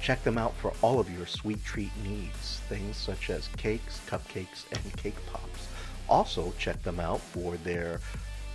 Check 0.00 0.22
them 0.22 0.38
out 0.38 0.54
for 0.56 0.72
all 0.80 1.00
of 1.00 1.10
your 1.10 1.26
sweet 1.26 1.62
treat 1.64 1.90
needs, 2.04 2.60
things 2.68 2.96
such 2.96 3.30
as 3.30 3.48
cakes, 3.56 4.00
cupcakes, 4.08 4.64
and 4.72 4.96
cake 4.96 5.16
pops. 5.32 5.68
Also, 6.08 6.52
check 6.58 6.82
them 6.82 7.00
out 7.00 7.20
for 7.20 7.56
their 7.58 8.00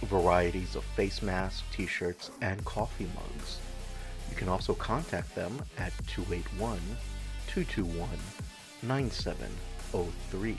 varieties 0.04 0.76
of 0.76 0.84
face 0.84 1.22
masks, 1.22 1.64
t 1.72 1.86
shirts, 1.86 2.32
and 2.42 2.64
coffee 2.66 3.08
mugs. 3.16 3.60
You 4.30 4.36
can 4.36 4.50
also 4.50 4.74
contact 4.74 5.34
them 5.36 5.62
at 5.78 5.94
281 6.08 6.80
221 7.48 8.10
9703. 8.82 10.58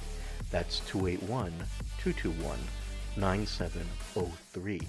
That's 0.51 0.81
281 0.81 1.53
221 1.99 2.59
9703. 3.17 4.81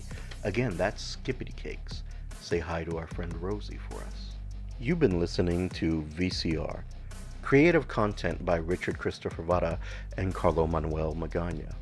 Again, 0.44 0.78
that's 0.78 1.02
Skippity 1.02 1.54
Cakes. 1.56 2.04
Say 2.42 2.60
hi 2.60 2.84
to 2.84 2.98
our 2.98 3.08
friend 3.08 3.36
Rosie 3.42 3.80
for 3.90 3.96
us. 4.04 4.36
You've 4.80 5.00
been 5.00 5.20
listening 5.20 5.70
to 5.72 6.04
VCR, 6.16 6.84
creative 7.42 7.88
content 7.88 8.46
by 8.46 8.58
Richard 8.58 9.00
Christopher 9.00 9.42
Vada 9.42 9.80
and 10.18 10.36
Carlo 10.36 10.68
Manuel 10.68 11.16
Magana. 11.16 11.74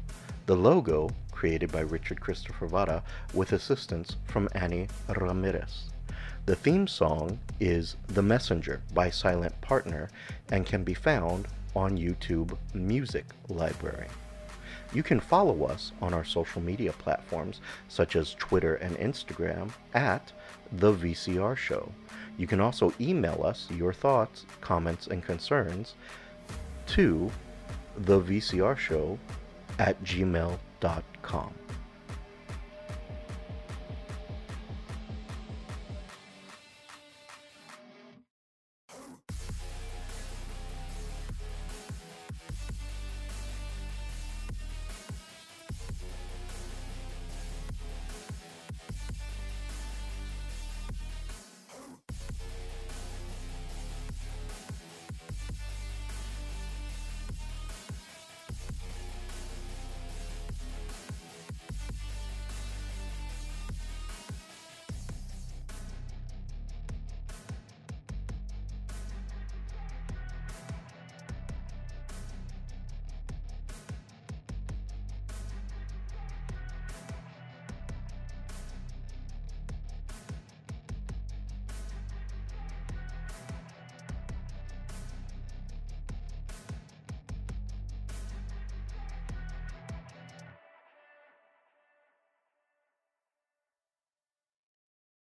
The 0.45 0.56
logo 0.57 1.10
created 1.32 1.72
by 1.72 1.80
Richard 1.80 2.20
Christopher 2.20 2.68
Vara 2.68 3.02
with 3.34 3.53
assistance 3.53 4.18
from 4.26 4.49
Annie 4.53 4.90
Ramirez. 5.07 5.86
The 6.45 6.56
theme 6.57 6.86
song 6.86 7.40
is 7.61 7.95
The 8.07 8.22
Messenger 8.22 8.82
by 8.94 9.10
Silent 9.10 9.60
Partner 9.61 10.10
and 10.52 10.65
can 10.65 10.84
be 10.84 10.94
found 10.94 11.48
on 11.78 11.98
YouTube 11.98 12.57
Music 12.74 13.24
Library. 13.48 14.07
You 14.94 15.02
can 15.02 15.22
follow 15.22 15.64
us 15.64 15.94
on 16.02 16.14
our 16.14 16.26
social 16.26 16.61
media 16.61 16.91
platforms 16.91 17.61
such 17.88 18.18
as 18.18 18.34
Twitter 18.34 18.76
and 18.76 18.98
Instagram 18.98 19.72
at 19.94 20.34
The 20.74 20.91
VCR 20.91 21.56
Show. 21.56 21.90
You 22.38 22.48
can 22.48 22.60
also 22.60 22.94
email 22.99 23.44
us 23.45 23.70
your 23.72 23.94
thoughts, 23.94 24.45
comments, 24.60 25.07
and 25.07 25.24
concerns 25.24 25.95
to 26.88 27.32
the 27.95 28.20
VCR 28.20 28.78
Show 28.78 29.18
at 29.79 30.01
gmail.com. 30.03 31.62